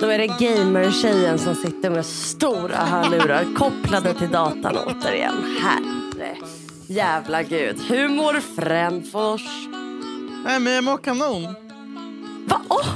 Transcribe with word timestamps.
Då 0.00 0.06
är 0.06 0.18
det 0.18 0.26
gamertjejen 0.26 1.38
som 1.38 1.54
sitter 1.54 1.90
med 1.90 2.06
stora 2.06 2.76
hörlurar 2.76 3.54
kopplade 3.56 4.14
till 4.14 4.30
datan 4.30 4.76
återigen. 4.76 5.56
Herre 5.62 6.36
jävla 6.90 7.42
gud. 7.42 7.80
Hur 7.88 8.08
mår 8.08 8.40
Fränfors? 8.40 9.42
Nej, 10.44 10.60
men 10.60 10.72
jag 10.72 10.84
mår 10.84 10.98
kanon. 10.98 11.42
Va? 12.46 12.60
Oh, 12.68 12.86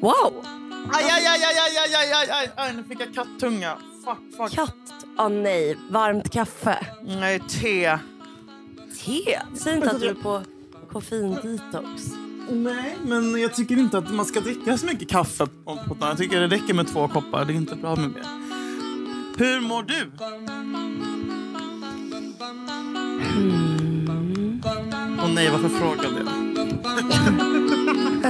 wow! 0.00 0.44
Aj, 0.92 1.04
aj, 1.04 1.26
aj, 1.26 1.44
aj, 1.44 1.58
aj, 1.78 1.94
aj, 1.94 2.12
aj, 2.12 2.30
aj, 2.30 2.50
aj, 2.56 2.72
nu 2.72 2.84
fick 2.84 3.00
jag 3.00 3.14
kattunga. 3.14 3.76
Fuck, 4.04 4.36
fuck. 4.36 4.52
Katt? 4.52 4.76
Åh 5.18 5.26
oh, 5.26 5.30
nej. 5.30 5.78
Varmt 5.90 6.32
kaffe? 6.32 6.86
Nej, 7.02 7.40
te. 7.40 7.98
Te? 9.04 9.40
Säg 9.54 9.74
inte 9.74 9.90
att 9.90 10.00
du 10.00 10.08
är 10.08 10.14
på 10.14 10.42
koffeindetox. 10.92 12.02
Nej, 12.50 12.96
men 13.04 13.40
jag 13.40 13.54
tycker 13.54 13.76
inte 13.76 13.98
att 13.98 14.14
man 14.14 14.26
ska 14.26 14.40
dricka 14.40 14.78
så 14.78 14.86
mycket 14.86 15.08
kaffe. 15.10 15.46
Jag 16.00 16.18
tycker 16.18 16.40
det 16.40 16.46
räcker 16.46 16.74
med 16.74 16.88
två 16.88 17.08
koppar. 17.08 17.44
Det 17.44 17.52
är 17.52 17.54
inte 17.54 17.76
bra 17.76 17.96
med 17.96 18.10
mer. 18.10 18.22
Hur 19.38 19.60
mår 19.60 19.82
du? 19.82 20.10
Mm. 23.36 24.62
Åh 25.22 25.30
nej, 25.34 25.50
varför 25.50 25.68
frågade 25.68 26.18
jag? 26.18 26.28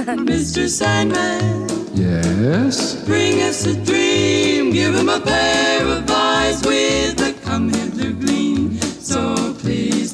Mr. 0.19 0.67
Sandman, 0.67 1.67
Yes? 1.97 3.05
bring 3.05 3.33
us 3.41 3.67
a 3.67 3.73
dream. 3.85 4.71
Give 4.71 4.97
him 4.97 5.09
a 5.09 5.19
pair 5.25 5.85
of 5.85 6.09
eyes 6.11 6.65
with 6.65 7.21
a 7.29 7.33
come 7.45 7.69
hither 7.73 8.11
gleam. 8.19 8.34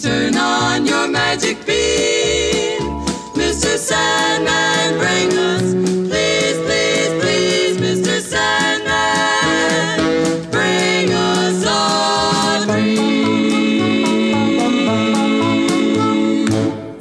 Turn 0.02 0.36
on 0.38 0.86
your 0.88 1.08
magic 1.08 1.66
beam. 1.66 2.81
Mr. 3.36 3.78
Sandman, 3.78 4.98
bring 5.00 5.30
us, 5.38 5.73
please, 6.09 6.58
please, 6.66 7.12
please, 7.22 7.78
Mr. 7.78 8.20
Sandman, 8.31 9.98
bring 10.52 11.12
us 11.14 11.66
a 11.67 12.66
dream. 12.66 13.06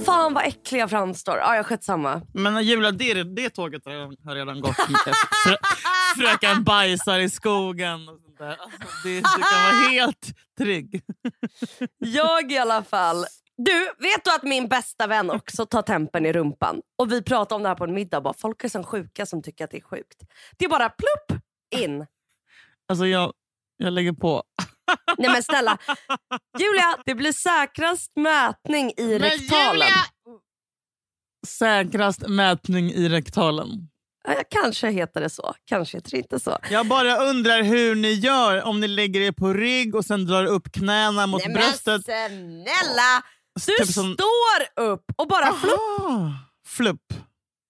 Fan 0.04 0.34
vad 0.34 0.44
äcklig 0.44 0.80
jag 0.80 0.90
framstår. 0.90 1.38
Ja, 1.38 1.56
jag 1.56 1.66
skett 1.66 1.84
samma. 1.84 2.22
Men 2.34 2.62
Julia, 2.64 2.90
det, 2.90 3.22
det 3.22 3.50
tåget 3.50 3.84
har 3.84 3.92
redan, 3.92 4.16
har 4.24 4.34
redan 4.34 4.60
gått. 4.60 4.76
Frö, 5.44 5.56
fröken 6.16 6.64
bajsar 6.64 7.18
i 7.18 7.30
skogen. 7.30 8.00
Där. 8.40 8.56
Alltså, 8.56 8.78
det, 9.04 9.16
du 9.16 9.22
kan 9.22 9.40
vara 9.40 9.90
helt 9.90 10.34
trygg. 10.58 11.02
Jag 11.98 12.52
i 12.52 12.58
alla 12.58 12.84
fall. 12.84 13.24
Du, 13.56 13.84
vet 13.98 14.24
du 14.24 14.34
att 14.34 14.42
min 14.42 14.68
bästa 14.68 15.06
vän 15.06 15.30
också 15.30 15.66
tar 15.66 15.82
tempen 15.82 16.26
i 16.26 16.32
rumpan? 16.32 16.82
Och 16.98 17.12
vi 17.12 17.22
pratade 17.22 17.56
om 17.56 17.62
det 17.62 17.68
här 17.68 17.76
på 17.76 17.84
en 17.84 17.94
middag. 17.94 18.20
Bara, 18.20 18.34
folk 18.34 18.64
är 18.64 18.68
så 18.68 18.82
sjuka 18.82 19.26
som 19.26 19.42
tycker 19.42 19.64
att 19.64 19.70
det 19.70 19.76
är 19.76 19.82
sjukt. 19.82 20.22
Det 20.58 20.64
är 20.64 20.68
bara 20.68 20.88
plupp 20.88 21.42
in. 21.76 22.06
Alltså 22.88 23.06
jag, 23.06 23.32
jag 23.76 23.92
lägger 23.92 24.12
på. 24.12 24.42
Nej 25.18 25.30
men 25.30 25.42
snälla. 25.42 25.78
Julia, 26.58 26.98
det 27.04 27.14
blir 27.14 27.32
säkrast 27.32 28.12
mätning 28.16 28.92
i 28.96 29.18
rektalen. 29.18 29.88
Säkrast 31.46 32.28
mätning 32.28 32.90
i 32.90 33.08
rektalen. 33.08 33.89
Ja, 34.28 34.42
Kanske 34.50 34.90
heter 34.90 35.20
det 35.20 35.30
så, 35.30 35.54
kanske 35.64 35.96
heter 35.96 36.10
det 36.10 36.16
inte 36.16 36.40
så. 36.40 36.58
Jag 36.70 36.86
bara 36.86 37.16
undrar 37.16 37.62
hur 37.62 37.94
ni 37.94 38.12
gör 38.12 38.62
om 38.62 38.80
ni 38.80 38.88
lägger 38.88 39.20
er 39.20 39.32
på 39.32 39.52
rygg 39.52 39.94
och 39.94 40.04
sen 40.04 40.26
drar 40.26 40.44
upp 40.44 40.72
knäna 40.72 41.26
mot 41.26 41.42
Nej, 41.46 41.54
bröstet. 41.54 42.02
Men 42.06 42.30
snälla! 42.30 43.22
Du 43.66 43.84
Typ 43.84 43.94
som- 43.94 44.14
står 44.14 44.82
upp 44.90 45.04
och 45.16 45.28
bara 45.28 45.52
flupp. 45.52 46.00
Aha, 46.00 46.32
Flupp. 46.66 47.12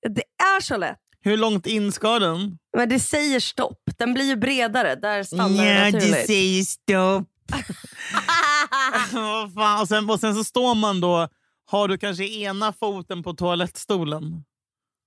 Det 0.08 0.22
är 0.56 0.60
så 0.60 0.76
lätt. 0.76 0.98
Hur 1.22 1.36
långt 1.36 1.66
in 1.66 1.92
ska 1.92 2.18
den? 2.18 2.58
Men 2.76 2.88
det 2.88 3.00
säger 3.00 3.40
stopp. 3.40 3.78
Den 3.98 4.14
blir 4.14 4.24
ju 4.24 4.36
bredare. 4.36 4.94
Där 4.94 5.22
stannar 5.22 5.48
Nja, 5.48 5.62
den 5.64 5.92
det 5.92 5.98
naturligt. 5.98 6.26
säger 6.26 6.62
stopp. 6.62 7.26
Och, 9.82 9.88
sen, 9.88 10.10
och 10.10 10.20
sen 10.20 10.34
så 10.34 10.44
står 10.44 10.74
man 10.74 11.00
då, 11.00 11.28
har 11.70 11.88
du 11.88 11.98
kanske 11.98 12.24
ena 12.24 12.72
foten 12.72 13.22
på 13.22 13.32
toalettstolen? 13.32 14.44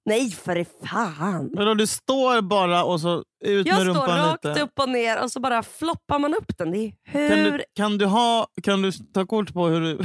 Nej 0.06 0.32
för 0.32 0.66
fan. 0.88 1.52
Men 1.54 1.66
då 1.66 1.74
du 1.74 1.88
står 1.88 2.42
bara 2.42 2.84
och 2.84 3.02
så 3.02 3.24
ut 3.46 3.68
Jag 3.68 3.76
med 3.76 3.82
står 3.96 4.02
rumpan 4.08 4.18
rakt 4.18 4.46
lite. 4.46 4.62
upp 4.62 4.80
och 4.80 4.90
ner 4.90 5.24
och 5.24 5.32
så 5.32 5.40
bara 5.40 5.64
floppar 5.64 6.20
man 6.20 6.34
upp 6.34 6.58
den. 6.58 6.72
Det 6.72 6.78
är 6.78 6.94
hur... 7.04 7.30
Kan 7.30 7.44
du, 7.44 7.64
kan, 7.76 7.98
du 7.98 8.06
ha, 8.06 8.48
kan 8.64 8.82
du 8.82 8.92
ta 8.92 9.26
kort 9.26 9.54
på 9.54 9.68
hur 9.68 9.82
du... 9.82 9.98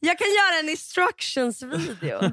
Jag 0.00 0.18
kan 0.18 0.28
göra 0.28 0.60
en 0.62 0.68
instructions-video. 0.68 2.32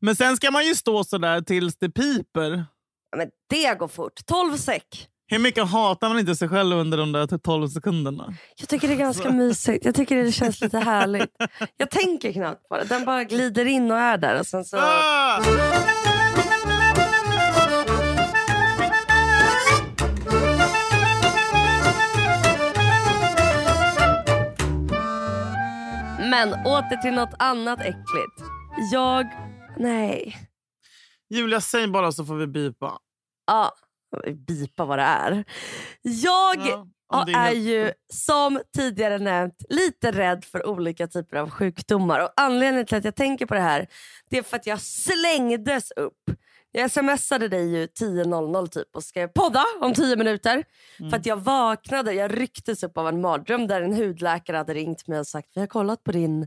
Men 0.00 0.16
sen 0.16 0.36
ska 0.36 0.50
man 0.50 0.66
ju 0.66 0.74
stå 0.74 1.04
så 1.04 1.18
där 1.18 1.40
tills 1.40 1.76
det 1.76 1.90
piper. 1.90 2.64
Ja, 3.10 3.16
men 3.16 3.30
det 3.48 3.78
går 3.78 3.88
fort. 3.88 4.26
12 4.26 4.56
säck. 4.56 5.08
Hur 5.28 5.38
mycket 5.38 5.68
hatar 5.68 6.08
man 6.08 6.18
inte 6.18 6.34
sig 6.36 6.48
själv 6.48 6.76
under 6.76 6.98
de 6.98 7.12
där 7.12 7.38
12 7.38 7.68
sekunderna? 7.68 8.34
Jag 8.56 8.68
tycker 8.68 8.88
det 8.88 8.94
är 8.94 8.98
ganska 8.98 9.30
mysigt. 9.30 9.84
Jag 9.84 9.94
tycker 9.94 10.16
det 10.16 10.32
känns 10.32 10.60
lite 10.60 10.78
härligt. 10.78 11.30
Jag 11.76 11.90
tänker 11.90 12.32
knappt 12.32 12.68
på 12.68 12.76
det. 12.76 12.84
Den 12.84 13.04
bara 13.04 13.24
glider 13.24 13.64
in 13.64 13.90
och 13.90 13.98
är 13.98 14.18
där. 14.18 14.40
Och 14.40 14.46
sen 14.46 14.64
så... 14.64 14.76
Ah! 14.76 15.40
Men 26.30 26.52
åter 26.52 27.02
till 27.02 27.14
något 27.14 27.34
annat 27.38 27.80
äckligt. 27.80 28.50
Jag... 28.92 29.26
Nej. 29.78 30.36
Julia, 31.30 31.60
säg 31.60 31.88
bara 31.88 32.12
så 32.12 32.24
får 32.24 32.34
vi 32.34 32.46
bipa. 32.46 32.98
Ja, 33.46 33.72
bipa 34.46 34.84
vad 34.84 34.98
det 34.98 35.02
är. 35.02 35.44
Jag 36.02 36.56
Ja, 37.12 37.24
är 37.28 37.32
helt- 37.32 37.56
ju 37.58 37.92
som 38.12 38.60
tidigare 38.76 39.18
nämnt 39.18 39.54
lite 39.68 40.10
rädd 40.12 40.44
för 40.44 40.66
olika 40.66 41.06
typer 41.08 41.36
av 41.36 41.50
sjukdomar. 41.50 42.20
Och 42.20 42.30
Anledningen 42.36 42.86
till 42.86 42.96
att 42.98 43.04
jag 43.04 43.16
tänker 43.16 43.46
på 43.46 43.54
det 43.54 43.60
här 43.60 43.86
det 44.30 44.38
är 44.38 44.42
för 44.42 44.56
att 44.56 44.66
jag 44.66 44.80
slängdes 44.80 45.90
upp. 45.90 46.30
Jag 46.72 46.90
smsade 46.90 47.48
dig 47.48 47.70
ju 47.74 47.86
10.00 47.86 48.66
typ 48.66 48.96
och 48.96 49.04
skrev 49.04 49.28
podda 49.28 49.64
om 49.80 49.94
10 49.94 50.16
minuter. 50.16 50.64
För 51.10 51.16
att 51.16 51.26
jag 51.26 51.36
vaknade, 51.36 52.12
jag 52.12 52.40
rycktes 52.40 52.82
upp 52.82 52.98
av 52.98 53.08
en 53.08 53.20
mardröm 53.20 53.66
där 53.66 53.82
en 53.82 53.92
hudläkare 53.96 54.56
hade 54.56 54.74
ringt 54.74 55.08
mig 55.08 55.18
och 55.18 55.26
sagt 55.26 55.48
vi 55.54 55.60
har 55.60 55.66
kollat 55.66 56.04
på 56.04 56.12
din, 56.12 56.42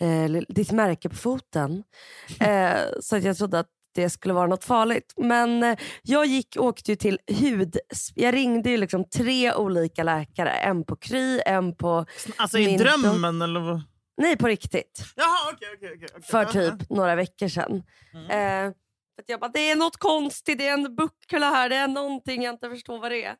eh, 0.00 0.42
ditt 0.48 0.72
märke 0.72 1.08
på 1.08 1.16
foten. 1.16 1.82
eh, 2.40 2.78
så 3.00 3.16
att 3.16 3.24
jag 3.24 3.36
trodde 3.36 3.58
att 3.58 3.68
det 3.94 4.10
skulle 4.10 4.34
vara 4.34 4.46
något 4.46 4.64
farligt. 4.64 5.14
Men 5.16 5.62
eh, 5.62 5.78
jag 6.02 6.26
gick 6.26 6.56
åkte 6.58 6.96
till 6.96 7.18
hud... 7.26 7.78
Jag 8.14 8.34
ringde 8.34 8.70
ju 8.70 8.76
liksom 8.76 9.04
tre 9.04 9.54
olika 9.54 10.02
läkare. 10.02 10.50
En 10.50 10.84
på 10.84 10.96
Kry, 10.96 11.40
en 11.46 11.76
på... 11.76 12.06
Alltså 12.36 12.58
i 12.58 12.76
drömmen 12.76 13.42
eller 13.42 13.60
vad? 13.60 13.82
Nej, 14.16 14.36
på 14.36 14.46
riktigt. 14.46 15.04
Jaha, 15.16 15.52
okej, 15.52 15.68
okej, 15.76 15.92
okej. 15.96 16.22
För 16.22 16.44
typ 16.44 16.90
några 16.90 17.14
veckor 17.14 17.48
sedan. 17.48 17.82
Mm. 18.14 18.24
Eh, 18.24 18.74
för 19.16 19.24
jag 19.26 19.40
bara, 19.40 19.50
det 19.50 19.70
är 19.70 19.76
något 19.76 19.96
konstigt, 19.96 20.58
det 20.58 20.68
är 20.68 20.72
en 20.74 20.94
buckla 20.94 21.50
här, 21.50 21.68
det 21.68 21.76
är 21.76 21.88
någonting 21.88 22.42
jag 22.42 22.54
inte 22.54 22.70
förstår 22.70 22.98
vad 22.98 23.10
det 23.10 23.24
är. 23.24 23.36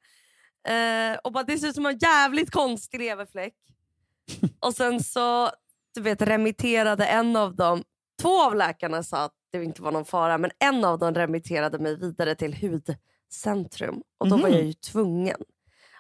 Eh, 1.13 1.19
och 1.25 1.33
bara, 1.33 1.45
det 1.45 1.59
ser 1.59 1.69
ut 1.69 1.75
som 1.75 1.87
en 1.87 1.99
jävligt 1.99 2.51
konstig 2.51 3.01
leverfläck. 3.01 3.55
och 4.61 4.75
sen 4.75 5.03
så 5.03 5.51
du 5.95 6.01
vet, 6.01 6.23
remitterade 6.23 7.07
en 7.07 7.37
av 7.37 7.57
dem, 7.57 7.85
två 8.23 8.43
av 8.43 8.57
läkarna 8.57 9.03
sa 9.03 9.25
att 9.25 9.35
det 9.53 9.65
inte 9.65 9.83
var 9.83 9.93
någon 9.93 10.05
fara, 10.05 10.39
men 10.39 10.51
en 10.59 10.85
av 10.85 10.99
dem 10.99 11.15
remitterade 11.15 11.79
mig 11.79 11.97
vidare 11.97 12.35
till 12.35 12.55
hudcentrum. 12.55 14.03
Och 14.19 14.29
då 14.29 14.37
var 14.37 14.49
Mhm. 14.49 14.57
jag 14.57 14.67
ju 14.67 14.73
tvungen 14.73 15.37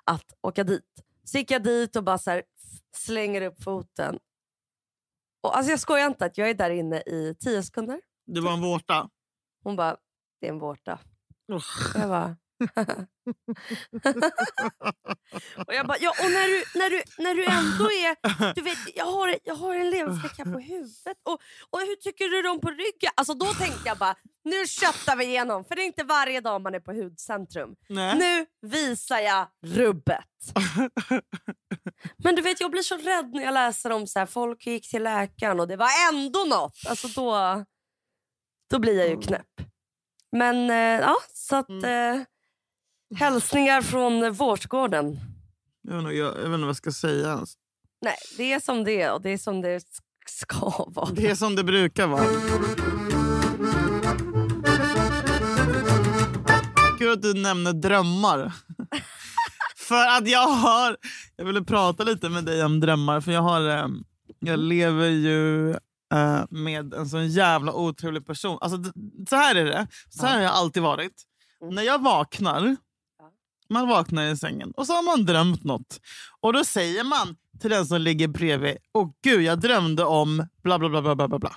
att 0.05 0.25
åka 0.43 0.65
dit. 0.65 1.05
Så 1.25 1.39
gick 1.39 1.51
jag 1.51 1.63
dit 1.63 1.97
och 1.97 2.05
bara 2.05 2.19
här, 2.27 2.43
slänger 2.97 3.43
upp 3.43 3.63
foten. 3.63 4.19
Och 5.43 5.57
alltså 5.57 5.71
jag 5.71 5.81
skojar 5.81 6.07
inte 6.07 6.25
att 6.25 6.39
jag 6.39 6.51
är 6.51 6.55
där 6.55 6.71
inne 6.71 6.97
i 7.01 7.35
tio 7.41 7.63
sekunder. 7.63 8.01
Det 8.27 8.41
var 8.41 8.53
en 8.53 8.61
vårta. 8.61 9.09
Hon 9.63 9.77
bara, 9.77 9.97
det 10.41 10.47
är 10.47 10.51
en 10.53 10.59
vårta. 10.59 10.99
Usch. 11.53 11.97
Jag 11.97 12.09
bara... 12.09 12.37
och 15.67 15.75
jag 15.75 15.87
bara, 15.87 15.99
ja, 16.01 16.11
och 16.11 16.31
när 16.31 16.49
du, 16.49 16.65
när, 16.79 16.91
du, 16.91 17.03
när 17.19 17.35
du 17.35 17.45
ändå 17.45 17.85
är... 17.85 18.17
Du 18.55 18.63
vet, 18.63 18.79
jag 18.95 19.05
har, 19.05 19.39
jag 19.45 19.55
har 19.55 19.75
en 19.75 19.91
leverfläck 19.91 20.39
här 20.39 20.45
på 20.45 20.59
huvudet. 20.59 21.17
Och, 21.23 21.41
och 21.71 21.81
hur 21.81 21.97
tycker 21.97 22.43
du 22.43 22.49
om 22.49 22.61
på 22.61 22.71
ryggen? 22.71 23.13
Alltså 23.15 23.35
då 23.35 23.47
tänkte 23.47 23.81
jag 23.85 23.99
bara, 23.99 24.17
nu 24.45 24.67
köttar 24.67 25.17
vi 25.17 25.25
igenom. 25.25 25.65
För 25.65 25.75
det 25.75 25.83
är 25.83 25.87
inte 25.87 26.05
varje 26.05 26.41
dag 26.41 26.61
man 26.61 26.75
är 26.75 26.81
på 26.81 26.93
hudcentrum. 26.93 27.77
Nej. 27.89 28.19
Nu 28.19 28.47
visar 28.71 29.19
jag 29.19 29.49
rubbet. 29.67 30.25
Men 32.17 32.35
du 32.35 32.43
vet, 32.43 32.61
jag 32.61 32.71
blir 32.71 32.83
så 32.83 32.97
rädd 32.97 33.31
när 33.35 33.43
jag 33.43 33.55
läser 33.55 33.93
om 33.93 34.07
så 34.07 34.19
här, 34.19 34.27
folk 34.27 34.67
gick 34.67 34.91
till 34.91 35.03
läkaren 35.03 35.61
och 35.61 35.69
det 35.69 35.77
var 35.77 35.89
ändå 36.13 36.45
något. 36.45 36.79
Alltså 36.89 37.09
då, 37.09 37.65
då 38.71 38.79
blir 38.79 38.99
jag 38.99 39.09
ju 39.09 39.21
knäpp. 39.21 39.47
Men 40.33 40.71
eh, 40.71 41.01
ja, 41.01 41.17
så 41.33 41.57
att... 41.57 41.71
Eh, 41.71 42.23
hälsningar 43.17 43.83
från 43.83 44.33
Vårtgården. 44.33 45.21
Jag 45.83 45.95
vet, 45.95 46.03
inte, 46.03 46.15
jag, 46.15 46.29
jag 46.29 46.35
vet 46.35 46.45
inte 46.45 46.59
vad 46.59 46.69
jag 46.69 46.77
ska 46.77 46.93
säga. 46.93 47.29
ens. 47.29 47.55
Nej, 48.03 48.17
det 48.37 48.53
är 48.53 48.61
som 48.61 48.85
det 48.85 49.03
är 49.03 49.13
och 49.13 49.23
det 49.23 49.31
är 49.31 49.39
som 49.39 49.61
det 49.61 49.83
ska 50.27 50.85
vara. 50.89 51.11
Det 51.11 51.31
är 51.31 51.35
som 51.35 51.57
det 51.57 51.65
brukar 51.65 52.07
vara. 52.07 52.25
Kul 56.99 57.13
att 57.13 57.23
du 57.23 57.35
nämner 57.35 57.73
drömmar. 57.73 58.53
för 59.77 60.07
att 60.19 60.29
jag 60.29 60.49
har... 60.49 60.97
Jag 61.37 61.45
ville 61.45 61.65
prata 61.65 62.05
lite 62.05 62.29
med 62.29 62.45
dig 62.45 62.65
om 62.65 62.81
drömmar. 62.81 63.21
För 63.21 63.33
jag, 63.33 63.43
har, 63.43 63.69
eh, 63.69 63.89
jag 64.39 64.59
lever 64.59 65.09
ju 65.09 65.71
eh, 66.15 66.45
med 66.51 66.95
en 66.95 67.09
sån 67.09 67.29
jävla 67.29 67.73
otrevlig 67.73 68.27
person. 68.27 68.59
Alltså, 68.61 68.93
så 69.29 69.37
här 69.37 69.55
är 69.55 69.65
det. 69.65 69.87
Så 70.11 70.27
här 70.27 70.37
har 70.37 70.43
jag 70.43 70.53
alltid 70.53 70.83
varit. 70.83 71.13
Mm. 71.63 71.75
När 71.75 71.83
jag 71.83 72.03
vaknar, 72.03 72.77
man 73.71 73.89
vaknar 73.89 74.25
i 74.33 74.37
sängen 74.37 74.71
och 74.77 74.87
så 74.87 74.93
har 74.93 75.03
man 75.03 75.25
drömt 75.25 75.65
något. 75.65 76.01
Och 76.41 76.53
då 76.53 76.65
säger 76.65 77.05
man 77.05 77.37
till 77.61 77.71
den 77.71 77.87
som 77.87 78.01
ligger 78.01 78.29
bredvid, 78.29 78.77
åh 78.95 79.11
gud 79.25 79.43
jag 79.43 79.61
drömde 79.61 80.05
om 80.05 80.47
bla 80.63 80.79
bla 80.79 80.89
bla 80.89 81.03
bla 81.15 81.29
bla 81.29 81.39
bla. 81.39 81.53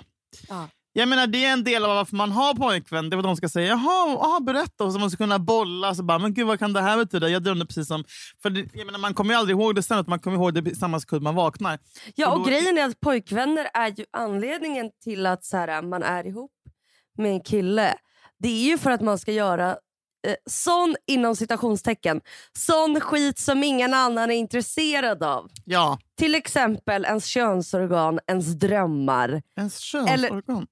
Ja. 0.48 0.68
Jag 0.96 1.08
menar 1.08 1.26
det 1.26 1.44
är 1.44 1.52
en 1.52 1.64
del 1.64 1.84
av 1.84 1.94
varför 1.96 2.16
man 2.16 2.32
har 2.32 2.54
pojkvän. 2.54 3.10
Det 3.10 3.14
är 3.14 3.16
vad 3.16 3.24
de 3.24 3.36
ska 3.36 3.48
säga. 3.48 3.66
Jaha, 3.68 4.16
aha, 4.18 4.40
berätta. 4.40 4.84
Och 4.84 4.92
så 4.92 4.98
måste 4.98 5.16
kunna 5.16 5.38
bolla. 5.38 5.94
Så 5.94 6.02
bara, 6.02 6.18
men 6.18 6.34
gud 6.34 6.46
vad 6.46 6.58
kan 6.58 6.72
det 6.72 6.80
här 6.80 6.96
betyda? 6.96 7.28
Jag 7.28 7.42
drömde 7.42 7.66
precis 7.66 7.88
som... 7.88 8.04
För 8.42 8.50
det, 8.50 8.68
jag 8.74 8.86
menar, 8.86 8.98
man 8.98 9.14
kommer 9.14 9.34
ju 9.34 9.38
aldrig 9.40 9.56
ihåg 9.58 9.74
det 9.74 9.82
sen. 9.82 9.98
Att 9.98 10.06
man 10.08 10.18
kommer 10.18 10.36
ihåg 10.36 10.54
det 10.64 10.74
samma 10.76 11.00
sekund 11.00 11.22
man 11.22 11.34
vaknar. 11.34 11.78
Ja, 12.14 12.26
Och 12.28 12.32
och 12.32 12.38
då- 12.38 12.44
grejen 12.44 12.78
är 12.78 12.84
att 12.84 13.00
pojkvänner 13.00 13.66
är 13.74 13.88
ju 13.98 14.04
anledningen 14.12 14.90
till 15.04 15.26
att 15.26 15.44
så 15.44 15.56
här, 15.56 15.82
man 15.82 16.02
är 16.02 16.26
ihop 16.26 16.52
med 17.18 17.30
en 17.32 17.40
kille. 17.40 17.94
Det 18.38 18.48
är 18.48 18.64
ju 18.70 18.78
för 18.78 18.90
att 18.90 19.00
man 19.00 19.18
ska 19.18 19.32
göra 19.32 19.76
eh, 20.24 20.34
sån, 20.50 20.96
inom 21.06 21.36
citationstecken, 21.36 22.20
sån 22.58 23.00
skit 23.00 23.38
som 23.38 23.62
ingen 23.62 23.94
annan 23.94 24.30
är 24.30 24.34
intresserad 24.34 25.22
av. 25.22 25.50
Ja, 25.64 25.98
Till 26.18 26.34
exempel 26.34 27.04
ens 27.04 27.24
könsorgan, 27.26 28.20
ens 28.26 28.46
drömmar. 28.54 29.42
ens 29.58 29.78
könsorgan. 29.78 30.66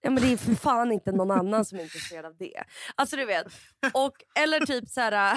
Ja, 0.00 0.10
men 0.10 0.22
det 0.22 0.32
är 0.32 0.36
för 0.36 0.54
fan 0.54 0.92
inte 0.92 1.12
någon 1.12 1.30
annan 1.30 1.64
som 1.64 1.78
är 1.78 1.82
intresserad 1.82 2.24
av 2.24 2.36
det. 2.36 2.62
Alltså 2.94 3.16
du 3.16 3.24
vet. 3.24 3.46
Och, 3.92 4.12
eller 4.38 4.66
typ 4.66 4.88
så 4.88 5.00
här, 5.00 5.34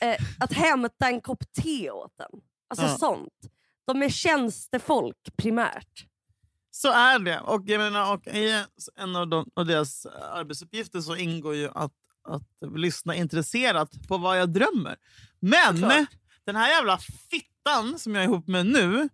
eh, 0.00 0.16
att 0.40 0.52
hämta 0.52 1.06
en 1.08 1.20
kopp 1.20 1.52
te 1.62 1.90
åt 1.90 2.20
en. 2.20 2.40
Alltså 2.70 2.86
Ja. 2.86 2.96
sånt. 2.98 3.32
De 3.86 4.02
är 4.02 4.08
tjänstefolk 4.08 5.16
primärt. 5.36 6.06
Så 6.70 6.92
är 6.92 7.18
det. 7.18 7.40
Och, 7.40 7.62
jag 7.66 7.78
menar, 7.78 8.14
och 8.14 8.26
I 8.26 8.64
en 8.96 9.16
av, 9.16 9.28
de, 9.28 9.50
av 9.56 9.66
deras 9.66 10.06
arbetsuppgifter 10.32 11.00
så 11.00 11.16
ingår 11.16 11.54
ju 11.54 11.68
att, 11.74 11.92
att 12.28 12.72
lyssna 12.76 13.14
intresserat 13.14 14.08
på 14.08 14.18
vad 14.18 14.38
jag 14.40 14.52
drömmer. 14.52 14.96
Men 15.40 15.76
Såklart. 15.80 16.08
den 16.44 16.56
här 16.56 16.68
jävla 16.68 16.98
fittan 17.30 17.98
som 17.98 18.14
jag 18.14 18.24
är 18.24 18.28
ihop 18.28 18.46
med 18.48 18.66
nu, 18.66 19.08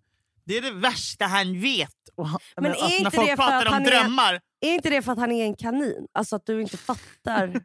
det 0.44 0.56
är 0.56 0.62
det 0.62 0.70
värsta 0.70 1.25
han 1.26 1.61
vet. 1.61 1.91
Och, 2.14 2.29
Men 2.56 2.70
alltså, 2.70 2.85
är 2.87 2.88
när 2.91 2.99
inte 2.99 3.11
folk 3.11 3.29
det 3.31 3.37
för 3.37 3.43
pratar 3.43 3.58
att 3.61 3.67
om 3.67 3.73
han 3.73 3.82
är- 3.87 3.91
drömmar. 3.91 4.41
Är 4.61 4.75
inte 4.75 4.91
det 4.91 5.03
för 5.03 5.12
att 5.12 5.19
han 5.19 5.32
är 5.32 5.44
en 5.44 5.56
kanin? 5.56 6.06
Alltså 6.12 6.37
att 6.37 6.47
du 6.47 6.61
inte 6.62 6.76
fattar. 6.76 7.61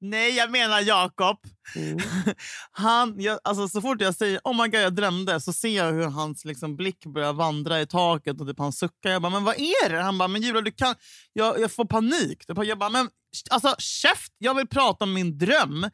Nej, 0.00 0.36
jag 0.36 0.50
menar 0.50 0.80
Jakob. 0.80 1.36
Mm. 1.76 1.98
Han, 2.70 3.14
jag, 3.20 3.38
alltså, 3.44 3.68
så 3.68 3.80
fort 3.80 4.00
jag 4.00 4.14
säger 4.14 4.40
oh 4.44 4.62
my 4.62 4.68
God, 4.68 4.80
jag 4.80 4.94
drömde 4.94 5.40
så 5.40 5.52
ser 5.52 5.76
jag 5.76 5.92
hur 5.92 6.06
hans 6.06 6.44
liksom, 6.44 6.76
blick 6.76 7.06
börjar 7.06 7.32
vandra 7.32 7.80
i 7.80 7.86
taket 7.86 8.40
och 8.40 8.46
typ, 8.46 8.58
han 8.58 8.72
suckar. 8.72 9.10
Jag 9.10 9.22
bara, 9.22 9.32
men 9.32 9.44
vad 9.44 9.54
är 9.54 9.90
det? 9.90 10.00
Han 10.02 10.18
bara, 10.18 10.28
men 10.28 10.42
Julia, 10.42 10.60
du 10.60 10.72
kan... 10.72 10.94
Jag, 11.32 11.60
jag 11.60 11.72
får 11.72 11.84
panik. 11.84 12.46
Typ, 12.46 12.64
Jag 12.64 12.78
bara, 12.78 12.90
men 12.90 13.08
alltså 13.50 13.74
käft! 13.78 14.32
Jag 14.38 14.54
vill 14.54 14.66
prata 14.66 15.04
om 15.04 15.12
min 15.12 15.38
dröm 15.38 15.90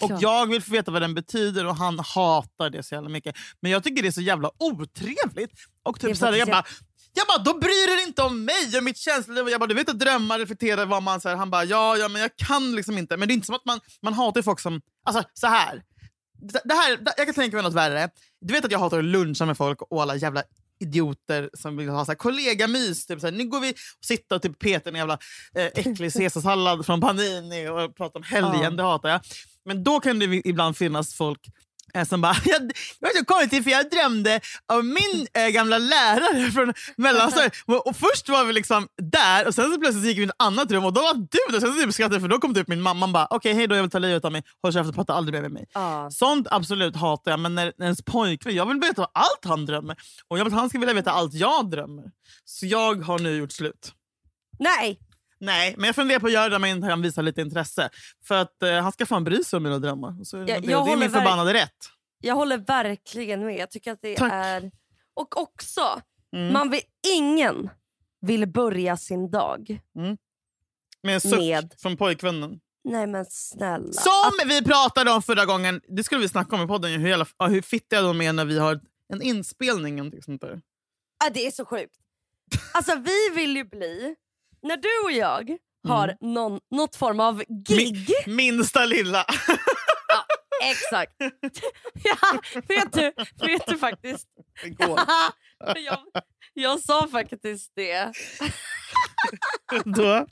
och 0.00 0.12
jag 0.20 0.46
vill 0.46 0.62
få 0.62 0.72
veta 0.72 0.90
vad 0.90 1.02
den 1.02 1.14
betyder 1.14 1.66
och 1.66 1.76
han 1.76 1.98
hatar 1.98 2.70
det 2.70 2.82
så 2.82 2.94
jävla 2.94 3.08
mycket. 3.08 3.36
Men 3.60 3.72
jag 3.72 3.84
tycker 3.84 4.02
det 4.02 4.08
är 4.08 4.12
så 4.12 4.20
jävla 4.20 4.50
otrevligt. 4.58 5.52
Och 5.82 6.00
typ 6.00 6.16
så 6.16 6.26
här, 6.26 6.32
jag 6.32 6.48
bara, 6.48 6.64
jag 7.14 7.26
bara, 7.26 7.38
då 7.38 7.58
bryr 7.58 7.96
du 7.96 8.02
inte 8.02 8.22
om 8.22 8.44
mig 8.44 8.76
och 8.76 8.84
mitt 8.84 8.96
känsloliv. 8.96 9.48
Jag 9.48 9.60
bara, 9.60 9.66
du 9.66 9.74
vet 9.74 9.88
att 9.88 9.98
drömmar 9.98 10.38
reflekterar 10.38 10.86
vad 10.86 11.02
man... 11.02 11.20
Så 11.20 11.28
här, 11.28 11.36
han 11.36 11.50
bara, 11.50 11.64
ja, 11.64 11.96
ja, 11.96 12.08
men 12.08 12.22
jag 12.22 12.36
kan 12.36 12.76
liksom 12.76 12.98
inte. 12.98 13.16
Men 13.16 13.28
det 13.28 13.32
är 13.32 13.34
inte 13.34 13.46
som 13.46 13.54
att 13.54 13.64
man, 13.64 13.80
man 14.02 14.12
hatar 14.12 14.42
folk 14.42 14.60
som... 14.60 14.80
Alltså 15.04 15.22
så 15.34 15.46
här. 15.46 15.82
Det 16.40 16.60
det 16.64 16.74
här, 16.74 16.98
jag 17.16 17.26
kan 17.26 17.34
tänka 17.34 17.56
mig 17.56 17.62
något 17.62 17.74
värre. 17.74 18.10
Du 18.40 18.54
vet 18.54 18.64
att 18.64 18.72
jag 18.72 18.78
hatar 18.78 18.98
att 18.98 19.04
luncha 19.04 19.46
med 19.46 19.56
folk 19.56 19.82
och 19.82 20.02
alla 20.02 20.16
jävla 20.16 20.42
idioter 20.80 21.50
som 21.54 21.76
vill 21.76 21.88
ha 21.88 22.04
så 22.04 22.10
här, 22.10 22.16
kollegamys. 22.16 23.06
Typ, 23.06 23.20
så 23.20 23.26
här, 23.26 23.32
nu 23.32 23.44
går 23.44 23.60
vi 23.60 23.72
och 23.72 24.04
sitter 24.04 24.36
och 24.36 24.42
typ 24.42 24.58
petar 24.58 24.90
en 24.90 24.96
jävla 24.96 25.18
eh, 25.54 25.66
äcklig 25.66 26.12
caesarsallad 26.12 26.86
från 26.86 27.00
Panini 27.00 27.68
och 27.68 27.96
pratar 27.96 28.20
om 28.20 28.24
helgen. 28.24 28.62
Ja. 28.62 28.70
Det 28.70 28.82
hatar 28.82 29.08
jag. 29.08 29.20
Men 29.64 29.84
då 29.84 30.00
kan 30.00 30.18
det 30.18 30.24
ibland 30.44 30.76
finnas 30.76 31.14
folk 31.14 31.40
eh, 31.94 32.04
som 32.04 32.20
bara, 32.20 32.36
jag, 32.44 32.68
det 32.68 32.74
var 33.00 33.18
så 33.18 33.24
konstigt 33.24 33.64
för 33.64 33.70
jag 33.70 33.90
drömde 33.90 34.40
av 34.72 34.84
min 34.84 35.26
eh, 35.34 35.48
gamla 35.48 35.78
lärare 35.78 36.50
från 36.50 36.74
mellanstadiet. 36.96 37.52
och, 37.66 37.86
och 37.86 37.96
först 37.96 38.28
var 38.28 38.44
vi 38.44 38.52
liksom 38.52 38.88
där 39.02 39.46
och 39.46 39.54
sen 39.54 39.72
så 39.72 39.80
plötsligt 39.80 40.04
gick 40.04 40.18
vi 40.18 40.22
i 40.22 40.24
ett 40.24 40.34
annat 40.38 40.70
rum 40.72 40.84
och 40.84 40.92
då 40.92 41.00
var 41.00 41.14
du 41.14 41.52
där. 41.52 41.60
Sen 41.60 41.72
så 41.72 41.82
typ 41.82 41.94
skrattade 41.94 42.20
för 42.20 42.28
då 42.28 42.38
kom 42.38 42.54
typ 42.54 42.68
min 42.68 42.80
mamma 42.80 43.06
och 43.06 43.12
bara, 43.12 43.26
okej 43.30 43.54
hej 43.54 43.66
då 43.66 43.74
jag 43.74 43.82
vill 43.82 43.90
ta 43.90 43.98
livet 43.98 44.24
av 44.24 44.32
mig. 44.32 44.42
Håll 44.62 44.72
käften, 44.72 44.94
prata 44.94 45.14
aldrig 45.14 45.34
mer 45.34 45.42
med 45.42 45.52
mig. 45.52 45.66
Ja. 45.74 46.10
Sånt 46.10 46.46
absolut 46.50 46.96
hatar 46.96 47.30
jag, 47.30 47.40
men 47.40 47.54
när, 47.54 47.72
när 47.76 47.86
ens 47.86 48.02
pojkvän, 48.02 48.54
jag 48.54 48.66
vill 48.66 48.80
veta 48.80 49.08
allt 49.12 49.44
han 49.44 49.66
drömmer. 49.66 49.96
Och 50.28 50.38
jag 50.38 50.44
vill 50.44 50.54
att 50.54 50.60
han 50.60 50.68
ska 50.68 50.78
vilja 50.78 50.94
veta 50.94 51.10
allt 51.10 51.34
jag 51.34 51.70
drömmer. 51.70 52.04
Så 52.44 52.66
jag 52.66 53.02
har 53.02 53.18
nu 53.18 53.36
gjort 53.36 53.52
slut. 53.52 53.92
Nej, 54.58 55.00
Nej, 55.40 55.74
men 55.78 55.84
jag 55.86 55.94
funderar 55.94 56.20
på 56.20 56.26
att 56.26 56.32
göra 56.32 56.48
det 56.48 56.56
om 56.56 56.62
jag 56.64 56.70
inte 56.76 56.88
kan 56.88 57.02
visa 57.02 57.22
lite 57.22 57.40
intresse. 57.40 57.90
För 58.24 58.34
att 58.34 58.62
eh, 58.62 58.72
han 58.82 58.92
ska 58.92 59.06
fan 59.06 59.24
bry 59.24 59.44
sig 59.44 59.56
om 59.56 59.62
mina 59.62 59.78
drömmar. 59.78 60.24
Så 60.24 60.36
är 60.38 60.44
det, 60.44 60.52
Jag- 60.52 60.64
jag 60.64 60.86
det 60.86 60.92
är 60.92 60.96
min 60.96 61.10
förbannade 61.10 61.54
rätt. 61.54 61.76
jag 62.20 62.34
håller 62.34 62.58
verkligen 62.58 63.44
med. 63.44 63.56
Jag 63.58 63.70
tycker 63.70 63.92
att 63.92 63.98
det 64.02 64.16
Tack. 64.16 64.32
är... 64.32 64.70
Och 65.14 65.36
också, 65.40 66.00
Mm. 66.36 66.52
man 66.52 66.70
vill, 66.70 66.80
ingen 67.16 67.70
vill 68.20 68.46
börja 68.46 68.96
sin 68.96 69.30
dag. 69.30 69.80
Med 71.02 71.14
en 71.14 71.20
suck 71.20 71.38
Med- 71.38 71.74
från 71.78 71.96
pojkvännen. 71.96 72.60
Nej 72.84 73.06
men 73.06 73.24
snälla. 73.28 73.92
Som 73.92 74.48
vi 74.48 74.64
pratade 74.64 75.10
om 75.10 75.22
förra 75.22 75.44
gången, 75.46 75.80
det 75.88 76.04
skulle 76.04 76.20
vi 76.20 76.28
snacka 76.28 76.56
om 76.56 76.62
i 76.62 76.66
podden, 76.66 77.00
hur, 77.00 77.08
jävla, 77.08 77.26
hur 77.48 77.62
fittiga 77.62 78.02
de 78.02 78.20
är 78.20 78.32
när 78.32 78.44
vi 78.44 78.58
har 78.58 78.80
en 79.12 79.22
inspelning. 79.22 80.22
Sånt 80.22 80.40
där. 80.40 80.60
Ja, 81.24 81.30
det 81.34 81.46
är 81.46 81.50
så 81.50 81.64
sjukt. 81.64 81.94
Alltså 82.74 82.94
vi 82.96 83.30
vill 83.34 83.56
ju 83.56 83.64
bli, 83.64 84.14
när 84.68 84.76
du 84.76 85.04
och 85.04 85.12
jag 85.12 85.56
har 85.88 86.16
någon, 86.20 86.60
något 86.70 86.96
form 86.96 87.20
av 87.20 87.44
gig. 87.48 88.10
Mi, 88.26 88.34
minsta 88.34 88.84
lilla. 88.84 89.24
Exakt. 90.62 91.12
ja, 92.04 92.40
vet, 92.68 92.92
du, 92.92 93.12
vet 93.46 93.66
du 93.66 93.78
faktiskt. 93.78 94.28
Igår. 94.64 95.00
jag, 95.76 95.98
jag 96.54 96.80
sa 96.80 97.08
faktiskt 97.08 97.72
det. 97.76 98.12
Då. 99.84 100.26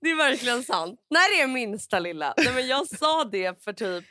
Det 0.00 0.10
är 0.10 0.16
verkligen 0.16 0.62
sant. 0.62 1.00
När 1.10 1.36
det 1.36 1.42
är 1.42 1.46
minsta 1.46 1.98
lilla. 1.98 2.34
Nej, 2.36 2.54
men 2.54 2.66
jag 2.66 2.88
sa 2.88 3.24
det 3.24 3.64
för 3.64 3.72
typ 3.72 4.04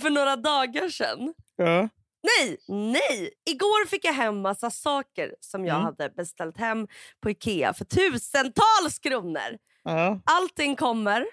för 0.00 0.10
några 0.10 0.36
dagar 0.36 0.88
sedan. 0.88 1.34
Ja. 1.56 1.88
Nej, 2.22 2.58
nej! 2.68 3.30
Igår 3.50 3.86
fick 3.86 4.04
jag 4.04 4.12
hem 4.12 4.40
massa 4.40 4.70
saker 4.70 5.34
som 5.40 5.64
jag 5.64 5.74
Mm. 5.74 5.84
hade 5.84 6.10
beställt 6.10 6.56
hem 6.58 6.88
på 7.20 7.30
Ikea 7.30 7.74
för 7.74 7.84
tusentals 7.84 8.98
kronor. 9.02 9.58
Ja. 9.84 10.20
Allting 10.24 10.76
kommer 10.76 11.26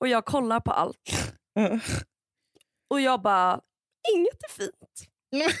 och 0.00 0.08
jag 0.08 0.24
kollar 0.24 0.60
på 0.60 0.72
allt. 0.72 1.10
Och 2.90 3.00
jag 3.00 3.22
bara, 3.22 3.60
inget 4.14 4.42
är 4.44 4.48
fint. 4.52 5.10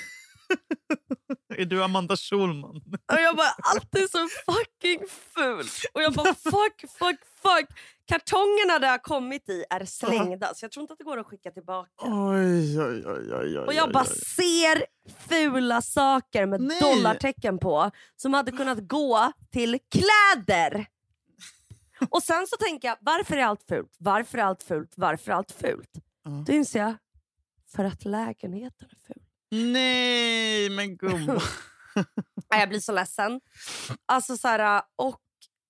Är 1.56 1.64
du 1.64 1.84
Amanda 1.84 2.16
Schulman? 2.16 2.76
Och 3.12 3.20
jag 3.20 3.36
bara, 3.36 3.54
allt 3.62 3.94
är 3.94 4.08
så 4.08 4.28
fucking 4.52 5.08
fult. 5.08 5.72
Och 5.94 6.02
jag 6.02 6.12
bara, 6.12 6.34
fuck, 6.34 6.90
fuck, 6.98 7.18
fuck. 7.42 7.78
Kartongerna 8.06 8.78
det 8.78 8.86
har 8.86 8.98
kommit 8.98 9.48
i 9.48 9.64
är 9.70 9.84
slängda 9.84 10.54
så 10.54 10.64
jag 10.64 10.72
tror 10.72 10.82
inte 10.82 10.92
att 10.92 10.98
det 10.98 11.04
går 11.04 11.18
att 11.18 11.26
skicka 11.26 11.50
tillbaka. 11.50 11.90
Oj, 11.98 12.80
oj, 12.80 13.06
oj, 13.06 13.34
oj, 13.34 13.58
oj. 13.58 13.58
Och 13.58 13.74
jag 13.74 13.92
bara 13.92 14.04
ser 14.04 14.86
fula 15.28 15.82
saker 15.82 16.46
med 16.46 16.60
Nej. 16.60 16.80
dollartecken 16.80 17.58
på 17.58 17.90
som 18.16 18.34
hade 18.34 18.52
kunnat 18.52 18.88
gå 18.88 19.32
till 19.52 19.78
kläder. 19.90 20.86
Och 22.10 22.22
sen 22.22 22.46
så 22.46 22.56
tänker 22.56 22.88
jag, 22.88 22.96
varför 23.00 23.36
är 23.36 23.44
allt 23.44 23.62
fult? 23.68 23.96
Varför 23.98 24.38
är 24.38 24.42
allt 24.42 24.62
fult? 24.62 24.92
Varför 24.96 25.32
är 25.32 25.36
allt 25.36 25.52
fult? 25.52 25.90
Ja. 26.24 26.30
Då 26.46 26.52
inser 26.52 26.80
jag, 26.80 26.94
för 27.76 27.84
att 27.84 28.04
lägenheten 28.04 28.88
är 28.90 29.14
ful. 29.14 29.23
Nej, 29.72 30.70
men 30.70 30.96
gumman. 30.96 31.40
Jag 32.48 32.68
blir 32.68 32.80
så 32.80 32.92
ledsen. 32.92 33.40
Alltså 34.06 34.36
så 34.36 34.48
här, 34.48 34.82
och 34.96 35.20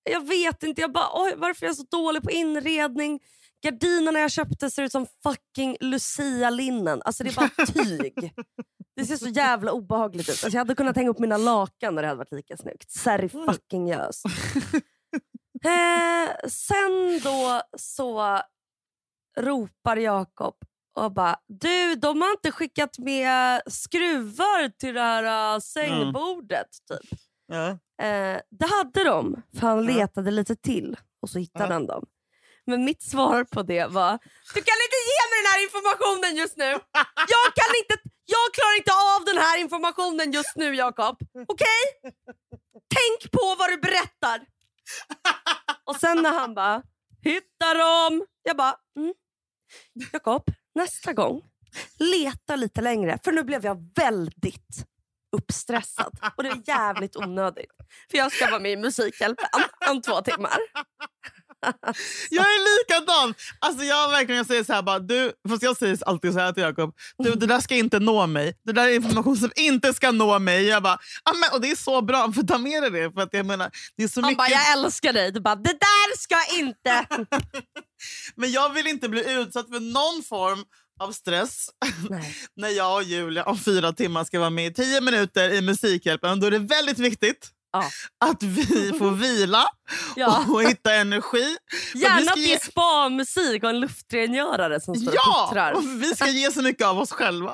jag 0.09 0.27
vet 0.27 0.63
inte, 0.63 0.81
jag 0.81 0.91
bara, 0.91 1.09
oj, 1.13 1.33
varför 1.37 1.65
är 1.65 1.69
jag 1.69 1.75
så 1.75 1.83
dålig 1.83 2.23
på 2.23 2.31
inredning? 2.31 3.19
Gardinerna 3.63 4.19
jag 4.19 4.31
köpte 4.31 4.71
ser 4.71 4.83
ut 4.83 4.91
som 4.91 5.07
fucking 5.23 5.77
Lucia-linnen. 5.79 7.01
Alltså 7.05 7.23
det 7.23 7.29
är 7.29 7.35
bara 7.35 7.65
tyg. 7.65 8.33
Det 8.95 9.05
ser 9.05 9.17
så 9.17 9.27
jävla 9.27 9.71
obehagligt 9.71 10.29
ut. 10.29 10.43
Alltså 10.43 10.49
jag 10.49 10.59
hade 10.59 10.75
kunnat 10.75 10.95
hänga 10.95 11.09
upp 11.09 11.19
mina 11.19 11.37
lakan 11.37 11.95
och 11.95 12.01
det 12.01 12.07
hade 12.07 12.17
varit 12.17 12.31
lika 12.31 12.57
snyggt. 12.57 12.91
Serry 12.91 13.29
fucking 13.29 13.87
gös. 13.87 14.23
Eh, 15.65 16.49
sen 16.49 17.19
då 17.23 17.61
så 17.77 18.41
ropar 19.37 19.97
Jakob 19.97 20.55
och 20.95 21.11
bara 21.13 21.35
du 21.47 21.95
de 21.95 22.21
har 22.21 22.31
inte 22.31 22.51
skickat 22.51 22.97
med 22.97 23.61
skruvar 23.67 24.69
till 24.79 24.93
det 24.93 25.01
här 25.01 25.55
uh, 25.55 25.59
sängbordet. 25.59 26.67
Typ. 26.89 27.19
Ja. 27.47 27.67
Eh, 28.05 28.41
det 28.51 28.65
hade 28.69 29.03
de, 29.03 29.41
för 29.59 29.67
han 29.67 29.77
Ja. 29.77 29.95
letade 29.95 30.31
lite 30.31 30.55
till 30.55 30.97
och 31.21 31.29
så 31.29 31.39
hittade 31.39 31.73
han 31.73 31.87
dem. 31.87 32.05
Men 32.65 32.85
mitt 32.85 33.03
svar 33.03 33.43
på 33.43 33.63
det 33.63 33.85
var, 33.85 34.11
du 34.53 34.61
kan 34.69 34.77
inte 34.85 34.99
ge 35.11 35.21
mig 35.31 35.37
den 35.43 35.51
här 35.53 35.63
informationen 35.63 36.35
just 36.35 36.57
nu. 36.57 36.69
Jag, 37.33 37.47
kan 37.59 37.71
inte, 37.81 37.95
jag 38.25 38.53
klarar 38.53 38.77
inte 38.77 38.91
av 39.15 39.25
den 39.25 39.37
här 39.37 39.57
informationen 39.59 40.31
just 40.31 40.55
nu 40.55 40.75
Jakob. 40.75 41.17
Okej? 41.47 42.11
Tänk 42.95 43.31
på 43.31 43.55
vad 43.59 43.69
du 43.69 43.77
berättar. 43.77 44.45
Och 45.83 45.95
sen 45.95 46.21
när 46.21 46.33
han 46.33 46.53
bara, 46.53 46.83
hitta 47.23 47.73
dem. 47.73 48.25
Jag 48.43 48.57
bara, 48.57 48.75
mm. 48.97 49.13
Jakob, 50.13 50.43
nästa 50.75 51.13
gång, 51.13 51.41
leta 51.99 52.55
lite 52.55 52.81
längre. 52.81 53.19
För 53.23 53.31
nu 53.31 53.43
blev 53.43 53.65
jag 53.65 53.91
väldigt 53.95 54.85
uppstressad. 55.37 56.19
Och 56.37 56.43
det 56.43 56.49
är 56.49 56.61
jävligt 56.65 57.15
onödigt. 57.25 57.71
För 58.11 58.17
jag 58.17 58.31
ska 58.31 58.49
vara 58.49 58.59
med 58.59 58.71
i 58.71 58.77
Musikhjälpen 58.77 59.49
om 59.89 60.01
två 60.01 60.21
timmar. 60.21 60.57
Jag 62.29 62.45
är 62.45 62.79
likadan! 62.79 63.33
Alltså 63.59 63.83
jag 63.83 64.09
verkligen 64.09 64.37
jag 64.37 64.45
säger 64.45 64.63
så 64.63 64.73
här 64.73 64.81
bara, 64.81 64.99
du, 64.99 65.31
fast 65.49 65.63
jag 65.63 65.77
säger 65.77 65.97
alltid 66.05 66.33
så 66.33 66.39
här 66.39 66.51
till 66.51 66.63
Jakob. 66.63 66.95
Du, 67.17 67.35
det 67.35 67.45
där 67.45 67.59
ska 67.59 67.75
inte 67.75 67.99
nå 67.99 68.27
mig. 68.27 68.59
Det 68.63 68.71
där 68.71 68.87
är 68.87 68.95
information 68.95 69.37
som 69.37 69.51
inte 69.55 69.93
ska 69.93 70.11
nå 70.11 70.39
mig. 70.39 70.65
Jag 70.65 70.83
bara, 70.83 70.99
ah, 71.23 71.53
och 71.55 71.61
det 71.61 71.71
är 71.71 71.75
så 71.75 72.01
bra, 72.01 72.31
för 72.31 72.43
ta 72.43 72.57
med 72.57 72.83
dig 72.83 72.91
det. 72.91 73.11
För 73.11 73.21
att 73.21 73.33
jag 73.33 73.45
menar, 73.45 73.71
det 73.97 74.03
är 74.03 74.07
så 74.07 74.21
Han 74.21 74.27
mycket, 74.27 74.37
bara, 74.37 74.49
jag 74.49 74.71
älskar 74.71 75.13
dig. 75.13 75.31
Du 75.31 75.39
bara, 75.39 75.55
det 75.55 75.73
där 75.79 76.17
ska 76.17 76.35
inte... 76.59 77.07
Men 78.35 78.51
jag 78.51 78.73
vill 78.73 78.87
inte 78.87 79.09
bli 79.09 79.33
utsatt 79.33 79.69
för 79.69 79.79
någon 79.79 80.23
form 80.23 80.65
av 80.99 81.11
stress 81.11 81.69
när 82.55 82.69
jag 82.69 82.95
och 82.95 83.03
Julia 83.03 83.43
om 83.43 83.57
fyra 83.57 83.93
timmar 83.93 84.23
ska 84.23 84.39
vara 84.39 84.49
med 84.49 84.71
i 84.71 84.73
tio 84.73 85.01
minuter 85.01 85.53
i 85.53 85.61
Musikhjälpen. 85.61 86.39
Då 86.39 86.47
är 86.47 86.51
det 86.51 86.59
väldigt 86.59 86.99
viktigt 86.99 87.51
Ja. 88.19 88.29
att 88.29 88.43
vi 88.43 88.93
får 88.99 89.11
vila 89.15 89.65
Ja. 90.15 90.45
och 90.49 90.63
hitta 90.63 90.93
energi. 90.93 91.57
Gärna 91.95 92.21
ska 92.21 92.29
att 92.31 92.35
det 92.35 92.41
ge- 92.41 92.55
är 92.55 92.59
spa-musik 92.59 93.63
och 93.63 93.69
en 93.69 93.79
luftrengörare 93.79 94.81
som 94.81 94.95
står 94.95 95.11
och 95.11 95.15
Ja! 95.17 95.45
puttrar. 95.49 95.71
Och 95.71 95.83
vi 95.83 96.15
ska 96.15 96.27
ge 96.27 96.51
så 96.51 96.61
mycket 96.61 96.87
av 96.87 96.99
oss 96.99 97.11
själva 97.11 97.53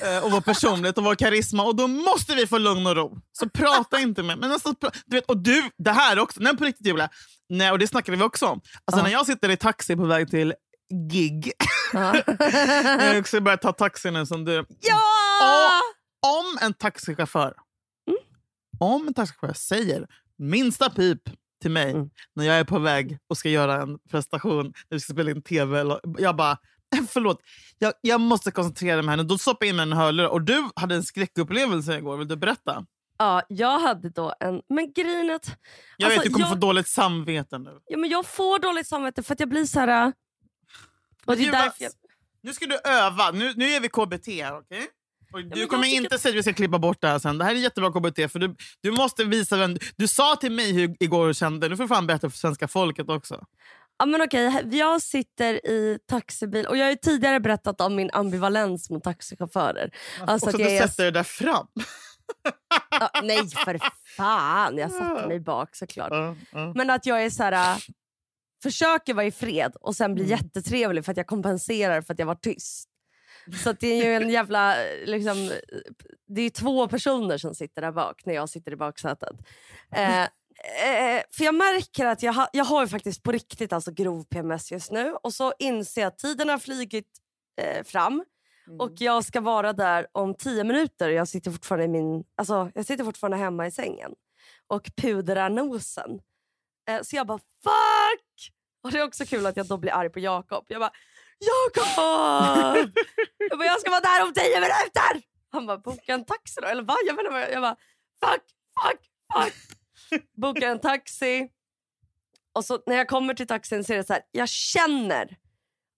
eh, 0.00 0.24
och 0.24 0.30
vår 0.30 0.40
personlighet 0.40 0.98
och 0.98 1.04
vår 1.04 1.14
karisma 1.14 1.62
och 1.62 1.76
då 1.76 1.86
måste 1.86 2.34
vi 2.34 2.46
få 2.46 2.58
lugn 2.58 2.86
och 2.86 2.96
ro. 2.96 3.18
Så 3.32 3.48
prata 3.48 3.98
inte 4.00 4.22
med 4.22 4.38
men 4.38 4.52
alltså, 4.52 4.74
du 5.06 5.16
vet, 5.16 5.24
Och 5.24 5.36
du, 5.36 5.70
det 5.78 5.92
här 5.92 6.18
också, 6.18 6.40
nej 6.42 6.56
på 6.56 6.64
riktigt 6.64 6.86
Julia, 6.86 7.08
nej, 7.48 7.70
och 7.70 7.78
det 7.78 7.86
snackade 7.88 8.16
vi 8.18 8.24
också 8.24 8.46
om. 8.46 8.60
Alltså 8.84 9.00
Ja. 9.00 9.02
när 9.02 9.10
jag 9.10 9.26
sitter 9.26 9.48
i 9.48 9.56
taxi 9.56 9.96
på 9.96 10.04
väg 10.06 10.30
till 10.30 10.54
gig, 11.10 11.52
Ja. 11.92 12.14
jag 13.04 13.18
också 13.18 13.40
börjat 13.40 13.62
ta 13.62 13.72
taxi 13.72 14.10
nu 14.10 14.26
som 14.26 14.44
du. 14.44 14.64
ja! 14.80 15.70
Om 16.26 16.58
en 16.60 16.74
taxichaufför. 16.74 17.52
Om 18.80 19.08
en 19.08 19.14
taxichaufför 19.14 19.54
säger 19.54 20.06
minsta 20.38 20.90
pip 20.90 21.22
till 21.62 21.70
mig 21.70 21.90
Mm. 21.90 22.10
när 22.34 22.44
jag 22.44 22.58
är 22.58 22.64
på 22.64 22.78
väg 22.78 23.18
och 23.28 23.38
ska 23.38 23.48
göra 23.48 23.82
en 23.82 23.98
prestation, 24.10 24.64
när 24.66 24.96
vi 24.96 25.00
ska 25.00 25.12
spela 25.12 25.30
in 25.30 25.42
tv. 25.42 25.80
Eller, 25.80 26.00
jag 26.18 26.36
bara, 26.36 26.58
förlåt, 27.08 27.42
jag, 27.78 27.92
jag 28.00 28.20
måste 28.20 28.50
koncentrera 28.50 29.02
mig 29.02 29.08
här 29.10 29.16
nu. 29.16 29.22
Då 29.24 29.38
stoppar 29.38 29.66
jag 29.66 29.70
in 29.70 29.76
mig 29.76 29.82
en 29.82 29.92
hörlurar. 29.92 30.28
Och 30.28 30.42
du 30.42 30.68
hade 30.76 30.94
en 30.94 31.02
skräckupplevelse 31.02 31.98
igår, 31.98 32.16
vill 32.16 32.28
du 32.28 32.36
berätta? 32.36 32.86
ja, 33.20 33.42
jag 33.48 33.78
hade 33.78 34.10
då 34.10 34.34
en... 34.40 34.62
Men 34.68 34.84
att... 34.84 35.56
Jag 35.96 36.06
Alltså, 36.06 36.20
vet 36.20 36.22
du 36.22 36.30
kommer 36.30 36.44
jag- 36.46 36.48
få 36.48 36.54
dåligt 36.54 36.88
samvete 36.88 37.58
nu. 37.58 37.78
Ja, 37.86 37.98
men 37.98 38.10
jag 38.10 38.26
får 38.26 38.58
dåligt 38.58 38.86
samvete 38.86 39.22
för 39.22 39.32
att 39.32 39.40
jag 39.40 39.48
blir 39.48 39.64
så 39.64 39.80
här... 39.80 40.06
äh, 40.06 40.12
Och 41.26 41.36
det 41.36 41.46
är 41.46 41.52
därför 41.52 41.84
jag, 41.84 41.92
Nu 42.42 42.52
ska 42.54 42.66
du 42.66 42.78
öva. 42.84 43.30
Nu, 43.30 43.52
nu 43.56 43.64
är 43.70 43.80
vi 43.80 43.88
KBT 43.88 44.26
här, 44.42 44.58
okej? 44.58 44.86
Och 45.32 45.44
du 45.44 45.60
jag 45.60 45.68
kommer 45.68 45.84
tycker- 45.84 45.96
inte 46.02 46.18
säga 46.18 46.30
att 46.32 46.36
vi 46.38 46.42
ska 46.42 46.52
klippa 46.52 46.78
bort 46.78 47.00
det 47.00 47.08
här 47.08 47.18
sen. 47.18 47.38
Det 47.38 47.44
här 47.44 47.50
är 47.54 47.58
jättebra 47.58 47.92
KBT. 47.92 48.28
För 48.32 48.38
du, 48.38 48.56
du 48.82 48.90
måste 48.90 49.24
visa 49.24 49.56
vem 49.56 49.74
du, 49.74 49.80
du 49.96 50.08
sa 50.08 50.36
till 50.36 50.52
mig 50.52 50.72
hur 50.72 50.96
igår 51.00 51.28
du 51.28 51.34
kände. 51.34 51.68
Nu 51.68 51.76
får 51.76 51.84
du 51.84 51.88
fan 51.88 52.06
berätta 52.06 52.30
för 52.30 52.38
svenska 52.38 52.68
folket 52.68 53.08
också. 53.08 53.44
ja, 53.98 54.06
men 54.06 54.22
okej, 54.22 54.62
jag 54.72 55.02
sitter 55.02 55.66
i 55.66 55.98
taxibil 56.08 56.66
och 56.66 56.76
jag 56.76 56.84
har 56.84 56.90
ju 56.90 56.96
tidigare 56.96 57.40
berättat 57.40 57.80
om 57.80 57.96
min 57.96 58.10
ambivalens 58.12 58.90
mot 58.90 59.04
taxichaufförer. 59.04 59.90
Alltså 60.26 60.46
och 60.46 60.50
att 60.50 60.56
så 60.56 60.62
jag 60.62 60.70
du 60.70 60.76
är- 60.76 60.86
sätter 60.86 61.04
det 61.04 61.10
där 61.10 61.22
fram. 61.22 61.66
Ja, 62.90 63.10
nej 63.22 63.48
för 63.48 63.80
fan, 64.16 64.78
jag 64.78 64.90
satte 64.98 65.28
mig 65.28 65.40
bak 65.40 65.76
såklart. 65.76 66.08
Ja, 66.12 66.36
ja. 66.52 66.72
Men 66.76 66.90
att 66.90 67.06
jag 67.06 67.24
är 67.24 67.30
så 67.30 67.42
här, 67.42 67.52
äh, 67.52 67.78
försöker 68.62 69.14
vara 69.14 69.26
i 69.26 69.30
fred 69.30 69.72
och 69.80 69.96
sen 69.96 70.14
blir 70.14 70.24
jättetrevlig 70.24 71.04
för 71.04 71.10
att 71.12 71.16
jag 71.16 71.26
kompenserar 71.26 72.02
för 72.02 72.12
att 72.12 72.18
jag 72.18 72.26
var 72.26 72.34
tyst. 72.34 72.88
Så 73.64 73.72
det 73.72 73.86
är 73.86 74.04
ju 74.04 74.14
en 74.14 74.30
jävla... 74.30 74.74
Liksom, 75.04 75.50
det 76.26 76.42
är 76.42 76.50
två 76.50 76.88
personer 76.88 77.38
som 77.38 77.54
sitter 77.54 77.82
där 77.82 77.92
bak 77.92 78.22
när 78.24 78.34
jag 78.34 78.48
sitter 78.48 78.72
i 78.72 78.76
baksätet. 78.76 79.36
Eh, 79.94 80.22
eh, 80.22 81.22
för 81.30 81.44
jag 81.44 81.54
märker 81.54 82.06
att 82.06 82.22
jag, 82.22 82.32
ha, 82.32 82.48
jag 82.52 82.64
har 82.64 82.82
ju 82.82 82.88
faktiskt 82.88 83.22
på 83.22 83.32
riktigt 83.32 83.72
alltså 83.72 83.90
grov 83.90 84.24
PMS 84.24 84.72
just 84.72 84.90
nu. 84.90 85.12
Och 85.22 85.34
så 85.34 85.52
inser 85.58 86.00
jag 86.00 86.08
att 86.08 86.18
tiden 86.18 86.48
har 86.48 86.58
flugit 86.58 87.08
eh, 87.60 87.84
fram. 87.84 88.24
Och 88.78 88.92
jag 88.98 89.24
ska 89.24 89.40
vara 89.40 89.72
där 89.72 90.06
om 90.12 90.34
tio 90.34 90.64
minuter. 90.64 91.08
Jag 91.08 91.28
sitter 91.28 91.50
fortfarande, 91.50 91.84
i 91.84 91.88
min, 91.88 92.24
alltså, 92.36 92.70
jag 92.74 92.86
sitter 92.86 93.04
fortfarande 93.04 93.36
hemma 93.36 93.66
i 93.66 93.70
sängen 93.70 94.14
och 94.66 94.90
pudrar 94.96 95.50
nosen. 95.50 96.20
Eh, 96.88 97.02
så 97.02 97.16
jag 97.16 97.26
bara 97.26 97.38
fuck! 97.38 98.52
Och 98.82 98.92
det 98.92 98.98
är 98.98 99.04
också 99.04 99.24
kul 99.24 99.46
att 99.46 99.56
jag 99.56 99.66
då 99.66 99.76
blir 99.76 99.92
arg 99.92 100.10
på 100.10 100.20
Jakob. 100.20 100.64
Jag 100.68 100.80
bara 100.80 100.92
Jakob! 101.38 102.92
jag, 103.50 103.58
bara, 103.58 103.66
jag 103.66 103.80
ska 103.80 103.90
vara 103.90 104.00
där 104.00 104.26
om 104.26 104.32
tio 104.32 104.60
minuter! 104.60 105.22
Han 105.52 105.66
bara 105.66 105.78
boka 105.78 106.14
en 106.14 106.24
taxi 106.24 106.60
då. 106.60 106.68
Eller 106.68 106.82
vad? 106.82 106.96
Jag, 107.06 107.18
jag, 107.24 107.52
jag 107.52 107.62
bara 107.62 107.76
fuck, 108.24 108.42
fuck, 108.82 109.00
fuck. 109.34 109.54
Boka 110.36 110.68
en 110.68 110.80
taxi. 110.80 111.48
Och 112.52 112.64
så 112.64 112.82
när 112.86 112.96
jag 112.96 113.08
kommer 113.08 113.34
till 113.34 113.46
taxin 113.46 113.84
så 113.84 113.92
är 113.92 113.96
det 113.96 114.04
så 114.04 114.12
här. 114.12 114.22
Jag 114.30 114.48
känner 114.48 115.36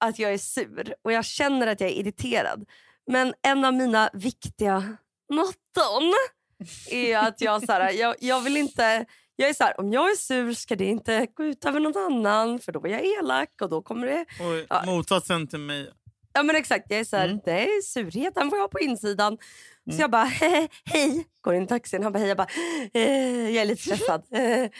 att 0.00 0.18
jag 0.18 0.32
är 0.32 0.38
sur 0.38 0.94
och 1.02 1.12
jag 1.12 1.24
känner 1.24 1.66
att 1.66 1.80
jag 1.80 1.90
är 1.90 1.94
irriterad. 1.94 2.68
Men 3.06 3.34
en 3.42 3.64
av 3.64 3.74
mina 3.74 4.10
viktiga 4.12 4.96
motton 5.32 6.14
är 6.90 7.18
att 7.18 7.40
jag, 7.40 7.66
så 7.66 7.72
här, 7.72 7.90
jag, 7.90 8.16
jag 8.20 8.40
vill 8.40 8.56
inte... 8.56 9.06
Jag 9.40 9.48
är 9.48 9.54
så 9.54 9.64
här, 9.64 9.80
om 9.80 9.92
jag 9.92 10.10
är 10.10 10.14
sur 10.16 10.52
ska 10.54 10.76
det 10.76 10.84
inte 10.84 11.26
gå 11.34 11.44
ut 11.44 11.64
över 11.64 11.80
någon 11.80 11.96
annan 11.96 12.58
för 12.58 12.72
då 12.72 12.86
är 12.86 12.90
jag 12.90 13.04
elak 13.18 13.48
och 13.62 13.68
då 13.70 13.82
kommer 13.82 14.06
det... 14.06 14.24
Oj, 14.40 14.66
Ja. 14.70 14.82
Motsatsen 14.86 15.46
till 15.46 15.58
mig. 15.58 15.90
Ja 16.32 16.42
men 16.42 16.56
exakt, 16.56 16.86
jag 16.88 17.00
är 17.00 17.04
så 17.04 17.16
här, 17.16 17.28
Mm. 17.28 17.40
nej 17.46 17.82
surheten 17.82 18.50
får 18.50 18.58
jag 18.58 18.70
på 18.70 18.80
insidan. 18.80 19.38
Så 19.92 20.00
jag 20.00 20.10
bara, 20.10 20.24
hej, 20.24 20.68
går 21.40 21.54
in 21.54 21.62
i 21.62 21.66
taxin. 21.66 22.02
Han 22.02 22.12
bara, 22.12 22.18
hej. 22.18 22.28
Jag 22.28 22.36
bara, 22.36 22.48
eh, 22.94 23.50
jag 23.50 23.62
är 23.62 23.64
lite 23.64 23.82
stressad. 23.82 24.22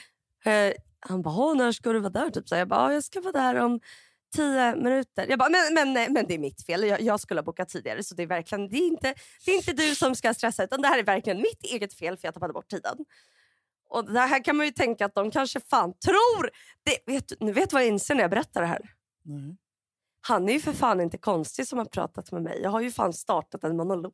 Eh, 0.45 0.73
han 1.01 1.23
bara, 1.23 1.35
"Åh, 1.39 1.57
när 1.57 1.73
ska 1.73 1.93
du 1.93 1.99
vara 2.01 2.11
där? 2.11 2.31
Typ 2.31 2.49
så 2.49 2.55
jag 2.57 2.69
bara, 2.69 2.81
"Ja, 2.89 2.93
jag 2.93 3.05
ska 3.05 3.21
vara 3.21 3.33
där 3.33 3.55
om 3.57 3.81
tio 4.37 4.77
minuter. 4.77 5.27
Jag 5.29 5.39
bara, 5.39 5.49
men, 5.49 5.75
men, 5.93 6.13
men 6.13 6.27
det 6.27 6.35
är 6.35 6.39
mitt 6.39 6.67
fel. 6.67 6.83
Jag, 6.85 7.01
jag 7.01 7.21
skulle 7.21 7.41
ha 7.41 7.45
bokat 7.45 7.69
tidigare. 7.69 8.03
Så 8.03 8.15
det 8.15 8.23
är 8.23 8.27
verkligen 8.27 8.69
det 8.69 8.77
är 8.77 8.87
inte, 8.87 9.15
det 9.45 9.51
är 9.51 9.57
inte 9.57 9.73
du 9.73 9.95
som 9.95 10.15
ska 10.15 10.35
stressa 10.35 10.65
utan 10.65 10.83
det 10.83 10.89
här 10.89 10.99
är 10.99 11.03
verkligen 11.03 11.39
mitt 11.39 11.63
eget 11.63 11.95
fel 11.95 12.17
för 12.17 12.27
jag 12.29 12.35
tappade 12.35 12.53
bort 12.53 12.69
tiden. 12.71 12.97
Och 13.91 14.13
det 14.13 14.21
här 14.21 14.45
kan 14.45 14.57
man 14.57 14.67
ju 14.67 14.73
tänka 14.73 15.07
att 15.07 15.15
de 15.15 15.31
kanske 15.31 15.61
fan 15.61 15.93
tror... 16.05 16.51
Det, 16.85 17.13
vet, 17.13 17.33
nu 17.41 17.53
vet 17.53 17.71
du 17.71 17.75
vad 17.75 17.83
jag 17.83 17.89
inser 17.89 18.15
när 18.15 18.23
jag 18.23 18.31
berättar 18.31 18.61
det 18.61 18.67
här? 18.67 18.91
Nej. 19.25 19.57
Han 20.21 20.49
är 20.49 20.53
ju 20.53 20.61
för 20.61 20.73
fan 20.73 21.01
inte 21.01 21.19
konstig 21.19 21.67
som 21.67 21.79
har 21.79 21.85
pratat 21.85 22.33
med 22.33 22.43
mig. 22.43 22.61
Jag 22.63 22.71
har 22.71 22.81
ju 22.81 22.91
fan 22.91 23.13
startat 23.13 23.65
en 23.65 23.77
monolog. 23.77 24.13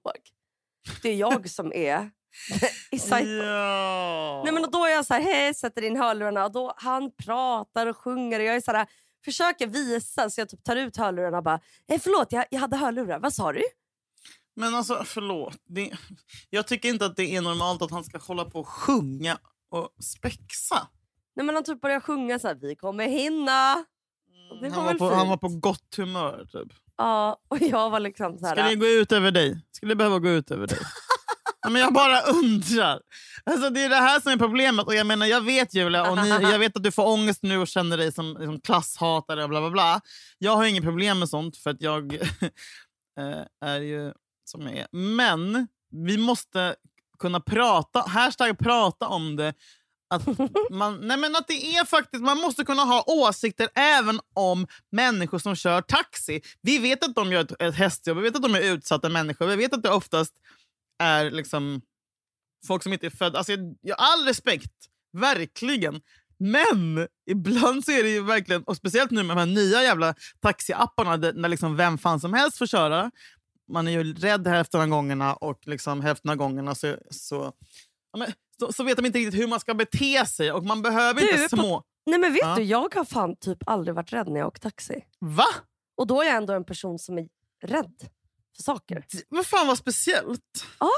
Det 1.02 1.08
är 1.08 1.14
jag 1.14 1.50
som 1.50 1.72
är 1.72 2.10
i. 2.90 2.98
Ja. 3.38 4.42
Nej, 4.44 4.54
men 4.54 4.64
och 4.64 4.70
då 4.70 4.84
är 4.84 4.90
jag 4.90 5.06
så 5.06 5.14
här, 5.14 5.20
hej, 5.20 5.54
sätter 5.54 5.82
in 5.82 5.96
hörlurarna 5.96 6.44
och 6.44 6.52
då 6.52 6.74
han 6.76 7.10
pratar 7.24 7.86
och 7.86 7.96
sjunger 7.96 8.40
och 8.40 8.46
jag 8.46 8.56
är 8.56 8.60
så 8.60 8.72
här, 8.72 8.86
försöker 9.24 9.66
visa 9.66 10.30
så 10.30 10.40
jag 10.40 10.48
typ 10.48 10.64
tar 10.64 10.76
ut 10.76 10.96
hörlurarna 10.96 11.38
och 11.38 11.44
bara, 11.44 11.60
eh, 11.88 12.00
förlåt 12.00 12.32
jag, 12.32 12.44
jag 12.50 12.60
hade 12.60 12.76
hörlurar, 12.76 13.18
vad 13.18 13.32
sa 13.34 13.52
du? 13.52 13.62
Men 14.56 14.74
alltså, 14.74 15.02
förlåt. 15.04 15.56
Det, 15.64 15.92
jag 16.50 16.66
tycker 16.66 16.88
inte 16.88 17.06
att 17.06 17.16
det 17.16 17.36
är 17.36 17.40
normalt 17.40 17.82
att 17.82 17.90
han 17.90 18.04
ska 18.04 18.18
hålla 18.18 18.44
på 18.44 18.60
och 18.60 18.68
sjunga 18.68 19.38
och 19.70 19.90
spexa. 20.04 20.88
Nej 21.36 21.46
men 21.46 21.54
han 21.54 21.64
typ 21.64 21.80
börjar 21.80 22.00
sjunga 22.00 22.38
så 22.38 22.48
här, 22.48 22.54
vi 22.54 22.76
kommer 22.76 23.08
hinna. 23.08 23.84
Det 24.60 24.68
var 24.68 24.76
Han 24.76 24.84
var, 24.84 24.94
på, 24.94 25.14
han 25.14 25.28
var 25.28 25.36
på 25.36 25.48
gott 25.48 25.94
humör. 25.96 26.48
Typ. 26.52 26.72
Ja, 26.96 27.40
och 27.48 27.58
jag 27.60 27.90
var 27.90 28.00
liksom 28.00 28.38
så 28.38 28.46
här, 28.46 28.54
Ska 28.54 28.64
det 28.64 28.74
gå 28.74 28.86
ut 28.86 29.12
över 29.12 29.30
dig? 29.30 29.60
Skulle 29.72 29.92
det 29.92 29.96
behöva 29.96 30.18
gå 30.18 30.28
ut 30.28 30.50
över 30.50 30.66
dig? 30.66 30.78
Ja, 31.60 31.70
men 31.70 31.82
jag 31.82 31.92
bara 31.92 32.20
undrar. 32.20 33.00
Alltså, 33.44 33.70
det 33.70 33.84
är 33.84 33.88
det 33.88 33.96
här 33.96 34.20
som 34.20 34.32
är 34.32 34.36
problemet. 34.36 34.86
Och 34.86 34.94
jag, 34.94 35.06
menar, 35.06 35.26
jag 35.26 35.40
vet 35.40 35.74
Julia, 35.74 36.10
och 36.10 36.18
ni, 36.18 36.28
jag 36.28 36.58
vet 36.58 36.76
att 36.76 36.82
du 36.82 36.92
får 36.92 37.06
ångest 37.08 37.42
nu 37.42 37.58
och 37.58 37.68
känner 37.68 37.96
dig 37.96 38.12
som, 38.12 38.34
som 38.34 38.60
klasshatare 38.60 39.42
och 39.42 39.48
bla 39.48 39.60
bla 39.60 39.70
bla. 39.70 40.00
Jag 40.38 40.56
har 40.56 40.64
inget 40.64 40.82
problem 40.82 41.18
med 41.18 41.28
sånt 41.28 41.56
för 41.56 41.70
att 41.70 41.82
jag 41.82 42.14
eh, 43.18 43.42
är 43.60 43.80
ju 43.80 44.12
som 44.44 44.62
jag 44.62 44.76
är. 44.76 44.86
Men 44.92 45.68
vi 45.90 46.18
måste 46.18 46.76
kunna 47.18 47.40
prata, 47.40 48.00
hashtag 48.00 48.58
prata 48.58 49.08
om 49.08 49.36
det 49.36 49.54
Att, 50.10 50.26
man, 50.70 51.00
nej 51.00 51.16
men 51.16 51.36
att 51.36 51.48
det 51.48 51.76
är 51.76 51.84
faktiskt, 51.84 52.24
man 52.24 52.38
måste 52.38 52.64
kunna 52.64 52.82
ha 52.82 53.04
åsikter 53.06 53.68
även 53.74 54.20
om 54.34 54.66
människor 54.92 55.38
som 55.38 55.56
kör 55.56 55.80
taxi. 55.80 56.40
Vi 56.62 56.78
vet 56.78 57.04
att 57.04 57.14
de 57.14 57.32
gör 57.32 57.40
ett, 57.40 57.62
ett 57.62 57.74
hästjobb, 57.74 58.16
vi 58.16 58.22
vet 58.22 58.36
att 58.36 58.42
de 58.42 58.54
är 58.54 58.60
utsatta 58.60 59.08
människor. 59.08 59.46
Vi 59.46 59.56
vet 59.56 59.74
att 59.74 59.82
det 59.82 59.90
oftast 59.90 60.32
är 60.98 61.30
liksom 61.30 61.80
folk 62.66 62.82
som 62.82 62.92
inte 62.92 63.06
är 63.06 63.10
födda... 63.10 63.38
Alltså 63.38 63.52
jag, 63.52 63.76
jag 63.80 63.96
har 63.96 64.12
all 64.12 64.24
respekt, 64.24 64.72
verkligen. 65.12 66.00
Men 66.38 67.08
ibland 67.30 67.84
så 67.84 67.92
är 67.92 68.02
det 68.02 68.08
ju 68.08 68.22
verkligen, 68.22 68.62
och 68.62 68.76
speciellt 68.76 69.10
nu 69.10 69.22
med 69.22 69.36
de 69.36 69.40
här 69.40 69.54
nya 69.54 69.82
jävla 69.82 70.14
taxiapparna 70.40 71.16
där, 71.16 71.32
när 71.32 71.48
liksom 71.48 71.76
vem 71.76 71.98
fan 71.98 72.20
som 72.20 72.34
helst 72.34 72.58
får 72.58 72.66
köra. 72.66 73.10
Man 73.68 73.88
är 73.88 73.92
ju 73.92 74.14
rädd 74.14 74.46
hälften 74.46 74.80
av 74.80 74.86
gångerna 74.86 75.34
och 75.34 75.66
liksom 75.66 76.00
hälften 76.00 76.30
av 76.30 76.36
gångerna 76.36 76.74
så, 76.74 76.96
så, 77.10 77.52
ja, 78.12 78.18
men, 78.18 78.32
så, 78.60 78.72
så 78.72 78.84
vet 78.84 78.96
de 78.96 79.06
inte 79.06 79.18
riktigt 79.18 79.40
hur 79.40 79.48
man 79.48 79.60
ska 79.60 79.74
bete 79.74 80.26
sig 80.26 80.52
och 80.52 80.64
man 80.64 80.82
behöver 80.82 81.20
Du, 81.20 81.30
inte 81.30 81.56
på- 81.56 81.62
små... 81.62 81.82
Nej 82.06 82.18
men 82.18 82.32
vet 82.32 82.42
Ja. 82.42 82.54
du, 82.54 82.62
jag 82.62 82.94
har 82.94 83.04
fan 83.04 83.36
typ 83.36 83.58
aldrig 83.66 83.94
varit 83.94 84.12
rädd 84.12 84.28
när 84.28 84.40
jag 84.40 84.46
åkt 84.48 84.62
taxi. 84.62 85.04
Va? 85.20 85.46
Och 85.96 86.06
då 86.06 86.22
är 86.22 86.26
jag 86.26 86.36
ändå 86.36 86.52
en 86.52 86.64
person 86.64 86.98
som 86.98 87.18
är 87.18 87.28
rädd 87.62 87.94
för 88.56 88.62
saker. 88.62 89.04
Vad 89.28 89.46
fan 89.46 89.66
vad 89.66 89.78
speciellt. 89.78 90.66
Ja. 90.80 90.90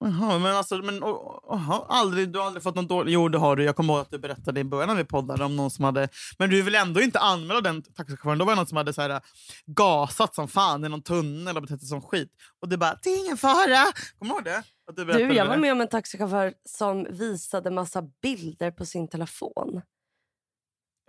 Jaha, 0.00 0.38
men 0.38 0.56
alltså, 0.56 0.76
men, 0.76 1.04
oh, 1.04 1.84
aldrig, 1.88 2.32
du 2.32 2.38
har 2.38 2.46
aldrig 2.46 2.62
fått 2.62 2.74
någon 2.74 2.86
dålig... 2.86 3.12
Jo, 3.12 3.28
det 3.28 3.38
har 3.38 3.56
du. 3.56 3.64
Jag 3.64 3.76
kommer 3.76 3.94
ihåg 3.94 4.02
att 4.02 4.10
du 4.10 4.18
berättade 4.18 4.60
i 4.60 4.64
början 4.64 4.88
när 4.88 4.96
vi 4.96 5.04
poddade 5.04 5.44
om 5.44 5.56
någon 5.56 5.70
som 5.70 5.84
hade... 5.84 6.08
Men 6.38 6.50
du 6.50 6.62
vill 6.62 6.74
ändå 6.74 7.00
inte 7.00 7.18
anmäla 7.18 7.60
den 7.60 7.82
taxichauffören. 7.82 8.38
Då 8.38 8.44
var 8.44 8.52
det 8.52 8.56
någon 8.56 8.66
som 8.66 8.76
hade 8.76 8.92
så 8.92 9.02
här, 9.02 9.20
gasat 9.66 10.34
som 10.34 10.48
fan 10.48 10.84
i 10.84 10.88
någon 10.88 11.02
tunnel 11.02 11.56
och 11.56 11.62
betett 11.62 11.80
sig 11.80 11.88
som 11.88 12.02
skit. 12.02 12.32
Och 12.60 12.68
du 12.68 12.76
bara, 12.76 12.98
det 13.02 13.10
är 13.10 13.24
ingen 13.24 13.36
fara. 13.36 13.92
Kommer 14.18 14.34
du 14.34 14.36
ihåg 14.36 14.44
det? 14.44 14.62
Att 14.88 14.96
du, 14.96 15.04
Du, 15.04 15.34
jag 15.34 15.46
var 15.46 15.56
med 15.56 15.72
om 15.72 15.80
en 15.80 15.88
taxichaufför 15.88 16.54
som 16.68 17.06
visade 17.10 17.70
massa 17.70 18.02
bilder 18.22 18.70
på 18.70 18.86
sin 18.86 19.08
telefon. 19.08 19.82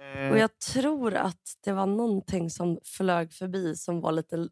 Eh, 0.01 0.31
Och 0.31 0.37
jag 0.37 0.59
tror 0.59 1.13
att 1.13 1.57
det 1.63 1.71
var 1.71 1.85
någonting 1.85 2.49
som 2.49 2.79
flög 2.83 3.33
förbi 3.33 3.75
som 3.75 4.01
var 4.01 4.11
lite 4.11 4.49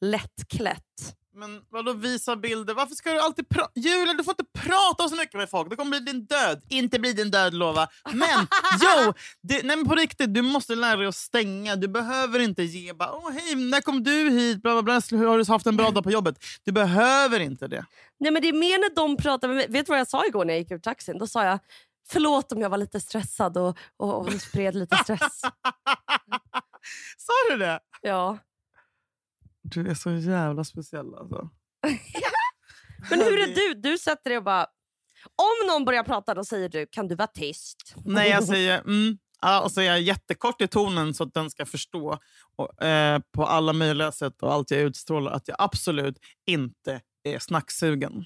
lättklätt. 0.00 1.16
Men 1.34 1.62
vadå 1.70 1.92
visa 1.92 2.36
bilder? 2.36 2.74
Varför 2.74 2.94
ska 2.94 3.12
du 3.12 3.20
alltid 3.20 3.48
prata? 3.48 3.70
Julia, 3.74 4.14
du 4.14 4.24
får 4.24 4.32
inte 4.32 4.60
prata 4.60 5.08
så 5.08 5.16
mycket 5.16 5.34
med 5.34 5.50
folk. 5.50 5.70
Det 5.70 5.76
kommer 5.76 5.90
bli 5.90 6.12
din 6.12 6.24
död. 6.24 6.62
Inte 6.68 6.98
bli 6.98 7.12
din 7.12 7.30
död, 7.30 7.54
lova. 7.54 7.88
Men 8.12 8.46
jo, 8.80 9.12
det, 9.42 9.62
nej, 9.62 9.76
men 9.76 9.88
på 9.88 9.94
riktigt, 9.94 10.34
du 10.34 10.42
måste 10.42 10.74
lära 10.74 10.96
dig 10.96 11.06
att 11.06 11.16
stänga. 11.16 11.76
Du 11.76 11.88
behöver 11.88 12.38
inte 12.38 12.62
ge 12.62 12.92
bara 12.92 13.12
Åh, 13.12 13.30
hej, 13.30 13.54
när 13.54 13.80
kom 13.80 14.02
du 14.02 14.30
hit? 14.30 14.62
Bla, 14.62 14.82
bla, 14.82 14.82
bla. 14.82 15.18
Har 15.28 15.38
du 15.38 15.44
haft 15.52 15.66
en 15.66 15.76
bra 15.76 15.90
dag 15.90 16.04
på 16.04 16.10
jobbet? 16.10 16.44
Du 16.64 16.72
behöver 16.72 17.40
inte 17.40 17.68
det. 17.68 17.86
Nej 18.20 18.30
men 18.32 18.42
det 18.42 18.48
är 18.48 18.52
mer 18.52 18.78
när 18.78 18.94
de 18.94 19.16
pratar 19.16 19.48
med 19.48 19.56
mig. 19.56 19.66
Vet 19.68 19.86
du 19.86 19.90
vad 19.90 20.00
jag 20.00 20.08
sa 20.08 20.26
igår 20.26 20.44
när 20.44 20.54
jag 20.54 20.60
gick 20.60 20.70
ur 20.70 20.78
taxin? 20.78 21.18
Då 21.18 21.26
sa 21.26 21.44
jag 21.44 21.58
förlåt 22.08 22.52
om 22.52 22.60
jag 22.60 22.70
var 22.70 22.78
lite 22.78 23.00
stressad 23.00 23.56
och, 23.56 23.78
och, 23.96 24.26
och 24.26 24.32
spred 24.32 24.74
lite 24.74 24.96
stress. 24.96 25.40
Sa 27.18 27.32
du 27.50 27.56
det? 27.56 27.80
Ja. 28.02 28.38
Du 29.62 29.90
är 29.90 29.94
så 29.94 30.10
jävla 30.10 30.64
speciell 30.64 31.14
alltså. 31.14 31.50
Men 33.10 33.18
hur 33.18 33.38
är 33.38 33.54
du? 33.54 33.80
Du 33.80 33.98
sätter 33.98 34.30
dig 34.30 34.38
och 34.38 34.44
bara... 34.44 34.66
Om 35.36 35.66
någon 35.68 35.84
börjar 35.84 36.02
prata 36.02 36.34
då 36.34 36.44
säger 36.44 36.68
du 36.68 36.86
kan 36.86 37.08
du 37.08 37.14
vara 37.14 37.28
tyst? 37.28 37.94
Nej, 38.04 38.30
jag 38.30 38.44
säger 38.44 38.78
mm. 38.78 39.18
Ja, 39.40 39.60
och 39.62 39.72
så 39.72 39.80
är 39.80 39.84
jag 39.84 40.00
jättekort 40.00 40.60
i 40.60 40.68
tonen 40.68 41.14
så 41.14 41.24
att 41.24 41.34
den 41.34 41.50
ska 41.50 41.66
förstå 41.66 42.18
och, 42.56 42.82
eh, 42.82 43.20
på 43.32 43.46
alla 43.46 43.72
möjliga 43.72 44.12
sätt 44.12 44.42
och 44.42 44.52
allt 44.52 44.70
jag 44.70 44.80
utstrålar 44.80 45.32
att 45.32 45.48
jag 45.48 45.56
absolut 45.60 46.18
inte 46.46 47.00
är 47.22 47.38
snacksugen. 47.38 48.24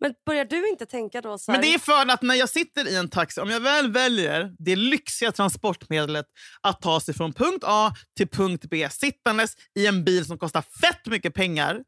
Men 0.00 0.14
börjar 0.26 0.44
du 0.44 0.68
inte 0.68 0.86
tänka 0.86 1.20
då 1.20 1.38
så 1.38 1.52
här, 1.52 1.58
Men 1.58 1.68
det 1.68 1.74
är 1.74 1.78
för 1.78 2.12
att 2.12 2.22
när 2.22 2.34
jag 2.34 2.48
sitter 2.48 2.88
i 2.88 2.96
en 2.96 3.08
taxi, 3.08 3.40
om 3.40 3.50
jag 3.50 3.60
väl 3.60 3.92
väljer 3.92 4.52
det 4.58 4.76
lyxiga 4.76 5.32
transportmedlet 5.32 6.26
att 6.60 6.82
ta 6.82 7.00
sig 7.00 7.14
från 7.14 7.32
punkt 7.32 7.64
A 7.66 7.92
till 8.16 8.28
punkt 8.28 8.64
B 8.70 8.88
sittandes 8.90 9.54
i 9.78 9.86
en 9.86 10.04
bil 10.04 10.24
som 10.24 10.38
kostar 10.38 10.62
fett 10.80 11.06
mycket 11.06 11.34
pengar. 11.34 11.80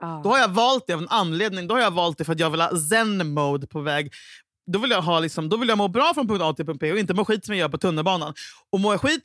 Ja. 0.00 0.20
Då 0.24 0.30
har 0.30 0.38
jag 0.38 0.48
valt 0.48 0.86
det 0.86 0.92
av 0.92 1.00
en 1.00 1.08
anledning. 1.08 1.66
Då 1.66 1.74
har 1.74 1.82
jag 1.82 1.90
valt 1.90 2.18
det 2.18 2.24
för 2.24 2.32
att 2.32 2.40
jag 2.40 2.50
vill 2.50 2.60
ha 2.60 2.70
zen-mode 2.90 3.66
på 3.66 3.80
väg. 3.80 4.12
Då 4.72 4.78
vill, 4.78 4.90
jag 4.90 5.02
ha 5.02 5.20
liksom, 5.20 5.48
då 5.48 5.56
vill 5.56 5.68
jag 5.68 5.78
må 5.78 5.88
bra 5.88 6.14
från 6.14 6.28
punkt 6.28 6.42
A 6.42 6.52
till 6.52 6.66
punkt 6.66 6.80
B 6.80 6.92
och 6.92 6.98
inte 6.98 7.14
må 7.14 7.24
skit 7.24 7.44
som 7.44 7.54
jag 7.54 7.60
gör 7.60 7.68
på 7.68 7.78
tunnelbanan. 7.78 8.34
Och 8.72 8.80
mår 8.80 8.92
jag 8.92 9.00
skit, 9.00 9.24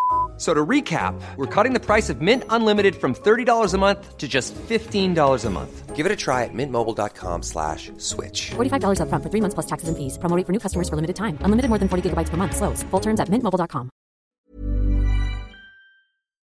So 0.41 0.55
to 0.55 0.65
recap, 0.65 1.13
we're 1.37 1.45
cutting 1.45 1.73
the 1.73 1.79
price 1.79 2.09
of 2.09 2.19
Mint 2.19 2.43
Unlimited 2.49 2.95
from 2.95 3.13
$30 3.13 3.73
a 3.73 3.77
month 3.77 4.17
to 4.17 4.27
just 4.27 4.55
$15 4.55 5.45
a 5.45 5.49
month. 5.51 5.95
Give 5.95 6.07
it 6.07 6.11
a 6.11 6.15
try 6.15 6.45
at 6.45 6.49
mintmobile.com 6.51 7.43
slash 7.43 7.91
switch. 7.99 8.49
$45 8.49 9.01
upfront 9.01 9.21
for 9.21 9.29
three 9.29 9.41
months 9.41 9.53
plus 9.53 9.67
taxes 9.67 9.89
and 9.89 9.97
fees. 9.97 10.17
Promo 10.17 10.35
rate 10.35 10.47
for 10.47 10.51
new 10.51 10.59
customers 10.59 10.89
for 10.89 10.95
limited 10.95 11.15
time. 11.15 11.37
Unlimited 11.45 11.69
more 11.69 11.77
than 11.77 11.87
40 11.87 12.09
gigabytes 12.09 12.29
per 12.29 12.37
month. 12.37 12.55
Slows. 12.55 12.81
Full 12.89 13.01
terms 13.01 13.19
at 13.19 13.29
mintmobile.com. 13.29 13.89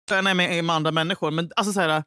när 0.10 0.18
jag 0.18 0.30
är 0.30 0.36
med, 0.36 0.64
med 0.64 0.76
andra 0.76 0.92
människor. 0.92 1.32
Men 1.32 1.52
alltså 1.56 1.74
så 1.74 1.82
här, 1.82 2.04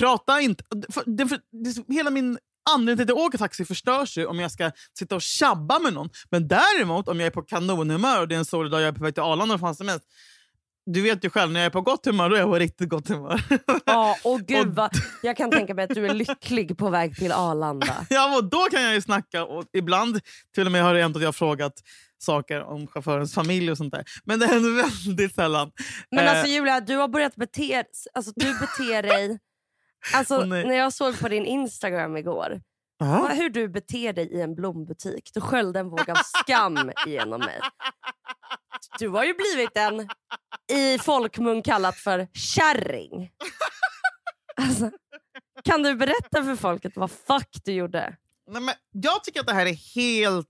prata 0.00 0.40
inte... 0.40 0.64
För, 0.92 1.02
det, 1.06 1.28
för, 1.28 1.38
det, 1.52 1.94
hela 1.94 2.10
min 2.10 2.38
anledning 2.70 3.06
till 3.06 3.14
att 3.14 3.18
jag 3.18 3.26
åker 3.26 3.38
taxi 3.38 3.64
förstörs 3.64 4.18
ju 4.18 4.26
om 4.26 4.40
jag 4.40 4.50
ska 4.50 4.70
sitta 4.98 5.14
och 5.14 5.22
tjabba 5.22 5.78
med 5.78 5.92
någon. 5.92 6.10
Men 6.30 6.48
däremot 6.48 7.08
om 7.08 7.20
jag 7.20 7.26
är 7.26 7.30
på 7.30 7.42
kanonhumör 7.42 8.20
och 8.20 8.28
det 8.28 8.34
är 8.34 8.38
en 8.38 8.44
solig 8.44 8.72
dag 8.72 8.80
jag 8.80 8.88
är 8.88 8.92
på 8.92 9.04
väg 9.04 9.14
till 9.14 9.22
Arlanda 9.22 9.44
eller 9.44 9.52
vad 9.52 9.60
fan 9.60 9.74
som 9.74 9.88
helst. 9.88 10.06
Du 10.86 11.02
vet 11.02 11.24
ju 11.24 11.30
själv, 11.30 11.52
när 11.52 11.60
jag 11.60 11.66
är 11.66 11.70
på 11.70 11.80
gott 11.80 12.06
humör 12.06 12.28
då 12.30 12.36
är 12.36 12.40
jag 12.40 12.48
på 12.48 12.58
riktigt 12.58 12.88
gott 12.88 13.08
humör. 13.08 13.40
Ja, 13.84 14.16
och 14.24 14.40
gud 14.40 14.68
Och- 14.68 14.74
vad, 14.74 14.90
jag 15.22 15.36
kan 15.36 15.50
tänka 15.50 15.74
mig 15.74 15.84
att 15.84 15.94
du 15.94 16.06
är 16.06 16.14
lycklig 16.14 16.78
på 16.78 16.90
väg 16.90 17.16
till 17.16 17.32
Arlanda. 17.32 18.06
ja, 18.10 18.36
och 18.36 18.44
då 18.44 18.58
kan 18.70 18.82
jag 18.82 18.94
ju 18.94 19.00
snacka. 19.00 19.44
Och 19.44 19.64
ibland 19.72 20.20
till 20.54 20.66
och 20.66 20.72
med 20.72 20.82
har 20.82 20.94
det 20.94 21.02
hänt 21.02 21.16
att 21.16 21.22
jag 21.22 21.34
frågat 21.34 21.72
saker 22.18 22.62
om 22.62 22.86
chaufförens 22.86 23.34
familj 23.34 23.70
och 23.70 23.76
sånt 23.76 23.92
där. 23.94 24.04
Men 24.24 24.40
det 24.40 24.46
händer 24.46 24.82
väldigt 25.06 25.34
sällan. 25.34 25.70
Men 26.10 26.24
Eh, 26.24 26.30
alltså 26.30 26.46
Julia, 26.46 26.80
du 26.80 26.96
har 26.96 27.08
börjat 27.08 27.36
bete, 27.36 27.84
alltså, 28.14 28.32
du 28.36 28.58
beter 28.58 29.02
dig... 29.02 29.38
Alltså, 30.14 30.44
när 30.44 30.74
jag 30.74 30.92
såg 30.92 31.20
på 31.20 31.28
din 31.28 31.44
Instagram 31.44 32.16
igår, 32.16 32.60
hur 33.34 33.48
du 33.50 33.68
beter 33.68 34.12
dig 34.12 34.32
i 34.32 34.40
en 34.40 34.54
blombutik. 34.54 35.30
Du 35.34 35.40
sköljde 35.40 35.80
en 35.80 35.88
våg 35.88 36.10
av 36.10 36.16
skam 36.42 36.92
igenom 37.06 37.40
mig. 37.40 37.60
Du 38.98 39.08
har 39.08 39.24
ju 39.24 39.34
blivit 39.34 39.76
en, 39.76 40.08
i 40.78 40.98
folkmun 40.98 41.62
kallat 41.62 41.96
för 41.96 42.28
kärring. 42.34 43.30
Alltså, 44.56 44.90
kan 45.64 45.82
du 45.82 45.94
berätta 45.94 46.44
för 46.44 46.56
folket 46.56 46.92
vad 46.96 47.10
fuck 47.10 47.48
du 47.64 47.72
gjorde? 47.72 48.16
Nej, 48.50 48.62
men 48.62 48.74
jag 48.90 49.24
tycker 49.24 49.40
att 49.40 49.46
det 49.46 49.52
här 49.54 49.66
är 49.66 49.94
helt 49.94 50.48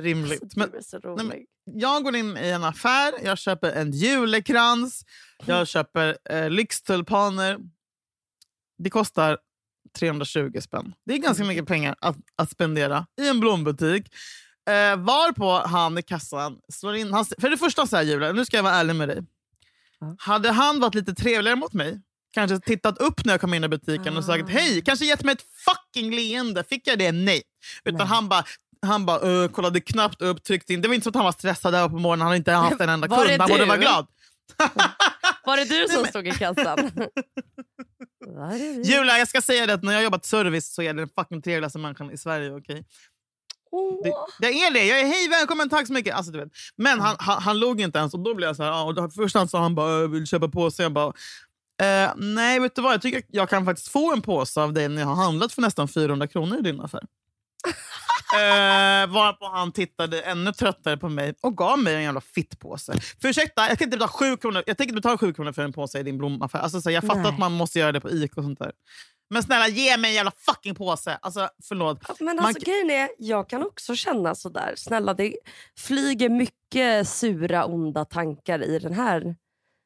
rimligt. 0.00 0.42
Alltså, 0.42 1.00
Men 1.04 1.14
nej, 1.16 1.26
men- 1.26 1.46
jag 1.66 2.04
går 2.04 2.16
in 2.16 2.36
i 2.36 2.48
en 2.50 2.64
affär, 2.64 3.14
jag 3.24 3.38
köper 3.38 3.72
en 3.72 3.92
julekrans, 3.92 5.04
jag 5.46 5.68
köper 5.68 6.18
eh, 6.30 6.50
lyxtulpaner. 6.50 7.58
Det 8.78 8.90
kostar 8.90 9.38
320 9.98 10.60
spänn. 10.60 10.94
Det 11.06 11.14
är 11.14 11.18
ganska 11.18 11.44
mycket 11.44 11.66
pengar 11.66 11.94
att, 12.00 12.16
att 12.36 12.50
spendera 12.50 13.06
i 13.20 13.28
en 13.28 13.40
blombutik. 13.40 14.06
Eh, 14.68 14.96
varpå 14.96 15.66
han 15.66 15.98
i 15.98 16.02
kassan 16.02 16.56
slår 16.72 16.94
in... 16.96 17.12
Han, 17.12 17.24
för 17.24 17.50
det 17.50 17.56
första, 17.56 17.86
så 17.86 17.96
här, 17.96 18.02
Julia, 18.02 18.32
nu 18.32 18.44
ska 18.44 18.56
jag 18.56 18.64
vara 18.64 18.74
ärlig 18.74 18.96
med 18.96 19.08
dig. 19.08 19.22
Hade 20.18 20.50
han 20.50 20.80
varit 20.80 20.94
lite 20.94 21.14
trevligare 21.14 21.56
mot 21.56 21.72
mig, 21.72 22.00
kanske 22.34 22.60
tittat 22.60 22.98
upp 22.98 23.24
när 23.24 23.32
jag 23.32 23.40
kom 23.40 23.54
in 23.54 23.64
i 23.64 23.68
butiken 23.68 24.16
och 24.16 24.24
sagt 24.24 24.44
Ah. 24.44 24.52
hej, 24.52 24.82
kanske 24.82 25.04
gett 25.04 25.22
mig 25.24 25.32
ett 25.32 25.44
fucking 25.64 26.10
leende. 26.10 26.64
Fick 26.64 26.86
jag 26.86 26.98
det? 26.98 27.12
Nej. 27.12 27.42
Utan 27.84 27.98
Nej. 27.98 28.06
han 28.06 28.28
bara 28.28 28.44
han 28.86 29.06
bara 29.06 29.28
uh, 29.28 29.48
kollade 29.48 29.80
knappt 29.80 30.22
upp, 30.22 30.44
tryckte 30.44 30.72
in. 30.74 30.80
Det 30.82 30.88
var 30.88 30.94
inte 30.94 31.04
så 31.04 31.08
att 31.08 31.14
han 31.14 31.24
var 31.24 31.32
stressad 31.32 31.72
där 31.72 31.88
på 31.88 31.94
morgonen. 31.98 32.20
Han 32.20 32.26
hade 32.26 32.36
inte 32.36 32.52
haft 32.52 32.80
en 32.80 32.88
enda 32.88 33.08
kund. 33.16 33.30
Han 33.40 33.48
borde 33.48 33.64
vara 33.64 33.78
glad. 33.78 34.06
Var 35.44 35.56
det 35.56 35.64
du 35.64 35.88
som 35.88 36.02
men- 36.02 36.10
stod 36.10 36.26
i 36.28 36.30
kassan? 36.30 36.90
Julia, 38.84 39.18
jag 39.18 39.28
ska 39.28 39.40
säga 39.40 39.66
det 39.66 39.74
att 39.74 39.82
när 39.82 39.92
jag 39.92 39.98
har 39.98 40.04
jobbat 40.04 40.24
service 40.26 40.74
så 40.74 40.82
är 40.82 40.94
det 40.94 41.00
den 41.00 41.08
fucking 41.18 41.42
trevligaste 41.42 41.78
människan 41.78 42.10
i 42.10 42.18
Sverige. 42.18 42.52
Okay? 42.52 42.82
Åh. 43.70 44.00
Det, 44.04 44.12
det 44.46 44.52
är 44.52 44.72
det. 44.72 44.84
Jag 44.84 45.00
är 45.00 45.04
hej 45.06 45.28
välkommen, 45.28 45.68
tack 45.68 45.86
så 45.86 45.92
mycket. 45.92 46.14
Alltså, 46.14 46.32
du 46.32 46.38
vet. 46.38 46.48
Men 46.76 47.00
han, 47.00 47.16
han, 47.18 47.42
han 47.42 47.58
låg 47.58 47.80
inte 47.80 47.98
ens 47.98 48.14
och 48.14 48.20
då 48.20 48.34
blev 48.34 48.48
jag 48.48 48.56
så 48.56 48.62
här. 48.62 48.84
Och 48.84 48.94
då, 48.94 49.10
först 49.10 49.34
han 49.36 49.48
sa 49.48 49.58
han 49.62 49.74
bara 49.74 50.00
"Jag 50.00 50.08
vill 50.08 50.26
köpa 50.26 50.48
påse. 50.48 50.82
Jag 50.82 50.92
bara 50.92 51.12
eh, 51.82 52.12
nej, 52.16 52.60
vet 52.60 52.74
du 52.74 52.82
vad? 52.82 52.92
Jag 52.94 53.02
tycker 53.02 53.22
jag 53.28 53.48
kan 53.48 53.64
faktiskt 53.64 53.88
få 53.88 54.12
en 54.12 54.22
påse 54.22 54.60
av 54.60 54.72
dig 54.72 54.88
när 54.88 55.00
jag 55.00 55.08
har 55.08 55.24
handlat 55.24 55.52
för 55.52 55.62
nästan 55.62 55.88
400 55.88 56.26
kronor 56.26 56.58
i 56.58 56.62
din 56.62 56.80
affär. 56.80 57.02
Eh, 58.34 59.06
varpå 59.14 59.46
han 59.46 59.72
tittade 59.72 60.20
ännu 60.22 60.52
tröttare 60.52 60.96
på 60.96 61.08
mig 61.08 61.34
och 61.40 61.56
gav 61.56 61.78
mig 61.78 61.94
en 61.94 62.02
jävla 62.02 62.20
fittpåse. 62.20 62.92
För 63.20 63.28
ursäkta, 63.28 63.68
jag 63.68 63.78
kan 63.78 63.86
inte 63.86 63.96
betala 63.96 64.08
7 64.12 64.36
kronor, 64.36 64.62
jag 64.66 64.76
tänker 64.78 64.94
betala 64.94 65.18
7 65.18 65.32
kronor 65.34 65.52
för 65.52 65.62
en 65.62 65.72
påse 65.72 65.98
i 65.98 66.02
din 66.02 66.18
blomaffär. 66.18 66.58
Alltså, 66.58 66.80
så 66.80 66.90
jag 66.90 67.04
fattar 67.04 67.22
Nej. 67.22 67.32
att 67.32 67.38
man 67.38 67.52
måste 67.52 67.78
göra 67.78 67.92
det 67.92 68.00
på 68.00 68.10
ICA 68.10 68.34
och 68.40 68.44
sånt 68.44 68.58
där. 68.58 68.72
Men 69.30 69.42
snälla 69.42 69.68
ge 69.68 69.96
mig 69.96 70.10
en 70.10 70.14
jävla 70.14 70.32
fucking 70.38 70.74
påse. 70.74 71.18
Alltså 71.22 71.48
förlåt. 71.68 72.20
Men 72.20 72.36
Man 72.36 72.44
alltså, 72.46 72.60
k- 72.64 72.70
grejen 72.70 72.90
är, 72.90 73.08
jag 73.18 73.48
kan 73.48 73.62
också 73.62 73.96
känna 73.96 74.34
sådär. 74.34 74.74
Snälla, 74.76 75.14
det 75.14 75.34
flyger 75.78 76.28
mycket 76.28 77.08
sura, 77.08 77.64
onda 77.64 78.04
tankar 78.04 78.62
i 78.64 78.78
den 78.78 78.92
här. 78.94 79.34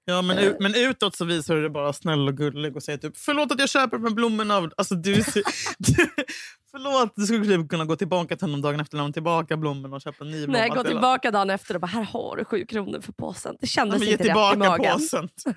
Ja, 0.04 0.22
men, 0.22 0.38
ut, 0.38 0.56
men 0.60 0.74
utåt 0.74 1.16
så 1.16 1.24
visar 1.24 1.54
du 1.54 1.60
dig 1.60 1.70
bara 1.70 1.92
snäll 1.92 2.28
och 2.28 2.36
gullig 2.36 2.76
och 2.76 2.82
säger 2.82 2.98
typ 2.98 3.16
förlåt 3.16 3.52
att 3.52 3.60
jag 3.60 3.68
köper 3.68 3.96
de 3.96 4.04
här 4.04 4.14
blommorna. 4.14 4.56
av-" 4.56 4.72
Alltså, 4.76 4.94
du, 4.94 5.14
du, 5.78 6.08
förlåt, 6.70 7.12
du 7.16 7.26
skulle 7.26 7.44
typ 7.58 7.68
kunna 7.70 7.84
gå 7.84 7.96
tillbaka 7.96 8.36
till 8.36 8.44
honom 8.46 8.62
dagen 8.62 8.80
efter 8.80 8.96
lämna 8.96 9.12
tillbaka 9.12 9.56
blommorna 9.56 9.96
och 9.96 10.02
köpa 10.02 10.24
en 10.24 10.30
ny 10.30 10.46
blomma. 10.46 10.68
Går 10.68 10.76
till- 10.76 10.84
tillbaka 10.92 11.30
dagen 11.30 11.50
efter 11.50 11.74
och 11.74 11.80
bara, 11.80 11.86
här 11.86 12.02
har 12.02 12.36
du 12.36 12.44
sju 12.44 12.66
kronor 12.66 13.00
för 13.00 13.12
påsen. 13.12 13.56
Det 13.60 13.66
kändes 13.66 14.02
ge 14.02 14.10
inte 14.12 14.14
rätt 14.14 14.20
i 14.20 14.24
tillbaka 14.24 14.58
magen. 14.58 14.92
påsen. 14.92 15.28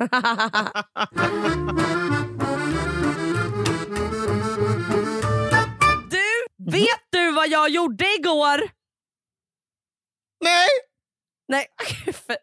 Du, 6.10 6.45
vet 6.71 7.02
du 7.10 7.32
vad 7.32 7.47
jag 7.50 7.69
gjorde 7.69 8.06
igår? 8.19 8.62
Nej! 10.43 10.67
Nej, 11.47 11.65
för, 12.13 12.38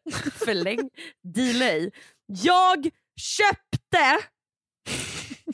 förläng. 0.45 0.91
Delay. 1.35 1.91
Jag 2.27 2.89
köpte 3.21 4.19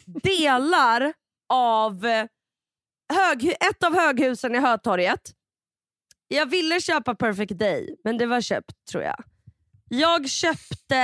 delar 0.23 1.13
av 1.49 2.07
hög, 3.13 3.57
ett 3.61 3.85
av 3.85 3.95
höghusen 3.95 4.55
i 4.55 4.59
Hötorget. 4.59 5.33
Jag 6.29 6.47
ville 6.47 6.81
köpa 6.81 7.15
Perfect 7.15 7.59
Day, 7.59 7.97
men 8.05 8.19
det 8.19 8.27
var 8.27 8.41
köpt 8.41 8.87
tror 8.91 9.03
jag. 9.03 9.25
Jag 9.89 10.29
köpte 10.29 10.97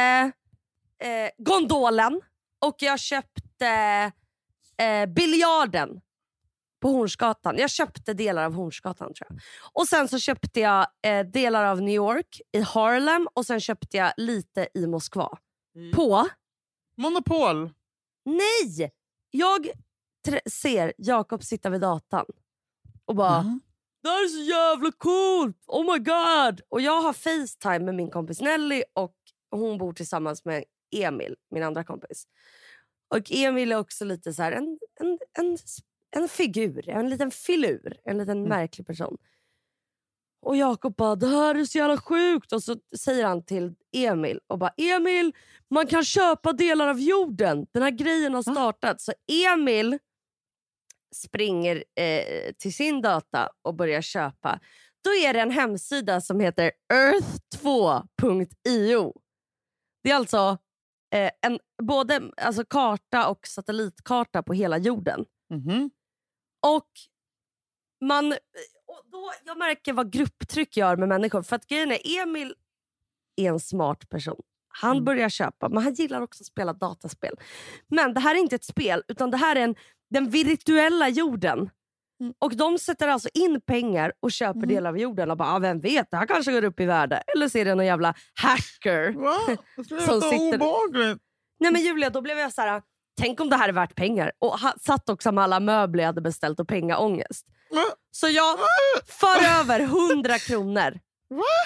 eh, 0.99 1.31
gondolen 1.39 2.21
och 2.61 2.77
jag 2.79 3.01
köpte 3.01 3.67
eh, 4.77 5.07
biljarden 5.07 6.01
på 6.81 6.89
Hornsgatan. 6.89 7.59
Jag 7.59 7.71
köpte 7.71 8.15
delar 8.15 8.45
av 8.45 8.55
Hornsgatan 8.55 9.15
tror 9.15 9.27
jag. 9.31 9.41
Och 9.73 9.89
sen 9.89 10.09
så 10.09 10.19
köpte 10.19 10.61
jag 10.61 10.87
eh, 11.03 11.27
delar 11.27 11.65
av 11.65 11.83
New 11.83 11.95
York 11.95 12.41
i 12.53 12.61
Harlem 12.61 13.29
och 13.35 13.47
sen 13.47 13.61
köpte 13.61 13.97
jag 13.97 14.13
lite 14.17 14.69
i 14.75 14.87
Moskva. 14.87 15.39
Mm. 15.77 15.93
På? 15.93 16.29
Monopol. 16.97 17.71
Nej! 18.25 18.93
Jag 19.31 19.71
ser 20.51 20.93
Jakob 20.99 21.43
sitta 21.45 21.71
vid 21.71 21.81
datan 21.81 22.27
och 23.05 23.17
bara 23.17 23.43
Mhm. 23.43 23.61
“Det 24.03 24.09
här 24.09 24.25
är 24.25 24.29
så 24.29 24.43
jävla 24.43 24.93
coolt! 24.93 25.65
Oh 25.67 25.93
my 25.93 25.99
god!” 25.99 26.61
Och 26.69 26.81
jag 26.81 27.03
har 27.03 27.13
Facetime 27.13 27.79
med 27.79 27.95
min 27.95 28.11
kompis 28.11 28.41
Nelly 28.41 28.83
och 28.93 29.15
hon 29.51 29.79
bor 29.79 29.93
tillsammans 29.93 30.45
med 30.45 30.65
Emil, 30.97 31.37
min 31.51 31.63
andra 31.63 31.85
kompis. 31.85 32.25
Och 33.15 33.33
Emil 33.33 33.73
är 33.73 33.77
också 33.79 34.05
lite 34.05 34.35
så 34.35 34.43
en, 34.43 34.79
en, 35.01 35.19
en, 35.39 35.59
en 36.17 36.29
figur, 36.29 36.89
en 36.89 37.11
liten 37.11 37.31
filur, 37.31 37.97
en 38.05 38.19
liten 38.19 38.43
märklig 38.43 38.87
person. 38.87 39.17
Och 40.43 40.57
Jakob 40.57 40.97
bara 40.97 41.17
“det 41.17 41.27
här 41.27 41.55
är 41.55 41.65
så 41.65 41.79
jävla 41.79 41.97
sjukt” 41.97 42.53
och 42.53 42.63
så 42.63 42.77
säger 42.99 43.25
han 43.25 43.45
till 43.45 43.75
Emil 43.93 44.41
och 44.47 44.59
bara 44.59 44.73
“Emil, 44.77 45.33
man 45.71 45.87
kan 45.87 46.05
köpa 46.05 46.53
delar 46.53 46.89
av 46.89 47.01
jorden. 47.01 47.67
Den 47.73 47.83
här 47.83 47.91
grejen 47.91 48.35
har 48.35 48.43
startat.” 48.43 49.01
Så 49.01 49.13
Emil 49.53 49.99
springer 51.15 51.85
eh, 51.97 52.53
till 52.59 52.75
sin 52.75 53.03
data 53.03 53.49
och 53.63 53.75
börjar 53.75 54.03
köpa. 54.03 54.61
Då 55.05 55.11
är 55.11 55.33
det 55.35 55.41
en 55.41 55.51
hemsida 55.51 56.21
som 56.21 56.41
heter 56.41 56.73
earth2.io. 56.93 59.13
Det 60.03 60.11
är 60.11 60.15
alltså 60.15 60.59
eh, 61.15 61.31
en, 61.43 61.59
både 61.83 62.31
alltså 62.37 62.65
karta 62.65 63.29
och 63.29 63.47
satellitkarta 63.47 64.43
på 64.43 64.53
hela 64.53 64.79
jorden. 64.79 65.25
Mhm. 65.51 65.91
Och 66.67 66.89
man, 68.05 68.33
och 68.87 69.03
då, 69.13 69.33
jag 69.45 69.59
märker 69.59 69.93
vad 69.93 70.13
grupptryck 70.13 70.77
gör 70.77 70.97
med 70.97 71.09
människor. 71.09 71.43
För 71.43 71.57
att 71.57 71.67
grejen 71.67 71.93
är, 71.93 72.23
Emil 72.23 72.55
är 73.37 73.49
en 73.49 73.61
smart 73.61 74.09
person. 74.09 74.43
Han 74.69 74.91
Mm. 74.91 75.05
börjar 75.05 75.29
köpa, 75.29 75.69
men 75.69 75.83
han 75.83 75.95
gillar 75.95 76.21
också 76.21 76.43
att 76.43 76.47
spela 76.47 76.73
dataspel. 76.73 77.35
Men 77.89 78.15
det 78.15 78.21
här 78.21 78.35
är 78.35 78.39
inte 78.39 78.57
ett 78.57 78.65
spel, 78.65 79.03
utan 79.09 79.31
det 79.31 79.37
här 79.37 79.57
är 79.57 79.61
en, 79.61 79.75
den 80.11 80.31
virtuella 80.31 81.09
jorden. 81.09 81.71
Mm. 82.21 82.35
Och 82.39 82.57
de 82.57 82.79
sätter 82.79 83.09
alltså 83.09 83.29
in 83.35 83.61
pengar 83.61 84.13
och 84.21 84.33
köper 84.33 84.67
delar 84.67 84.91
av 84.91 84.99
jorden 84.99 85.31
och 85.31 85.37
bara, 85.37 85.49
ah, 85.55 85.59
vem 85.59 85.81
vet, 85.81 86.11
det 86.11 86.17
här 86.17 86.27
kanske 86.27 86.53
går 86.53 86.65
upp 86.65 86.81
i 86.81 86.85
värde. 86.87 87.17
Eller 87.35 87.49
så 87.49 87.59
är 87.59 87.65
det 87.65 87.75
någon 87.75 87.87
jävla 87.87 88.15
hacker. 88.35 89.13
Va? 89.13 89.57
Som 90.07 90.21
sitter- 90.21 90.55
obehagligt. 90.55 91.19
Nej 91.61 91.73
men 91.73 91.83
Julia, 91.83 92.11
då 92.11 92.21
blev 92.21 92.39
jag 92.39 92.53
så 92.53 92.61
här. 92.61 92.83
tänk 93.21 93.41
om 93.41 93.51
det 93.51 93.57
här 93.57 93.69
är 93.69 93.73
värt 93.73 93.95
pengar. 93.95 94.33
Och 94.39 94.59
ha, 94.61 94.75
satt 94.81 95.09
också 95.09 95.33
med 95.33 95.45
alla 95.45 95.61
möbler 95.61 96.03
jag 96.03 96.09
hade 96.09 96.21
beställt 96.21 96.61
och 96.61 96.69
pengaångest. 96.69 97.47
Va? 97.71 97.85
Så 98.11 98.29
jag 98.29 98.59
för 99.07 99.61
över 99.61 99.81
100 99.81 100.39
kronor 100.39 100.99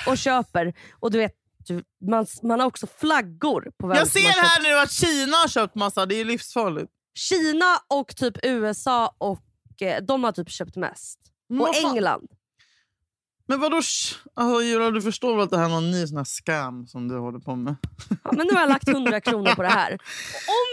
och 0.07 0.19
köper. 0.19 0.75
Och 1.01 1.11
du 1.11 1.19
vet, 1.19 1.33
du, 1.69 1.83
man, 2.11 2.27
man 2.43 2.61
har 2.61 2.67
också 2.67 2.87
flaggor 2.87 3.73
på 3.79 3.87
vem 3.87 3.97
Jag 3.97 4.09
ser 4.09 4.21
här 4.43 4.63
nu 4.63 4.79
att 4.79 4.91
Kina 4.93 5.37
har 5.37 5.49
köpt 5.49 5.75
massa. 5.75 6.07
Det 6.07 6.15
är 6.21 6.25
livsfarligt. 6.25 6.91
Kina 7.15 7.79
och 7.89 8.17
typ 8.17 8.37
USA 8.43 9.15
och 9.19 9.43
eh, 9.83 10.03
de 10.03 10.25
har 10.25 10.33
typ 10.33 10.51
köpt 10.51 10.77
mest. 10.77 11.19
Men 11.49 11.61
Och 11.61 11.67
vad 11.67 11.77
fan- 11.77 11.91
England. 11.91 12.29
Men 13.47 13.61
vadå? 13.61 13.77
sh- 13.81 14.17
Alltså, 14.35 14.63
Julia, 14.63 14.91
du 14.91 15.03
förstår 15.03 15.35
väl 15.37 15.45
att 15.45 15.51
det 15.51 15.59
här 15.59 15.65
är 15.65 15.69
någon 15.69 15.91
ny 15.91 16.07
sån 16.07 16.17
här 16.17 16.25
scam 16.25 16.87
som 16.87 17.09
du 17.09 17.19
håller 17.19 17.39
på 17.39 17.57
med? 17.57 17.77
Ja, 18.25 18.33
men 18.33 18.47
nu 18.47 18.53
har 18.53 18.61
jag 18.61 18.69
lagt 18.69 18.89
100 18.89 19.21
kronor 19.21 19.55
på 19.55 19.63
det 19.63 19.69
här. 19.69 19.93
Och 19.93 19.99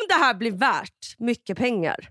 om 0.02 0.08
det 0.10 0.14
här 0.14 0.34
blir 0.34 0.52
värt 0.52 1.16
mycket 1.20 1.58
pengar, 1.58 2.10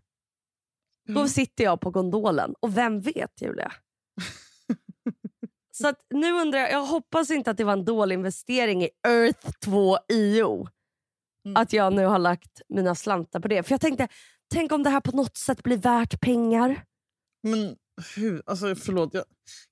då 1.09 1.29
sitter 1.29 1.65
jag 1.65 1.81
på 1.81 1.91
gondolen. 1.91 2.55
Och 2.61 2.77
vem 2.77 3.01
vet 3.01 3.41
Julia? 3.43 3.73
Så 5.73 5.89
att 5.89 5.97
nu 6.15 6.33
undrar 6.33 6.59
jag, 6.59 6.73
jag 6.73 6.85
hoppas 6.85 7.31
inte 7.31 7.51
att 7.51 7.57
det 7.57 7.65
var 7.65 7.73
en 7.73 7.85
dålig 7.85 8.15
investering 8.15 8.83
i 8.85 8.89
Earth 9.09 9.49
2IO. 9.67 10.69
Mm. 11.47 11.63
Att 11.63 11.73
jag 11.73 11.93
nu 11.93 12.05
har 12.07 12.19
lagt 12.19 12.61
mina 12.69 12.95
slantar 12.95 13.41
på 13.41 13.49
det. 13.49 13.63
För 13.63 13.73
jag 13.73 13.81
tänkte, 13.81 14.09
tänk 14.53 14.73
om 14.73 14.83
det 14.83 14.91
här 14.91 15.01
på 15.01 15.17
något 15.17 15.37
sätt 15.37 15.63
blir 15.63 15.77
värt 15.77 16.21
pengar. 16.21 16.85
Men 17.43 17.77
hur? 18.17 18.43
Alltså, 18.47 18.75
förlåt. 18.75 19.15
Jag, 19.15 19.25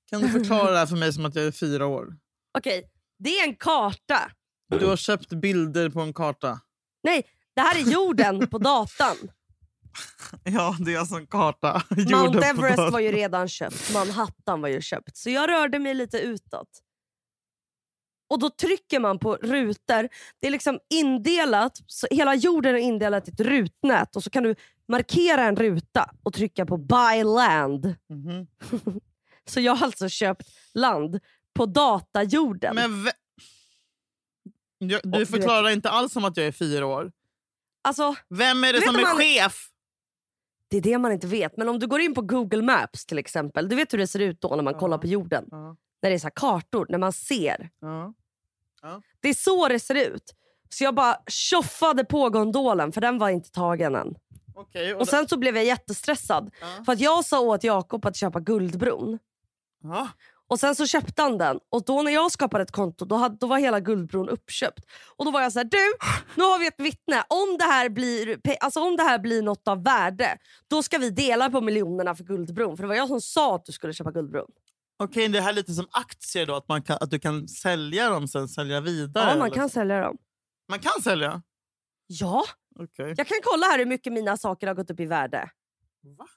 kan 0.09 0.21
du 0.21 0.29
förklara 0.29 0.71
det 0.71 0.77
här 0.77 0.85
för 0.85 0.95
mig 0.95 1.13
som 1.13 1.25
att 1.25 1.35
jag 1.35 1.45
är 1.45 1.51
fyra 1.51 1.85
år? 1.85 2.07
Okej, 2.57 2.83
det 3.19 3.29
är 3.29 3.47
en 3.47 3.55
karta. 3.55 4.31
Du 4.79 4.85
har 4.85 4.95
köpt 4.97 5.29
bilder 5.29 5.89
på 5.89 6.01
en 6.01 6.13
karta. 6.13 6.59
Nej, 7.03 7.25
det 7.55 7.61
här 7.61 7.75
är 7.75 7.91
jorden 7.91 8.47
på 8.47 8.57
datan. 8.57 9.15
Ja, 10.43 10.77
det 10.79 10.93
är 10.93 10.99
alltså 10.99 11.15
en 11.15 11.27
karta. 11.27 11.83
Mount 11.89 12.45
Everest 12.45 12.91
var 12.91 12.99
ju 12.99 13.11
redan 13.11 13.47
köpt, 13.47 13.93
Manhattan 13.93 14.61
var 14.61 14.69
ju 14.69 14.81
köpt. 14.81 15.17
Så 15.17 15.29
jag 15.29 15.49
rörde 15.49 15.79
mig 15.79 15.93
lite 15.93 16.19
utåt. 16.19 16.69
Och 18.29 18.39
då 18.39 18.49
trycker 18.49 18.99
man 18.99 19.19
på 19.19 19.35
rutor. 19.35 20.09
Det 20.39 20.47
är 20.47 20.51
liksom 20.51 20.79
indelat, 20.89 21.77
så 21.87 22.07
hela 22.11 22.35
jorden 22.35 22.75
är 22.75 22.79
indelat 22.79 23.27
i 23.27 23.31
ett 23.31 23.39
rutnät 23.39 24.15
och 24.15 24.23
så 24.23 24.29
kan 24.29 24.43
du 24.43 24.55
markera 24.87 25.43
en 25.43 25.55
ruta 25.55 26.11
och 26.23 26.33
trycka 26.33 26.65
på 26.65 26.77
buy 26.77 27.23
land. 27.23 27.95
Mhm. 28.09 28.47
Så 29.45 29.59
jag 29.59 29.75
har 29.75 29.85
alltså 29.85 30.09
köpt 30.09 30.47
land 30.73 31.19
på 31.53 31.65
datajorden. 31.65 32.75
Men 32.75 33.07
jag, 34.77 35.01
Och 35.05 35.11
du 35.11 35.19
du 35.19 35.25
förklarar 35.25 35.69
inte 35.69 35.89
alls 35.89 36.13
som 36.13 36.25
att 36.25 36.37
jag 36.37 36.45
är 36.47 36.51
fyra 36.51 36.85
år. 36.85 37.11
Alltså, 37.83 38.15
Vem 38.29 38.63
är 38.63 38.73
det 38.73 38.79
Du 38.79 38.85
som 38.85 38.95
om 38.95 38.99
är 39.01 39.03
man- 39.03 39.17
chef? 39.17 39.69
det 40.69 40.77
är 40.77 40.81
det 40.81 40.97
man 40.97 41.11
inte 41.11 41.27
vet. 41.27 41.57
Men 41.57 41.69
om 41.69 41.79
du 41.79 41.87
går 41.87 41.99
in 42.01 42.13
på 42.13 42.21
Google 42.21 42.61
Maps 42.61 43.05
till 43.05 43.17
exempel. 43.17 43.69
Du 43.69 43.75
vet 43.75 43.93
hur 43.93 43.97
det 43.97 44.07
ser 44.07 44.19
ut 44.19 44.41
då 44.41 44.55
när 44.55 44.63
man 44.63 44.73
Ja. 44.73 44.79
kollar 44.79 44.97
på 44.97 45.07
jorden. 45.07 45.45
Ja, 45.51 45.75
När 46.01 46.09
det 46.09 46.15
är 46.15 46.19
så 46.19 46.25
här 46.27 46.33
kartor, 46.35 46.85
när 46.89 46.97
man 46.97 47.13
ser. 47.13 47.69
ja. 47.79 48.13
Det 49.21 49.29
är 49.29 49.33
så 49.33 49.67
det 49.67 49.79
ser 49.79 49.95
ut. 49.95 50.33
Så 50.69 50.83
jag 50.83 50.95
bara 50.95 51.17
tjoffade 51.27 52.05
på 52.05 52.29
gondolen 52.29 52.91
för 52.91 53.01
den 53.01 53.17
var 53.17 53.29
inte 53.29 53.51
tagen 53.51 53.95
än. 53.95 54.15
Okej, 54.55 54.93
och 54.95 55.01
Och 55.01 55.07
sen 55.07 55.27
så 55.27 55.37
blev 55.37 55.55
jag 55.55 55.65
jättestressad. 55.65 56.49
Ja. 56.61 56.83
För 56.85 56.93
att 56.93 56.99
jag 56.99 57.25
sa 57.25 57.39
åt 57.39 57.63
Jakob 57.63 58.05
att 58.05 58.15
köpa 58.15 58.39
Guldbron. 58.39 59.19
Ja. 59.83 60.09
Och 60.47 60.59
sen 60.59 60.75
så 60.75 60.87
köpte 60.87 61.21
han 61.21 61.37
den. 61.37 61.59
Och 61.69 61.85
då 61.85 62.01
när 62.01 62.11
jag 62.11 62.31
skapade 62.31 62.63
ett 62.63 62.71
konto 62.71 63.05
då, 63.05 63.15
hade, 63.15 63.37
då 63.37 63.47
var 63.47 63.57
hela 63.57 63.79
Guldbron 63.79 64.29
uppköpt. 64.29 64.85
Och 65.15 65.25
då 65.25 65.31
var 65.31 65.41
jag 65.41 65.53
så 65.53 65.59
här, 65.59 65.63
du 65.65 65.77
nu 66.35 66.43
har 66.43 66.59
vi 66.59 66.67
ett 66.67 66.79
vittne. 66.79 67.23
Om 67.27 67.57
det 67.59 67.63
här 67.65 67.89
blir, 67.89 68.35
pe- 68.35 68.57
alltså 68.59 68.79
om 68.79 68.97
det 68.97 69.03
här 69.03 69.19
blir 69.19 69.41
något 69.41 69.67
av 69.67 69.83
värde 69.83 70.37
då 70.67 70.83
ska 70.83 70.97
vi 70.97 71.09
dela 71.09 71.49
på 71.49 71.61
miljonerna 71.61 72.15
för 72.15 72.23
Guldbron. 72.23 72.77
För 72.77 72.83
det 72.83 72.87
var 72.87 72.95
jag 72.95 73.07
som 73.07 73.21
sa 73.21 73.55
att 73.55 73.65
du 73.65 73.71
skulle 73.71 73.93
köpa 73.93 74.11
Guldbron. 74.11 74.51
Okej, 75.03 75.27
det 75.27 75.41
här 75.41 75.49
är 75.49 75.53
lite 75.53 75.73
som 75.73 75.87
aktier 75.91 76.45
då? 76.45 76.55
Att, 76.55 76.67
man 76.67 76.81
kan, 76.81 76.97
att 77.01 77.11
du 77.11 77.19
kan 77.19 77.47
sälja 77.47 78.09
dem 78.09 78.27
sen 78.27 78.47
sälja 78.49 78.81
vidare? 78.81 79.29
Ja, 79.29 79.35
man 79.37 79.45
eller? 79.47 79.55
kan 79.55 79.69
sälja 79.69 80.01
dem. 80.01 80.17
man 80.69 80.79
kan 80.79 81.01
sälja? 81.01 81.41
Ja, 82.07 82.45
Okej. 82.79 83.13
jag 83.17 83.27
kan 83.27 83.37
kolla 83.43 83.65
här 83.65 83.79
hur 83.79 83.85
mycket 83.85 84.13
mina 84.13 84.37
saker 84.37 84.67
har 84.67 84.73
gått 84.73 84.89
upp 84.91 84.99
i 84.99 85.05
värde. 85.05 85.49
Va? 86.17 86.27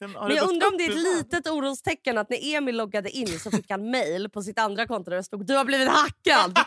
Kan, 0.00 0.10
Men 0.12 0.36
jag 0.36 0.48
undrar 0.50 0.68
om 0.68 0.76
det 0.78 0.84
är 0.84 0.90
ett 0.90 0.96
litet 0.96 1.46
orostecken 1.48 2.18
att 2.18 2.30
när 2.30 2.54
Emil 2.56 2.76
loggade 2.76 3.10
in 3.10 3.38
så 3.40 3.50
fick 3.50 3.70
han 3.70 3.90
mail 3.90 4.30
på 4.30 4.42
sitt 4.42 4.58
andra 4.58 4.86
konto 4.86 5.10
där 5.10 5.16
det 5.16 5.24
stod 5.24 5.46
du 5.46 5.54
har 5.56 5.64
blivit 5.64 5.88
hackad. 5.88 6.58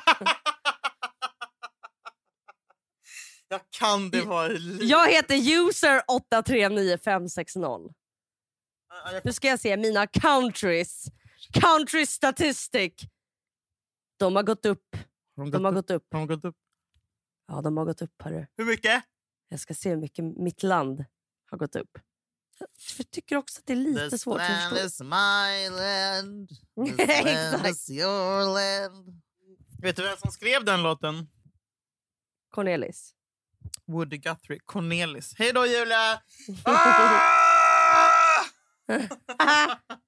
Jag 3.48 3.62
kan 3.80 4.10
det 4.10 4.22
vara. 4.22 4.52
Jag 4.82 5.12
heter 5.12 5.36
user 5.70 6.02
839560. 6.08 7.60
Ja, 7.60 7.82
jag- 9.14 9.26
Nu 9.26 9.34
ska 9.34 9.48
jag 9.48 9.60
se 9.60 9.78
mina 9.78 10.08
countries. 10.08 11.06
Country 11.62 12.06
statistic. 12.06 12.94
De 14.18 14.36
har 14.36 14.44
gått 14.44 14.66
upp. 14.66 14.96
Har 15.38 15.44
de 15.44 15.52
De 15.52 15.66
har 15.66 15.72
gått 15.72 15.92
upp? 15.92 16.10
gått 16.10 16.12
upp. 16.12 16.14
Har 16.14 16.20
de 16.20 16.28
gått 16.28 16.46
upp? 16.46 16.56
Ja, 17.48 17.62
de 17.62 17.78
har 17.78 17.86
gått 17.86 18.02
upp. 18.02 18.22
Hörru. 18.22 18.46
Hur 18.58 18.66
mycket? 18.66 19.04
Jag 19.50 19.60
ska 19.60 19.74
se 19.74 19.90
hur 19.90 19.98
mycket 19.98 20.26
mitt 20.26 20.64
land 20.64 21.06
har 21.52 21.58
gått 21.58 21.76
upp. 21.76 21.98
Jag 22.98 23.12
tycker 23.12 23.36
också 23.36 23.60
att 23.60 23.66
det 23.66 23.74
är 23.74 23.78
lite 23.78 24.10
This 24.10 24.22
svårt 24.22 24.42
att 24.42 24.50
land 24.50 24.70
förstå. 24.70 24.86
is 24.86 25.02
my 25.02 25.70
land. 25.70 26.50
This 26.98 27.52
land 27.54 27.68
is 27.68 27.90
your 27.90 28.46
land. 28.54 29.22
Vet 29.82 29.96
du 29.96 30.04
vem 30.04 30.18
som 30.18 30.32
skrev 30.32 30.66
den 30.66 30.84
låten? 30.84 31.28
Cornelis. 32.50 33.14
Woody 33.86 34.18
Guthrie. 34.18 34.60
Cornelis. 34.66 35.34
Hej 35.38 35.52
då 35.54 35.66
Julia! 35.66 36.22
Ah! 36.64 38.46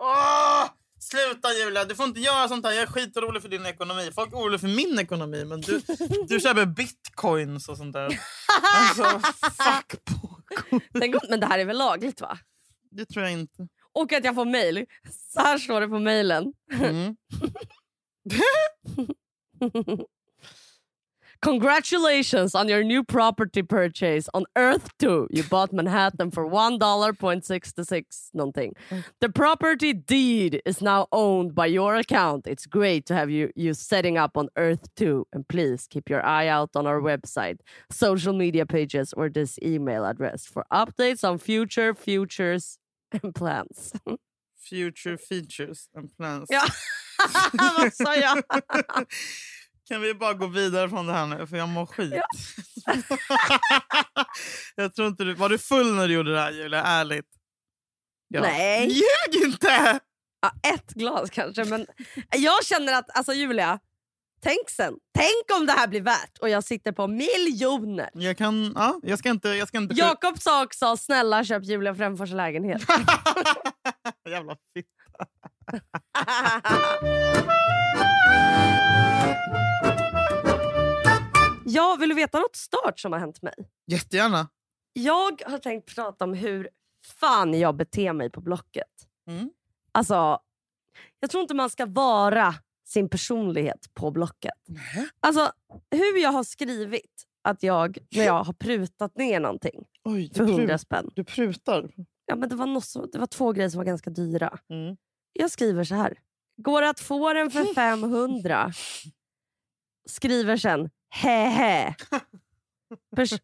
Åh! 0.00 0.70
Sluta 1.00 1.52
Julia, 1.52 1.84
du 1.84 1.94
får 1.94 2.06
inte 2.06 2.20
göra 2.20 2.48
sånt 2.48 2.66
här. 2.66 2.72
Jag 2.72 2.82
är 2.82 2.86
skitorolig 2.86 3.42
för 3.42 3.48
din 3.48 3.66
ekonomi. 3.66 4.10
Folk 4.14 4.32
är 4.32 4.36
oroliga 4.36 4.58
för 4.58 4.68
min 4.68 4.98
ekonomi, 4.98 5.44
men 5.44 5.60
du, 5.60 5.82
du 6.28 6.40
köper 6.40 6.66
bitcoins 6.66 7.68
och 7.68 7.76
sånt 7.76 7.92
där. 7.92 8.20
Alltså, 8.74 9.20
fuck 9.42 10.04
på. 10.04 10.40
Men 11.28 11.40
det 11.40 11.46
här 11.46 11.58
är 11.58 11.64
väl 11.64 11.78
lagligt 11.78 12.20
va? 12.20 12.38
Det 12.90 13.06
tror 13.06 13.24
jag 13.24 13.32
inte. 13.32 13.68
Och 13.92 14.12
att 14.12 14.24
jag 14.24 14.34
får 14.34 14.44
mail. 14.44 14.86
Så 15.34 15.40
här 15.40 15.58
står 15.58 15.80
det 15.80 15.88
på 15.88 15.98
mailen. 15.98 16.52
Mm. 16.72 17.16
Congratulations 21.42 22.54
on 22.54 22.68
your 22.68 22.84
new 22.84 23.02
property 23.02 23.62
purchase 23.62 24.28
on 24.34 24.44
Earth 24.56 24.90
2. 24.98 25.28
You 25.30 25.42
bought 25.44 25.72
Manhattan 25.72 26.30
for 26.30 26.46
$1.66 26.46 28.30
nothing. 28.34 28.74
The 29.20 29.30
property 29.30 29.94
deed 29.94 30.60
is 30.66 30.82
now 30.82 31.08
owned 31.12 31.54
by 31.54 31.64
your 31.66 31.94
account. 31.96 32.46
It's 32.46 32.66
great 32.66 33.06
to 33.06 33.14
have 33.14 33.30
you, 33.30 33.50
you 33.56 33.72
setting 33.72 34.18
up 34.18 34.36
on 34.36 34.48
Earth 34.58 34.86
2. 34.96 35.28
And 35.32 35.48
please 35.48 35.86
keep 35.88 36.10
your 36.10 36.22
eye 36.26 36.46
out 36.46 36.76
on 36.76 36.86
our 36.86 37.00
website, 37.00 37.60
social 37.90 38.34
media 38.34 38.66
pages, 38.66 39.14
or 39.14 39.30
this 39.30 39.58
email 39.62 40.04
address 40.04 40.44
for 40.44 40.66
updates 40.70 41.24
on 41.26 41.38
future 41.38 41.94
futures 41.94 42.76
and 43.12 43.34
plans. 43.34 43.94
Future 44.58 45.16
features 45.16 45.88
and 45.94 46.10
plans. 46.18 46.48
Ja. 46.50 46.66
Vad 47.78 47.92
sa 47.94 48.14
jag? 48.14 48.44
Kan 49.90 50.00
vi 50.00 50.14
bara 50.14 50.34
gå 50.34 50.46
vidare 50.46 50.88
från 50.88 51.06
det 51.06 51.12
här 51.12 51.26
nu? 51.26 51.46
För 51.46 51.56
jag 51.56 51.68
mår 51.68 51.86
skit. 51.86 52.14
jag 54.76 54.94
tror 54.94 55.08
inte 55.08 55.24
du... 55.24 55.34
Var 55.34 55.48
du 55.48 55.58
full 55.58 55.94
när 55.94 56.08
du 56.08 56.14
gjorde 56.14 56.32
det 56.32 56.40
här, 56.40 56.50
Julia? 56.50 56.82
Ärligt. 56.82 57.26
Ja. 58.28 58.40
Nej. 58.40 58.88
Ljug 58.88 59.44
inte! 59.44 60.00
Ja, 60.40 60.52
ett 60.72 60.90
glas 60.90 61.30
kanske. 61.30 61.64
Men 61.64 61.86
jag 62.36 62.64
känner 62.64 62.98
att, 62.98 63.16
alltså 63.16 63.32
Julia, 63.32 63.78
tänk 64.42 64.70
sen. 64.70 64.94
Tänk 65.18 65.60
om 65.60 65.66
det 65.66 65.72
här 65.72 65.88
blir 65.88 66.00
värt 66.00 66.38
och 66.40 66.48
jag 66.48 66.64
sitter 66.64 66.92
på 66.92 67.06
miljoner. 67.06 68.10
Jag 68.12 68.36
kan... 68.36 68.72
Ja, 68.76 69.00
jag 69.02 69.18
ska 69.18 69.30
inte... 69.30 69.48
Jag 69.48 69.68
ska 69.68 69.78
inte 69.78 69.94
Jakob 69.94 70.40
sa 70.40 70.64
också, 70.64 70.96
snälla 70.96 71.44
köp 71.44 71.64
Julia 71.64 71.94
Fränfors 71.94 72.30
lägenhet. 72.30 72.82
Jävla 74.28 74.56
fitt. 74.74 74.86
jag 81.72 81.98
vill 81.98 82.08
du 82.08 82.14
veta 82.14 82.38
något 82.38 82.56
stört 82.56 83.00
som 83.00 83.12
har 83.12 83.18
hänt 83.20 83.42
mig? 83.42 83.54
Jättegärna. 83.86 84.48
Jag 84.92 85.42
har 85.46 85.58
tänkt 85.58 85.94
prata 85.94 86.24
om 86.24 86.34
hur 86.34 86.68
fan 87.20 87.54
jag 87.58 87.76
beter 87.76 88.12
mig 88.12 88.30
på 88.30 88.40
Blocket. 88.40 88.86
Mm. 89.28 89.50
Alltså, 89.92 90.38
jag 91.20 91.30
tror 91.30 91.42
inte 91.42 91.54
man 91.54 91.70
ska 91.70 91.86
vara 91.86 92.54
sin 92.86 93.08
personlighet 93.08 93.94
på 93.94 94.10
Blocket. 94.10 94.52
Alltså, 95.20 95.52
hur 95.90 96.22
jag 96.22 96.32
har 96.32 96.44
skrivit 96.44 97.24
att 97.42 97.62
jag, 97.62 97.98
när 98.16 98.24
jag 98.24 98.44
har 98.44 98.52
prutat 98.52 99.16
ner 99.16 99.40
någonting 99.40 99.84
Oj, 100.04 100.32
för 100.34 100.44
du, 100.44 100.52
100 100.52 100.66
prut, 100.66 100.80
spänn. 100.80 101.10
du 101.14 101.24
prutar. 101.24 101.90
Ja, 102.26 102.36
men 102.36 102.48
det, 102.48 102.54
var 102.56 102.66
något 102.66 103.12
det 103.12 103.18
var 103.18 103.26
två 103.26 103.52
grejer 103.52 103.68
som 103.68 103.78
var 103.78 103.84
ganska 103.84 104.10
dyra. 104.10 104.58
Mm. 104.70 104.96
Jag 105.32 105.50
skriver 105.50 105.84
så 105.84 105.94
här. 105.94 106.18
Går 106.56 106.82
att 106.82 107.00
få 107.00 107.32
den 107.32 107.50
för 107.50 107.64
500? 107.74 108.72
Skriver 110.08 110.56
sen 110.56 110.90
hehe. 111.10 111.94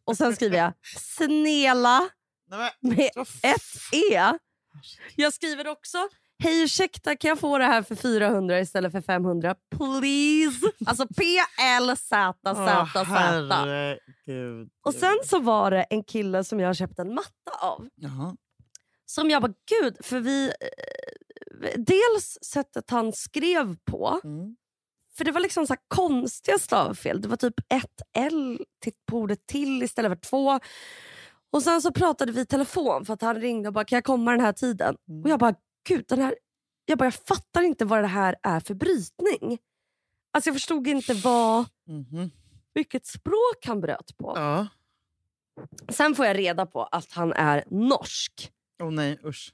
Och 0.05 0.17
sen 0.17 0.37
skriver 0.37 0.59
jag 0.59 0.73
snela 0.97 2.09
med 2.81 3.11
ett 3.43 3.93
e. 3.93 4.39
Jag 5.17 5.33
skriver 5.35 5.69
också 5.69 6.09
Hej 6.39 6.63
ursäkta 6.63 7.17
kan 7.17 7.29
jag 7.29 7.39
få 7.39 7.59
det 7.59 7.65
här 7.65 7.83
för 7.83 7.95
400 7.95 8.61
istället 8.61 8.93
för 8.93 9.01
500? 9.01 9.55
Please! 9.71 10.73
Alltså 10.87 11.07
P-L-Z-Z-Z. 11.17 12.91
Åh, 12.97 13.05
herregud. 13.05 14.69
Och 14.85 14.95
sen 14.95 15.17
så 15.25 15.39
var 15.41 15.71
det 15.71 15.83
en 15.83 16.05
kille 16.05 16.45
som 16.45 16.61
jag 16.61 16.77
köpte 16.77 17.03
en 17.03 17.15
matta 17.15 17.51
av. 17.61 17.89
Jaha. 17.95 18.37
Som 19.07 19.31
jag 19.31 19.43
bara, 19.43 19.53
gud, 19.81 19.97
för 20.01 20.21
vi... 20.21 20.47
Eh, 20.47 21.71
dels 21.77 22.39
sättet 22.43 22.91
han 22.91 23.13
skrev 23.13 23.77
på, 23.85 24.21
Mm. 24.25 24.57
För 25.17 25.25
det 25.25 25.33
var 25.33 25.41
liksom 25.41 25.67
så 25.67 25.75
konstiga 25.89 26.59
stavfel. 26.59 27.21
Det 27.21 27.29
var 27.29 27.37
typ 27.37 27.55
ett 27.69 28.03
L 28.17 28.65
till, 28.83 28.93
på 29.11 29.19
ordet 29.19 29.47
till 29.47 29.83
istället 29.83 30.11
för 30.11 30.29
två. 30.29 30.61
Och 31.51 31.63
sen 31.63 31.83
så 31.83 31.93
pratade 31.93 32.33
vi 32.33 32.41
i 32.41 32.47
telefon 32.47 33.05
för 33.05 33.15
att 33.15 33.23
han 33.23 33.41
ringde 33.41 33.69
och 33.69 33.73
bara, 33.73 33.85
kan 33.85 33.97
jag 33.97 34.05
komma 34.05 34.31
den 34.31 34.41
här 34.41 34.53
tiden? 34.53 34.97
Mm. 35.09 35.23
Och 35.23 35.31
jag 35.31 35.39
bara, 35.39 35.55
gud, 35.89 36.05
den 36.09 36.19
här... 36.21 36.35
Jag, 36.85 36.99
bara, 36.99 37.05
jag 37.05 37.15
fattar 37.15 37.63
inte 37.63 37.85
vad 37.85 38.03
det 38.03 38.07
här 38.07 38.37
är 38.43 38.61
för 38.61 38.75
brytning. 38.75 39.59
Alltså 40.33 40.49
jag 40.49 40.55
förstod 40.55 40.87
inte 40.87 41.15
vad, 41.15 41.65
Mhm. 41.89 42.31
vilket 42.75 43.07
språk 43.07 43.67
han 43.67 43.81
bröt 43.81 44.17
på. 44.17 44.33
Ja. 44.37 44.67
Sen 45.89 46.15
får 46.15 46.27
jag 46.27 46.39
reda 46.39 46.67
på 46.67 46.83
att 46.85 47.13
han 47.13 47.33
är 47.33 47.65
norsk. 47.71 48.53
Åh 48.83 48.91
nej, 48.91 49.19
usch. 49.25 49.53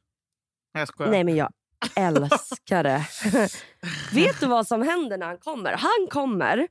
Jag 0.72 0.88
skojar. 0.88 1.10
Nej 1.10 1.24
men 1.24 1.36
jag 1.36 1.52
älskar 1.94 2.82
det. 2.82 3.06
Vet 4.12 4.40
du 4.40 4.46
vad 4.46 4.66
som 4.66 4.82
händer 4.82 5.18
när 5.18 5.26
han 5.26 5.38
kommer? 5.38 5.72
Han 5.72 6.06
kommer 6.10 6.68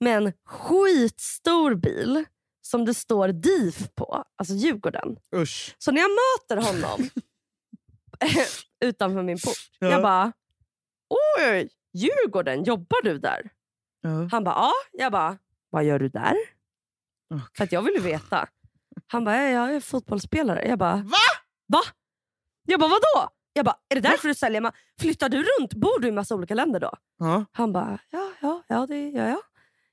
med 0.00 0.16
en 0.16 0.32
skitstor 0.44 1.74
bil 1.74 2.24
som 2.62 2.84
det 2.84 2.94
står 2.94 3.28
DIF 3.28 3.94
på, 3.94 4.24
alltså 4.36 4.54
Djurgården. 4.54 5.16
Usch. 5.34 5.74
Så 5.78 5.92
när 5.92 6.00
jag 6.00 6.10
möter 6.10 6.56
honom 6.72 7.08
utanför 8.84 9.22
min 9.22 9.38
port, 9.38 9.70
Ja. 9.78 9.90
jag 9.90 10.02
bara 10.02 10.32
Oj, 11.38 11.68
Djurgården, 11.92 12.64
jobbar 12.64 13.02
du 13.02 13.18
där? 13.18 13.50
Ja. 14.00 14.28
Han 14.32 14.44
bara 14.44 14.54
ja. 14.54 14.72
Jag 14.92 15.12
bara, 15.12 15.38
vad 15.70 15.84
gör 15.84 15.98
du 15.98 16.08
där? 16.08 16.34
Okej. 17.34 17.46
För 17.56 17.64
att 17.64 17.72
jag 17.72 17.82
ville 17.82 18.00
veta. 18.00 18.48
Han 19.06 19.24
bara, 19.24 19.36
ja, 19.36 19.48
jag 19.50 19.74
är 19.76 19.80
fotbollsspelare. 19.80 20.68
Jag 20.68 20.78
bara, 20.78 20.96
Va? 20.96 21.18
Va? 21.66 21.80
Jag 22.66 22.80
bara, 22.80 22.88
vadå? 22.90 23.30
Jag 23.52 23.64
bara, 23.64 23.76
är 23.88 23.94
det 23.94 24.00
därför 24.00 24.28
du 24.28 24.34
säljer? 24.34 24.60
Ma- 24.60 24.72
Flyttar 25.00 25.28
du 25.28 25.36
runt? 25.42 25.74
Bor 25.74 26.00
du 26.00 26.08
i 26.08 26.12
massa 26.12 26.34
olika 26.34 26.54
länder 26.54 26.80
då? 26.80 26.92
Ja. 27.18 27.44
Han 27.52 27.72
bara, 27.72 27.98
ja, 28.10 28.30
ja, 28.40 28.62
ja 28.68 28.86
det 28.86 29.08
gör 29.08 29.26
jag. 29.28 29.40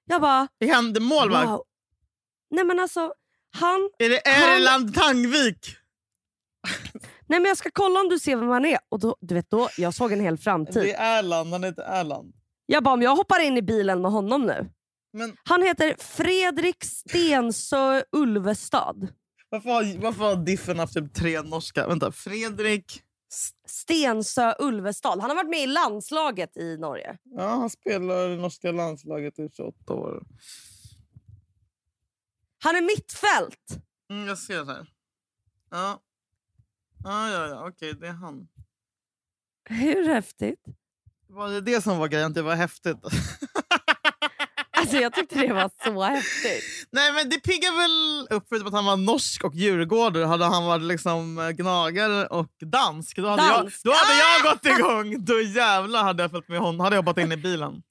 Jag 0.06 0.22
bara, 0.22 0.48
Det 0.60 0.68
händer 0.68 1.02
målvakt. 1.02 1.48
wow. 1.50 1.64
Nej 2.50 2.64
men 2.66 2.80
alltså, 2.80 3.14
han... 3.54 3.90
Är 4.00 4.10
det 4.10 4.28
Erland 4.28 4.96
Tangvik? 4.96 5.76
Nej 7.30 7.40
men 7.40 7.46
jag 7.46 7.58
ska 7.58 7.70
kolla 7.74 8.00
om 8.00 8.10
du 8.10 8.20
ser 8.20 8.36
vem 8.36 8.50
han 8.50 8.66
är. 8.66 8.80
Och 8.90 9.00
då, 9.00 9.16
du 9.22 9.36
vet 9.36 9.50
då, 9.50 9.70
jag 9.78 9.94
såg 9.94 10.12
en 10.12 10.20
hel 10.20 10.38
framtid. 10.38 10.74
Det 10.84 10.94
är 10.94 11.18
Erland, 11.20 11.52
han 11.52 11.64
heter 11.64 11.84
Erland. 11.84 12.34
Jag 12.66 12.84
bara, 12.84 12.94
om 12.94 13.02
jag 13.02 13.16
hoppar 13.16 13.40
in 13.40 13.58
i 13.58 13.62
bilen 13.62 14.02
med 14.02 14.12
honom 14.12 14.42
nu. 14.46 14.70
Men 15.14 15.38
Han 15.44 15.64
heter 15.64 15.96
Fredrik 16.00 16.84
Stensö 16.84 18.04
Ulvestad. 18.12 19.08
varför 19.50 19.70
har, 19.70 20.02
varför 20.02 20.24
har 20.24 20.36
Diffen 20.36 20.80
haft 20.80 20.94
typ 20.94 21.14
tre 21.14 21.42
norska? 21.42 21.88
Vänta, 21.88 22.12
Fredrik... 22.12 23.02
Stensö 23.68 24.54
Ulvestad. 24.60 25.20
Han 25.20 25.30
har 25.30 25.36
varit 25.36 25.50
med 25.50 25.64
i 25.64 25.68
landslaget 25.68 26.58
i 26.58 26.78
Norge. 26.78 27.18
Ja, 27.24 27.48
han 27.48 27.70
spelar 27.70 28.30
i 28.30 28.38
norska 28.38 28.72
landslaget 28.72 29.40
i 29.40 29.50
28 29.54 29.94
år. 29.94 30.24
Han 32.64 32.76
är 32.76 32.82
mittfält. 32.82 33.84
Mm, 34.10 34.28
jag 34.28 34.38
ser 34.38 34.66
det 34.66 34.74
här. 34.74 34.94
Ja. 35.70 36.00
Ja, 37.04 37.30
ja, 37.32 37.48
ja. 37.48 37.68
okej, 37.70 37.94
det 37.94 38.08
är 38.08 38.12
han. 38.12 38.48
Hur 39.70 40.08
häftigt? 40.08 40.66
Var 41.28 41.50
det 41.50 41.62
det 41.62 41.82
som 41.82 41.98
var 41.98 42.08
grejen? 42.08 42.34
Det 42.34 42.42
var 42.42 42.56
häftigt? 42.56 42.98
Alltså 44.88 45.02
jag 45.02 45.14
tyckte 45.14 45.40
det 45.40 45.54
var 45.54 45.72
så 45.84 46.04
häftigt. 46.04 46.88
Nej, 46.92 47.12
men 47.14 47.30
det 47.30 47.40
piggar 47.40 47.72
väl 47.78 48.38
upp. 48.38 48.46
Förutom 48.50 48.68
att 48.68 48.74
han 48.74 48.86
var 48.86 48.98
norsk 48.98 49.44
och 49.44 49.56
djurgårdare 49.56 50.26
hade 50.26 50.46
han 50.46 50.66
varit 50.66 50.84
liksom 50.84 51.40
eh, 51.40 51.50
gnagare 51.50 52.26
och 52.28 52.52
dansk. 52.62 53.18
Då 53.18 53.28
hade, 53.28 53.42
Dansk. 53.42 53.82
Jag, 53.84 53.94
då 53.94 53.98
hade 53.98 54.20
jag 54.20 54.54
gått 54.54 54.66
igång. 54.80 55.26
Då 55.26 55.42
jävlar 55.42 56.04
hade 56.04 56.24
jag 56.24 56.32
följt 56.32 56.48
med 56.50 56.60
honom. 56.60 56.80
hade 56.80 56.96
jag 56.96 57.04
hoppat 57.04 57.18
in 57.18 57.32
i 57.32 57.38
bilen. 57.38 57.82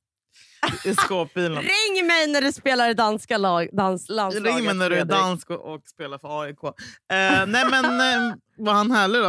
i 0.85 0.95
skåpbilen. 0.95 1.63
Ring 1.63 2.07
mig 2.07 2.27
när 2.27 2.41
du 2.41 2.53
spelar 2.53 2.91
i 2.91 2.95
danska 2.95 3.39
lag, 3.39 3.69
dans, 3.73 4.09
landslaget. 4.09 4.57
Ring 4.57 4.65
mig 4.65 4.75
när 4.75 4.91
du 4.91 4.97
är 4.97 5.05
dansk 5.05 5.51
och, 5.51 5.75
och 5.75 5.89
spelar 5.89 6.19
för 6.19 6.43
AIK. 6.43 6.65
Eh, 6.65 7.47
nej 7.47 7.65
men 7.71 7.85
eh, 7.85 8.35
var 8.57 8.73
han 8.73 8.91
härlig 8.91 9.23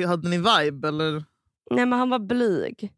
då? 0.00 0.06
Hade 0.06 0.28
ni 0.28 0.36
vibe 0.36 0.88
eller? 0.88 1.24
Nej 1.70 1.86
men 1.86 1.92
han 1.92 2.10
var 2.10 2.18
blyg. 2.18 2.92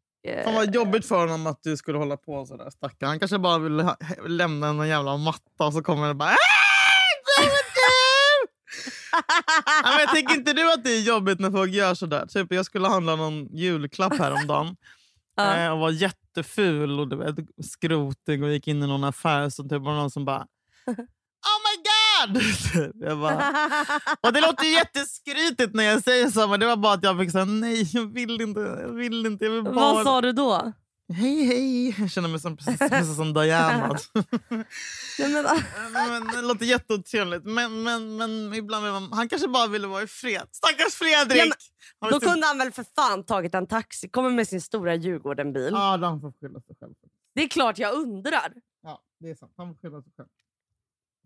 Fan 0.45 0.55
vad 0.55 0.75
jobbigt 0.75 1.07
för 1.07 1.21
honom 1.21 1.47
att 1.47 1.63
du 1.63 1.77
skulle 1.77 1.99
hålla 1.99 2.17
på 2.17 2.47
sådär 2.47 2.71
stackarn. 2.71 3.09
Han 3.09 3.19
kanske 3.19 3.39
bara 3.39 3.59
ville 3.59 3.83
ha, 3.83 3.97
lämna 4.27 4.69
en 4.69 4.89
jävla 4.89 5.17
matta 5.17 5.67
och 5.67 5.73
så 5.73 5.83
kommer 5.83 6.09
det 6.09 6.15
bara 6.15 6.29
"Ah, 6.31 6.37
det 7.39 7.43
var 7.47 7.57
du!" 7.57 8.49
ja, 9.67 9.91
men 9.91 10.01
jag 10.01 10.11
Tänker 10.15 10.35
inte 10.35 10.53
du 10.53 10.73
att 10.73 10.85
det 10.85 10.91
är 10.91 11.01
jobbigt 11.01 11.41
när 11.41 11.51
folk 11.51 11.73
gör 11.73 11.95
sådär? 11.95 12.27
Typ, 12.27 12.53
jag 12.53 12.67
skulle 12.67 12.89
handla 12.89 13.17
någon 13.17 13.57
julklapp 13.57 14.19
häromdagen 14.19 14.77
Ja. 15.37 15.57
eh, 15.57 15.71
och 15.73 15.79
var 15.79 15.91
jätteful 15.91 17.01
och 17.01 17.09
du 17.09 17.17
vet, 17.17 17.35
skrotig 17.67 18.43
och 18.43 18.51
gick 18.53 18.69
in 18.69 18.83
i 18.83 18.87
någon 18.87 19.05
affär 19.05 19.49
så 19.51 19.63
typ 19.63 19.73
var 19.83 19.95
någon 19.95 20.11
som 20.11 20.25
bara 20.25 20.39
Oh 21.47 21.59
my 21.67 21.77
god! 21.77 21.96
Typ. 22.35 22.93
jag 23.01 23.19
bara, 23.19 23.55
och 24.21 24.33
det 24.33 24.41
låter 24.41 24.65
ju 24.65 24.71
jätteskrytigt 24.71 25.75
när 25.75 25.85
jag 25.85 26.03
säger 26.03 26.31
så, 26.31 26.49
men 26.49 26.61
det 26.61 26.67
var 26.67 26.77
bara 26.77 26.93
att 26.93 27.03
jag 27.03 27.19
fick 27.19 27.33
säga 27.33 27.45
nej, 27.45 27.91
jag 27.93 28.13
vill 28.15 28.41
inte. 28.41 28.61
Jag 28.61 28.93
vill 28.93 29.27
inte 29.27 29.45
jag 29.45 29.53
vill 29.53 29.63
bara... 29.63 29.75
Vad 29.75 30.05
sa 30.05 30.21
du 30.21 30.33
då? 30.33 30.73
Hej, 31.13 31.45
hej. 31.45 32.01
Jag 32.01 32.11
känner 32.11 32.29
mig 32.29 32.41
som, 32.41 32.57
precis, 32.57 32.79
precis 32.79 33.17
som 33.17 33.33
Diana. 33.35 33.89
Nej, 35.19 35.29
men, 35.29 35.47
men, 35.93 36.27
det 36.27 36.43
låter 36.43 36.67
jätteotrevligt. 36.67 37.45
Men, 37.45 37.83
men, 37.83 38.17
men 38.17 38.55
ibland 38.55 38.85
vill 38.85 38.93
man, 38.93 39.13
han 39.13 39.29
kanske 39.29 39.49
bara 39.49 39.67
ville 39.67 39.87
vara 39.87 40.03
i 40.03 40.07
fred. 40.07 40.49
Stackars 40.53 40.95
Fredrik! 40.95 41.39
Ja, 41.39 41.55
men 42.01 42.11
då 42.11 42.17
visste- 42.17 42.31
kunde 42.33 42.47
han 42.47 42.59
väl 42.59 42.73
för 42.73 42.85
fan 42.97 43.25
tagit 43.25 43.55
en 43.55 43.67
taxi, 43.67 44.09
kommer 44.09 44.31
med 44.31 44.49
sin 44.49 44.61
stora 44.61 44.95
Djurgården-bil. 44.95 45.71
Ja, 45.73 45.97
då 45.97 46.07
han 46.07 46.21
får 46.21 46.33
skylla 46.41 46.61
sig 46.61 46.77
själv. 46.81 46.93
Det 47.35 47.43
är 47.43 47.49
klart 47.49 47.79
jag 47.79 47.95
undrar. 47.95 48.53
Ja, 48.83 49.03
det 49.21 49.31
är 49.31 49.35
sant. 49.35 49.53
Han 49.57 49.69
får 49.69 49.75
skylla 49.83 50.03
sig 50.03 50.13
själv. 50.17 50.29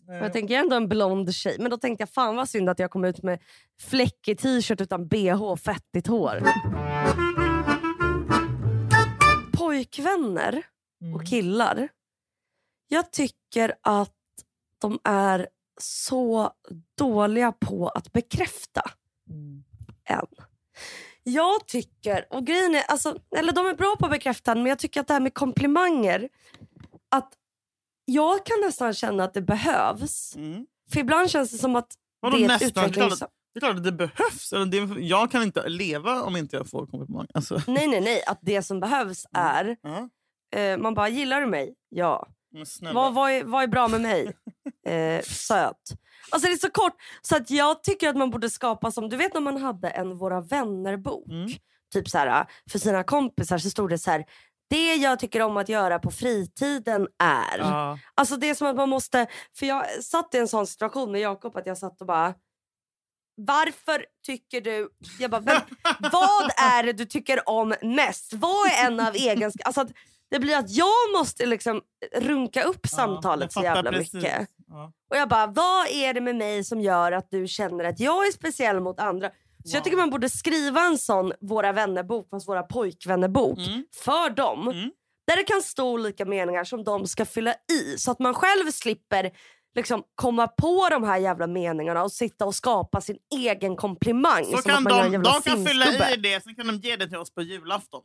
Eh, 0.09 0.17
Jag 0.17 0.33
tänker 0.33 0.55
ändå 0.59 0.77
en 0.77 0.89
blond 0.89 1.35
tjej. 1.35 1.57
Men 1.59 1.71
då 1.71 1.77
tänkte 1.77 2.03
jag 2.03 2.11
fan 2.11 2.37
vad 2.37 2.49
synd 2.49 2.69
att 2.69 2.79
jag 2.79 2.91
kom 2.91 3.05
ut 3.05 3.23
med 3.23 3.39
fläckig 3.81 4.39
t-shirt 4.39 4.81
utan 4.81 5.09
bh 5.09 5.43
och 5.43 5.61
fettigt 5.61 6.07
hår. 6.07 6.43
Pojkvänner 9.53 10.63
mm. 11.03 11.15
och 11.15 11.27
killar. 11.27 11.89
Jag 12.89 13.13
tycker 13.13 13.75
att 13.83 14.15
de 14.81 14.99
är 15.05 15.49
så 15.81 16.53
dåliga 16.99 17.53
på 17.53 17.89
att 17.89 18.13
bekräfta 18.13 18.83
Mm. 19.31 19.65
en. 20.05 20.27
Jag 21.23 21.67
tycker, 21.67 22.27
och 22.31 22.47
grejen 22.47 22.75
är, 22.75 22.83
alltså, 22.89 23.19
eller 23.37 23.53
de 23.53 23.67
är 23.67 23.75
bra 23.75 23.97
på 23.99 24.07
att 24.07 24.13
bekräfta 24.13 24.55
men 24.55 24.67
jag 24.67 24.79
tycker 24.79 25.01
att 25.01 25.07
det 25.07 25.13
här 25.13 25.21
med 25.21 25.35
komplimanger, 25.35 26.29
att 27.09 27.33
jag 28.13 28.47
kan 28.47 28.61
nästan 28.61 28.95
känna 28.95 29.25
att 29.25 29.35
det 29.35 29.43
behövs. 29.43 30.37
Mm. 30.37 30.67
För 30.93 31.01
ibland 31.01 31.31
känns 31.31 31.51
det 31.53 31.59
som 31.59 31.77
att 31.77 31.95
Vadå 32.21 32.37
det 32.37 32.43
är 32.45 32.45
ett 32.45 32.61
nästan? 32.61 32.85
utvecklings... 32.85 33.19
Klart 33.19 33.31
Det 33.55 33.59
är 33.59 33.61
klart 33.61 33.77
att 33.77 33.85
det 33.85 33.93
behövs. 33.93 34.53
Eller 34.53 34.67
det, 34.67 35.01
jag 35.01 35.31
kan 35.31 35.43
inte 35.43 35.69
leva 35.69 36.23
om 36.23 36.37
inte 36.37 36.57
jag 36.57 36.71
får 36.71 36.87
komplimang. 36.87 37.27
Alltså, 37.35 37.63
Nej, 37.67 37.87
nej, 37.89 38.01
nej. 38.01 38.23
Att 38.27 38.39
det 38.43 38.63
som 38.63 38.81
behövs 38.81 39.27
är... 39.33 39.77
ja. 39.83 40.09
Eh, 40.59 40.79
man 40.79 40.95
bara, 40.95 41.09
gillar 41.09 41.41
du 41.41 41.47
mig? 41.47 41.75
Ja. 41.89 42.27
Vad, 42.95 43.15
vad, 43.15 43.31
är, 43.31 43.45
vad 43.45 43.63
är 43.63 43.67
bra 43.67 43.89
med 43.89 44.01
mig? 44.01 44.33
Eh, 44.87 45.23
söt. 45.23 45.77
Alltså 46.31 46.49
det 46.49 46.53
är 46.53 46.57
så 46.57 46.71
kort. 46.71 46.93
Så 47.23 47.37
att 47.37 47.51
jag 47.51 47.83
tycker 47.83 48.09
att 48.09 48.17
man 48.17 48.31
borde 48.31 48.51
skapa 48.51 48.91
som, 48.91 49.09
du 49.09 49.17
vet 49.17 49.35
när 49.35 49.41
man 49.41 49.57
hade 49.57 49.89
en 49.91 50.19
Våra 50.19 50.41
vänner-bok. 50.41 51.29
Mm. 51.31 51.51
Typ 51.93 52.09
så 52.09 52.19
här, 52.19 52.47
för 52.71 52.79
sina 52.79 53.03
kompisar 53.05 53.59
så 53.59 53.71
stod 53.71 53.91
det 53.91 53.99
så 53.99 54.11
här. 54.11 54.25
Det 54.71 54.95
jag 54.95 55.19
tycker 55.19 55.43
om 55.43 55.57
att 55.57 55.69
göra 55.69 55.99
på 55.99 56.11
fritiden 56.11 57.09
är. 57.19 57.59
Ja. 57.59 57.99
Alltså 58.15 58.37
det 58.37 58.51
är 58.51 58.55
som 58.55 58.67
att 58.67 58.77
man 58.77 58.89
måste, 58.89 59.27
för 59.59 59.67
jag 59.67 60.05
satt 60.05 60.35
i 60.35 60.39
en 60.39 60.49
sån 60.49 60.67
situation 60.67 61.13
med 61.13 61.21
Jakob 61.21 61.57
att 61.57 61.67
jag 61.67 61.79
satt 61.79 62.01
och 62.01 62.07
bara 62.07 62.35
varför 63.47 64.07
tycker 64.27 64.61
du... 64.61 64.89
Jag 65.19 65.31
bara, 65.31 65.41
men 65.41 65.57
vad 66.13 66.51
är 66.57 66.83
det 66.83 66.93
du 66.93 67.05
tycker 67.05 67.49
om 67.49 67.75
mest? 67.83 68.33
Vad 68.33 68.67
är 68.67 68.87
en 68.87 69.01
av 69.01 69.15
egenskaperna? 69.15 69.67
Alltså 69.67 69.81
att 69.81 69.91
det 70.31 70.39
blir 70.39 70.57
att 70.57 70.71
jag 70.71 71.13
måste 71.19 71.47
liksom 71.47 71.81
runka 72.17 72.63
upp 72.63 72.87
samtalet 72.87 73.43
jag 73.43 73.53
så 73.53 73.63
jävla 73.63 73.91
precis. 73.91 74.15
mycket. 74.15 74.49
Ja. 74.69 74.93
Och 75.11 75.17
jag 75.17 75.29
bara, 75.29 75.47
vad 75.47 75.89
är 75.89 76.15
det 76.15 76.21
med 76.21 76.37
mig 76.37 76.65
som 76.65 76.81
gör 76.81 77.13
att 77.13 77.31
du 77.31 77.47
känner 77.47 77.85
att 77.85 78.01
jag 78.01 78.27
är 78.27 78.33
speciell 78.33 78.81
mot 78.81 79.01
andra? 79.01 79.31
Så 79.65 79.77
jag 79.77 79.85
tycker 79.85 79.97
man 79.97 80.11
borde 80.11 80.29
skriva 80.31 80.81
en 80.81 80.99
sån 80.99 81.33
Våra 81.41 81.73
vänner-bok, 81.73 82.29
fast 82.31 82.49
Våra 82.49 82.63
pojkvänner-bok, 82.63 83.59
Mm. 83.59 83.85
för 84.05 84.31
dem. 84.31 84.69
Mm. 84.69 84.91
Där 85.27 85.37
det 85.37 85.43
kan 85.45 85.63
stå 85.63 85.91
olika 85.91 86.25
meningar 86.25 86.65
som 86.65 86.85
de 86.85 87.07
ska 87.07 87.25
fylla 87.25 87.55
i. 87.73 87.99
Så 87.99 88.11
att 88.11 88.19
man 88.19 88.35
själv 88.35 88.71
slipper 88.71 89.31
liksom 89.77 90.03
komma 90.15 90.47
på 90.49 90.89
de 90.91 91.05
här 91.05 91.19
jävla 91.19 91.47
meningarna 91.47 92.03
och 92.03 92.13
sitta 92.13 92.45
och 92.47 92.55
skapa 92.55 93.01
sin 93.01 93.17
egen 93.35 93.77
komplimang. 93.77 94.45
Så 94.45 94.57
kan 94.63 94.85
de, 94.85 95.13
de 95.23 95.43
kan 95.43 95.67
fylla 95.67 96.13
i 96.13 96.17
det, 96.17 96.43
sen 96.43 96.55
kan 96.55 96.67
de 96.67 96.77
ge 96.77 96.97
det 96.97 97.09
till 97.09 97.17
oss 97.19 97.35
på 97.35 97.43
julafton. 97.43 98.03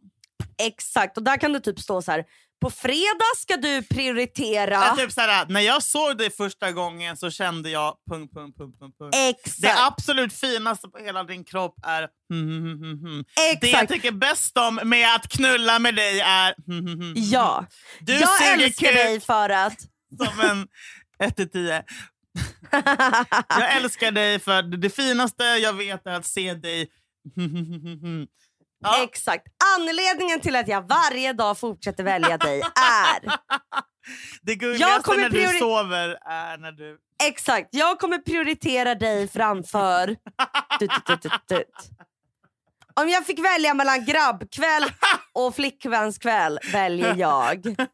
Exakt, 0.62 1.18
och 1.18 1.24
där 1.24 1.38
kan 1.38 1.54
det 1.54 1.60
typ 1.60 1.80
stå 1.80 2.02
så 2.02 2.12
här. 2.12 2.26
På 2.62 2.70
fredag 2.70 3.36
ska 3.38 3.58
du 3.58 3.84
prioritera... 3.84 4.74
Ja. 4.74 4.96
Typ 4.98 5.12
såhär, 5.12 5.46
när 5.50 5.62
jag 5.62 5.84
såg 5.84 6.18
dig 6.18 6.30
första 6.30 6.72
gången 6.72 7.18
så 7.18 7.32
kände 7.32 7.70
jag... 7.70 7.96
Punkt, 8.10 8.34
punkt, 8.34 8.58
punkt, 8.58 8.80
punkt, 8.80 8.96
punkt. 9.00 9.16
Exakt. 9.16 9.62
Det 9.62 9.86
absolut 9.86 10.34
finaste 10.34 10.88
på 10.88 10.98
hela 10.98 11.24
din 11.24 11.44
kropp 11.44 11.76
är... 11.84 12.10
hmm, 12.30 12.48
hmm, 12.48 12.80
hmm, 12.80 13.00
hmm. 13.00 13.24
Det 13.36 13.68
jag 13.68 13.82
Exakt. 13.82 13.92
tycker 13.92 14.12
bäst 14.12 14.58
om 14.58 14.80
med 14.84 15.16
att 15.16 15.28
knulla 15.28 15.80
med 15.80 15.96
dig 15.96 16.20
är... 16.20 16.56
Ja. 17.16 17.66
Du 18.00 18.14
jag 18.14 18.54
älskar 18.54 18.94
dig 18.94 19.20
för 19.20 19.50
att... 19.50 19.82
som 20.18 20.50
en 20.50 20.68
1 21.20 21.36
till 21.36 21.50
10. 21.50 21.84
Jag 23.50 23.76
älskar 23.76 24.12
dig 24.12 24.40
för 24.40 24.62
det 24.62 24.90
finaste 24.90 25.44
jag 25.44 25.74
vet 25.74 26.08
är 26.08 26.12
att 26.12 26.26
se 26.26 26.54
dig... 26.54 26.90
Ja, 28.86 29.04
Exakt. 29.04 29.48
Anledningen 29.78 30.40
till 30.40 30.56
att 30.56 30.68
jag 30.68 30.88
varje 30.88 31.34
dag 31.34 31.58
fortsätter 31.58 32.04
välja 32.04 32.38
dig 32.38 32.62
är... 32.62 33.38
det 34.42 34.52
Jag 34.52 34.60
gulligaste 34.60 35.18
när 35.18 35.30
du 35.30 35.60
sover 35.60 36.18
är 36.26 36.58
när 36.58 36.72
du... 36.72 36.98
Exakt. 37.24 37.68
Jag 37.72 38.00
kommer 38.00 38.18
prioritera 38.18 38.96
dig 38.96 39.28
framför... 39.28 40.08
Dut, 40.80 40.92
dut, 41.08 41.32
dut. 41.48 41.90
Om 42.94 43.10
jag 43.10 43.26
fick 43.26 43.40
välja 43.40 43.74
mellan 43.74 44.06
grabbkväll 44.06 44.84
och 45.34 45.56
flickvänskväll 45.56 46.60
väljer 46.72 47.16
jag. 47.16 47.76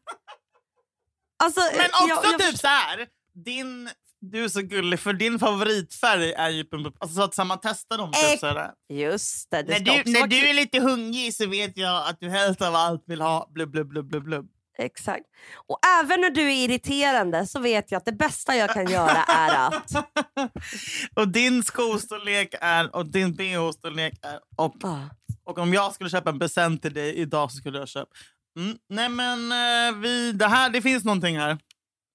Alltså, 1.44 1.60
Men 1.60 1.86
också 1.86 2.08
jag, 2.08 2.24
jag, 2.24 2.40
typ 2.40 2.58
så 2.58 2.66
här. 2.66 3.06
Din, 3.44 3.90
du 4.22 4.44
är 4.44 4.48
så 4.48 4.62
gullig, 4.62 5.00
för 5.00 5.12
din 5.12 5.38
favoritfärg 5.38 6.32
är 6.32 6.48
ju... 6.50 6.64
Alltså, 6.98 7.14
så 7.32 7.42
att 7.42 7.46
man 7.46 7.58
testar 7.62 7.98
dem. 7.98 8.12
Typ, 8.12 8.24
Ex- 8.32 8.40
så 8.40 8.46
här. 8.46 8.70
Just 8.88 9.50
det. 9.50 9.62
det 9.62 9.72
När, 9.72 10.04
du, 10.04 10.12
när 10.12 10.26
du 10.26 10.36
är 10.48 10.54
lite 10.54 10.80
hungrig 10.80 11.34
så 11.34 11.46
vet 11.46 11.76
jag 11.76 12.08
att 12.08 12.20
du 12.20 12.28
helst 12.30 12.62
av 12.62 12.74
allt 12.74 13.02
vill 13.06 13.20
ha 13.20 13.50
blubb, 13.54 13.70
blubb, 13.70 13.88
blubb, 13.88 14.08
blubb, 14.10 14.24
blubb. 14.24 14.46
Exakt. 14.78 15.24
Och 15.68 15.78
även 16.00 16.20
när 16.20 16.30
du 16.30 16.42
är 16.42 16.64
irriterande 16.64 17.46
så 17.46 17.60
vet 17.60 17.90
jag 17.90 17.98
att 17.98 18.04
det 18.04 18.12
bästa 18.12 18.56
jag 18.56 18.70
kan 18.70 18.90
göra 18.90 19.24
är 19.24 19.66
att... 19.66 19.92
och 21.14 21.28
din 21.28 21.62
skostorlek 21.62 22.54
är, 22.60 22.96
och 22.96 23.06
din 23.06 23.34
bh-storlek 23.36 24.12
är, 24.22 24.38
och, 24.56 24.74
Ah. 24.82 24.98
och 25.44 25.58
om 25.58 25.74
jag 25.74 25.94
skulle 25.94 26.10
köpa 26.10 26.30
en 26.30 26.38
present 26.38 26.82
till 26.82 26.94
dig 26.94 27.14
idag 27.14 27.50
så 27.50 27.56
skulle 27.56 27.78
jag 27.78 27.88
köpa... 27.88 28.10
Mm, 28.58 28.76
nej 28.88 29.08
men 29.08 29.52
eh, 29.52 29.98
vi, 30.00 30.32
det, 30.32 30.46
här, 30.48 30.70
det 30.70 30.82
finns 30.82 31.04
någonting 31.04 31.38
här. 31.38 31.58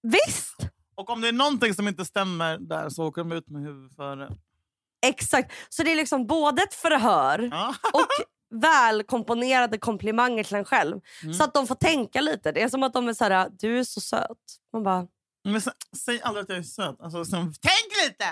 Visst! 0.03 0.76
Och 0.97 1.09
om 1.09 1.21
det 1.21 1.27
är 1.27 1.31
någonting 1.31 1.73
som 1.73 1.87
inte 1.87 2.05
stämmer 2.05 2.57
där 2.57 2.89
så 2.89 3.05
åker 3.07 3.21
de 3.23 3.31
ut 3.31 3.49
med 3.49 3.61
huvudet 3.61 3.95
före. 3.95 4.29
Exakt. 5.05 5.51
Så 5.69 5.83
det 5.83 5.91
är 5.91 5.95
liksom 5.95 6.27
både 6.27 6.61
ett 6.63 6.73
förhör 6.73 7.49
Ja. 7.51 7.75
och 7.93 8.07
välkomponerade 8.61 9.77
komplimanger 9.77 10.43
till 10.43 10.55
en 10.55 10.65
själv. 10.65 10.99
Mm. 11.23 11.33
Så 11.33 11.43
att 11.43 11.53
de 11.53 11.67
får 11.67 11.75
tänka 11.75 12.21
lite. 12.21 12.51
Det 12.51 12.61
är 12.61 12.69
som 12.69 12.83
att 12.83 12.93
de 12.93 13.07
är 13.07 13.13
så 13.13 13.23
här, 13.23 13.49
du 13.59 13.79
är 13.79 13.83
så 13.83 14.01
söt. 14.01 14.37
Man 14.73 14.83
bara, 14.83 15.07
Men 15.43 15.59
sä- 15.61 15.71
säg 16.05 16.21
aldrig 16.21 16.43
att 16.43 16.49
jag 16.49 16.57
är 16.57 16.63
söt. 16.63 17.01
Alltså, 17.01 17.25
så, 17.25 17.35
tänk 17.37 18.05
lite! 18.05 18.25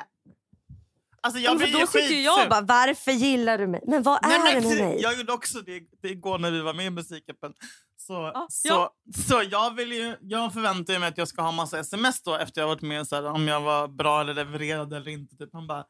Alltså, 1.26 1.40
jag 1.40 1.52
"Men 1.52 1.60
för 1.60 1.66
blir 1.68 1.80
ju 1.80 1.86
då 1.86 1.92
tycker 1.92 2.22
jag 2.22 2.50
bara, 2.50 2.62
varför 2.62 3.12
gillar 3.12 3.58
du 3.58 3.68
mig? 3.68 3.82
Men 3.88 4.04
vad 4.04 4.26
är 4.26 4.30
Nej, 4.30 4.56
det 4.56 4.62
med 4.68 4.78
mig? 4.78 5.02
Jag 5.02 5.18
gjorde 5.18 5.34
också 5.34 5.62
det, 5.62 5.80
det 6.02 6.10
igår 6.10 6.40
när 6.40 6.52
vi 6.52 6.62
var 6.62 6.74
med 6.74 6.86
i 6.86 6.90
Musikhjälpen. 6.90 7.54
Så, 7.98 8.14
Ja, 8.34 8.48
så, 8.50 8.68
ja. 8.68 8.94
så 9.28 9.44
jag, 9.52 9.76
vill 9.76 9.92
ju, 9.92 10.16
jag 10.22 10.54
förväntar 10.54 11.00
mig 11.00 11.10
att 11.10 11.18
jag 11.18 11.28
ska 11.28 11.42
ha 11.42 11.52
massa 11.52 11.80
sms 11.80 12.22
då 12.24 12.36
efter 12.36 12.62
jag 12.62 12.68
varit 12.68 12.82
med 12.82 13.08
så 13.08 13.16
här, 13.16 13.26
om 13.26 13.48
jag 13.48 13.62
var 13.62 13.88
bra 13.88 14.22
eller 14.22 14.34
levererad 14.34 14.94
eller 14.94 15.12
inte. 15.12 15.36
Typ. 15.36 15.50
Han 15.54 15.68
bara, 15.68 15.84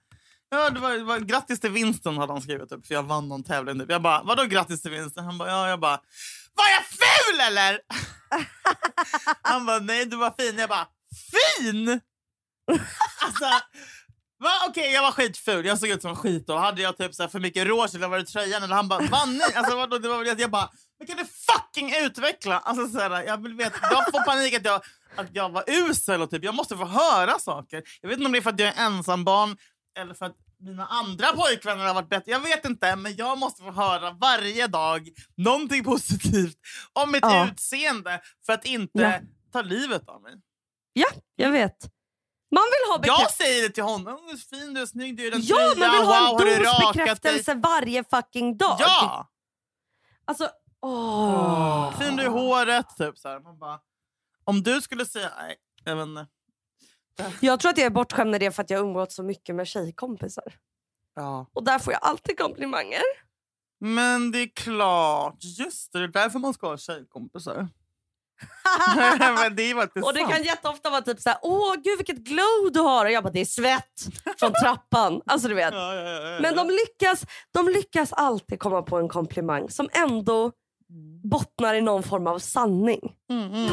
ja, 0.49 0.69
det 0.69 0.79
var, 0.79 0.91
det 0.91 1.03
var, 1.03 1.19
grattis 1.19 1.59
till 1.59 1.71
vinsten 1.71 2.17
hade 2.17 2.33
han 2.33 2.41
skrivit 2.41 2.69
typ, 2.69 2.85
för 2.87 2.93
jag 2.93 3.03
vann 3.03 3.29
någon 3.29 3.43
tävling. 3.43 3.79
Typ. 3.79 3.91
Jag 3.91 4.01
bara, 4.01 4.23
vadå 4.23 4.43
grattis 4.43 4.81
till 4.81 4.91
vinsten? 4.91 5.25
Han 5.25 5.37
bara, 5.37 5.49
ja, 5.49 5.69
jag 5.69 5.79
bara, 5.79 5.99
var 6.55 6.65
jag 6.75 6.85
ful 6.85 7.39
eller? 7.47 7.79
han 9.41 9.65
bara, 9.65 9.79
nej 9.79 10.05
du 10.05 10.17
var 10.17 10.33
fin. 10.37 10.59
Jag 10.59 10.69
bara, 10.69 10.87
fin? 11.31 11.99
alltså, 13.25 13.45
Va? 14.39 14.49
Okej, 14.69 14.91
jag 14.93 15.01
var 15.01 15.11
skitful. 15.11 15.65
Jag 15.65 15.79
såg 15.79 15.89
ut 15.89 16.01
som 16.01 16.15
skit. 16.15 16.49
Och 16.49 16.59
hade 16.59 16.81
jag 16.81 16.97
typ 16.97 17.15
så 17.15 17.27
för 17.27 17.39
mycket 17.39 17.67
rouge 17.67 17.95
eller 17.95 18.07
var 18.07 18.17
det 18.17 18.25
tröjan? 18.25 18.63
Eller 18.63 18.75
han 18.75 18.87
bara, 18.87 18.99
vann? 19.07 19.41
Alltså, 19.55 19.75
vadå? 19.75 19.97
Det 19.97 20.09
var 20.09 20.17
väl 20.23 20.29
att 20.31 20.39
jag 20.39 20.51
bara, 20.51 20.69
Men 20.99 21.07
kan 21.07 21.17
du 21.17 21.25
fucking 21.25 21.93
utveckla? 22.05 22.59
Alltså, 22.59 22.87
så 22.87 22.99
här, 22.99 23.23
jag, 23.23 23.43
vill 23.43 23.53
veta, 23.53 23.77
jag 23.81 24.05
får 24.11 24.25
panik 24.25 24.53
att 24.53 24.65
jag, 24.65 24.81
att 25.15 25.27
jag 25.33 25.49
var 25.49 25.63
usel 25.67 26.21
och 26.21 26.29
typ, 26.31 26.43
jag 26.43 26.55
måste 26.55 26.77
få 26.77 26.85
höra 26.85 27.39
saker. 27.39 27.83
Jag 28.01 28.09
vet 28.09 28.17
inte 28.17 28.25
om 28.25 28.31
det 28.31 28.37
är 28.39 28.41
för 28.41 28.49
att 28.49 28.59
jag 28.59 28.77
är 28.77 28.85
ensambarn 28.85 29.57
eller 29.99 30.13
för 30.13 30.25
att 30.25 30.35
mina 30.59 30.85
andra 30.85 31.27
pojkvänner 31.31 31.85
har 31.85 31.93
varit 31.93 32.09
bättre. 32.09 32.31
Jag 32.31 32.39
vet 32.39 32.65
inte, 32.65 32.95
men 32.95 33.15
jag 33.15 33.37
måste 33.37 33.63
få 33.63 33.71
höra 33.71 34.11
varje 34.11 34.67
dag 34.67 35.09
någonting 35.37 35.83
positivt 35.83 36.57
om 36.93 37.11
mitt 37.11 37.21
Ja. 37.23 37.47
utseende 37.51 38.21
för 38.45 38.53
att 38.53 38.65
inte 38.65 38.99
Ja. 38.99 39.19
ta 39.53 39.61
livet 39.61 40.09
av 40.09 40.21
mig. 40.21 40.33
Ja, 40.93 41.07
jag 41.35 41.51
vet. 41.51 41.75
Man 42.55 42.63
vill 42.73 43.09
ha 43.11 43.21
Jag 43.21 43.31
säger 43.31 43.63
det 43.63 43.69
till 43.69 43.83
honom. 43.83 44.19
Du 44.27 44.33
är 44.33 44.37
fin, 44.37 44.73
du 44.73 44.81
är 44.81 44.85
snygg, 44.85 45.17
du 45.17 45.27
är 45.27 45.31
den 45.31 45.41
Ja, 45.43 45.55
tröja. 45.55 45.87
man 45.89 45.97
vill 45.97 46.07
ha 46.07 46.31
wow, 46.31 46.41
en 46.41 46.63
dos 46.63 46.79
dig? 46.79 46.93
bekräftelse 46.93 47.53
varje 47.53 48.03
fucking 48.03 48.57
dag. 48.57 48.77
Ja! 48.79 49.27
Alltså, 50.25 50.49
åh. 50.81 51.99
Fin 51.99 52.15
du 52.15 52.23
är 52.23 52.27
i 52.27 52.29
håret. 52.29 52.85
Typ, 52.97 53.17
så. 53.17 53.39
Man 53.43 53.59
bara, 53.59 53.79
om 54.43 54.63
du 54.63 54.81
skulle 54.81 55.05
säga... 55.05 55.31
Nej, 55.41 55.55
jag 55.83 55.95
vet 55.95 56.05
inte. 56.07 56.27
Jag 57.41 57.59
tror 57.59 57.71
att 57.71 57.77
jag 57.77 57.85
är 57.85 57.89
bortskämd 57.89 58.31
med 58.31 58.39
det 58.39 58.51
för 58.51 58.63
att 58.63 58.69
jag 58.69 58.79
umgått 58.81 59.11
så 59.11 59.23
mycket 59.23 59.55
med 59.55 59.67
tjejkompisar. 59.67 60.53
Ja. 61.15 61.45
Och 61.53 61.63
där 61.63 61.79
får 61.79 61.93
jag 61.93 62.03
alltid 62.03 62.37
komplimanger. 62.37 63.01
Men 63.79 64.31
det 64.31 64.39
är 64.39 64.49
klart. 64.55 65.37
Just 65.43 65.91
det, 65.91 65.99
det 65.99 66.03
är 66.05 66.07
därför 66.07 66.39
man 66.39 66.53
ska 66.53 66.67
ha 66.67 66.77
tjejkompisar. 66.77 67.67
Men 69.19 69.55
det 69.55 69.71
är 69.71 69.75
faktiskt 69.75 70.05
Och 70.05 70.13
det 70.13 70.19
sant. 70.19 70.33
kan 70.33 70.43
jätteofta 70.43 70.89
vara 70.89 71.01
typ 71.01 71.19
såhär, 71.19 71.39
åh 71.41 71.73
gud 71.83 71.97
vilket 71.97 72.17
glow 72.17 72.71
du 72.73 72.79
har. 72.79 73.05
Och 73.05 73.11
jag 73.11 73.23
bara, 73.23 73.29
det 73.33 73.41
är 73.41 73.45
svett 73.45 74.01
från 74.39 74.53
trappan. 74.53 75.21
Alltså 75.25 75.47
du 75.47 75.53
vet. 75.55 75.73
Ja, 75.73 75.95
ja, 75.95 76.01
ja. 76.11 76.39
Men 76.41 76.55
de 76.55 76.69
lyckas, 76.69 77.25
de 77.53 77.69
lyckas 77.69 78.13
alltid 78.13 78.59
komma 78.59 78.81
på 78.81 78.97
en 78.97 79.09
komplimang 79.09 79.69
som 79.69 79.89
ändå 79.93 80.51
bottnar 81.23 81.73
i 81.73 81.81
någon 81.81 82.03
form 82.03 82.27
av 82.27 82.39
sanning. 82.39 83.15
Mm, 83.29 83.53
mm. 83.53 83.69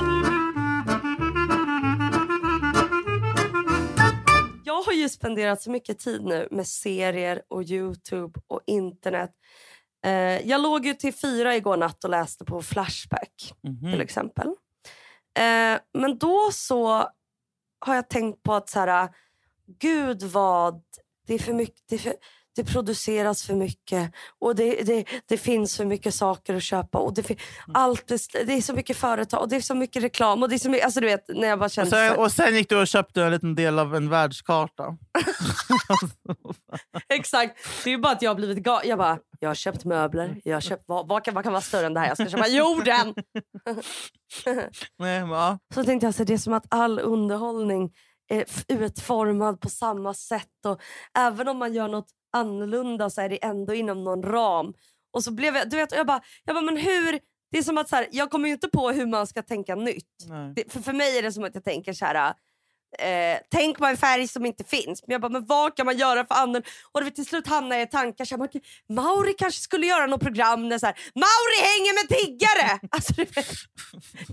Jag 4.64 4.82
har 4.82 4.92
ju 4.92 5.08
spenderat 5.08 5.62
så 5.62 5.70
mycket 5.70 5.98
tid 5.98 6.24
nu 6.24 6.48
med 6.50 6.66
serier 6.66 7.42
och 7.48 7.62
Youtube 7.62 8.40
och 8.46 8.60
internet. 8.66 9.30
Eh, 10.04 10.48
jag 10.48 10.60
låg 10.60 10.86
ju 10.86 10.94
till 10.94 11.14
fyra 11.14 11.56
igår 11.56 11.76
natt 11.76 12.04
och 12.04 12.10
läste 12.10 12.44
på 12.44 12.62
Flashback 12.62 13.54
Mhm. 13.62 13.92
till 13.92 14.00
exempel. 14.00 14.46
Eh, 15.38 15.78
men 15.94 16.18
då 16.18 16.50
så 16.52 16.88
har 17.78 17.94
jag 17.94 18.08
tänkt 18.08 18.42
på 18.42 18.54
att 18.54 18.68
så 18.68 18.80
här, 18.80 19.08
gud 19.78 20.22
vad 20.22 20.82
det 21.26 21.34
är 21.34 21.38
för 21.38 21.52
mycket. 21.52 21.82
Det, 21.88 21.94
är 21.94 21.98
för, 21.98 22.14
det 22.56 22.64
produceras 22.64 23.42
för 23.44 23.54
mycket 23.54 24.12
och 24.40 24.54
det, 24.56 24.82
det, 24.82 25.04
det 25.28 25.38
finns 25.38 25.76
för 25.76 25.84
mycket 25.84 26.14
saker 26.14 26.54
att 26.54 26.62
köpa. 26.62 26.98
Och 26.98 27.14
det, 27.14 27.30
Mm. 27.30 27.40
allt 27.74 28.06
det 28.06 28.52
är 28.52 28.60
så 28.60 28.74
mycket 28.74 28.96
företag 28.96 29.40
och 29.40 29.48
det 29.48 29.56
är 29.56 29.60
så 29.60 29.74
mycket 29.74 30.02
reklam. 30.02 30.42
Och 30.42 30.48
det 30.48 30.54
är 30.56 30.58
så 30.58 30.70
mycket, 30.70 30.84
alltså 30.84 31.00
du 31.00 31.06
vet, 31.06 31.24
när 31.28 31.48
jag 31.48 31.58
bara 31.58 31.64
Och, 31.64 31.72
sen, 31.88 32.16
och 32.18 32.32
sen 32.32 32.54
gick 32.54 32.68
du 32.68 32.80
och 32.80 32.86
köpte 32.86 33.22
en 33.22 33.30
liten 33.32 33.54
del 33.54 33.78
av 33.78 33.94
en 33.96 34.08
världskarta. 34.08 34.96
Exakt. 37.08 37.58
Det 37.84 37.92
är 37.92 37.98
bara 37.98 38.12
att 38.12 38.22
jag 38.22 38.30
har 38.30 38.34
blivit 38.34 38.58
galen. 38.58 38.88
Jag 38.88 38.98
bara, 38.98 39.18
jag 39.40 39.48
har 39.48 39.54
köpt 39.54 39.84
möbler. 39.84 40.40
Jag 40.44 40.56
har 40.56 40.60
köpt, 40.60 40.84
vad, 40.86 41.08
vad, 41.08 41.24
kan, 41.24 41.34
vad 41.34 41.44
kan 41.44 41.52
vara 41.52 41.62
större 41.62 41.86
än 41.86 41.94
det 41.94 42.00
här? 42.00 42.08
Jag 42.08 42.16
ska 42.16 42.28
köpa 42.28 42.48
jorden! 42.48 43.14
Nej, 44.98 45.18
ja. 45.20 45.58
Så 45.74 45.84
tänkte 45.84 46.06
jag, 46.06 46.14
så 46.14 46.24
det 46.24 46.34
är 46.34 46.38
som 46.38 46.52
att 46.52 46.66
all 46.68 46.98
underhållning 46.98 47.92
är 48.28 48.44
utformad 48.68 49.60
på 49.60 49.68
samma 49.68 50.14
sätt. 50.14 50.48
Och 50.66 50.80
även 51.18 51.48
om 51.48 51.56
man 51.58 51.74
gör 51.74 51.88
något 51.88 52.08
annorlunda 52.32 53.10
så 53.10 53.20
är 53.20 53.28
det 53.28 53.44
ändå 53.44 53.74
inom 53.74 54.04
någon 54.04 54.22
ram. 54.22 54.74
Och 55.12 55.24
så 55.24 55.30
blev 55.32 55.56
jag, 55.56 55.70
du 55.70 55.76
vet, 55.76 55.92
jag 55.92 56.06
bara, 56.06 56.20
jag 56.44 56.54
bara 56.56 56.64
men 56.64 56.76
hur? 56.76 57.20
Det 57.50 57.58
är 57.58 57.62
som 57.62 57.78
att 57.78 57.88
så 57.88 57.96
här, 57.96 58.06
jag 58.12 58.30
kommer 58.30 58.48
ju 58.48 58.54
inte 58.54 58.68
på 58.68 58.90
hur 58.90 59.06
man 59.06 59.26
ska 59.26 59.42
tänka 59.42 59.74
nytt. 59.74 60.06
Det, 60.54 60.72
för, 60.72 60.80
för 60.80 60.92
mig 60.92 61.18
är 61.18 61.22
det 61.22 61.32
som 61.32 61.44
att 61.44 61.54
jag 61.54 61.64
tänker 61.64 61.92
så 61.92 62.04
här. 62.04 62.34
Eh, 62.98 63.38
tänk 63.50 63.78
på 63.78 63.86
en 63.86 63.96
färg 63.96 64.28
som 64.28 64.46
inte 64.46 64.64
finns. 64.64 65.02
Men 65.06 65.12
jag 65.12 65.20
bara, 65.20 65.28
men 65.32 65.46
vad 65.46 65.76
kan 65.76 65.86
man 65.86 65.96
göra 65.98 66.26
för 66.26 66.34
annan? 66.34 66.62
Och 66.92 67.04
det, 67.04 67.10
till 67.10 67.26
slut 67.26 67.46
hamnar 67.46 67.76
jag 67.76 67.88
i 67.88 67.90
tankar. 67.90 68.24
Så 68.24 68.36
här, 68.36 68.44
okej, 68.44 68.62
Mauri 68.88 69.34
kanske 69.38 69.60
skulle 69.60 69.86
göra 69.86 70.06
något 70.06 70.20
program 70.20 70.68
där 70.68 70.78
så 70.78 70.86
här, 70.86 70.94
Mauri 71.14 71.58
hänger 71.72 71.94
med 71.94 72.08
tiggare! 72.20 72.78
Alltså, 72.90 73.12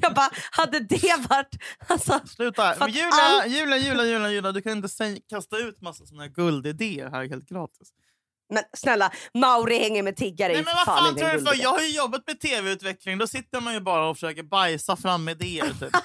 jag 0.02 0.14
bara, 0.14 0.30
hade 0.52 0.80
det 0.80 1.16
varit... 1.30 1.56
Alltså, 1.88 2.20
Sluta. 2.36 2.88
Julia, 2.88 3.10
all- 3.14 3.48
Julia, 3.52 3.78
Julia, 3.78 4.06
Julia, 4.06 4.30
Julia, 4.32 4.52
du 4.52 4.62
kan 4.62 4.72
inte 4.72 4.90
säga, 4.90 5.18
kasta 5.30 5.58
ut 5.58 5.82
massa 5.82 6.06
såna 6.06 6.22
här 6.24 6.30
guldidéer 6.30 7.10
här 7.10 7.30
helt 7.30 7.50
gratis. 7.50 7.90
men 8.54 8.64
snälla, 8.78 9.12
Mauri 9.34 9.80
hänger 9.80 10.04
med 10.04 10.16
tiggare. 10.16 10.54
Nej, 10.54 10.64
men 10.66 10.74
vad 10.86 10.86
fan 10.98 11.16
tror 11.16 11.30
du 11.30 11.46
för? 11.46 11.56
Jag 11.64 11.70
har 11.70 11.82
ju 11.82 11.90
jobbat 11.96 12.28
med 12.28 12.40
tv-utveckling. 12.40 13.18
Då 13.18 13.28
sitter 13.28 13.62
man 13.62 13.74
ju 13.74 13.80
bara 13.80 14.08
och 14.10 14.16
försöker 14.18 14.44
bajsa 14.44 14.96
fram 14.96 15.30
idéer. 15.30 15.74
Typ. 15.80 15.90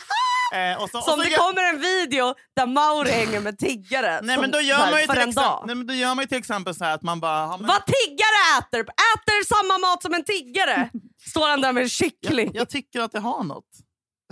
eh, 0.55 0.83
och 0.83 0.91
så, 0.91 0.99
och 0.99 1.05
Som 1.05 1.17
så 1.17 1.23
det 1.23 1.29
gör- 1.31 1.39
kommer 1.39 1.63
en 1.75 1.81
video 1.81 2.35
där 2.57 2.67
Mauri 2.67 3.11
hänger 3.11 3.41
med 3.41 3.59
tiggare. 3.59 4.21
Nej, 4.23 4.39
men 4.41 4.51
då 4.51 4.61
gör, 4.61 4.79
man 4.91 5.01
ju 5.01 5.07
för 5.07 5.13
till 5.13 5.23
en 5.23 5.29
exempel, 5.29 5.51
dag. 5.51 5.65
nej, 5.67 5.77
men 5.77 5.87
då 5.87 5.95
gör 5.95 6.15
man 6.15 6.23
ju 6.23 6.27
till 6.27 6.39
exempel 6.39 6.75
så 6.75 6.85
här 6.85 6.95
att 6.95 7.03
man 7.03 7.21
bara... 7.21 7.39
Ja, 7.39 7.57
men, 7.57 7.67
Vad 7.67 7.83
tiggare 7.87 8.59
äter! 8.59 8.81
Äter 8.81 9.45
samma 9.47 9.79
mat 9.89 10.03
som 10.03 10.15
en 10.15 10.25
tiggare! 10.25 10.91
Står 11.31 11.49
han 11.49 11.61
där 11.61 11.73
med 11.73 11.83
en 11.83 11.89
kyckling. 11.89 12.47
jag, 12.47 12.57
jag 12.61 12.69
tycker 12.69 13.01
att 13.01 13.13
det 13.13 13.21
har 13.21 13.45
något. 13.45 13.65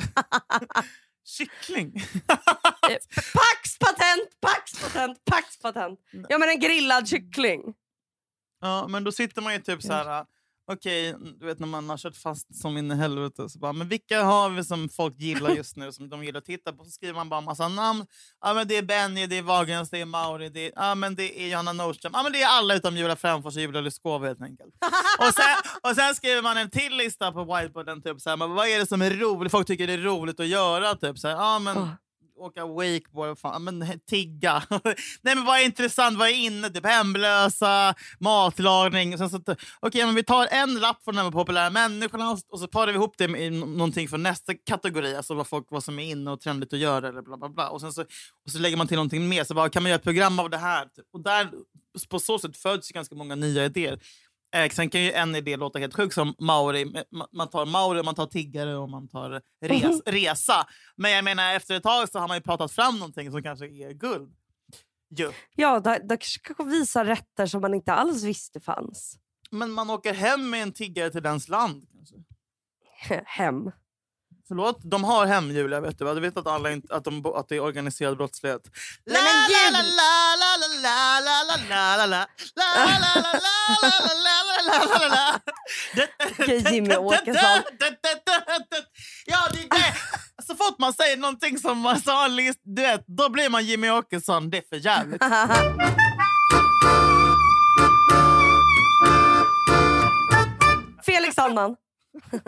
Kyckling. 1.39 1.93
Eh, 2.29 2.97
Pax 3.35 3.79
patent, 3.79 4.29
Pax 4.41 4.79
patent, 4.83 5.25
Pax 5.25 5.59
patent. 5.59 6.01
Ja 6.29 6.39
men 6.39 6.49
en 6.49 6.61
grillad 6.61 7.09
kyckling. 7.09 7.61
Ja, 8.61 8.87
men 8.89 9.05
då 9.05 9.13
sitter 9.13 9.43
man 9.43 9.53
ju 9.53 9.59
typ 9.61 9.83
så 9.83 9.93
här... 9.93 10.27
Okej, 10.71 11.15
du 11.41 11.47
vet 11.47 11.59
när 11.59 11.67
man 11.67 11.91
har 11.91 11.97
kört 11.97 12.17
fast 12.17 12.61
som 12.61 12.77
in 12.77 12.93
i 12.93 12.95
helvete. 12.95 13.49
Så 13.49 13.59
bara, 13.59 13.73
men 13.73 13.89
vilka 13.89 14.23
har 14.23 14.51
vi 14.51 14.65
som 14.65 14.89
folk 14.89 15.19
gillar 15.19 15.51
just 15.51 15.77
nu 15.77 15.93
som 15.93 16.09
de 16.09 16.25
gillar 16.25 16.39
att 16.39 16.45
titta 16.45 16.73
på? 16.73 16.85
Så 16.85 16.91
skriver 16.91 17.15
man 17.15 17.29
bara 17.29 17.39
en 17.39 17.45
massa 17.45 17.69
namn. 17.69 18.07
Ja, 18.41 18.55
men 18.55 18.69
det 18.69 18.77
är 18.77 18.83
Benny, 18.83 19.27
det 19.27 19.39
är 19.39 19.43
Wahlgrens, 19.43 19.91
det 19.91 20.01
är 20.01 20.05
Mauri, 20.05 20.49
det 20.49 20.67
är, 20.67 20.73
ja, 20.77 20.95
men 20.95 21.15
det 21.15 21.43
är 21.43 21.49
Johanna 21.49 21.73
Nordström. 21.73 22.13
Ja, 22.15 22.23
men 22.23 22.33
det 22.33 22.43
är 22.43 22.49
alla 22.49 22.75
utom 22.75 22.97
Julia 22.97 23.17
Fränfors 23.17 23.57
och 23.57 23.63
Julia 23.63 23.81
Lyskova 23.81 24.27
helt 24.27 24.43
enkelt. 24.43 24.75
och, 25.19 25.35
sen, 25.35 25.81
och 25.83 25.97
sen 25.97 26.15
skriver 26.15 26.43
man 26.43 26.57
en 26.57 26.71
till 26.71 26.97
lista 26.97 27.33
på 27.33 27.45
whiteboarden. 27.45 28.03
Typ, 28.03 28.21
så 28.21 28.31
här, 28.31 28.37
men 28.37 28.51
vad 28.51 28.69
är 28.69 28.79
det 28.79 28.87
som 28.87 29.03
är 29.03 29.11
roligt? 29.11 29.53
Folk 29.53 29.67
tycker 29.67 29.87
det 29.87 29.93
är 29.93 29.99
roligt 29.99 30.41
att 30.41 30.47
göra. 30.47 30.95
Typ, 30.95 31.19
så 31.19 31.29
här, 31.29 31.35
ja, 31.35 31.59
men, 31.59 31.77
Åka 32.43 32.67
wakeboard, 32.67 33.39
fan, 33.39 33.65
men 33.65 34.01
tigga. 34.11 34.63
Nej 35.23 35.35
men 35.35 35.45
vad 35.45 35.59
är 35.61 35.65
intressant, 35.65 36.19
vad 36.19 36.29
är 36.29 36.33
inne? 36.35 36.71
Typ 36.71 36.87
hemlösa, 36.87 37.95
matlagning. 38.21 39.19
Sen 39.19 39.31
så, 39.31 39.39
t- 39.39 39.57
men 39.95 40.15
vi 40.15 40.25
tar 40.25 40.47
en 40.51 40.75
lapp 40.75 41.05
från 41.05 41.15
de 41.17 41.23
här 41.23 41.31
populära 41.31 41.71
människorna 41.71 42.31
och, 42.49 42.61
så 42.61 42.69
parar 42.69 42.87
vi 42.87 42.93
ihop 42.93 43.15
det 43.19 43.29
med 43.29 43.53
någonting 43.53 44.09
från 44.09 44.23
nästa 44.23 44.55
kategori. 44.55 45.17
Alltså 45.17 45.35
vad, 45.35 45.47
folk, 45.47 45.67
vad 45.71 45.85
som 45.85 45.99
är 45.99 46.05
inne 46.11 46.31
och 46.31 46.41
trendigt 46.41 46.73
att 46.73 46.79
göra. 46.79 47.09
Eller 47.09 47.23
bla, 47.23 47.37
bla, 47.37 47.49
bla. 47.49 47.69
Och, 47.69 47.81
sen 47.81 47.93
så, 47.93 48.03
och 48.45 48.51
så 48.53 48.59
lägger 48.59 48.77
man 48.77 48.89
till 48.89 48.97
någonting 48.97 49.29
mer. 49.29 49.45
Så 49.45 49.55
bara, 49.55 49.69
kan 49.69 49.83
man 49.83 49.91
göra 49.91 49.99
ett 49.99 50.05
program 50.05 50.39
av 50.39 50.51
det 50.51 50.59
här? 50.59 50.85
Typ. 50.85 51.05
Och 51.13 51.23
där, 51.23 51.51
på 52.09 52.19
så 52.19 52.39
sätt 52.39 52.57
föds 52.57 52.91
ganska 52.91 53.15
många 53.15 53.35
nya 53.35 53.65
idéer. 53.65 54.01
Eh, 54.55 54.71
sen 54.71 54.91
kan 54.91 55.01
ju 55.03 55.13
en 55.13 55.35
idé 55.37 55.57
låta 55.57 55.79
helt 55.79 55.95
sjuk 55.95 56.13
som 56.13 56.35
Mauri. 56.39 56.85
Ma- 56.85 57.27
Man 57.33 57.51
tar 57.51 57.67
Mauri, 57.67 58.03
man 58.03 58.15
tar 58.15 58.27
tiggare 58.27 58.77
och 58.77 58.89
man 58.89 59.09
tar 59.09 59.41
res, 59.65 60.01
resa. 60.07 60.67
Men 60.97 61.11
jag 61.11 61.25
menar 61.25 61.55
efter 61.55 61.75
ett 61.75 61.83
tag 61.83 62.09
så 62.09 62.19
har 62.19 62.29
man 62.29 62.37
ju 62.37 62.41
pratat 62.41 62.73
fram 62.73 62.99
någonting 62.99 63.31
som 63.31 63.43
kanske 63.43 63.67
är 63.67 63.93
guld. 63.93 64.35
Jo. 65.17 65.33
Ja, 65.57 65.81
där 65.81 66.19
kanske 66.43 66.65
visa 66.65 67.05
rätter 67.05 67.47
som 67.47 67.61
man 67.61 67.75
inte 67.75 67.93
alls 67.93 68.23
visste 68.23 68.61
fanns. 68.61 69.19
Men 69.51 69.71
man 69.71 69.91
åker 69.91 70.15
hem 70.15 70.51
med 70.51 70.63
en 70.63 70.73
tiggare 70.73 71.11
till 71.11 71.23
dens 71.23 71.49
land. 71.49 71.85
Kanske. 72.99 73.23
Hem. 73.27 73.71
Förlåt, 74.49 74.79
de 74.83 75.05
har 75.05 75.27
hem 75.27 75.51
Julia, 75.51 75.81
vet 75.81 75.99
du? 75.99 76.15
Du 76.15 76.21
vet 76.21 76.37
att, 76.37 76.47
alla 76.47 76.73
inte, 76.73 76.95
att, 76.95 77.05
de, 77.05 77.27
att 77.27 77.49
det 77.49 77.57
är 77.57 77.61
organiserad 77.61 78.17
brottslighet. 78.17 78.63
La, 79.05 79.19
la, 79.21 79.31
la, 79.73 79.83
la, 79.83 79.83
la, 80.43 80.57
la, 80.77 81.23
la, 81.23 81.43
la, 81.45 81.57
la, 81.69 81.97
la, 81.97 82.07
la. 82.07 82.27
La, 82.55 82.85
la, 82.85 83.21
la, 83.23 83.33
la, 83.33 83.89
la, 84.29 84.42
Okej, 86.41 86.65
Jimmy 86.73 86.97
Åkesson. 86.97 87.63
Ja, 89.27 89.39
det 89.53 89.59
är 89.59 89.69
det. 89.69 89.95
Så 90.47 90.55
fort 90.55 90.79
man 90.79 90.93
säger 90.93 91.17
någonting 91.17 91.59
som 91.59 91.79
man 91.79 92.01
sa, 92.01 92.29
du 92.63 92.83
vet, 92.83 93.05
då 93.07 93.29
blir 93.29 93.49
man 93.49 93.65
Jimmy 93.65 93.91
Åkesson. 93.91 94.51
Det 94.51 94.57
är 94.59 94.63
för 94.69 94.77
jävligt. 94.77 95.23
Felix 101.07 101.35
Sandman. 101.35 101.77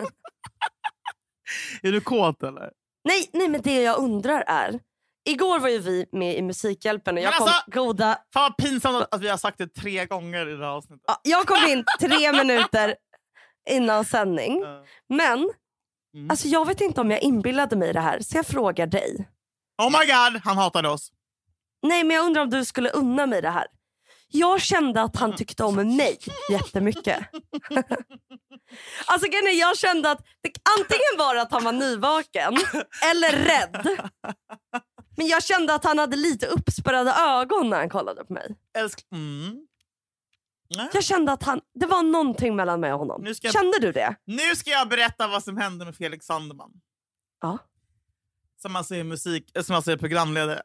Är 1.81 1.91
du 1.91 2.01
kåt 2.01 2.43
eller? 2.43 2.71
Nej, 3.03 3.29
nej, 3.33 3.49
men 3.49 3.61
det 3.61 3.81
jag 3.81 3.97
undrar 3.97 4.43
är. 4.47 4.79
Igår 5.25 5.59
var 5.59 5.69
ju 5.69 5.79
vi 5.79 6.05
med 6.11 6.37
i 6.37 6.41
Musikhjälpen 6.41 7.17
och 7.17 7.23
jag 7.23 7.29
Men 7.31 7.37
kom 7.37 7.47
alltså- 7.47 7.63
goda... 7.71 8.17
Fan 8.33 8.43
vad 8.43 8.57
pinsamt 8.57 9.07
att 9.11 9.21
vi 9.21 9.27
har 9.29 9.37
sagt 9.37 9.57
det 9.57 9.67
tre 9.67 10.05
gånger 10.05 10.49
i 10.49 10.51
det 10.51 10.65
här 10.65 10.71
avsnittet. 10.71 11.03
Ja, 11.07 11.19
Jag 11.23 11.47
kom 11.47 11.69
in 11.71 11.83
tre 11.99 12.31
minuter 12.43 12.95
innan 13.69 14.05
sändning. 14.05 14.63
Men 15.09 15.49
Mm. 16.15 16.29
alltså, 16.29 16.47
jag 16.47 16.65
vet 16.67 16.81
inte 16.81 17.01
om 17.01 17.11
jag 17.11 17.21
inbillade 17.21 17.75
mig 17.75 17.93
det 17.93 17.99
här 17.99 18.19
så 18.19 18.37
jag 18.37 18.45
frågar 18.47 18.87
dig. 18.87 19.27
Oh 19.81 19.85
my 19.99 20.05
god, 20.05 20.41
han 20.43 20.57
hatade 20.57 20.89
oss. 20.89 21.11
Nej 21.83 22.03
men 22.03 22.15
jag 22.15 22.25
undrar 22.25 22.41
om 22.41 22.49
du 22.49 22.65
skulle 22.65 22.89
unna 22.89 23.25
mig 23.25 23.41
det 23.41 23.49
här. 23.49 23.67
Jag 24.27 24.61
kände 24.61 25.01
att 25.01 25.15
han 25.15 25.35
tyckte 25.35 25.63
om 25.63 25.75
mig 25.97 26.17
jättemycket. 26.51 27.19
alltså 29.05 29.27
jag 29.53 29.77
kände 29.77 30.11
att 30.11 30.19
det 30.43 30.51
antingen 30.79 31.17
var 31.17 31.35
att 31.35 31.51
han 31.51 31.63
var 31.63 31.71
nyvaken 31.71 32.53
eller 33.11 33.31
rädd. 33.31 33.97
Men 35.17 35.27
jag 35.27 35.43
kände 35.43 35.73
att 35.75 35.83
han 35.83 35.97
hade 35.99 36.15
lite 36.17 36.45
uppspärrade 36.47 37.11
ögon 37.11 37.69
när 37.69 37.77
han 37.77 37.89
kollade 37.89 38.25
på 38.25 38.33
mig. 38.33 38.55
Älsk... 38.77 39.05
Mm. 39.11 39.67
Nej. 40.75 40.89
Jag 40.93 41.03
kände 41.03 41.31
att 41.31 41.43
han, 41.43 41.61
det 41.73 41.85
var 41.85 42.03
någonting 42.03 42.55
mellan 42.55 42.79
mig 42.79 42.93
och 42.93 42.99
honom. 42.99 43.25
Jag- 43.41 43.53
Kände 43.53 43.79
du 43.79 43.91
det? 43.91 44.15
Nu 44.25 44.55
ska 44.55 44.69
jag 44.69 44.89
berätta 44.89 45.27
vad 45.27 45.43
som 45.43 45.57
hände 45.57 45.85
med 45.85 45.95
Felix 45.95 46.25
Sanderman. 46.25 46.71
Ja. 47.41 47.57
Som 48.61 48.75
alltså 48.75 48.95
är, 48.95 49.03
musik, 49.03 49.51
som 49.63 49.75
alltså 49.75 49.91
är 49.91 49.97
programledare 49.97 50.61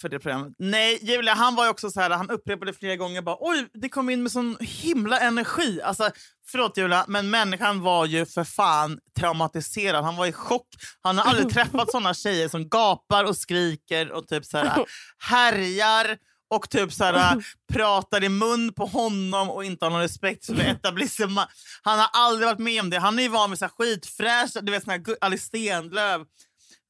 för 0.00 0.08
det 0.08 0.18
programmet. 0.18 0.52
Nej, 0.58 0.98
Julia 1.02 1.34
han 1.34 1.54
var 1.54 1.68
också 1.68 1.90
så 1.90 2.00
här, 2.00 2.10
han 2.10 2.30
upprepade 2.30 2.72
flera 2.72 2.96
gånger 2.96 3.22
bara 3.22 3.36
oj, 3.40 3.68
det 3.74 3.88
kom 3.88 4.10
in 4.10 4.22
med 4.22 4.32
sån 4.32 4.56
himla 4.60 5.20
energi. 5.20 5.82
Alltså, 5.82 6.10
förlåt 6.50 6.78
Julia, 6.78 7.04
men 7.08 7.30
människan 7.30 7.80
var 7.80 8.06
ju 8.06 8.26
för 8.26 8.44
fan 8.44 8.98
traumatiserad. 9.18 10.04
Han 10.04 10.16
var 10.16 10.26
i 10.26 10.32
chock. 10.32 10.68
Han 11.00 11.18
har 11.18 11.24
aldrig 11.24 11.50
träffat 11.54 11.90
såna 11.90 12.14
tjejer 12.14 12.48
som 12.48 12.68
gapar 12.68 13.24
och 13.24 13.36
skriker 13.36 14.12
och 14.12 14.28
typ 14.28 14.44
så 14.44 14.58
här, 14.58 14.84
härjar 15.18 16.18
och 16.50 16.70
typ 16.70 16.92
så 16.92 17.04
här, 17.04 17.44
pratar 17.72 18.24
i 18.24 18.28
mun 18.28 18.72
på 18.72 18.86
honom 18.86 19.50
och 19.50 19.64
inte 19.64 19.84
har 19.84 19.90
någon 19.90 20.00
respekt 20.00 20.46
för 20.46 20.60
etablissemang. 20.60 21.46
Han 21.82 21.98
har 21.98 22.08
aldrig 22.12 22.46
varit 22.48 22.58
med 22.58 22.80
om 22.80 22.90
det. 22.90 22.98
Han 22.98 23.18
är 23.18 23.22
ju 23.22 23.28
van 23.28 23.50
vid 23.50 23.58
så 23.58 23.64
här 23.64 23.72
skitfräscha, 23.78 24.60
du 24.60 24.72
vet 24.72 24.84
såna 24.84 24.92
här 24.92 25.16
Alice 25.20 25.44
Stenlöf, 25.44 26.22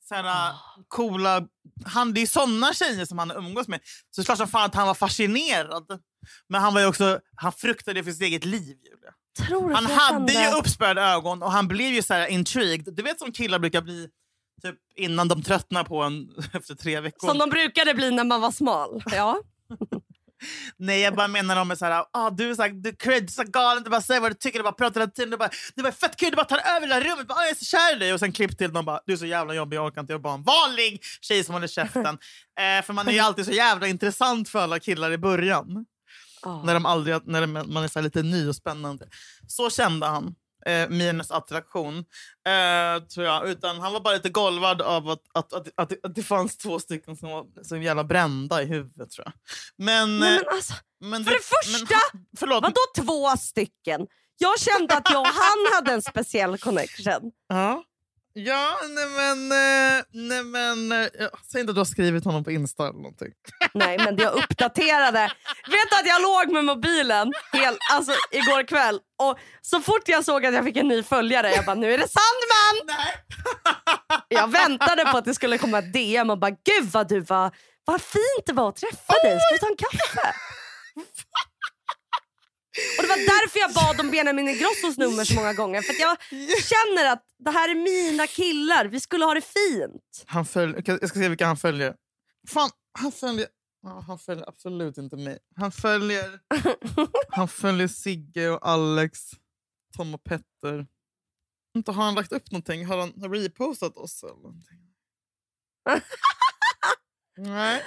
så 0.08 0.14
här, 0.14 0.54
coola... 0.88 1.42
Han, 1.84 2.14
det 2.14 2.20
är 2.22 2.26
såna 2.26 2.72
tjejer 2.72 3.04
som 3.04 3.18
han 3.18 3.30
umgås 3.30 3.68
med. 3.68 3.80
Så 4.10 4.20
det 4.20 4.22
är 4.22 4.24
klart 4.24 4.38
som 4.38 4.48
fan 4.48 4.64
att 4.64 4.74
han 4.74 4.86
var 4.86 4.94
fascinerad. 4.94 5.86
Men 6.48 6.62
han 6.62 6.74
var 6.74 6.80
ju 6.80 6.86
också, 6.86 7.20
han 7.36 7.52
fruktade 7.52 8.04
för 8.04 8.10
sitt 8.10 8.22
eget 8.22 8.44
liv. 8.44 8.76
Julia. 8.84 9.12
Tror 9.38 9.70
Han 9.72 9.86
hade 9.86 10.32
ju 10.32 10.58
uppspärrade 10.58 11.02
ögon 11.02 11.42
och 11.42 11.52
han 11.52 11.68
blev 11.68 11.92
ju 11.92 12.02
så 12.02 12.14
här 12.14 12.26
intrigued. 12.26 12.94
Du 12.94 13.02
vet 13.02 13.18
som 13.18 13.32
killar 13.32 13.58
brukar 13.58 13.82
bli 13.82 14.08
typ 14.62 14.74
innan 14.96 15.28
de 15.28 15.42
tröttnar 15.42 15.84
på 15.84 16.02
en 16.02 16.28
efter 16.52 16.74
tre 16.74 17.00
veckor. 17.00 17.28
Som 17.28 17.38
de 17.38 17.50
brukade 17.50 17.94
bli 17.94 18.10
när 18.10 18.24
man 18.24 18.40
var 18.40 18.50
smal. 18.50 19.02
Ja. 19.06 19.40
Nej, 20.78 21.00
jag 21.00 21.14
bara 21.14 21.28
menar 21.28 21.60
om 21.60 21.76
så 21.76 21.84
här, 21.84 22.04
ah, 22.12 22.30
du 22.30 22.50
är 22.50 22.54
så, 22.54 22.62
här, 22.62 22.70
du 22.70 22.92
cred, 22.92 23.30
så 23.30 23.42
galen, 23.42 23.82
du 23.82 23.90
bara 23.90 24.00
säger 24.00 24.20
vad 24.20 24.30
du 24.30 24.34
tycker, 24.34 24.58
du 24.58 24.62
bara 24.62 24.72
pratar 24.72 25.00
hela 25.00 25.12
tiden. 25.12 25.30
Du 25.30 25.36
bara, 25.36 25.50
du 25.74 25.82
bara 25.82 25.92
fett 25.92 26.16
kul, 26.16 26.30
du 26.30 26.36
bara 26.36 26.46
tar 26.46 26.76
över 26.76 26.80
hela 26.80 27.00
rummet, 27.00 27.28
bara, 27.28 27.34
ah, 27.34 27.42
jag 27.42 27.50
är 27.50 27.54
så 27.54 27.64
kär 27.64 27.96
i 27.96 27.98
dig. 27.98 28.12
Och 28.12 28.20
sen 28.20 28.32
klipp 28.32 28.58
till 28.58 28.72
någon 28.72 28.84
bara, 28.84 29.00
du 29.06 29.12
är 29.12 29.16
så 29.16 29.26
jävla 29.26 29.54
jobbig, 29.54 29.76
jag 29.76 29.86
orkar 29.86 30.00
inte, 30.00 30.12
jag 30.12 30.22
bara 30.22 30.34
en 30.34 30.42
vanlig 30.42 31.04
tjej 31.20 31.44
som 31.44 31.54
håller 31.54 31.66
käften. 31.66 32.06
eh, 32.60 32.84
för 32.84 32.92
man 32.92 33.08
är 33.08 33.12
ju 33.12 33.18
alltid 33.18 33.44
så 33.44 33.52
jävla 33.52 33.86
intressant 33.86 34.48
för 34.48 34.58
alla 34.58 34.78
killar 34.78 35.12
i 35.12 35.18
början. 35.18 35.86
Ja. 36.42 36.62
När, 36.62 36.74
de 36.74 36.86
aldrig, 36.86 37.26
när 37.26 37.40
de, 37.40 37.52
man 37.52 37.84
är 37.84 37.88
så 37.88 38.00
lite 38.00 38.22
ny 38.22 38.48
och 38.48 38.56
spännande. 38.56 39.08
Så 39.46 39.70
kände 39.70 40.06
han. 40.06 40.34
Eh, 40.66 40.88
minus 40.88 41.30
attraktion. 41.30 41.98
Eh, 42.46 43.02
tror 43.02 43.26
jag. 43.26 43.48
Utan 43.48 43.80
han 43.80 43.92
var 43.92 44.00
bara 44.00 44.14
lite 44.14 44.28
golvad 44.28 44.82
av 44.82 45.08
att, 45.08 45.22
att, 45.34 45.52
att, 45.52 45.68
att, 45.76 45.92
att 46.04 46.14
det 46.14 46.22
fanns 46.22 46.56
två 46.56 46.78
stycken 46.78 47.16
som 47.16 47.28
var 47.28 47.46
så 47.62 47.76
jävla 47.76 48.04
brända 48.04 48.62
i 48.62 48.66
huvudet. 48.66 49.10
tror 49.10 49.24
jag. 49.26 49.32
Men, 49.76 50.18
Nej, 50.18 50.36
eh, 50.36 50.42
men 50.44 50.54
alltså, 50.54 50.74
men 51.00 51.24
för 51.24 51.30
det 51.30 51.42
första, 51.42 51.94
förlåt. 52.38 52.62
vadå 52.62 53.06
två 53.06 53.36
stycken? 53.36 54.06
Jag 54.38 54.60
kände 54.60 54.94
att 54.96 55.10
jag 55.10 55.20
och 55.20 55.26
han 55.26 55.74
hade 55.74 55.92
en 55.92 56.02
speciell 56.02 56.58
connection. 56.58 57.32
Ja, 57.48 57.82
ja 58.38 58.78
nej 58.88 59.06
men... 59.06 59.52
eh, 59.52 60.04
Nej, 60.12 60.42
men 60.44 60.92
eh, 60.92 61.08
säg 61.52 61.60
inte 61.60 61.70
att 61.70 61.74
du 61.76 61.80
har 61.80 61.84
skrivit 61.84 62.24
honom 62.24 62.44
på 62.44 62.50
Insta 62.50 62.82
eller 62.82 62.96
någonting. 62.98 63.28
Nej 63.74 63.98
men 63.98 64.16
jag 64.16 64.34
uppdaterade. 64.34 65.20
Vet 65.68 65.90
du 65.90 65.96
att 65.96 66.06
jag 66.06 66.22
låg 66.22 66.52
med 66.52 66.64
mobilen 66.64 67.32
hel, 67.52 67.76
alltså, 67.92 68.12
igår 68.30 68.66
kväll 68.68 69.00
och 69.22 69.38
så 69.62 69.80
fort 69.80 70.02
jag 70.08 70.24
såg 70.24 70.46
att 70.46 70.54
jag 70.54 70.64
fick 70.64 70.76
en 70.76 70.88
ny 70.88 71.02
följare 71.02 71.50
jag 71.50 71.64
bara 71.64 71.74
nu 71.74 71.94
är 71.94 71.98
det 71.98 72.08
Sandman! 72.08 72.96
Nej. 72.96 73.14
Jag 74.28 74.48
väntade 74.52 75.04
på 75.04 75.18
att 75.18 75.24
det 75.24 75.34
skulle 75.34 75.58
komma 75.58 75.78
ett 75.78 75.92
DM 75.92 76.30
och 76.30 76.38
bara 76.38 76.50
gud 76.50 76.90
vad 76.92 77.08
du 77.08 77.20
var, 77.20 77.50
vad 77.84 78.00
fint 78.00 78.46
det 78.46 78.52
var 78.52 78.68
att 78.68 78.76
träffa 78.76 79.12
dig, 79.22 79.38
ska 79.40 79.52
vi 79.54 79.58
ta 79.58 79.66
en 79.66 79.76
kaffe? 79.76 80.34
Och 82.96 83.02
Det 83.02 83.08
var 83.08 83.16
därför 83.16 83.58
jag 83.58 83.72
bad 83.74 84.00
om 84.00 84.10
Benjamin 84.10 84.48
Ingrossos 84.48 84.98
nummer 84.98 85.24
så 85.24 85.34
många 85.34 85.52
gånger. 85.52 85.82
För 85.82 85.92
att 85.92 86.00
jag 86.00 86.16
känner 86.64 87.12
att 87.12 87.24
det 87.38 87.50
här 87.50 87.68
är 87.68 87.74
mina 87.74 88.26
killar, 88.26 88.84
vi 88.84 89.00
skulle 89.00 89.24
ha 89.24 89.34
det 89.34 89.40
fint. 89.40 90.24
Han 90.26 90.46
följer, 90.46 90.82
jag 90.86 91.08
ska 91.08 91.18
se 91.18 91.28
vilka 91.28 91.46
han 91.46 91.56
följer. 91.56 91.94
Fan, 92.48 92.70
han 92.98 93.12
följer... 93.12 93.48
Han 94.06 94.18
följer 94.18 94.48
absolut 94.48 94.98
inte 94.98 95.16
mig. 95.16 95.38
Han 95.56 95.72
följer, 95.72 96.40
han 97.28 97.48
följer 97.48 97.88
Sigge 97.88 98.48
och 98.48 98.68
Alex, 98.68 99.20
Tom 99.96 100.14
och 100.14 100.24
Petter. 100.24 100.86
Inte 101.76 101.92
har 101.92 102.04
han 102.04 102.14
lagt 102.14 102.32
upp 102.32 102.50
någonting? 102.50 102.86
Har 102.86 102.98
han 102.98 103.20
har 103.20 103.28
repostat 103.28 103.96
oss 103.96 104.22
eller 104.22 104.34
någonting? 104.34 104.78
Nej. 107.36 107.82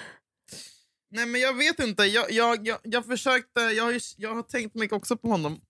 Nej 1.12 1.26
men 1.26 1.42
jag 1.42 1.54
vet 1.54 1.80
inte. 1.80 2.04
Jag, 2.04 2.32
jag, 2.32 2.68
jag, 2.68 2.78
jag 2.84 3.06
försökte, 3.06 3.62
jag 3.62 3.84
har, 3.84 3.92
ju, 3.92 4.00
jag 4.18 4.36
har 4.36 4.44
tänkt 4.44 4.76
mycket 4.76 4.98
också 4.98 5.18
på 5.18 5.28
honom. 5.28 5.62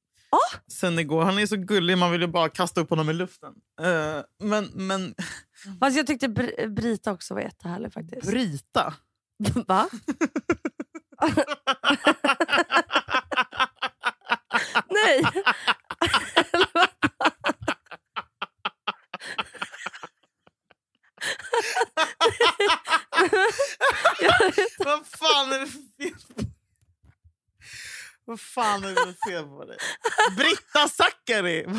Sen 0.72 1.00
igår. 1.00 1.24
Han 1.24 1.40
är 1.40 1.46
så 1.46 1.56
gullig, 1.56 1.98
man 1.98 2.12
vill 2.12 2.22
ju 2.22 2.28
bara 2.28 2.50
kasta 2.50 2.82
upp 2.82 2.90
honom 2.90 3.10
i 3.10 3.14
luften. 3.14 3.54
Eh, 3.82 4.22
men, 4.44 4.66
men 4.74 5.16
Fast 5.80 5.98
jag 5.98 6.08
tyckte 6.08 6.28
Br- 6.28 6.68
Brita 6.68 7.12
också 7.12 7.34
var 7.34 7.42
jättehärlig 7.42 7.94
faktiskt. 7.94 8.28
Brita? 8.28 8.94
Va? 9.68 9.90
Nej. 14.90 15.24
Vad 24.78 25.08
fan 25.08 25.52
är 25.54 25.60
det 25.60 25.68
för 25.68 26.04
fel 26.04 26.14
på 26.36 26.44
Vad 28.26 28.40
fan 28.40 28.84
är 28.84 28.90
det 28.90 28.96
för 28.96 29.30
fel 29.32 29.44
på 29.44 29.66
dig? 29.66 29.78
Britta 30.38 30.88
Zackari! 30.88 31.66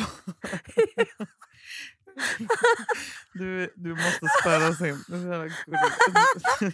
Du, 3.33 3.73
du 3.75 3.89
måste 3.95 4.25
spärras 4.41 4.81
in. 4.81 5.03
Du 5.07 5.15
är 5.15 5.21
så 5.21 5.27
jävla 5.27 5.47
gullig. 5.47 6.73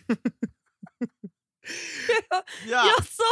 ja. 2.66 2.86
Jag, 2.88 3.06
sa, 3.06 3.24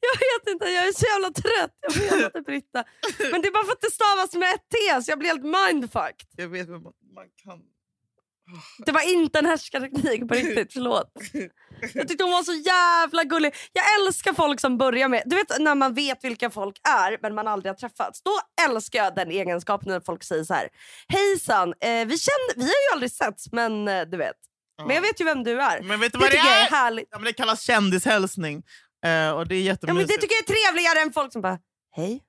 jag 0.00 0.18
vet 0.18 0.52
inte, 0.52 0.64
jag 0.64 0.88
är 0.88 0.92
så 0.92 1.06
jävla 1.06 1.30
trött. 1.30 1.76
Jag 1.80 1.92
vet 1.92 2.24
inte 2.24 2.40
Britta. 2.40 2.84
Men 3.30 3.42
det 3.42 3.48
är 3.48 3.52
bara 3.52 3.64
för 3.64 3.72
att 3.72 3.80
det 3.80 3.90
stavas 3.90 4.34
med 4.34 4.54
ett 4.54 4.68
T 4.70 5.02
så 5.02 5.10
jag 5.10 5.18
blir 5.18 5.28
helt 5.28 5.44
mindfucked. 5.44 6.28
Jag 6.36 6.48
vet 6.48 6.68
vad 6.68 6.82
man, 6.82 6.92
man 7.14 7.26
kan... 7.44 7.60
Det 8.86 8.92
var 8.92 9.12
inte 9.14 9.38
en 9.38 9.46
härskarteknik 9.46 10.28
på 10.28 10.34
riktigt, 10.34 10.72
förlåt. 10.72 11.12
Jag 11.94 12.08
tyckte 12.08 12.24
hon 12.24 12.32
var 12.32 12.42
så 12.42 12.52
jävla 12.52 13.24
gullig. 13.24 13.54
Jag 13.72 13.84
älskar 14.00 14.32
folk 14.32 14.60
som 14.60 14.78
börjar 14.78 15.08
med... 15.08 15.22
Du 15.26 15.36
vet 15.36 15.58
när 15.60 15.74
man 15.74 15.94
vet 15.94 16.24
vilka 16.24 16.50
folk 16.50 16.76
är 16.88 17.18
men 17.22 17.34
man 17.34 17.48
aldrig 17.48 17.70
har 17.70 17.76
träffats. 17.76 18.22
Då 18.22 18.30
älskar 18.68 18.98
jag 19.04 19.14
den 19.14 19.30
egenskapen 19.30 19.88
när 19.92 20.00
folk 20.00 20.24
säger 20.24 20.44
så 20.44 20.54
här. 20.54 20.68
Hejsan, 21.08 21.68
eh, 21.80 21.88
vi, 21.88 22.18
känner, 22.18 22.54
vi 22.56 22.62
har 22.62 22.68
ju 22.68 22.92
aldrig 22.92 23.12
setts 23.12 23.52
men 23.52 23.88
eh, 23.88 24.02
du 24.02 24.16
vet. 24.16 24.36
Men 24.86 24.94
jag 24.96 25.02
vet 25.02 25.20
ju 25.20 25.24
vem 25.24 25.44
du 25.44 25.60
är. 25.62 25.80
Men 25.82 26.00
vet 26.00 26.12
du 26.12 26.18
det 26.18 26.24
vad 26.24 26.30
det 26.30 26.36
jag 26.36 26.46
är 26.60 26.66
är? 26.66 26.70
härligt. 26.70 27.08
Ja, 27.10 27.18
men 27.18 27.24
det 27.24 27.32
kallas 27.32 27.62
kändishälsning. 27.62 28.62
Eh, 29.04 29.10
och 29.10 29.12
det 29.12 29.14
är 29.14 29.30
Ja, 29.30 29.36
men 29.36 29.48
det 29.48 29.56
jättemysigt. 29.56 30.20
tycker 30.20 30.34
jag 30.34 30.42
är 30.42 30.54
trevligare 30.72 31.00
än 31.00 31.12
folk 31.12 31.32
som 31.32 31.42
bara 31.42 31.58
hej. 31.96 32.22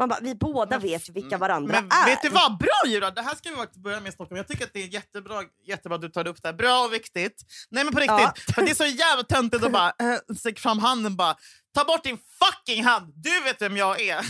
Man 0.00 0.08
bara, 0.08 0.20
vi 0.22 0.34
båda 0.34 0.78
vet 0.78 1.08
ju 1.08 1.12
vilka 1.12 1.38
varandra 1.38 1.80
Men 1.80 1.90
är. 1.92 2.06
vet 2.06 2.22
du 2.22 2.28
vad? 2.28 2.58
Bra 2.58 2.82
Julia! 2.86 3.10
Det 3.10 3.22
här 3.22 3.34
ska 3.34 3.50
vi 3.50 3.56
faktiskt 3.56 3.82
börja 3.82 4.00
med 4.00 4.08
i 4.08 4.12
Stockholm. 4.12 4.36
Jag 4.36 4.48
tycker 4.48 4.64
att 4.64 4.72
det 4.72 4.82
är 4.82 4.86
jättebra, 4.86 5.42
jättebra 5.66 5.96
att 5.96 6.02
du 6.02 6.08
tar 6.08 6.26
upp 6.26 6.42
det 6.42 6.48
här. 6.48 6.52
Bra 6.52 6.84
och 6.84 6.92
viktigt. 6.92 7.42
Nej 7.70 7.84
men 7.84 7.92
på 7.92 8.00
riktigt. 8.00 8.18
Ja. 8.18 8.52
För 8.54 8.62
det 8.62 8.70
är 8.70 8.74
så 8.74 8.86
jävla 8.86 9.22
töntigt 9.24 9.64
att 9.64 9.72
bara 9.72 9.88
äh, 9.98 10.36
sträcka 10.36 10.60
fram 10.60 10.78
handen 10.78 11.16
bara. 11.16 11.36
Ta 11.74 11.84
bort 11.84 12.04
din 12.04 12.18
fucking 12.18 12.84
hand! 12.84 13.12
Du 13.16 13.40
vet 13.40 13.62
vem 13.62 13.76
jag 13.76 14.00
är. 14.00 14.26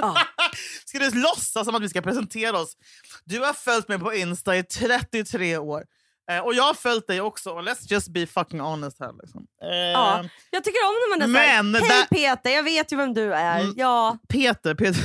Ja. 0.00 0.16
ska 0.84 0.98
du 0.98 1.10
låtsas 1.10 1.66
som 1.66 1.74
att 1.74 1.82
vi 1.82 1.88
ska 1.88 2.00
presentera 2.00 2.58
oss? 2.58 2.76
Du 3.24 3.40
har 3.40 3.52
följt 3.52 3.88
mig 3.88 3.98
på 3.98 4.14
Insta 4.14 4.56
i 4.56 4.62
33 4.62 5.58
år. 5.58 5.84
Eh, 6.30 6.38
och 6.38 6.54
jag 6.54 6.62
har 6.64 6.74
följt 6.74 7.06
dig 7.06 7.20
också. 7.20 7.50
Och 7.50 7.62
let's 7.62 7.86
just 7.92 8.08
be 8.08 8.26
fucking 8.26 8.60
honest 8.60 9.00
här. 9.00 9.12
Liksom. 9.22 9.46
Eh, 9.62 9.68
Ja, 9.92 10.24
jag 10.50 10.64
tycker 10.64 10.78
om 10.88 10.94
när 10.94 11.18
man 11.18 11.22
är 11.22 11.62
Men 11.62 11.80
såhär, 11.82 11.94
hej 11.94 12.06
Peter, 12.10 12.50
jag 12.50 12.62
vet 12.62 12.92
ju 12.92 12.96
vem 12.96 13.14
du 13.14 13.34
är. 13.34 13.60
Mm. 13.60 13.74
Ja. 13.76 14.18
Peter, 14.28 14.74
Peter, 14.74 15.02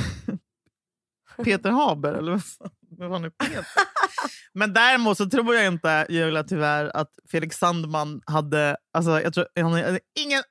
Peter 1.44 1.70
Haber, 1.70 2.12
eller 2.12 2.32
vad 2.32 2.44
fan- 2.44 2.70
vad 2.98 3.24
är 3.24 3.30
Peter? 3.30 3.66
Men 4.52 4.72
däremot 4.72 5.16
så 5.16 5.30
tror 5.30 5.54
jag 5.54 5.66
inte, 5.66 6.06
Julia, 6.08 6.42
tyvärr, 6.44 6.96
att 6.96 7.10
Felix 7.30 7.56
Sandman 7.56 8.20
hade... 8.26 8.76
Alltså, 8.94 9.20
jag 9.20 9.34
tror, 9.34 9.46
han 9.60 9.72
hade 9.72 10.00
ingen 10.20 10.42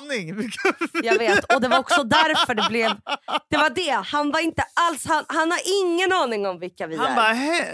aning! 0.00 0.50
Jag 1.02 1.18
vet, 1.18 1.54
och 1.54 1.60
det 1.60 1.68
var 1.68 1.78
också 1.78 2.02
därför 2.04 2.54
det 2.54 2.66
blev... 2.68 2.90
Det 3.50 3.56
var 3.56 3.70
det, 3.70 3.90
han 3.90 4.30
var 4.30 4.40
inte 4.40 4.62
alls... 4.74 5.06
Han, 5.06 5.24
han 5.28 5.50
har 5.50 5.60
ingen 5.82 6.12
aning 6.12 6.46
om 6.46 6.58
vilka 6.58 6.86
vi 6.86 6.96
Han 6.96 7.06
är. 7.06 7.16
bara 7.16 7.32
hej, 7.32 7.70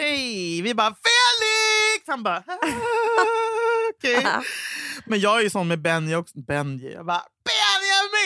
hej! 0.00 0.62
Vi 0.62 0.74
bara 0.74 0.86
Felix! 0.86 1.65
Han 2.06 2.22
bara 2.22 2.36
"Ah, 2.46 2.56
okej. 3.96 4.26
Men 5.04 5.20
jag 5.20 5.38
är 5.38 5.42
ju 5.42 5.50
sån 5.50 5.68
med 5.68 5.82
Benji 5.82 6.14
också. 6.14 6.38
Benji. 6.40 6.92
Jag 6.92 7.06
bara 7.06 7.22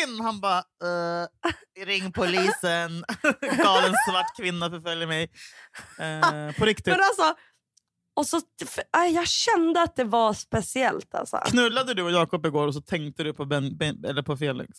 in! 0.04 0.20
Han 0.20 0.40
bara, 0.40 0.58
eh, 0.58 1.84
ring 1.84 2.12
polisen. 2.12 3.04
Galen 3.40 3.94
svart 4.08 4.36
kvinna 4.36 4.70
förföljer 4.70 5.06
mig. 5.06 5.30
Eh, 5.98 6.54
på 6.58 6.64
riktigt. 6.64 6.86
Men 6.86 7.00
alltså, 7.00 7.34
och 8.16 8.26
så, 8.26 8.40
för, 8.66 8.84
jag 9.14 9.28
kände 9.28 9.82
att 9.82 9.96
det 9.96 10.04
var 10.04 10.32
speciellt. 10.32 11.14
Alltså. 11.14 11.36
Knullade 11.36 11.94
du 11.94 12.02
och 12.02 12.10
Jakob 12.10 12.46
igår 12.46 12.66
och 12.66 12.74
så 12.74 12.80
tänkte 12.80 13.22
du 13.22 13.34
på, 13.34 13.44
ben, 13.44 13.76
ben, 13.76 14.04
eller 14.04 14.22
på 14.22 14.36
Felix? 14.36 14.70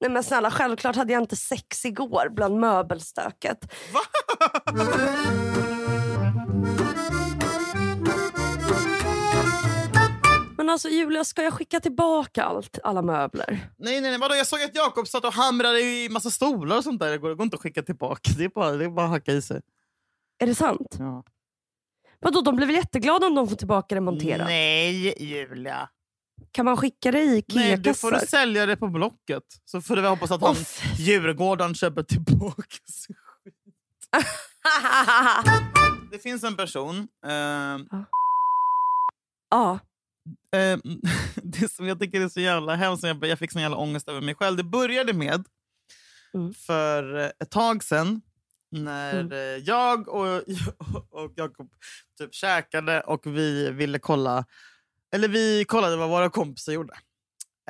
Nej, 0.00 0.10
men 0.10 0.24
snälla, 0.24 0.50
självklart 0.50 0.96
hade 0.96 1.12
jag 1.12 1.22
inte 1.22 1.36
sex 1.36 1.84
igår 1.84 2.28
bland 2.30 2.60
möbelstöket. 2.60 3.72
Va? 3.92 4.00
Men 10.66 10.72
alltså 10.72 10.88
Julia, 10.88 11.24
ska 11.24 11.42
jag 11.42 11.52
skicka 11.52 11.80
tillbaka 11.80 12.44
allt, 12.44 12.78
alla 12.84 13.02
möbler? 13.02 13.70
Nej, 13.76 14.00
nej, 14.00 14.10
nej. 14.10 14.18
Vadå? 14.20 14.34
Jag 14.34 14.46
såg 14.46 14.62
att 14.62 14.76
Jakob 14.76 15.08
satt 15.08 15.24
och 15.24 15.32
hamrade 15.32 15.80
i 15.80 16.08
massa 16.08 16.30
stolar 16.30 16.76
och 16.76 16.84
sånt 16.84 17.00
där. 17.00 17.10
Det 17.10 17.18
går, 17.18 17.28
det 17.28 17.34
går 17.34 17.44
inte 17.44 17.54
att 17.54 17.60
skicka 17.62 17.82
tillbaka. 17.82 18.30
Det 18.38 18.44
är 18.44 18.48
bara, 18.48 18.70
det 18.72 18.84
är 18.84 18.88
bara 18.88 19.06
att 19.06 19.10
hacka 19.12 19.32
i 19.32 19.42
sig. 19.42 19.60
Är 20.38 20.46
det 20.46 20.54
sant? 20.54 20.96
Ja. 20.98 21.24
Vadå, 22.20 22.40
de 22.40 22.56
blir 22.56 22.66
väl 22.66 22.76
jätteglada 22.76 23.26
om 23.26 23.34
de 23.34 23.48
får 23.48 23.56
tillbaka 23.56 23.94
det 23.94 24.00
monterat? 24.00 24.46
Nej, 24.46 25.22
Julia. 25.24 25.88
Kan 26.52 26.64
man 26.64 26.76
skicka 26.76 27.10
det 27.10 27.22
i 27.22 27.44
Nej, 27.48 27.76
du 27.76 27.94
får 27.94 28.08
Ikea-kassar? 28.08 28.20
du 28.20 28.26
sälja 28.26 28.66
det 28.66 28.76
på 28.76 28.88
Blocket. 28.88 29.44
Så 29.64 29.80
får 29.80 29.96
du 29.96 30.08
hoppas 30.08 30.30
att 30.30 30.40
han. 30.42 30.56
Djurgården 30.96 31.74
köper 31.74 32.02
tillbaka 32.02 32.62
sin 32.84 33.16
skit. 33.16 33.54
Det 36.10 36.18
finns 36.18 36.44
en 36.44 36.56
person. 36.56 37.08
Eh, 37.26 37.98
ja. 39.50 39.78
Eh, 40.56 40.78
det 41.42 41.72
som 41.72 41.86
jag 41.88 42.00
tycker 42.00 42.20
är 42.20 42.28
så 42.28 42.40
jävla 42.40 42.74
hemskt, 42.74 43.04
jag, 43.04 43.24
jag 43.26 43.38
fick 43.38 43.52
sån 43.52 43.62
jävla 43.62 43.76
ångest 43.76 44.08
över 44.08 44.20
mig 44.20 44.34
själv. 44.34 44.56
Det 44.56 44.64
började 44.64 45.12
med 45.12 45.44
Mm. 46.34 46.54
för 46.54 47.18
eh, 47.18 47.30
ett 47.38 47.50
tag 47.50 47.84
sedan 47.84 48.20
när 48.70 49.20
Mm. 49.20 49.32
eh, 49.32 49.38
jag 49.64 50.08
och, 50.08 50.26
och 51.10 51.32
Jakob 51.36 51.70
typ 52.18 52.34
käkade 52.34 53.00
och 53.00 53.26
vi 53.26 53.70
ville 53.70 53.98
kolla 53.98 54.44
eller 55.14 55.28
vi 55.28 55.64
kollade 55.64 55.96
vad 55.96 56.08
våra 56.08 56.30
kompisar 56.30 56.72
gjorde. 56.72 56.94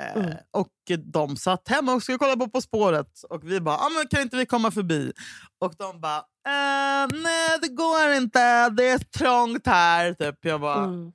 Eh, 0.01 0.16
Mm. 0.22 0.34
Och 0.51 0.72
de 1.12 1.37
satt 1.37 1.68
hemma 1.68 1.95
och 1.95 2.03
skulle 2.03 2.18
kolla 2.18 2.37
på 2.37 2.49
På 2.49 2.61
spåret. 2.61 3.22
Och 3.30 3.51
vi 3.51 3.61
bara, 3.61 3.76
ah, 3.76 3.89
men 3.89 4.09
kan 4.09 4.20
inte 4.22 4.37
vi 4.37 4.47
komma 4.47 4.70
förbi? 4.70 5.12
Och 5.59 5.74
de 5.78 6.01
bara, 6.01 6.18
eh, 6.18 7.09
nej 7.22 7.59
det 7.62 7.68
går 7.68 8.12
inte, 8.12 8.68
det 8.70 8.89
är 8.89 8.99
trångt 8.99 9.66
här. 9.66 10.14
Typ. 10.14 10.39
Jag 10.45 10.61
bara, 10.61 10.84
Mm. 10.84 11.12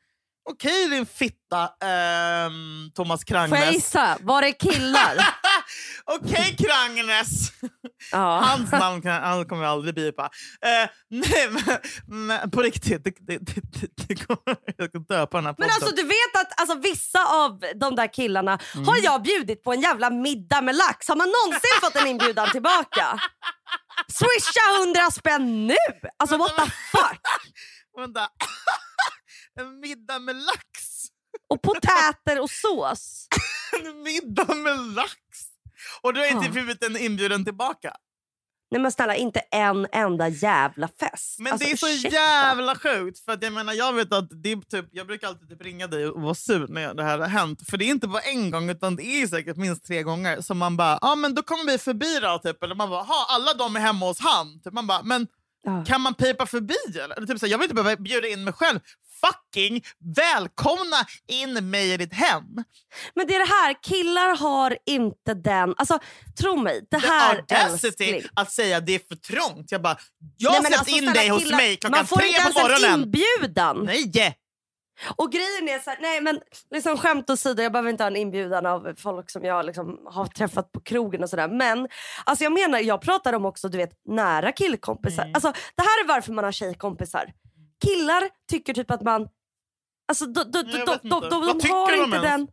Okej 0.50 0.90
din 0.90 1.06
fitta 1.06 1.70
ehm, 1.84 2.92
Thomas 2.96 3.22
Får 3.28 3.38
jag 3.38 3.50
Krangnes. 3.50 3.74
gissa? 3.76 4.18
Var 4.22 4.42
det 4.42 4.52
killar? 4.52 5.18
okej 6.06 6.56
Krangnes! 6.60 7.52
ja. 8.12 8.40
Hans 8.46 8.72
namn 8.72 9.02
kan, 9.02 9.24
han 9.24 9.46
kommer 9.46 9.64
jag 9.64 9.72
aldrig 9.72 9.96
bipa. 9.96 10.24
Eh, 10.66 10.90
nej, 11.10 11.50
men, 11.52 12.28
men 12.28 12.52
på 12.52 12.62
riktigt, 12.62 13.04
det, 13.04 13.14
det, 13.20 13.38
det, 13.38 14.08
det, 14.08 14.16
kommer, 14.16 14.58
jag 14.78 14.90
ska 14.90 15.00
döpa 15.00 15.38
den 15.38 15.46
här 15.46 15.56
Men 15.58 15.70
podden. 15.70 15.70
alltså 15.72 15.96
du 15.96 16.04
vet 16.04 16.36
att 16.36 16.60
alltså, 16.62 16.78
vissa 16.78 17.26
av 17.26 17.60
de 17.76 17.96
där 17.96 18.14
killarna 18.14 18.60
Mm. 18.76 18.88
har 18.88 18.98
jag 18.98 19.22
bjudit 19.22 19.64
på 19.64 19.74
en 19.74 19.82
jävla 19.82 20.10
middag 20.10 20.62
med 20.62 20.76
lax. 20.76 21.08
Har 21.08 21.16
man 21.16 21.28
någonsin 21.28 21.82
fått 21.82 21.96
en 21.96 22.08
inbjudan 22.08 22.52
tillbaka? 22.52 23.20
Swisha 24.08 24.80
hundra 24.80 25.12
spänn 25.12 25.68
nu! 25.68 25.76
Alltså 26.20 26.38
what 26.38 26.56
the 26.56 26.62
fuck? 26.92 27.22
Vänta. 27.98 28.28
En 29.60 29.80
middag 29.80 30.20
med 30.20 30.36
lax? 30.36 30.68
Och 31.50 31.62
potäter 31.62 32.40
och 32.42 32.50
sås. 32.50 33.28
En 33.86 34.04
middag 34.04 34.56
med 34.56 34.80
lax? 34.80 35.16
Och 36.02 36.14
du 36.14 36.20
har 36.20 36.28
inte 36.28 36.46
Ja. 36.46 36.52
blivit 36.52 36.84
en 36.84 36.98
inbjudan 36.98 37.46
tillbaka? 37.46 37.94
Nej 38.72 38.82
men 38.82 38.92
snälla, 38.92 39.16
inte 39.16 39.40
en 39.40 39.88
enda 39.92 40.28
jävla 40.28 40.88
fest. 40.88 41.40
Men 41.40 41.54
alltså, 41.54 41.68
det 41.68 41.72
är 41.74 41.78
så 41.78 41.90
ursäkta. 41.90 42.16
jävla 42.18 42.76
sjukt. 42.76 43.20
För 43.20 43.32
att 43.32 43.44
jag 43.44 43.54
menar, 43.54 43.74
jag 43.74 43.94
vet 43.94 44.14
att 44.14 44.30
det 44.44 44.70
typ, 44.70 44.86
jag 44.92 45.08
brukar 45.08 45.28
alltid 45.28 45.50
typ 45.50 45.62
ringa 45.62 45.88
dig 45.88 46.08
och 46.08 46.22
vara 46.22 46.34
sur 46.34 46.68
när 46.68 46.94
det 46.94 47.04
här 47.04 47.20
har 47.20 47.28
hänt. 47.28 47.70
För 47.70 47.78
det 47.78 47.86
är 47.86 47.90
inte 47.90 48.08
bara 48.08 48.22
en 48.22 48.52
gång 48.52 48.70
utan 48.70 48.96
det 48.96 49.04
är 49.04 49.28
säkert 49.28 49.58
minst 49.58 49.86
tre 49.86 50.04
gånger 50.04 50.42
som 50.42 50.58
man 50.58 50.78
bara, 50.78 51.00
ja 51.02 51.12
ah, 51.12 51.16
men 51.16 51.36
då 51.36 51.44
kommer 51.44 51.72
vi 51.72 51.78
förbi 51.78 52.20
då. 52.22 52.40
Typ. 52.44 52.64
Eller 52.64 52.76
man 52.76 52.90
bara, 52.90 53.04
ha 53.04 53.26
alla 53.30 53.54
de 53.54 53.76
är 53.76 53.80
hemma 53.80 54.06
hos 54.06 54.20
han. 54.20 54.62
Typ. 54.62 54.74
Man 54.74 54.88
bara, 54.88 55.04
men 55.04 55.28
Ja. 55.64 55.84
kan 55.86 56.02
man 56.02 56.14
pipa 56.14 56.46
förbi 56.46 57.00
eller? 57.04 57.26
typ 57.26 57.40
så 57.40 57.46
här, 57.46 57.52
jag 57.52 57.58
vill 57.58 57.66
inte 57.66 57.76
behöva 57.76 57.96
bjuda 58.02 58.28
in 58.28 58.44
mig 58.44 58.54
själv. 58.54 58.80
Fucking 59.22 59.84
välkomna 60.16 61.06
in 61.28 61.70
mig 61.70 61.94
i 61.94 61.98
ditt 61.98 62.14
hem. 62.14 62.44
Men 63.16 63.28
det 63.28 63.36
är 63.36 63.40
det 63.40 63.54
här, 63.54 63.84
killar 63.84 64.38
har 64.38 64.78
inte 64.86 65.34
den... 65.34 65.74
Alltså 65.78 66.00
tro 66.42 66.58
mig, 66.58 66.82
det 66.92 67.00
The 67.00 67.08
här 67.08 67.36
audacity 67.36 68.04
älskling. 68.04 68.32
att 68.34 68.52
säga 68.52 68.80
det 68.80 68.96
är 68.96 69.02
för 69.08 69.16
trångt. 69.16 69.72
Jag 69.72 69.82
bara, 69.82 69.98
jag 70.38 70.52
har 70.52 70.62
släppt 70.62 70.80
alltså, 70.80 70.96
in 70.96 71.06
dig 71.06 71.30
hos 71.30 71.44
killar, 71.44 71.58
mig 71.58 71.78
klockan 71.78 71.98
Man 72.00 72.08
får 72.08 72.18
tre 72.18 72.28
inte 72.28 72.42
på 72.42 72.50
ens 72.50 72.58
en 72.58 72.64
morgonen. 72.64 73.04
inbjudan. 73.04 73.84
Nej! 73.86 74.34
Och 75.16 75.32
grejen 75.32 75.70
är 75.70 75.80
så 75.80 75.90
här, 75.90 75.98
nej 76.02 76.22
men 76.22 76.42
liksom 76.72 76.98
skämt 76.98 77.30
åsido, 77.30 77.64
jag 77.64 77.72
behöver 77.72 77.90
inte 77.90 78.04
ha 78.04 78.08
en 78.08 78.16
inbjudan 78.16 78.66
av 78.66 78.96
folk 78.98 79.30
som 79.30 79.44
jag 79.46 79.66
liksom 79.66 80.00
har 80.06 80.26
träffat 80.26 80.72
på 80.72 80.80
krogen 80.80 81.24
och 81.24 81.30
sådär. 81.30 81.48
Men 81.48 81.88
alltså 82.24 82.44
jag 82.44 82.54
menar, 82.54 82.80
jag 82.80 83.02
pratar 83.02 83.34
om 83.34 83.46
också 83.46 83.70
du 83.70 83.78
vet 83.78 83.92
nära 84.06 84.52
killkompisar. 84.52 85.24
Mm. 85.24 85.36
Alltså 85.36 85.52
det 85.52 85.82
här 85.82 86.04
är 86.04 86.08
varför 86.08 86.34
man 86.34 86.44
har 86.44 86.52
tjejkompisar. 86.52 87.34
Killar 87.86 88.30
tycker 88.50 88.74
typ 88.74 88.92
att 88.92 89.02
man, 89.02 89.28
alltså 90.08 90.26
de, 90.26 90.52
de, 90.52 90.64
de, 90.64 90.72
de, 90.72 91.00
de, 91.04 91.30
de, 91.30 91.30
de 91.30 91.70
har 91.70 92.04
inte 92.04 92.18
ens? 92.18 92.22
den, 92.22 92.48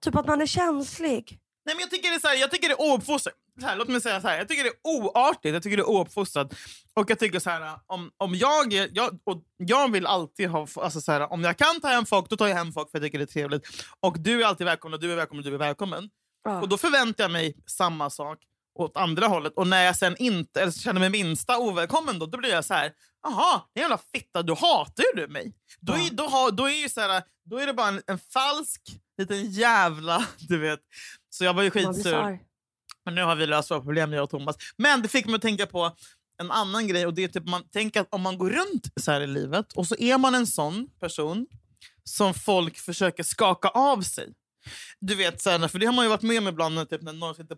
typ 0.00 0.16
att 0.16 0.26
man 0.26 0.40
är 0.40 0.46
känslig. 0.46 1.38
Nej, 1.66 1.74
men 1.74 1.80
jag 1.80 1.90
tycker 1.90 2.10
det 2.10 2.16
är, 2.16 2.20
så 2.20 2.28
här, 2.28 2.34
jag 2.34 2.50
tycker 2.50 2.68
det 2.68 2.74
är 2.74 2.92
ouppfostrat. 2.92 3.34
Så 3.60 3.66
här, 3.66 3.76
låt 3.76 3.88
mig 3.88 4.00
säga 4.00 4.20
så 4.20 4.28
här. 4.28 4.38
Jag 4.38 4.48
tycker 4.48 4.64
det 4.64 4.68
är 4.68 4.76
oartigt, 4.82 5.54
jag 5.54 5.62
tycker 5.62 5.76
det 5.76 5.82
är 5.82 5.90
ouppfostrat. 5.90 6.54
Och 6.94 7.10
jag 7.10 7.18
tycker 7.18 7.38
så 7.38 7.50
här, 7.50 7.78
om, 7.86 8.10
om 8.16 8.34
jag, 8.34 8.72
jag, 8.72 9.18
och 9.24 9.42
jag 9.56 9.92
vill 9.92 10.06
alltid 10.06 10.48
ha, 10.48 10.66
alltså 10.76 11.00
så 11.00 11.12
här, 11.12 11.32
om 11.32 11.44
jag 11.44 11.56
kan 11.56 11.80
ta 11.80 11.88
hem 11.88 12.06
folk, 12.06 12.28
då 12.28 12.36
tar 12.36 12.46
jag 12.46 12.56
hem 12.56 12.72
folk 12.72 12.90
för 12.90 12.98
jag 12.98 13.06
tycker 13.06 13.18
det 13.18 13.24
är 13.24 13.26
trevligt. 13.26 13.66
Och 14.00 14.18
du 14.18 14.42
är 14.42 14.46
alltid 14.46 14.64
välkommen, 14.66 14.94
och 14.94 15.00
du 15.00 15.12
är 15.12 15.16
välkommen, 15.16 15.44
och 15.44 15.50
du 15.50 15.54
är 15.54 15.58
välkommen. 15.58 16.10
Ja. 16.44 16.60
Och 16.60 16.68
då 16.68 16.78
förväntar 16.78 17.24
jag 17.24 17.30
mig 17.30 17.56
samma 17.66 18.10
sak 18.10 18.38
åt 18.78 18.96
andra 18.96 19.26
hållet. 19.26 19.52
Och 19.56 19.66
när 19.66 19.84
jag 19.84 19.96
sen 19.96 20.16
inte 20.16 20.60
eller 20.60 20.72
känner 20.72 21.00
mig 21.00 21.10
minsta 21.10 21.58
ovälkommen, 21.58 22.18
då, 22.18 22.26
då 22.26 22.38
blir 22.38 22.50
jag 22.50 22.64
så 22.64 22.74
här, 22.74 22.92
jaha, 23.22 23.62
det 23.74 23.80
jävla 23.80 23.98
fitta, 24.12 24.42
då 24.42 24.54
hatar 24.54 25.04
ju 25.14 25.20
du 25.20 25.28
mig. 25.32 25.54
Då, 25.80 25.92
är, 25.92 26.10
då, 26.10 26.22
har, 26.22 26.50
då, 26.50 26.68
är 26.68 26.82
ju 26.82 26.88
så 26.88 27.00
här, 27.00 27.22
då 27.44 27.58
är 27.58 27.66
det 27.66 27.74
bara 27.74 27.88
en, 27.88 28.02
en 28.06 28.18
falsk 28.18 28.82
liten 29.18 29.50
jävla, 29.50 30.26
du 30.48 30.58
vet. 30.58 30.80
Så 31.30 31.44
jag 31.44 31.54
var 31.54 31.62
ju 31.62 31.70
skitsur. 31.70 32.38
Men 33.08 33.14
nu 33.14 33.22
har 33.22 33.36
vi 33.36 33.46
löst 33.46 33.70
våra 33.70 33.80
problem, 33.80 34.12
jag 34.12 34.24
och 34.24 34.30
Thomas. 34.30 34.56
Men 34.76 35.02
det 35.02 35.08
fick 35.08 35.26
mig 35.26 35.34
att 35.34 35.42
tänka 35.42 35.66
på 35.66 35.96
en 36.40 36.50
annan 36.50 36.88
grej. 36.88 37.06
Och 37.06 37.14
det 37.14 37.24
är 37.24 37.28
typ 37.28 37.48
man 37.48 37.62
tänk 37.72 37.96
att 37.96 38.08
om 38.10 38.22
man 38.22 38.38
går 38.38 38.50
runt 38.50 38.92
så 39.00 39.12
här 39.12 39.20
i 39.20 39.26
livet 39.26 39.72
och 39.72 39.86
så 39.86 39.96
är 39.98 40.18
man 40.18 40.34
en 40.34 40.46
sån 40.46 40.88
person 41.00 41.46
som 42.04 42.34
folk 42.34 42.78
försöker 42.78 43.22
skaka 43.22 43.68
av 43.68 44.02
sig. 44.02 44.32
Du 45.00 45.14
vet, 45.14 45.42
så 45.42 45.50
här, 45.50 45.68
för 45.68 45.78
det 45.78 45.86
har 45.86 45.92
man 45.92 46.04
ju 46.04 46.08
varit 46.08 46.22
med 46.22 46.38
om 46.38 46.48
ibland 46.48 46.74
när, 46.74 46.84
typ, 46.84 47.02
när 47.02 47.12
någon 47.12 47.34
sitter 47.34 47.56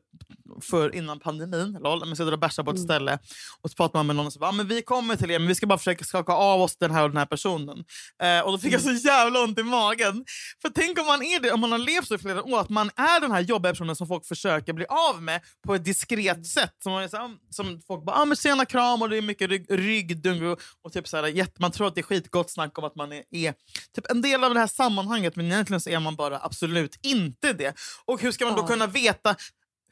för 0.62 0.94
innan 0.94 1.20
pandemin. 1.20 1.78
Lol, 1.82 1.98
man 1.98 2.16
sitter 2.16 2.32
och 2.32 2.38
bärsar 2.38 2.62
på 2.62 2.70
ett 2.70 2.80
ställe 2.80 3.18
och 3.60 3.70
så 3.70 3.76
pratar 3.76 3.98
man 3.98 4.06
med 4.06 4.16
någon 4.16 4.26
och 4.26 4.32
så 4.32 4.38
bara, 4.38 4.50
ah, 4.50 4.52
men 4.52 4.68
vi 4.68 4.82
kommer 4.82 5.16
till 5.16 5.30
er 5.30 5.38
men 5.38 5.48
vi 5.48 5.54
ska 5.54 5.66
bara 5.66 5.78
försöka 5.78 6.04
skaka 6.04 6.32
av 6.32 6.60
oss 6.60 6.76
den 6.76 6.90
här 6.90 7.02
och 7.02 7.10
den 7.10 7.16
här 7.16 7.26
personen. 7.26 7.84
Eh, 8.22 8.40
och 8.40 8.52
då 8.52 8.58
fick 8.58 8.72
jag 8.72 8.80
så 8.80 8.92
jävla 8.92 9.42
ont 9.42 9.58
i 9.58 9.62
magen. 9.62 10.24
För 10.62 10.68
tänk 10.68 10.98
om 10.98 11.06
man 11.06 11.22
är 11.22 11.40
det, 11.40 11.52
om 11.52 11.60
man 11.60 11.72
har 11.72 11.78
levt 11.78 12.06
så 12.06 12.14
i 12.14 12.18
flera 12.18 12.42
år, 12.42 12.60
att 12.60 12.68
man 12.68 12.90
är 12.96 13.20
den 13.20 13.32
här 13.32 13.40
jobbiga 13.40 13.72
personen 13.72 13.96
som 13.96 14.08
folk 14.08 14.26
försöker 14.26 14.72
bli 14.72 14.86
av 14.88 15.22
med 15.22 15.40
på 15.66 15.74
ett 15.74 15.84
diskret 15.84 16.46
sätt. 16.46 16.74
Som, 16.82 16.92
man 16.92 17.02
är 17.02 17.08
så 17.08 17.34
som 17.50 17.80
folk 17.86 18.04
bara, 18.04 18.16
ah, 18.16 18.24
men 18.24 18.36
sena 18.36 18.64
kram 18.64 19.02
och 19.02 19.08
det 19.08 19.16
är 19.16 19.22
mycket 19.22 19.50
rygg, 19.50 19.66
ryggdung 19.70 20.46
och, 20.46 20.60
och 20.82 20.92
typ 20.92 21.08
så 21.08 21.16
här, 21.16 21.60
man 21.60 21.72
tror 21.72 21.86
att 21.86 21.94
det 21.94 22.00
är 22.00 22.02
skitgott 22.02 22.50
snack 22.50 22.78
om 22.78 22.84
att 22.84 22.96
man 22.96 23.12
är, 23.12 23.24
är 23.30 23.54
typ 23.94 24.10
en 24.10 24.22
del 24.22 24.44
av 24.44 24.54
det 24.54 24.60
här 24.60 24.66
sammanhanget 24.66 25.36
men 25.36 25.46
egentligen 25.46 25.80
så 25.80 25.90
är 25.90 26.00
man 26.00 26.16
bara 26.16 26.38
absolut 26.42 26.98
inte 27.02 27.29
det. 27.40 27.74
Och 28.04 28.20
hur 28.20 28.32
ska 28.32 28.44
man 28.44 28.56
då 28.56 28.66
kunna 28.66 28.86
veta 28.86 29.36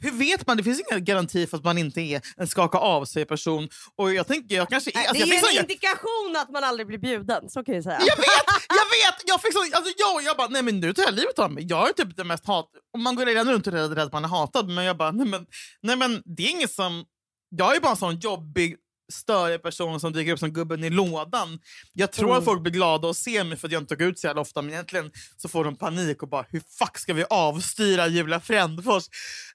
hur 0.01 0.11
vet 0.11 0.47
man? 0.47 0.57
Det 0.57 0.63
finns 0.63 0.81
ingen 0.91 1.05
garanti 1.05 1.47
för 1.47 1.57
att 1.57 1.65
man 1.65 1.79
inte 1.79 2.01
är 2.01 2.21
en 2.37 2.49
skaka 2.49 2.79
av 2.79 3.05
sig 3.05 3.25
person. 3.25 3.69
Och 3.97 4.15
jag 4.15 4.27
tänker, 4.27 4.57
jag 4.57 4.69
kanske 4.69 4.91
är... 4.91 4.99
Alltså, 4.99 5.13
det 5.13 5.19
jag 5.19 5.29
är 5.29 5.33
fick 5.33 5.43
ju 5.43 5.49
sån- 5.49 5.57
en 5.59 5.63
indikation 5.63 6.37
att 6.37 6.51
man 6.51 6.65
aldrig 6.65 6.87
blir 6.87 6.99
bjuden, 6.99 7.51
så 7.51 7.65
kan 7.65 7.75
jag 7.75 7.85
säga. 7.85 7.99
jag 8.01 8.17
vet! 8.17 8.47
Jag 8.69 8.77
vet! 8.77 9.23
Jag 9.27 9.43
fick 9.43 9.53
så, 9.53 9.59
alltså, 9.77 9.93
jag, 9.97 10.23
jag 10.23 10.37
bara, 10.37 10.49
nej 10.49 10.63
men 10.63 10.81
nu 10.81 10.93
tar 10.93 11.03
jag 11.03 11.15
livet 11.15 11.39
av 11.39 11.53
mig. 11.53 11.65
Jag 11.69 11.89
är 11.89 11.93
typ 11.93 12.17
det 12.17 12.25
mest 12.25 12.47
hat... 12.47 12.71
Om 12.95 13.03
man 13.03 13.15
går 13.17 13.27
redan 13.27 13.51
runt 13.53 13.67
och 13.67 13.73
är 13.73 13.89
rädd 13.89 13.99
att 13.99 14.13
man 14.13 14.25
är 14.25 14.29
hatad, 14.29 14.69
men 14.69 14.85
jag 14.85 14.97
bara, 14.97 15.11
nej 15.11 15.27
men, 15.27 15.47
nej 15.83 15.97
men 15.97 16.23
det 16.25 16.43
är 16.43 16.51
inget 16.51 16.73
som... 16.73 17.05
Jag 17.51 17.77
är 17.77 17.81
bara 17.81 17.91
en 17.91 17.97
sån 17.97 18.19
jobbig, 18.19 18.77
störig 19.13 19.63
person 19.63 20.01
som 20.01 20.13
dyker 20.13 20.33
upp 20.33 20.39
som 20.39 20.53
gubben 20.53 20.85
i 20.85 20.91
lådan. 20.91 21.59
Jag 21.93 22.13
tror 22.13 22.27
Mm. 22.29 22.39
att 22.39 22.45
folk 22.45 22.63
blir 22.63 22.73
glada 22.73 23.11
att 23.11 23.17
se 23.17 23.45
mig 23.45 23.59
för 23.59 23.69
att 23.69 23.73
jag 23.73 23.83
inte 23.83 23.95
åker 23.95 24.05
ut 24.05 24.19
så 24.19 24.27
jävla 24.27 24.43
ofta, 24.43 24.63
men 24.63 24.73
egentligen 24.73 25.11
så 25.37 25.49
får 25.49 25.65
de 25.65 25.77
panik 25.77 26.23
och 26.23 26.29
bara, 26.29 26.47
hur 26.49 26.63
fuck 26.79 26.99
ska 26.99 27.15
vi 27.15 27.25
avstyra 27.31 28.07
Julia 28.07 28.41
Frändfors? 28.41 29.05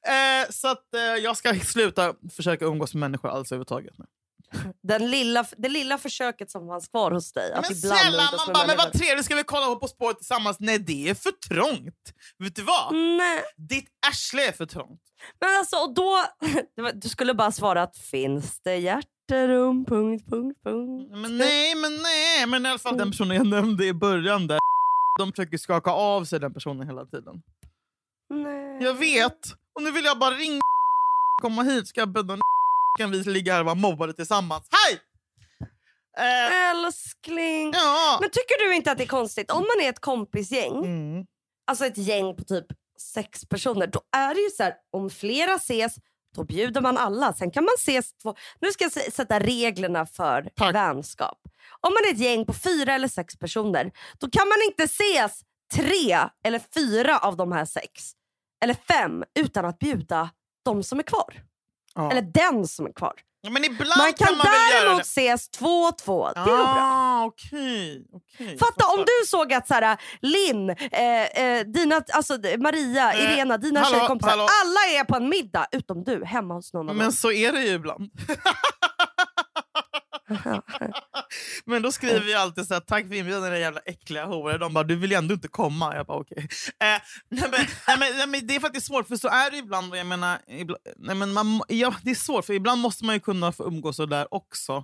Eh, 0.07 0.51
så 0.51 0.67
att 0.67 0.93
eh, 0.95 1.01
jag 1.01 1.37
ska 1.37 1.55
sluta 1.59 2.13
försöka 2.35 2.65
umgås 2.65 2.93
med 2.93 2.99
människor 2.99 3.29
alls 3.29 3.51
överhuvudtaget. 3.51 3.93
nu. 3.97 4.05
Den 4.83 5.11
lilla, 5.11 5.45
det 5.57 5.69
lilla 5.69 5.97
försöket 5.97 6.51
som 6.51 6.67
fanns 6.67 6.87
kvar 6.87 7.11
hos 7.11 7.33
dig. 7.33 7.51
Men 7.55 7.75
snälla, 7.75 8.23
man 8.37 8.53
bara, 8.53 8.67
men 8.67 8.77
vad 8.77 8.93
trevligt, 8.93 9.25
ska 9.25 9.35
vi 9.35 9.43
kolla 9.43 9.65
på 9.65 9.75
På 9.75 9.87
spåret 9.87 10.17
tillsammans? 10.17 10.57
Nej, 10.59 10.79
det 10.79 11.09
är 11.09 11.13
för 11.13 11.31
trångt. 11.31 12.13
Vet 12.39 12.55
du 12.55 12.61
vad? 12.61 12.93
Nej. 12.95 13.43
Ditt 13.57 13.87
arsle 14.07 14.47
är 14.47 14.51
för 14.51 14.65
trångt. 14.65 15.01
Men 15.41 15.55
alltså, 15.55 15.75
och 15.75 15.93
då, 15.93 16.25
du 16.93 17.09
skulle 17.09 17.33
bara 17.33 17.51
svara 17.51 17.83
att 17.83 17.97
finns 17.97 18.61
det 18.63 18.77
hjärterum... 19.34 19.86
Punkt, 19.86 20.25
punkt, 20.29 20.57
punkt. 20.63 21.09
Men 21.11 21.38
nej, 21.38 21.75
men 21.75 21.91
nej. 22.03 22.47
Men 22.47 22.65
i 22.65 22.69
alla 22.69 22.79
fall 22.79 22.97
den 22.97 23.11
personen 23.11 23.38
jag 23.38 23.47
nämnde 23.47 23.86
i 23.86 23.93
början 23.93 24.47
där. 24.47 24.59
De 25.19 25.31
försöker 25.31 25.57
skaka 25.57 25.91
av 25.91 26.25
sig 26.25 26.39
den 26.39 26.53
personen 26.53 26.88
hela 26.88 27.05
tiden. 27.05 27.41
Nej. 28.29 28.84
Jag 28.84 28.93
vet. 28.93 29.39
Och 29.75 29.84
nu 29.84 29.91
vill 29.91 30.05
jag 30.05 30.19
bara 30.19 30.31
ringa 30.36 30.61
komma 31.41 31.63
hit. 31.63 31.88
Ska 31.88 32.01
jag 32.01 32.11
bädda 32.11 32.38
kan 32.99 33.11
vi 33.11 33.23
ligga 33.23 33.53
här 33.53 33.59
och 33.59 33.65
vara 33.65 33.75
mobbade 33.75 34.13
tillsammans. 34.13 34.67
Hej! 34.71 34.99
Eh, 36.17 36.69
Älskling. 36.69 37.71
ja. 37.73 38.17
Men 38.21 38.29
tycker 38.29 38.67
du 38.69 38.75
inte 38.75 38.91
att 38.91 38.97
det 38.97 39.03
är 39.03 39.07
konstigt 39.07 39.51
om 39.51 39.59
man 39.59 39.86
är 39.86 39.89
ett 39.89 39.99
kompisgäng, 40.01 40.77
Mm. 40.86 41.25
alltså 41.67 41.86
ett 41.86 41.97
gäng 41.97 42.36
på 42.36 42.43
typ 42.43 42.65
sex 43.13 43.45
personer, 43.45 43.88
då 43.88 44.01
är 44.17 44.34
det 44.36 44.41
ju 44.41 44.49
så 44.49 44.63
här, 44.63 44.73
om 44.91 45.09
flera 45.09 45.53
ses 45.55 45.95
då 46.34 46.43
bjuder 46.43 46.81
man 46.81 46.97
alla. 46.97 47.34
Sen 47.34 47.51
kan 47.51 47.63
man 47.63 47.73
ses. 47.77 48.11
Nu 48.61 48.71
ska 48.71 48.84
jag 48.84 48.91
sä- 48.91 49.11
sätta 49.11 49.39
reglerna 49.39 50.05
för 50.05 50.49
Tack. 50.55 50.75
vänskap. 50.75 51.39
Om 51.81 51.93
man 51.93 52.09
är 52.09 52.13
ett 52.13 52.19
gäng 52.19 52.45
på 52.45 52.53
fyra 52.53 52.93
eller 52.93 53.07
sex 53.07 53.36
personer, 53.38 53.91
då 54.19 54.29
kan 54.29 54.47
man 54.47 54.57
inte 54.67 54.84
ses 54.84 55.41
tre 55.73 56.17
eller 56.43 56.59
fyra 56.73 57.17
av 57.19 57.38
de 57.38 57.51
här 57.51 57.65
sex. 57.65 58.11
Eller 58.63 58.73
fem 58.73 59.23
utan 59.39 59.65
att 59.65 59.79
bjuda 59.79 60.29
de 60.65 60.84
som 60.84 60.99
är 60.99 61.03
kvar. 61.03 61.41
Ja. 61.95 62.11
Eller 62.11 62.21
den 62.21 62.67
som 62.67 62.86
är 62.86 62.93
kvar. 62.93 63.13
Men 63.51 63.65
ibland 63.65 63.97
Man 63.97 64.13
kan, 64.13 64.37
man 64.37 64.45
väl 64.45 64.71
göra 64.73 64.83
däremot 64.85 65.01
ses 65.01 65.49
två 65.49 65.79
och 65.81 65.97
två. 65.97 66.27
Det 66.27 66.39
går 66.39 66.45
bra. 66.45 66.65
Ah, 66.67 67.25
okej. 67.25 68.05
okej. 68.13 68.57
Fatta 68.57 68.85
om 68.87 68.99
du 68.99 69.27
såg 69.27 69.53
att 69.53 69.67
så 69.67 69.73
här, 69.73 69.97
Linn, 70.21 70.69
eh, 70.69 71.23
eh, 71.23 71.65
dina, 71.65 72.01
alltså, 72.13 72.33
Maria, 72.57 73.13
Eh, 73.13 73.23
Irena, 73.33 73.57
dina 73.57 73.79
hallå, 73.79 73.97
tjejkompisar. 73.99 74.29
hallå. 74.29 74.43
Alla 74.63 74.99
är 74.99 75.03
på 75.03 75.15
en 75.15 75.29
middag 75.29 75.65
utom 75.71 76.03
du 76.03 76.25
hemma 76.25 76.53
hos 76.53 76.73
någon 76.73 76.85
Men 76.85 76.97
dem. 76.97 77.11
så 77.11 77.31
är 77.31 77.51
det 77.51 77.61
ju 77.61 77.73
ibland. 77.73 78.11
Men 81.65 81.82
då 81.82 81.91
skriver 81.91 82.32
jag 82.32 82.41
alltid 82.41 82.67
så 82.67 82.74
här, 82.74 82.82
tack 82.82 83.07
för 83.07 83.15
inbjudan 83.15 83.45
era 83.45 83.59
jävla 83.59 83.80
äckliga 83.80 84.26
horor. 84.26 84.57
De 84.57 84.74
bara, 84.74 84.84
du 84.84 84.95
vill 84.95 85.11
ju 85.11 85.17
ändå 85.17 85.34
inte 85.34 85.47
komma. 85.47 85.95
Jag 85.95 86.05
bara, 86.05 86.17
okej. 86.17 86.47
Eh, 86.80 87.01
nej, 87.30 87.49
men, 87.51 87.65
nej, 87.88 87.97
men, 87.99 88.32
nej, 88.32 88.41
det 88.41 88.55
är 88.55 88.59
faktiskt 88.59 88.88
svårt, 88.88 89.07
för 89.07 89.15
så 89.15 89.28
är 89.28 89.51
det 89.51 89.57
ibland. 89.57 89.95
Jag 89.95 90.07
menar, 90.07 90.39
ibland, 90.47 90.82
nej, 90.97 91.15
men 91.15 91.34
man, 91.34 91.61
ja, 91.67 91.95
det 92.03 92.11
är 92.11 92.15
svårt, 92.15 92.45
för 92.45 92.53
ibland 92.53 92.82
måste 92.82 93.05
man 93.05 93.15
ju 93.15 93.19
kunna 93.19 93.51
få 93.51 93.63
umgås 93.67 93.95
så 93.95 94.05
där 94.05 94.34
också. 94.34 94.84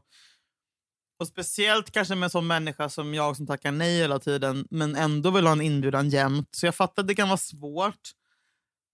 Och 1.20 1.28
Speciellt 1.28 1.92
kanske 1.92 2.16
med 2.16 2.24
en 2.24 2.30
sån 2.30 2.48
människa 2.48 2.90
som 2.90 3.14
jag 3.14 3.38
som 3.38 3.48
tackar 3.48 3.72
nej 3.72 3.98
hela 3.98 4.20
tiden 4.20 4.68
men 4.70 4.96
ändå 4.96 5.32
vill 5.32 5.46
ha 5.46 5.52
en 5.52 5.62
inbjudan 5.62 6.10
jämt. 6.10 6.50
Så 6.52 6.66
jag 6.66 6.76
fattar 6.76 7.04
att 7.04 7.08
det 7.08 7.16
kan 7.16 7.28
vara 7.28 7.38
svårt. 7.38 8.12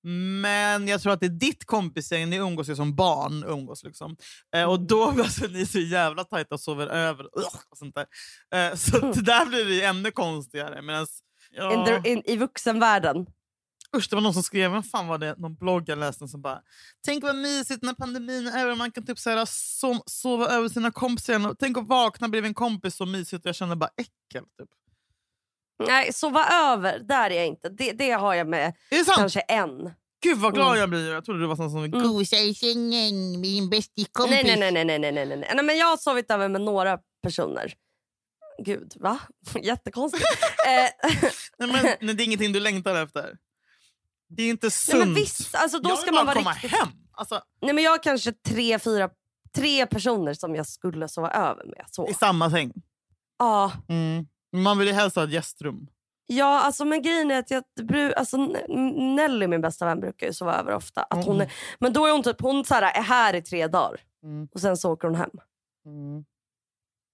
Men 0.08 0.88
jag 0.88 1.02
tror 1.02 1.14
att 1.14 1.20
det 1.20 1.26
är 1.26 1.30
ditt 1.30 1.66
kompisgäng, 1.66 2.30
ni 2.30 2.36
umgås 2.36 2.70
ju 2.70 2.76
som 2.76 2.96
barn. 2.96 3.44
Umgås 3.44 3.84
liksom. 3.84 4.18
eh, 4.56 4.70
och 4.70 4.80
då 4.80 5.04
alltså, 5.04 5.48
ni 5.48 5.62
är 5.62 5.66
så 5.66 5.80
jävla 5.80 6.24
tajta 6.24 6.56
och 6.56 6.62
sover 6.62 6.88
över. 6.88 7.26
Och 7.72 7.78
sånt 7.78 7.96
där. 7.96 8.06
Eh, 8.56 8.76
så 8.76 9.00
det 9.00 9.22
där 9.26 9.46
blir 9.46 9.66
det 9.66 9.84
ännu 9.84 10.12
konstigare. 10.12 10.82
Medans, 10.82 11.20
ja, 11.52 11.74
In 11.74 12.04
the, 12.04 12.10
in, 12.10 12.22
I 12.26 12.38
vuxenvärlden. 12.38 13.26
Usch, 13.96 14.08
det 14.10 14.16
var 14.16 14.24
någon 14.24 14.34
som 14.34 14.44
skrev, 14.44 14.72
vem 14.72 14.84
fan 14.84 15.08
var 15.08 15.18
det? 15.18 15.36
Någon 15.38 15.56
blogg 15.56 15.90
jag 15.90 15.98
läste 15.98 16.28
som 16.28 16.42
bara 16.42 16.62
Tänk 17.06 17.24
vad 17.24 17.36
mysigt 17.36 17.84
när 17.84 17.94
pandemin 17.94 18.48
är 18.48 18.64
över 18.64 18.76
man 18.76 18.92
kan 18.92 19.06
typ 19.06 19.20
så 19.20 19.30
här, 19.30 19.46
so 19.46 20.04
sova 20.06 20.48
över 20.48 20.70
sina 20.70 20.92
kompisar. 20.92 21.56
Tänk 21.60 21.78
att 21.78 21.88
vakna 21.88 22.30
bredvid 22.30 22.50
en 22.50 22.54
kompis 22.54 22.96
så 22.96 23.06
mysigt 23.06 23.46
och 23.46 23.50
jag 23.50 23.56
känner 23.56 23.76
bara 23.76 23.90
äckel. 23.98 24.44
Typ. 24.60 24.70
Nej, 25.88 26.14
sova 26.14 26.46
över, 26.50 27.00
där 27.00 27.30
är 27.32 27.36
jag 27.36 27.48
inte. 27.48 27.70
Det, 27.70 27.92
det 27.92 28.12
har 28.12 28.34
jag 28.34 28.48
med 28.48 28.74
Är 28.90 28.98
det 28.98 29.06
sant? 29.06 29.18
kanske 29.18 29.40
en. 29.40 29.92
Gud 30.24 30.38
vad 30.38 30.54
glad 30.54 30.68
Mm. 30.68 30.80
jag 30.80 30.90
blir. 30.90 31.12
Jag 31.14 31.26
trodde 31.26 31.40
du 31.40 31.48
var 31.48 31.56
sån 31.56 31.72
som 31.72 31.84
Mm. 31.84 32.04
gosa 32.04 32.36
i 32.36 32.56
sängen 32.56 33.32
med 33.32 33.42
din 33.42 33.70
bästikompis. 33.70 34.32
Nej, 34.32 34.44
nej, 34.58 34.72
nej, 34.72 34.86
nej, 34.86 35.00
nej, 35.00 35.12
nej, 35.12 35.26
nej, 35.26 35.50
nej. 35.56 35.64
men 35.66 35.78
jag 35.78 35.86
har 35.88 35.98
sovit 35.98 36.32
över 36.32 36.48
med 36.50 36.62
några 36.62 37.00
personer. 37.24 37.74
Gud, 38.64 38.94
va? 38.96 39.20
Jättekonstigt. 39.64 40.24
eh, 40.68 41.12
Nej, 41.58 41.70
men, 41.72 41.86
nej, 42.02 42.16
det 42.16 42.24
är 42.24 42.26
ingenting 42.26 42.52
du 42.54 42.60
längtar 42.60 42.96
efter. 43.04 43.38
Det 44.30 44.44
är 44.44 44.50
inte 44.50 44.72
sunt. 44.72 44.98
nej, 44.98 45.06
men 45.08 45.16
visst, 45.16 45.56
alltså, 45.56 45.80
då 45.80 45.90
jag 45.90 45.98
ska 45.98 46.06
vill 46.06 46.14
man 46.14 46.26
bara 46.26 46.36
komma 46.36 46.52
riktigt... 46.54 46.72
hem. 46.72 46.88
Alltså, 47.12 47.42
Nej, 47.62 47.74
men 47.74 47.84
jag 47.84 47.92
har 47.92 48.04
kanske 48.04 48.32
tre, 48.32 48.80
fyra, 48.80 49.10
tre 49.56 49.86
personer 49.86 50.34
som 50.34 50.56
jag 50.56 50.68
skulle 50.68 51.08
sova 51.08 51.30
över 51.32 51.66
med. 51.66 51.86
Så. 51.92 52.10
I 52.10 52.14
samma 52.14 52.52
säng. 52.52 52.72
Ja, 53.40 53.72
Mm. 53.90 54.26
Man 54.64 54.78
vill 54.78 54.88
ju 54.88 54.94
helst 54.94 55.16
ha 55.16 55.24
ett 55.24 55.32
gästrum. 55.32 55.88
Ja, 56.28 56.62
alltså, 56.62 56.86
men 56.86 57.02
grejen 57.02 57.32
är 57.32 57.40
att 57.40 57.52
jag, 57.52 57.64
alltså, 58.16 58.38
Nelly, 58.38 59.48
min 59.48 59.62
bästa 59.62 59.86
vän, 59.86 60.00
brukar 60.00 60.28
ju 60.28 60.34
sova 60.34 60.54
över 60.60 60.76
ofta. 60.76 61.04
Att 61.04 61.26
hon 61.26 61.42
är, 61.42 61.52
men 61.80 61.94
då 61.94 62.06
är 62.06 62.12
hon 62.12 62.24
typ 62.24 62.42
hon 62.42 62.66
så 62.66 62.74
här, 62.74 62.82
är 62.98 63.02
här 63.04 63.34
i 63.36 63.42
tre 63.42 63.68
dagar 63.68 64.00
Mm. 64.24 64.48
och 64.54 64.60
sen 64.62 64.78
så 64.78 64.92
åker 64.92 65.08
hon 65.08 65.16
hem. 65.16 65.30
Mm. 65.86 66.26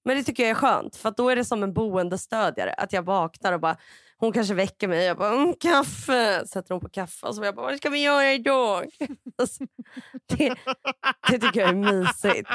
Men 0.05 0.17
det 0.17 0.23
tycker 0.23 0.43
jag 0.43 0.49
är 0.49 0.55
skönt 0.55 0.95
för 0.95 1.11
då 1.17 1.29
är 1.29 1.35
det 1.35 1.45
som 1.45 1.63
en 1.63 1.73
boendestödjare. 1.73 2.73
Att 2.73 2.93
jag 2.93 3.03
vaknar 3.03 3.53
och 3.53 3.59
bara, 3.59 3.77
hon 4.17 4.31
kanske 4.31 4.53
väcker 4.53 4.87
mig 4.87 4.97
och 4.99 5.05
jag 5.05 5.17
bara 5.17 5.33
mm, 5.33 5.53
kaffe. 5.59 6.47
Sätter 6.47 6.73
hon 6.75 6.81
på 6.81 6.89
kaffe 6.89 7.27
och 7.27 7.35
så 7.35 7.43
jag 7.43 7.55
bara 7.55 7.65
vad 7.65 7.77
ska 7.77 7.89
vi 7.89 8.03
göra 8.03 8.33
idag? 8.33 8.85
Alltså, 9.37 9.63
det, 10.25 10.55
det 11.29 11.39
tycker 11.39 11.59
jag 11.59 11.69
är 11.69 11.73
mysigt. 11.75 12.49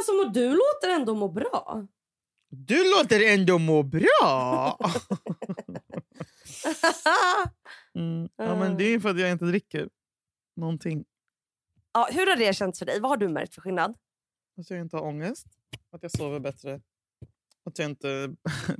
Alltså 0.00 0.12
må- 0.12 0.24
du 0.34 0.48
låter 0.48 0.88
ändå 0.88 1.14
må 1.14 1.28
bra. 1.28 1.86
Du 2.50 2.90
låter 2.90 3.20
ändå 3.34 3.58
må 3.58 3.82
bra. 3.82 4.78
Mm. 7.94 8.28
Ja, 8.36 8.56
men 8.56 8.76
det 8.76 8.84
är 8.84 9.00
för 9.00 9.08
att 9.10 9.20
jag 9.20 9.30
inte 9.30 9.44
dricker 9.44 9.88
någonting. 10.56 11.04
ja, 11.92 12.08
hur 12.12 12.26
har 12.26 12.36
det 12.36 12.56
känts 12.56 12.78
för 12.78 12.86
dig? 12.86 13.00
Vad 13.00 13.10
har 13.10 13.16
du 13.16 13.28
märkt 13.28 13.54
för 13.54 13.60
skillnad? 13.62 13.94
Att 14.60 14.70
jag 14.70 14.80
inte 14.80 14.96
har 14.96 15.02
ångest. 15.04 15.46
Att 15.92 16.02
jag 16.02 16.12
sover 16.12 16.40
bättre. 16.40 16.80
Att 17.64 17.78
jag 17.78 17.90
inte 17.90 18.34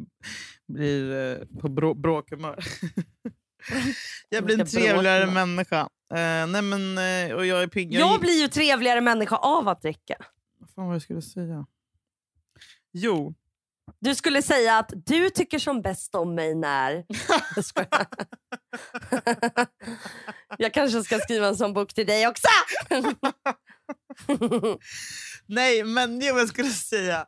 blir 0.69 1.13
eh, 1.41 1.47
på 1.61 1.69
brå 1.69 1.95
bråkhumör. 1.95 2.65
jag 4.29 4.45
blir 4.45 4.61
en 4.61 4.67
trevligare 4.67 5.27
människa. 5.31 5.81
Eh, 6.15 6.47
nej 6.47 6.63
men, 6.63 6.99
eh, 6.99 7.37
och 7.37 7.47
jag 7.47 7.63
är 7.63 7.67
pigg. 7.67 7.93
Jag, 7.95 8.21
blir 8.21 8.41
ju 8.43 8.49
trevligare 8.49 9.01
människa 9.01 9.37
av 9.37 9.69
att 9.69 9.83
dricka. 9.83 10.17
Vad 10.81 10.85
fan 10.85 10.89
var 10.89 10.95
jag 10.95 11.03
skulle 11.03 11.23
säga? 11.23 11.67
Jo, 12.93 13.35
Du 13.99 14.15
skulle 14.15 14.43
säga 14.43 14.79
att 14.79 14.93
du 15.07 15.31
tycker 15.31 15.59
som 15.59 15.83
bäst 15.83 16.15
om 16.15 16.35
mig 16.35 16.55
när... 16.55 17.05
Jag 20.59 20.75
kanske 20.75 21.03
ska 21.03 21.19
skriva 21.19 21.49
en 21.49 21.57
sån 21.57 21.73
bok 21.73 21.95
till 21.95 22.07
dig 22.07 22.29
också. 22.29 22.49
nej 25.47 25.85
men 25.85 26.21
jag 26.21 26.49
skulle 26.49 26.71
säga 26.71 27.27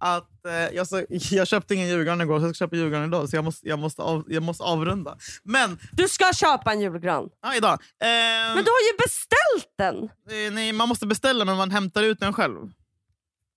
att 0.00 0.46
eh, 0.46 0.52
jag, 0.76 0.86
så, 0.86 1.04
jag 1.08 1.46
köpte 1.48 1.74
ingen 1.74 1.88
julgran 1.88 2.20
igår 2.20 2.38
så 2.40 2.46
jag 2.46 2.56
ska 2.56 2.64
köpa 2.64 2.76
julgran 2.76 3.04
idag 3.04 3.28
så 3.28 3.36
jag 3.36 3.44
måste, 3.44 3.68
jag 3.68 3.78
måste, 3.78 4.02
av, 4.02 4.24
jag 4.28 4.42
måste 4.42 4.62
avrunda. 4.64 5.16
Men, 5.42 5.78
Du 5.92 6.08
ska 6.08 6.32
köpa 6.34 6.72
en 6.72 6.80
julgran. 6.80 7.28
ja, 7.42 7.54
idag. 7.54 7.72
Eh, 7.72 8.54
Men 8.54 8.64
du 8.64 8.70
har 8.70 8.92
ju 8.92 8.96
beställt 9.04 9.74
den. 9.78 10.04
Eh, 10.04 10.52
Nej, 10.52 10.72
man 10.72 10.88
måste 10.88 11.06
beställa 11.06 11.44
men 11.44 11.56
man 11.56 11.70
hämtar 11.70 12.02
ut 12.02 12.20
den 12.20 12.32
själv. 12.32 12.70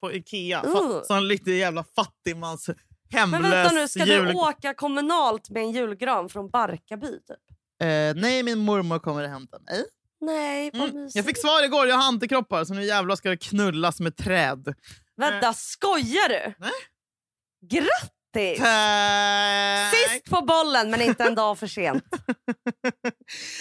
På 0.01 0.13
Ikea. 0.13 0.63
Uh. 0.65 0.75
Fa- 0.75 1.03
Sån 1.03 1.23
riktig 1.29 1.57
jävla 1.59 1.85
fattigmans 1.95 2.69
hemlös 3.11 3.41
Men 3.41 3.51
vänta 3.51 3.75
nu, 3.75 3.87
ska 3.87 4.05
jul... 4.05 4.25
du 4.27 4.33
åka 4.33 4.73
kommunalt 4.73 5.49
med 5.49 5.63
en 5.63 5.71
julgran 5.71 6.29
från 6.29 6.49
Barkarby? 6.49 7.07
Typ? 7.07 7.57
Eh, 7.81 8.21
nej, 8.21 8.43
min 8.43 8.59
mormor 8.59 8.99
kommer 8.99 9.23
att 9.23 9.29
hämta 9.29 9.59
mig. 9.59 9.85
Nej, 10.21 10.71
vad 10.73 10.89
Mm. 10.89 11.09
Jag 11.13 11.25
fick 11.25 11.37
svar 11.37 11.63
igår, 11.65 11.87
jag 11.87 11.95
har 11.95 12.07
antikroppar 12.07 12.65
så 12.65 12.73
nu 12.73 12.83
jävlar 12.83 13.15
ska 13.15 13.29
det 13.29 13.37
knullas 13.37 13.99
med 13.99 14.17
träd. 14.17 14.73
Vänta, 15.17 15.53
skojar 15.53 16.29
du? 16.29 16.53
Nej. 16.59 16.71
Grattis! 17.71 18.14
Tack! 18.57 19.93
Sist 19.95 20.29
på 20.29 20.41
bollen 20.41 20.91
men 20.91 21.01
inte 21.01 21.23
en 21.23 21.35
dag 21.35 21.59
för 21.59 21.67
sent. 21.67 22.03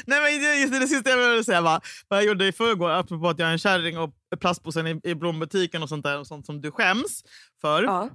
Nej, 0.07 0.20
men 0.20 0.41
det, 0.43 0.57
just 0.61 0.72
det, 0.72 0.79
det 0.79 0.89
sista 0.89 1.11
jag 1.11 1.31
ville 1.31 1.45
säga 1.45 1.61
var 1.61 1.81
vad 2.09 2.18
jag 2.18 2.27
gjorde 2.27 2.47
i 2.47 2.53
förrgår, 2.53 2.91
apropå 2.91 3.29
att 3.29 3.39
jag 3.39 3.49
är 3.49 3.53
en 3.53 3.59
kärring 3.59 3.99
och 3.99 4.11
plastpåsen 4.41 4.87
i, 4.87 5.01
i 5.05 5.14
blombutiken 5.14 5.83
och 5.83 5.89
sånt 5.89 6.05
där 6.05 6.18
och 6.20 6.27
sånt 6.27 6.47
som 6.47 6.61
du 6.61 6.70
skäms 6.70 7.22
för. 7.61 7.83
Ja. 7.83 8.09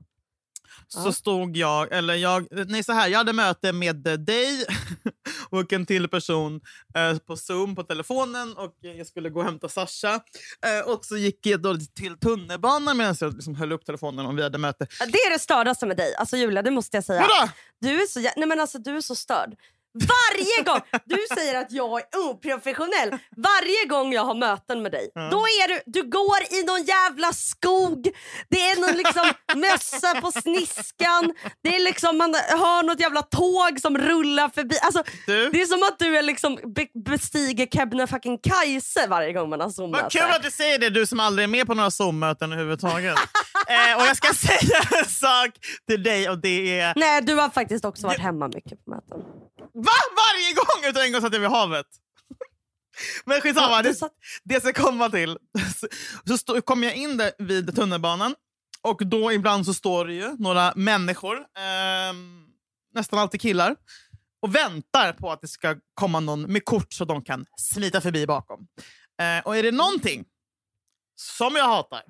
så 0.87 1.07
Ja. 1.07 1.11
stod 1.11 1.57
jag, 1.57 1.91
eller 1.93 2.13
jag, 2.13 2.47
nej 2.51 2.83
så 2.83 2.93
här, 2.93 3.07
jag 3.07 3.17
hade 3.17 3.33
möte 3.33 3.73
med 3.73 3.95
dig 4.25 4.65
och 5.49 5.73
en 5.73 5.85
till 5.85 6.07
person 6.07 6.61
eh, 6.95 7.17
på 7.17 7.37
Zoom 7.37 7.75
på 7.75 7.83
telefonen 7.83 8.53
och 8.57 8.75
jag 8.81 9.07
skulle 9.07 9.29
gå 9.29 9.39
och 9.39 9.45
hämta 9.45 9.69
Sasha. 9.69 10.13
Eh, 10.65 10.91
och 10.91 11.05
så 11.05 11.17
gick 11.17 11.45
jag 11.45 11.61
då 11.61 11.77
till 11.95 12.19
tunnelbanan 12.19 12.97
medan 12.97 13.15
jag 13.21 13.33
liksom 13.33 13.55
höll 13.55 13.71
upp 13.71 13.85
telefonen 13.85 14.25
och 14.25 14.37
vi 14.37 14.43
hade 14.43 14.57
möte. 14.57 14.87
Det 14.99 15.17
är 15.17 15.33
det 15.33 15.39
stördaste 15.39 15.85
med 15.85 15.97
dig. 15.97 16.15
Alltså 16.15 16.37
Julia, 16.37 16.61
det 16.61 16.71
måste 16.71 16.97
jag 16.97 17.03
säga. 17.03 17.21
Vadå? 17.21 17.51
Du 17.81 18.01
är 18.01 18.05
så, 18.07 18.19
nej 18.19 18.47
men 18.47 18.59
alltså, 18.59 18.77
du 18.77 18.97
är 18.97 19.01
så 19.01 19.15
störd. 19.15 19.55
Varje 19.93 20.63
gång! 20.65 21.01
Du 21.05 21.17
säger 21.35 21.61
att 21.61 21.71
jag 21.71 21.99
är 21.99 22.29
oprofessionell. 22.29 23.09
Varje 23.37 23.85
gång 23.87 24.13
jag 24.13 24.25
har 24.25 24.35
möten 24.35 24.81
med 24.81 24.91
dig, 24.91 25.11
då 25.15 25.37
är 25.39 25.67
du, 25.67 25.81
du 25.85 26.09
går 26.09 26.41
i 26.51 26.63
någon 26.63 26.83
jävla 26.83 27.33
skog. 27.33 28.09
Det 28.49 28.61
är 28.69 28.81
någon 28.81 28.97
liksom 28.97 29.31
mössa 29.55 30.21
på 30.21 30.31
sniskan. 30.31 31.33
Det 31.63 31.75
är 31.75 31.79
liksom, 31.83 32.17
man 32.17 32.33
hör 32.33 32.83
något 32.83 32.99
jävla 32.99 33.21
tåg 33.21 33.79
som 33.81 33.97
rullar 33.97 34.49
förbi. 34.49 34.75
Alltså, 34.81 35.03
Du? 35.27 35.49
Det 35.49 35.61
är 35.61 35.65
som 35.65 35.83
att 35.83 35.99
du 35.99 36.17
är 36.17 36.21
liksom 36.21 36.55
be 36.75 36.87
bestiger 37.05 37.65
Kebnekaise 37.65 39.07
varje 39.07 39.33
gång 39.33 39.49
man 39.49 39.59
har 39.59 39.67
Vad 39.67 39.75
zoommöte. 39.75 40.19
kul 40.19 40.31
att 40.31 40.43
du 40.43 40.51
säger 40.51 40.79
det, 40.79 40.89
du 40.89 41.05
som 41.05 41.19
aldrig 41.19 41.43
är 41.43 41.47
med 41.47 41.67
på 41.67 41.73
några 41.73 41.91
Zoom-möten 41.91 42.51
överhuvudtaget. 42.51 43.17
eh, 43.67 43.97
och 44.01 44.05
jag 44.07 44.17
ska 44.17 44.33
säga 44.33 44.81
en 44.99 45.05
sak 45.05 45.49
till 45.87 46.03
dig 46.03 46.29
och 46.29 46.41
det 46.41 46.79
är... 46.79 46.93
Nej, 46.95 47.21
du 47.21 47.35
har 47.35 47.49
faktiskt 47.49 47.85
också 47.85 48.07
varit 48.07 48.19
hemma 48.19 48.47
mycket 48.47 48.85
på 48.85 48.91
möten. 48.91 49.17
Va? 49.73 49.91
Varje 50.15 50.53
gång! 50.53 50.89
Utan 50.89 51.01
en 51.03 51.11
gång 51.11 51.21
satt 51.21 51.33
jag 51.33 51.39
vid 51.39 51.49
havet. 51.49 51.85
Men 53.25 53.41
skitsamma, 53.41 53.75
Ja, 53.75 53.81
det, 53.81 53.93
satt- 53.95 54.15
det 54.43 54.61
ska 54.61 54.73
komma 54.73 55.09
till. 55.09 55.37
Så, 56.27 56.37
stå, 56.37 56.61
kommer 56.61 56.87
jag 56.87 56.95
in 56.95 57.17
där 57.17 57.31
vid 57.39 57.75
tunnelbanan 57.75 58.35
och 58.81 59.07
då 59.07 59.31
ibland 59.31 59.65
så 59.65 59.73
står 59.73 60.05
det 60.05 60.13
ju 60.13 60.35
några 60.37 60.73
människor, 60.75 61.45
ehm, 61.57 62.45
nästan 62.93 63.19
alltid 63.19 63.41
killar, 63.41 63.75
och 64.41 64.55
väntar 64.55 65.13
på 65.13 65.31
att 65.31 65.41
det 65.41 65.47
ska 65.47 65.75
komma 65.93 66.19
någon 66.19 66.41
med 66.41 66.65
kort 66.65 66.93
så 66.93 67.05
de 67.05 67.23
kan 67.23 67.45
smita 67.57 68.01
förbi 68.01 68.27
bakom. 68.27 68.67
Eh, 69.21 69.45
och 69.45 69.57
är 69.57 69.63
det 69.63 69.71
någonting 69.71 70.25
som 71.15 71.55
jag 71.55 71.65
hatar 71.65 72.03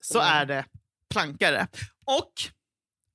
så 0.00 0.18
är 0.18 0.46
det 0.46 0.64
plankare. 1.10 1.68
Och 2.04 2.32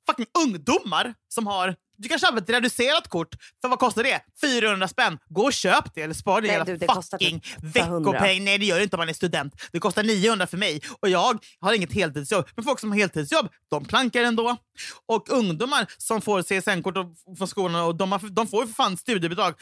fucking 0.09 0.27
ungdomar 0.43 1.13
som 1.27 1.47
har... 1.47 1.75
Du 2.01 2.09
kanske 2.09 2.27
har 2.27 2.37
ett 2.37 2.49
reducerat 2.49 3.07
kort. 3.07 3.35
För 3.61 3.69
vad 3.69 3.79
kostar 3.79 4.03
det? 4.03 4.21
400 4.41 4.87
spänn. 4.87 5.19
Gå 5.29 5.41
och 5.43 5.53
köp 5.53 5.95
det 5.95 6.01
eller 6.01 6.13
spara 6.13 6.41
din 6.41 6.51
jävla 6.51 7.01
fucking 7.11 7.41
500. 7.73 8.11
veckopeng. 8.11 8.43
Nej 8.43 8.57
det 8.57 8.65
gör 8.65 8.77
det 8.77 8.83
inte 8.83 8.95
om 8.95 8.99
man 8.99 9.09
är 9.09 9.13
student. 9.13 9.53
Det 9.71 9.79
kostar 9.79 10.03
900 10.03 10.47
för 10.47 10.57
mig 10.57 10.81
och 11.01 11.09
jag 11.09 11.39
har 11.59 11.73
inget 11.73 11.93
heltidsjobb. 11.93 12.47
Men 12.55 12.65
folk 12.65 12.79
som 12.79 12.91
har 12.91 12.97
heltidsjobb, 12.97 13.47
de 13.69 13.85
plankar 13.85 14.23
ändå. 14.23 14.57
Och 15.05 15.29
ungdomar 15.29 15.85
som 15.97 16.21
får 16.21 16.41
CSN-kort 16.43 16.95
från 17.37 17.47
skolan, 17.47 17.81
och 17.81 17.95
de, 17.95 18.11
har, 18.11 18.19
de 18.29 18.47
får 18.47 18.61
ju 18.61 18.67
för 18.67 18.73
fan 18.75 18.97
studiebidrag. 18.97 19.53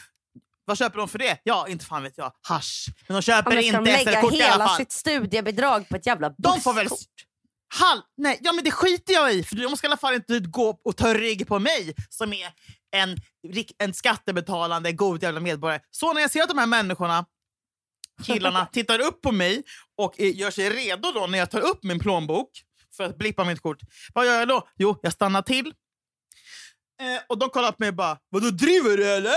Vad 0.64 0.78
köper 0.78 0.98
de 0.98 1.08
för 1.08 1.18
det? 1.18 1.38
Ja, 1.42 1.68
inte 1.68 1.84
fan 1.84 2.02
vet 2.02 2.12
jag. 2.16 2.32
Hasch. 2.48 2.86
Men 3.08 3.14
de 3.14 3.14
Ja, 3.14 3.22
köper 3.22 3.54
men 3.54 3.62
ska 3.62 3.72
de 3.72 3.78
inte 3.78 4.04
lägga 4.04 4.20
SL-kort 4.20 4.32
i 4.34 4.42
alla 4.42 4.52
hela 4.52 4.68
fall. 4.68 4.76
sitt 4.76 4.92
studiebidrag 4.92 5.88
på 5.88 5.96
ett 5.96 6.06
jävla 6.06 6.34
De 6.38 6.60
får 6.60 6.74
väl... 6.74 6.88
Hall, 7.74 8.02
nej, 8.16 8.38
ja, 8.42 8.52
men 8.52 8.64
det 8.64 8.70
skiter 8.70 9.12
jag 9.12 9.34
i, 9.34 9.42
för 9.42 9.56
de 9.56 9.76
ska 9.76 9.86
i 9.86 9.88
alla 9.88 9.96
fall 9.96 10.14
inte 10.14 10.40
gå 10.40 10.80
och 10.84 10.96
ta 10.96 11.14
rygg 11.14 11.48
på 11.48 11.58
mig 11.58 11.94
som 12.08 12.32
är 12.32 12.52
en, 12.90 13.16
en 13.78 13.94
skattebetalande, 13.94 14.92
god 14.92 15.22
jävla 15.22 15.40
medborgare. 15.40 15.80
Så 15.90 16.12
när 16.12 16.20
jag 16.20 16.30
ser 16.30 16.42
att 16.42 16.48
de 16.48 16.58
här 16.58 16.66
människorna, 16.66 17.26
killarna, 18.24 18.66
tittar 18.72 18.98
upp 18.98 19.22
på 19.22 19.32
mig 19.32 19.62
och 19.96 20.20
är, 20.20 20.26
gör 20.26 20.50
sig 20.50 20.70
redo 20.70 21.12
då 21.12 21.26
när 21.26 21.38
jag 21.38 21.50
tar 21.50 21.60
upp 21.60 21.82
min 21.82 21.98
plånbok 21.98 22.50
för 22.96 23.04
att 23.04 23.18
blippa 23.18 23.44
mitt 23.44 23.60
kort. 23.60 23.78
Vad 24.14 24.26
gör 24.26 24.38
jag 24.38 24.48
då? 24.48 24.68
Jo, 24.76 24.98
jag 25.02 25.12
stannar 25.12 25.42
till. 25.42 25.66
Eh, 27.00 27.22
och 27.28 27.38
de 27.38 27.48
kollar 27.48 27.72
på 27.72 27.76
mig 27.78 27.88
och 27.88 27.94
bara 27.94 28.18
“Vadå, 28.28 28.50
driver 28.50 28.96
du 28.96 29.10
eller?” 29.10 29.32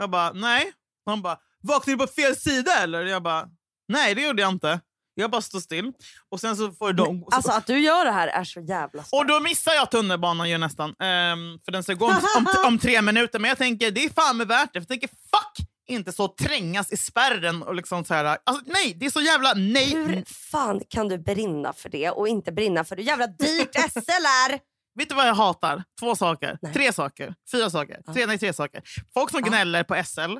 Jag 0.00 0.10
bara 0.10 0.32
“Nej”. 0.32 0.72
De 1.06 1.22
bara 1.22 1.38
“Vaknade 1.62 1.92
du 1.96 2.06
på 2.06 2.12
fel 2.12 2.36
sida 2.36 2.72
eller?” 2.82 3.04
Jag 3.04 3.22
bara 3.22 3.48
“Nej, 3.88 4.14
det 4.14 4.22
gjorde 4.22 4.42
jag 4.42 4.52
inte. 4.52 4.80
Jag 5.18 5.30
bara 5.30 5.42
står 5.42 5.60
still.” 5.60 5.92
Och 6.28 6.40
sen 6.40 6.56
så 6.56 6.72
får 6.72 6.92
de... 6.92 7.24
Alltså 7.32 7.50
att 7.52 7.66
du 7.66 7.78
gör 7.78 8.04
det 8.04 8.10
här 8.12 8.28
är 8.28 8.44
så 8.44 8.60
jävla 8.60 9.00
och 9.00 9.06
starkt. 9.06 9.28
då 9.28 9.40
missar 9.40 9.72
jag 9.72 9.90
tunnelbanan 9.90 10.50
ju 10.50 10.58
nästan. 10.58 10.90
Ehm, 10.98 11.58
för 11.64 11.72
den 11.72 11.82
ska 11.82 11.94
gå 11.94 12.06
om, 12.06 12.20
om, 12.36 12.46
om 12.66 12.78
tre 12.78 13.02
minuter. 13.02 13.38
Men 13.38 13.48
jag 13.48 13.58
tänker 13.58 13.90
det 13.90 14.04
är 14.04 14.10
fan 14.10 14.36
med 14.36 14.48
värt 14.48 14.70
det. 14.72 14.80
För 14.80 14.80
jag 14.80 14.88
tänker 14.88 15.08
fuck 15.08 15.68
inte 15.88 16.12
så 16.12 16.28
trängas 16.28 16.92
i 16.92 16.96
spärren 16.96 17.62
och 17.62 17.74
liksom 17.74 18.04
så 18.04 18.14
här. 18.14 18.38
Alltså, 18.44 18.64
nej, 18.66 18.94
det 19.00 19.06
är 19.06 19.10
så 19.10 19.20
jävla 19.20 19.54
nej. 19.54 19.94
Hur 19.94 20.24
fan 20.50 20.80
kan 20.88 21.08
du 21.08 21.18
brinna 21.18 21.72
för 21.72 21.88
det 21.88 22.10
och 22.10 22.28
inte 22.28 22.52
brinna 22.52 22.84
för 22.84 22.96
hur 22.96 23.02
jävla 23.02 23.26
dyrt 23.26 23.74
SL 23.92 24.10
är? 24.10 24.60
Vet 24.98 25.08
du 25.08 25.14
vad 25.14 25.28
jag 25.28 25.34
hatar? 25.34 25.84
Två 26.00 26.16
saker. 26.16 26.58
Nej. 26.62 26.72
Tre 26.72 26.92
saker. 26.92 27.34
Fyra 27.52 27.70
saker. 27.70 28.12
Tre, 28.14 28.26
nej, 28.26 28.38
tre 28.38 28.52
saker. 28.52 28.82
Folk 29.14 29.30
som 29.30 29.40
Ja. 29.44 29.48
gnäller 29.48 29.84
på 29.84 30.04
SL. 30.04 30.36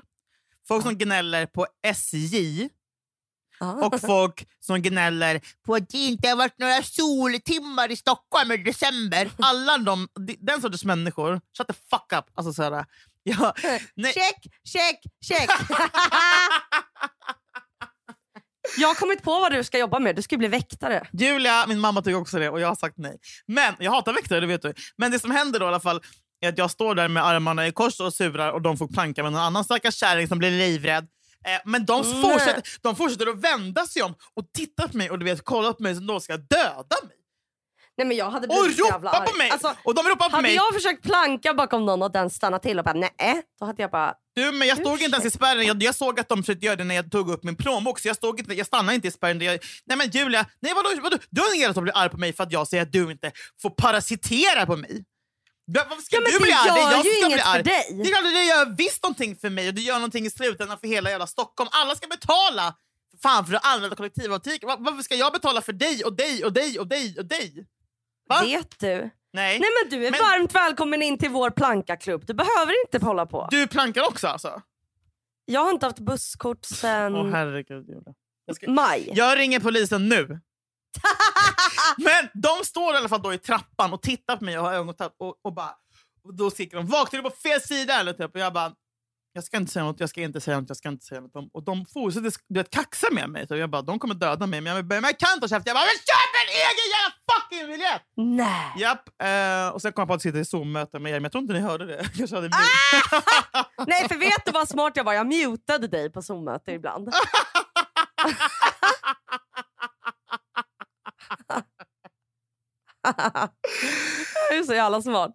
Folk 0.69 0.83
som 0.85 0.99
gnäller 0.99 1.47
på 1.47 1.67
SJ. 1.87 2.69
Och 3.61 4.01
folk 4.01 4.49
som 4.61 4.83
gnäller 4.83 5.41
på 5.67 5.75
att 5.75 5.89
det 5.89 5.99
inte 5.99 6.29
har 6.29 6.37
varit 6.37 6.59
några 6.59 6.83
soltimmar 6.83 7.91
i 7.91 7.97
Stockholm 7.97 8.53
i 8.53 8.57
december. 8.57 9.31
Alla 9.39 9.79
de, 9.79 10.09
den 10.39 10.61
sortens 10.61 10.85
människor, 10.85 11.41
shut 11.57 11.67
the 11.67 11.75
fuck 11.91 12.13
up. 12.13 12.25
Alltså 12.35 12.53
så 12.53 12.63
här, 12.63 12.85
ja, 13.23 13.55
nej. 13.95 14.13
Check, 14.13 14.53
check, 14.65 15.01
check! 15.25 15.51
Jag 18.77 18.89
har 18.89 18.95
kommit 18.95 19.23
på 19.23 19.31
vad 19.31 19.53
du 19.53 19.65
ska 19.65 19.79
jobba 19.79 19.99
med. 19.99 20.17
Du 20.17 20.23
ska 20.23 20.37
bli 20.37 20.49
väktare. 20.49 21.07
Julia, 21.13 21.67
min 21.67 21.81
mamma 21.81 22.03
tycker 22.03 22.19
också 22.19 22.39
det 22.39 22.51
och 22.51 22.61
jag 22.61 22.69
har 22.69 22.75
sagt 22.75 22.95
nej. 22.99 23.19
Men 23.47 23.75
jag 23.79 23.91
hatar 23.91 24.13
väktare, 24.13 24.41
det 24.41 24.47
vet 24.47 24.63
du. 24.63 24.75
Men 24.97 25.11
det 25.11 25.19
som 25.19 25.31
händer 25.31 25.61
då 25.61 25.67
i 25.67 25.69
alla 25.69 25.81
fall 25.81 26.01
är 26.41 26.49
att 26.49 26.59
jag 26.59 26.71
står 26.71 26.95
där 26.95 27.09
med 27.09 27.27
armarna 27.27 27.67
i 27.67 27.73
kors 27.73 28.01
och 28.01 28.15
surar 28.15 28.53
och 28.53 28.63
de 28.63 28.77
får 28.77 28.89
planka 28.89 29.23
med 29.23 29.33
någon 29.33 29.41
annan 29.41 29.65
stackars 29.65 29.95
kärring 29.95 30.29
som 30.29 30.39
blir 30.39 30.51
livrädd. 30.51 31.09
Eh, 31.47 31.61
men 31.65 31.85
de 31.87 32.03
Nej. 32.03 32.23
fortsätter, 32.23 32.63
de 32.83 32.97
fortsätter 32.97 33.27
att 33.27 33.41
vända 33.41 33.87
sig 33.87 34.03
om 34.03 34.15
och 34.35 34.53
titta 34.55 34.89
på 34.89 34.97
mig 34.97 35.11
och 35.11 35.19
du 35.19 35.25
vet, 35.25 35.45
kolla 35.45 35.73
på 35.73 35.83
mig 35.83 35.95
som 35.95 36.07
de 36.07 36.21
ska 36.21 36.37
döda 36.37 36.97
mig. 37.07 37.15
Nej 37.97 38.07
men 38.07 38.17
jag 38.17 38.31
hade 38.31 38.47
Och 38.47 38.63
blivit 38.63 38.79
jävla 38.79 39.11
ropa 39.11 39.25
på 39.27 39.39
mig! 39.39 39.51
Alltså, 39.51 39.75
och 39.85 39.95
de 39.95 40.03
ropar 40.09 40.29
på 40.29 40.37
hade 40.37 40.43
mig. 40.43 40.55
jag 40.55 40.75
försökt 40.75 41.03
planka 41.03 41.55
bakom 41.55 41.87
någon 41.87 42.03
och 42.03 42.13
den 42.13 42.31
stannade 42.31 42.63
till 42.63 42.79
och 42.79 42.85
bara 42.85 42.95
nej, 42.95 43.43
då 43.61 43.67
hade 43.67 43.83
jag 43.83 43.91
bara 43.91 44.15
Du, 44.35 44.53
men 44.53 44.69
jag 44.69 44.79
stod 44.79 45.03
inte 45.03 45.17
ens 45.17 45.25
i 45.25 45.31
spärren. 45.31 45.67
Jag, 45.67 45.83
jag 45.83 45.95
såg 45.95 46.21
att 46.21 46.29
de 46.29 46.43
försökte 46.43 46.67
göra 46.67 46.77
det 46.77 46.85
när 46.85 46.95
jag 46.95 47.11
tog 47.11 47.31
upp 47.31 47.45
min 47.45 47.57
plånbok. 47.57 47.99
Så 47.99 48.09
jag, 48.09 48.17
stod 48.17 48.41
inte, 48.41 48.55
jag 48.55 48.67
stannade 48.67 48.95
inte 48.95 49.09
i 49.09 49.11
spärren. 49.11 49.41
Jag, 49.41 49.59
nej 49.87 49.99
men 49.99 50.11
Julia, 50.11 50.47
nej, 50.61 50.73
vadå, 50.75 50.89
vadå? 51.03 51.17
du 51.31 51.41
har 51.41 51.55
ingen 51.55 51.69
rätt 51.69 51.77
att 51.77 51.83
bli 51.83 51.93
arg 51.95 52.11
på 52.11 52.17
mig 52.17 52.33
för 52.33 52.43
att 52.45 52.53
jag 52.53 52.69
säger 52.69 52.83
att 52.83 52.93
du 52.93 53.11
inte 53.11 53.33
får 53.63 53.71
parasitera 53.71 54.67
på 54.67 54.77
mig. 54.77 55.05
Va- 55.75 55.87
Varför 55.89 56.03
ska 56.03 56.17
Ja, 56.17 56.23
du 56.27 56.33
det 56.33 56.39
bli 56.43 56.53
arg? 56.53 56.69
gör 56.69 56.91
jag 56.91 57.05
ju 57.05 57.11
som 57.11 57.13
ska 57.13 57.27
inget 57.27 57.33
bli 57.37 57.43
för 57.43 57.51
arg. 57.59 57.63
dig. 57.63 57.85
Det 57.91 58.03
är 58.03 58.13
klart 58.15 58.25
att 58.27 58.33
det 58.35 58.45
gör 58.45 58.77
visst 58.77 59.03
någonting 59.03 59.37
för 59.37 59.51
mig 59.51 59.69
och 59.69 59.75
det 59.75 59.81
gör 59.81 59.95
någonting 59.95 60.27
i 60.27 60.31
slutändan 60.31 60.79
för 60.79 60.89
hela 60.89 61.11
jävla 61.11 61.27
Stockholm. 61.27 61.69
Alla 61.73 61.95
ska 61.95 62.07
betala 62.07 62.75
fan 63.23 63.47
för 63.47 63.55
att 63.55 63.67
använda 63.67 63.97
kollektivtrafik. 63.97 64.65
Va- 64.65 64.77
Varför 64.81 65.03
ska 65.03 65.15
jag 65.15 65.33
betala 65.33 65.61
för 65.61 65.73
dig 65.73 66.05
och 66.05 66.17
dig 66.17 66.45
och 66.45 66.53
dig 66.53 66.79
och 66.79 66.87
dig 66.87 67.15
och 67.19 67.25
dig? 67.25 67.67
Va? 68.29 68.41
vet 68.43 68.79
du? 68.81 69.11
Nej. 69.33 69.59
Nej 69.61 69.69
men 69.83 69.91
du 69.91 70.07
är 70.07 70.11
Men- 70.11 70.21
varmt 70.21 70.55
välkommen 70.55 71.03
in 71.03 71.19
till 71.19 71.31
vår 71.31 71.51
plankaklubb. 71.51 72.27
Du 72.27 72.35
behöver 72.35 72.75
inte 72.87 73.07
hålla 73.07 73.27
på. 73.27 73.49
Du 73.51 73.67
plankar 73.67 74.09
också 74.09 74.27
alltså? 74.27 74.63
Jag 75.45 75.61
har 75.61 75.71
inte 75.71 75.87
haft 75.87 75.99
busskort 75.99 76.65
sen 76.65 77.15
Åh 77.15 77.31
herregud 77.31 77.89
Julia. 77.89 78.03
Jag 78.47 78.57
ska- 78.57 78.71
maj. 78.71 79.11
Jag 79.15 79.39
ringer 79.39 79.61
polisen 79.61 80.09
nu. 80.09 80.41
Men 81.99 82.29
de 82.35 82.65
står 82.65 82.95
i 82.95 82.97
alla 82.97 83.09
fall 83.09 83.23
då 83.23 83.35
i 83.35 83.39
trappan 83.39 83.93
och 83.93 84.03
tittar 84.03 84.37
på 84.37 84.45
mig 84.45 84.59
och 84.59 84.65
har 84.65 84.73
ögonkontakt 84.73 85.15
och, 85.19 85.35
och 85.45 85.55
bara... 85.55 85.75
Och 86.25 86.35
då 86.35 86.51
skriker 86.51 86.77
de 86.77 86.87
“Vaknar 86.87 87.23
du 87.23 87.31
på 87.31 87.37
fel 87.37 87.61
sida?” 87.61 87.95
eller 87.95 88.13
typ. 88.13 88.35
Och 88.35 88.41
jag 88.41 88.53
bara 88.53 88.73
“Jag 89.33 89.45
ska 89.45 89.57
inte 89.57 89.73
säga 89.73 89.85
något, 89.85 90.01
jag 90.01 90.09
ska 90.09 90.21
inte 90.21 90.41
säga 90.41 90.61
något, 90.61 90.69
jag 90.69 90.77
ska 90.77 90.89
inte 90.89 91.05
säga 91.05 91.21
något”. 91.21 91.51
Och 91.53 91.65
de 91.65 91.87
fortsätter 91.87 92.33
du 92.49 92.61
vet, 92.61 92.71
kaxa 92.71 93.07
med 93.13 93.31
mig. 93.31 93.47
Så 93.47 93.57
jag 93.57 93.71
bara 93.71 93.83
“De 93.83 93.99
kommer 93.99 94.15
döda 94.15 94.47
mig”. 94.47 94.61
Men 94.61 94.77
jag, 94.77 94.85
bara, 94.85 95.01
men 95.01 95.09
jag 95.09 95.19
kan 95.19 95.33
inte 95.35 95.45
ha 95.45 95.49
käft. 95.49 95.67
Jag 95.67 95.77
bara 95.77 95.85
“Men 95.85 95.99
köp 96.11 96.33
en 96.43 96.51
egen 96.63 96.87
jävla 96.95 97.15
fucking 97.33 97.67
biljett!” 97.73 98.03
Nej. 98.17 98.73
Japp. 98.77 99.09
Eh, 99.23 99.69
och 99.75 99.83
sen 99.83 99.93
kom 99.93 100.03
jag 100.03 100.09
på 100.09 100.15
att 100.15 100.23
sitta 100.23 100.39
i 100.39 100.45
Zoom-möte 100.45 100.99
med 100.99 101.11
er, 101.11 101.15
men 101.15 101.23
jag 101.23 101.33
tror 101.33 101.43
inte 101.43 101.55
ni 101.55 101.61
hörde 101.61 101.87
det. 101.87 102.11
Jag 102.15 102.29
hade 102.29 102.49
Ah! 102.49 103.65
Nej 103.87 104.09
för 104.09 104.17
vet 104.17 104.45
du 104.47 104.53
vad 104.53 104.69
smart 104.69 104.93
jag 104.97 105.05
var? 105.05 105.13
Jag 105.13 105.27
mutade 105.27 105.89
dig 105.89 106.13
på 106.13 106.23
Zoom-möte 106.23 106.73
ibland. 106.73 107.09
jag 114.51 114.59
är 114.59 114.63
så 114.63 114.75
jävla 114.75 115.03
smart. 115.03 115.33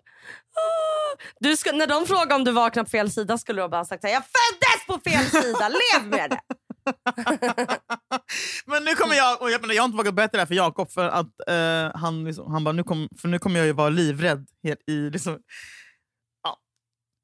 Du 1.40 1.58
ska, 1.58 1.72
när 1.72 1.88
de 1.88 2.06
frågar 2.06 2.36
om 2.36 2.44
du 2.44 2.52
vaknar 2.52 2.84
på 2.84 2.90
fel 2.90 3.12
sida 3.12 3.38
skulle 3.38 3.62
du 3.62 3.68
bara 3.68 3.78
ha 3.78 3.86
sagt 3.86 4.02
så 4.02 4.08
här, 4.08 4.14
jag 4.14 4.24
föddes 4.24 4.86
på 4.88 5.10
fel 5.10 5.44
sida, 5.44 5.70
lev 5.70 6.08
med 6.08 6.30
det! 6.30 6.40
Men 8.66 8.84
nu 8.84 8.96
kommer 8.96 9.16
jag, 9.16 9.42
och 9.42 9.52
jag, 9.52 9.74
jag 9.74 9.82
har 9.82 9.86
inte 9.86 9.98
vågat 9.98 10.16
berätta 10.16 10.38
det 10.38 10.42
här 10.42 10.46
för 10.46 10.56
Jakob 10.56 10.92
för 10.92 11.10
att 11.10 11.48
eh, 11.48 12.00
han, 12.00 12.24
liksom, 12.24 12.52
han 12.52 12.64
bara, 12.64 12.72
nu, 12.72 12.84
kom, 12.84 13.10
för 13.22 13.28
nu 13.28 13.40
kommer 13.40 13.60
jag 13.60 13.66
ju 13.66 13.74
vara 13.74 13.90
livrädd. 13.90 14.48
Helt 14.64 14.80
i, 14.90 15.10
liksom, 15.10 15.40
ja. 16.44 16.60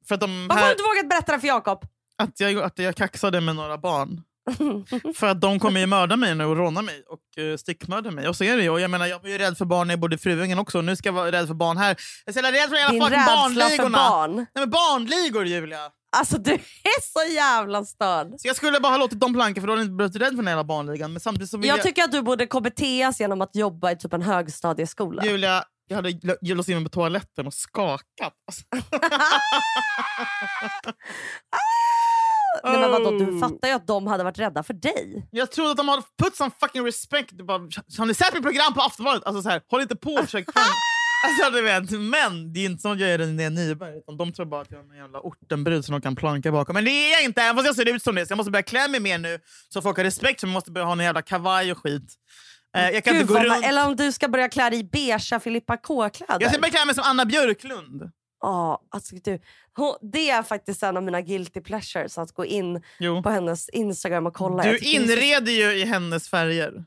För 0.07 0.15
att, 0.15 0.21
de 0.21 0.47
Varför 0.47 0.61
har 0.61 0.67
här, 0.67 0.67
du 0.67 0.71
inte 0.71 0.83
vågat 0.83 1.09
berätta 1.09 1.31
det 1.31 1.39
för 1.39 1.47
Jakob? 1.47 1.85
att, 2.19 2.39
jag, 2.39 2.59
att 2.59 2.79
jag 2.79 2.95
kaxade 2.95 3.41
med 3.41 3.55
några 3.55 3.77
barn. 3.77 4.21
för 5.15 5.27
att 5.27 5.41
de 5.41 5.59
kommer 5.59 5.79
ju 5.79 5.85
mörda 5.85 6.15
mig 6.17 6.35
nu 6.35 6.45
och 6.45 6.57
råna 6.57 6.81
mig 6.81 7.03
och 7.07 7.43
uh, 7.43 7.57
stickmörda 7.57 8.11
mig. 8.11 8.27
Och 8.27 8.35
så 8.35 8.43
är 8.43 8.57
det 8.57 8.63
ju. 8.63 8.69
Och 8.69 8.79
jag, 8.79 8.91
menar, 8.91 9.05
jag 9.05 9.19
var 9.21 9.29
ju 9.29 9.37
rädd 9.37 9.57
för 9.57 9.65
barn 9.65 9.87
när 9.87 9.91
jag 9.93 9.99
bodde 9.99 10.15
i 10.15 10.19
Fruängen 10.19 10.59
också. 10.59 10.81
Nu 10.81 10.95
ska 10.95 11.07
jag 11.09 11.13
vara 11.13 11.31
rädd 11.31 11.47
för 11.47 11.53
barn 11.53 11.77
här. 11.77 11.97
Jag 12.25 12.37
är 12.37 12.41
så 12.41 12.47
rädd 12.51 12.69
för 12.69 12.75
jävla 12.75 13.05
fucking 13.05 13.25
barnligorna. 13.25 13.97
barn. 13.97 14.35
Nej, 14.35 14.47
men 14.55 14.69
barnligor 14.69 15.45
Julia! 15.45 15.79
Alltså 16.17 16.37
du 16.37 16.53
är 16.53 17.01
så 17.01 17.33
jävla 17.35 17.85
störd. 17.85 18.27
Så 18.37 18.47
jag 18.47 18.55
skulle 18.55 18.79
bara 18.79 18.93
ha 18.93 18.97
låtit 18.97 19.19
dem 19.19 19.33
planka 19.33 19.61
för 19.61 19.67
då 19.67 19.73
hade 19.73 19.81
jag 19.81 19.85
inte 19.85 19.95
blivit 19.95 20.15
rädd 20.15 20.29
för 20.29 20.35
den 20.35 20.47
jävla 20.47 20.63
barnligan. 20.63 21.13
Men 21.13 21.19
samtidigt 21.19 21.49
så 21.49 21.57
Jag 21.57 21.65
jag, 21.65 21.81
tycker 21.83 22.03
att 22.03 22.11
du 22.11 22.21
borde 22.21 22.45
KBTs 22.45 23.19
genom 23.19 23.41
att 23.41 23.55
jobba 23.55 23.91
i 23.91 23.97
typ 23.97 24.13
en 24.13 24.21
högstadieskola. 24.21 25.25
Julia, 25.25 25.63
jag 25.87 25.95
hade 25.95 26.09
lå- 26.09 26.55
låst 26.55 26.69
in 26.69 26.75
mig 26.75 26.83
på 26.83 26.89
toaletten 26.89 27.47
och 27.47 27.53
skakat. 27.53 28.33
Alltså. 28.47 28.63
du 33.19 33.39
fattar 33.39 33.67
ju 33.67 33.73
att 33.73 33.87
de 33.87 34.07
hade 34.07 34.23
varit 34.23 34.39
rädda 34.39 34.63
för 34.63 34.73
dig. 34.73 35.27
Jag 35.31 35.51
trodde 35.51 35.71
att 35.71 35.77
de 35.77 35.89
hade 35.89 36.03
put 36.23 36.35
some 36.35 36.51
fucking 36.59 36.85
respect. 36.85 37.31
Bara, 37.31 37.59
har 37.97 38.05
ni 38.05 38.13
sett 38.13 38.33
mitt 38.33 38.43
program 38.43 38.73
på 38.73 38.81
Aftonbladet? 38.81 39.25
Alltså, 39.25 39.41
så 39.41 39.49
här, 39.49 39.61
håll 39.71 39.81
inte 39.81 39.95
på 39.95 40.13
och 40.13 40.25
försök 40.25 40.45
Alltså, 41.27 41.51
du 41.51 41.61
vet, 41.61 41.91
men 41.91 42.53
det 42.53 42.59
är 42.59 42.65
inte 42.65 42.81
som 42.81 42.91
att 42.91 42.99
jag 42.99 43.09
är 43.09 43.17
René 43.17 43.49
Nyberg. 43.49 43.97
Utan 43.97 44.17
de 44.17 44.33
tror 44.33 44.45
bara 44.45 44.61
att 44.61 44.71
jag 44.71 44.79
är 44.79 44.91
en 44.91 44.97
jävla 44.97 45.19
ortenbrud 45.19 45.85
som 45.85 45.93
de 45.93 46.01
kan 46.01 46.15
planka 46.15 46.51
bakom. 46.51 46.73
Men 46.73 46.85
det 46.85 46.91
är 46.91 47.11
jag 47.11 47.23
inte, 47.23 47.41
även 47.41 47.55
fast 47.55 47.65
jag 47.65 47.75
ser 47.75 47.95
ut 47.95 48.03
som 48.03 48.15
det. 48.15 48.25
Så 48.25 48.31
jag 48.31 48.37
måste 48.37 48.51
börja 48.51 48.63
klä 48.63 48.87
mig 48.87 48.99
mer 48.99 49.17
nu 49.17 49.39
så 49.69 49.81
folk 49.81 49.97
har 49.97 50.03
respekt 50.03 50.39
för 50.39 50.47
mig. 50.47 50.51
Jag 50.51 50.57
måste 50.57 50.71
börja 50.71 50.85
ha 50.85 50.93
en 50.93 50.99
jävla 50.99 51.21
kavaj 51.21 51.71
och 51.71 51.77
skit. 51.77 52.13
Eh, 52.77 52.89
jag 52.89 53.03
kan 53.03 53.13
Gud, 53.13 53.21
inte 53.21 53.33
gå 53.33 53.39
runt. 53.39 53.65
Eller 53.65 53.87
om 53.87 53.95
du 53.95 54.11
ska 54.11 54.27
börja 54.27 54.49
klä 54.49 54.69
dig 54.69 54.79
i 54.79 54.83
beiga 54.83 55.39
Filippa 55.39 55.77
K-kläder. 55.77 56.37
Jag 56.39 56.51
ska 56.51 56.61
börja 56.61 56.71
klä 56.71 56.85
mig 56.85 56.95
som 56.95 57.03
Anna 57.07 57.25
Björklund. 57.25 58.11
Ja, 58.41 58.81
alltså, 58.89 59.15
du, 59.23 59.39
hon, 59.75 59.95
det 60.01 60.29
är 60.29 60.43
faktiskt 60.43 60.83
en 60.83 60.97
av 60.97 61.03
mina 61.03 61.21
guilty 61.21 61.61
pleasures 61.61 62.17
att 62.17 62.31
gå 62.31 62.45
in 62.45 62.81
Jo. 62.99 63.23
på 63.23 63.29
hennes 63.29 63.69
Instagram 63.69 64.25
och 64.25 64.33
kolla. 64.33 64.63
Du 64.63 64.77
så- 64.77 64.85
inreder 64.85 65.51
ju 65.51 65.71
i 65.71 65.85
hennes 65.85 66.29
färger. 66.29 66.85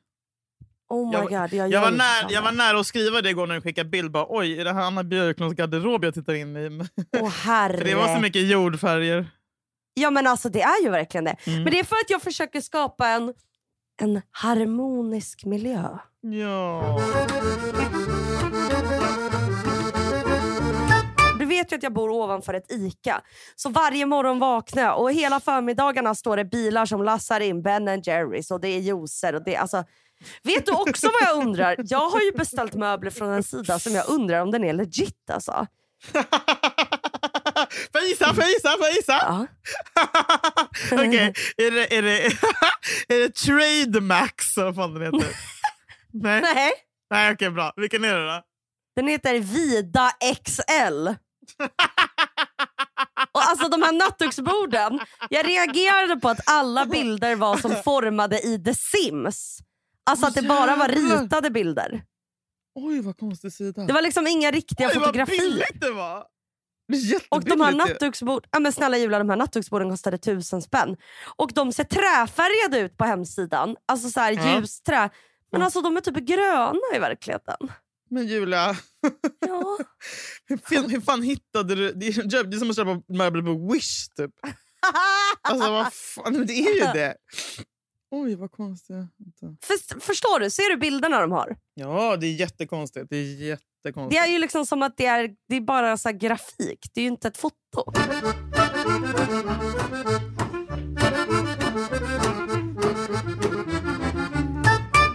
Oh 0.88 1.06
my 1.08 1.12
Jag- 1.14 1.28
god, 1.28 1.52
jag, 1.52 1.70
Jag 1.72 1.80
var, 1.80 1.88
samma. 1.88 2.30
jag 2.32 2.42
var 2.42 2.52
nära 2.52 2.80
att 2.80 2.86
skriva 2.86 3.20
det 3.22 3.30
igår 3.30 3.46
när 3.46 3.54
du 3.54 3.60
skickade 3.60 3.88
bild. 3.88 4.10
Bara, 4.10 4.26
Oj, 4.28 4.60
är 4.60 4.64
det 4.64 4.72
här 4.72 4.82
Anna 4.82 5.04
Björklunds 5.04 5.54
garderob 5.56 6.04
jag 6.04 6.14
tittar 6.14 6.34
in 6.34 6.56
i? 6.56 6.80
Åh 7.20 7.28
herre. 7.30 7.84
Det 7.84 7.94
var 7.94 8.14
så 8.14 8.20
mycket 8.20 8.48
jordfärger. 8.50 9.30
Ja 9.94 10.10
men 10.10 10.26
alltså 10.26 10.48
det 10.48 10.62
är 10.62 10.82
ju 10.82 10.90
verkligen 10.90 11.24
det. 11.24 11.36
Mm. 11.46 11.62
Men 11.62 11.72
det 11.72 11.78
är 11.78 11.84
för 11.84 11.96
att 11.96 12.10
jag 12.10 12.22
försöker 12.22 12.60
skapa 12.60 13.08
en, 13.08 13.34
en 14.02 14.22
harmonisk 14.30 15.44
miljö. 15.44 15.88
Ja. 16.20 16.98
Vet 21.62 21.72
ju 21.72 21.76
att 21.76 21.82
jag 21.82 21.92
bor 21.92 22.10
ovanför 22.10 22.54
ett 22.54 22.72
ICA. 22.72 23.20
Så 23.56 23.68
varje 23.68 24.06
morgon 24.06 24.38
vaknar 24.38 24.82
jag 24.82 25.00
och 25.00 25.12
hela 25.12 25.40
förmiddagarna 25.40 26.14
står 26.14 26.36
det 26.36 26.44
bilar 26.44 26.86
som 26.86 27.02
lassar 27.02 27.40
in 27.40 27.62
Ben 27.62 28.02
Jerrys 28.02 28.50
och 28.50 28.60
det 28.60 28.68
är 28.68 28.78
juicer. 28.78 29.34
Och 29.34 29.44
det, 29.44 29.56
alltså, 29.56 29.84
vet 30.42 30.66
du 30.66 30.72
också 30.72 31.06
vad 31.06 31.28
jag 31.28 31.46
undrar? 31.46 31.76
Jag 31.78 32.10
har 32.10 32.20
ju 32.20 32.32
beställt 32.32 32.74
möbler 32.74 33.10
från 33.10 33.30
en 33.30 33.42
sida 33.42 33.78
som 33.78 33.94
jag 33.94 34.08
undrar 34.08 34.40
om 34.40 34.50
den 34.50 34.64
är 34.64 34.72
legit 34.72 35.30
alltså. 35.32 35.66
Får 37.92 38.00
jag 38.00 38.08
gissa? 38.08 38.34
Får 38.34 38.44
jag 38.44 38.50
gissa? 38.50 38.70
Får 38.70 38.86
jag 38.86 38.94
gissa? 38.94 39.12
Ja. 39.12 39.46
Okej, 40.92 41.34
är, 41.56 41.70
det, 41.70 41.96
är, 41.96 42.02
det, 42.02 42.24
är 43.14 43.20
det 43.20 43.34
Trademax? 43.34 44.56
Vad 44.56 44.74
fan 44.74 44.94
den 44.94 45.02
heter? 45.02 45.36
Nej, 46.12 46.40
Nej, 46.42 46.72
Nej 47.10 47.32
okej 47.32 47.50
bra. 47.50 47.72
Vilken 47.76 48.04
är 48.04 48.14
det 48.14 48.26
då? 48.26 48.42
den 48.96 49.08
heter 49.08 49.38
Vida 49.38 50.10
XL. 50.44 51.08
Och 53.32 53.42
alltså 53.42 53.68
de 53.68 53.82
här 53.82 53.92
nattduksborden, 53.92 55.00
jag 55.30 55.46
reagerade 55.48 56.16
på 56.20 56.28
att 56.28 56.40
alla 56.50 56.86
bilder 56.86 57.36
var 57.36 57.56
som 57.56 57.74
formade 57.84 58.40
i 58.40 58.62
The 58.64 58.74
Sims. 58.74 59.58
Alltså 60.10 60.26
att 60.26 60.34
det 60.34 60.42
bara 60.42 60.76
var 60.76 60.88
ritade 60.88 61.50
bilder. 61.50 62.02
Oj 62.74 63.00
vad 63.00 63.16
konstig 63.16 63.52
sida. 63.52 63.84
Det 63.84 63.92
var 63.92 64.02
liksom 64.02 64.26
inga 64.26 64.50
riktiga 64.50 64.86
Oj 64.88 64.94
vad 64.94 65.04
fotografier. 65.04 65.40
billigt 65.40 65.80
det 65.80 65.90
var. 65.90 66.24
Det 66.88 67.20
Och 67.28 67.44
de 67.44 67.60
här 67.60 67.72
jättebilligt 67.72 67.88
ju. 67.90 67.92
nattduksbord, 67.92 68.46
ja 68.50 68.60
men 68.60 68.72
snälla 68.72 68.98
Julia, 68.98 69.18
de 69.18 69.28
här 69.30 69.36
nattduksborden 69.36 69.90
kostade 69.90 70.18
tusen 70.18 70.62
spänn. 70.62 70.96
Och 71.36 71.52
de 71.54 71.72
ser 71.72 71.84
träfärgade 71.84 72.78
ut 72.78 72.96
på 72.96 73.04
hemsidan. 73.04 73.76
Alltså 73.88 74.08
så 74.10 74.20
här 74.20 74.32
Ja. 74.32 74.56
ljusträ. 74.60 74.98
Men 75.52 75.58
Mm. 75.58 75.64
alltså 75.64 75.80
de 75.80 75.96
är 75.96 76.00
typ 76.00 76.16
gröna 76.16 76.80
i 76.94 76.98
verkligheten. 76.98 77.56
Men 78.12 78.26
Julia, 78.26 78.76
Ja. 79.48 79.78
hur 80.46 80.56
fan, 80.56 80.90
hur 80.90 81.00
fan 81.00 81.22
hittade 81.22 81.74
du... 81.74 81.92
Det 81.92 82.06
är, 82.06 82.44
det 82.44 82.56
är 82.56 82.58
som 82.58 82.70
att 82.70 82.76
köpa 82.76 83.02
möbler 83.08 83.42
på 83.42 83.72
Wish 83.72 84.08
typ. 84.16 84.30
Alltså 85.40 85.70
vad 85.72 85.92
fan, 85.92 86.46
det 86.46 86.52
är 86.52 86.74
ju 86.74 86.92
det. 87.00 87.16
Oj 88.10 88.34
vad 88.34 88.50
konstigt. 88.50 88.96
För, 89.64 90.00
förstår 90.00 90.40
du? 90.40 90.50
Ser 90.50 90.70
du 90.70 90.76
bilderna 90.76 91.20
de 91.20 91.32
har? 91.32 91.56
Ja 91.74 92.16
det 92.16 92.26
är 92.26 92.32
jättekonstigt. 92.34 93.06
Det 93.10 93.16
är 93.16 93.24
Det 93.38 93.44
jättekonstigt. 93.44 94.22
är 94.22 94.26
ju 94.26 94.38
liksom 94.38 94.66
som 94.66 94.82
att 94.82 94.96
det 94.96 95.06
är, 95.06 95.30
det 95.48 95.56
är 95.56 95.60
bara 95.60 95.96
så 95.96 96.10
grafik. 96.12 96.78
Det 96.94 97.00
är 97.00 97.02
ju 97.02 97.08
inte 97.10 97.28
ett 97.28 97.36
foto. 97.38 97.92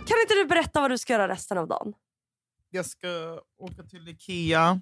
Kan 0.07 0.19
inte 0.21 0.33
du 0.35 0.45
berätta 0.45 0.81
vad 0.81 0.91
du 0.91 0.97
ska 0.97 1.13
göra 1.13 1.27
resten 1.27 1.57
av 1.57 1.67
dagen? 1.67 1.93
Jag 2.69 2.85
ska 2.85 3.39
åka 3.57 3.83
till 3.83 4.07
Ikea. 4.07 4.81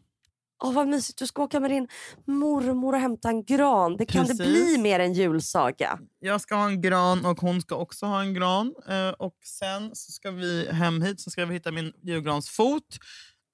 Åh, 0.64 0.74
vad 0.74 0.88
mysigt. 0.88 1.20
Du 1.20 1.28
ska 1.28 1.44
åka 1.44 1.60
med 1.60 1.72
din 1.72 1.88
mormor 2.26 2.94
och 2.94 3.00
hämta 3.00 3.30
en 3.30 3.44
gran. 3.46 3.98
Det 3.98 4.06
kan 4.06 4.26
det 4.26 4.38
Precis. 4.38 4.46
bli 4.46 4.78
mer 4.78 5.00
en 5.00 5.14
julsaga. 5.14 6.00
Jag 6.20 6.42
ska 6.42 6.56
ha 6.56 6.66
en 6.68 6.82
gran 6.82 7.26
och 7.26 7.40
hon 7.40 7.62
ska 7.62 7.76
också 7.76 8.06
ha 8.06 8.22
en 8.22 8.34
gran. 8.34 8.74
Eh, 8.88 9.10
och 9.10 9.36
Sen 9.46 9.96
så 9.96 10.12
ska 10.12 10.32
vi 10.32 10.72
hem 10.72 11.02
hit 11.02 11.22
så 11.22 11.30
ska 11.32 11.46
vi 11.46 11.54
hitta 11.54 11.72
min 11.72 11.94
julgransfot. 12.04 12.98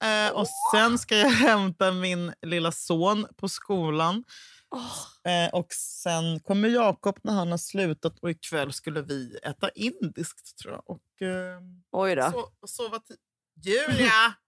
Eh, 0.04 0.32
och 0.36 0.46
Sen 0.74 0.98
ska 0.98 1.16
jag 1.16 1.30
hämta 1.30 1.92
min 1.92 2.32
lilla 2.42 2.72
son 2.72 3.26
på 3.36 3.48
skolan. 3.48 4.24
Eh, 5.28 5.54
och 5.54 5.72
Sen 5.72 6.40
kommer 6.40 6.68
Jakob 6.68 7.18
när 7.22 7.32
han 7.32 7.50
har 7.50 7.58
slutat 7.58 8.18
och 8.18 8.30
ikväll 8.30 8.72
skulle 8.72 9.02
vi 9.02 9.36
äta 9.42 9.68
indiskt 9.70 10.58
tror 10.58 10.72
jag. 10.74 10.82
Och, 10.90 11.22
eh, 11.28 11.60
Oj 11.92 12.14
då. 12.14 12.30
so 12.60 12.66
sova 12.66 12.96
ti- 12.96 13.16
Julia! 13.62 14.34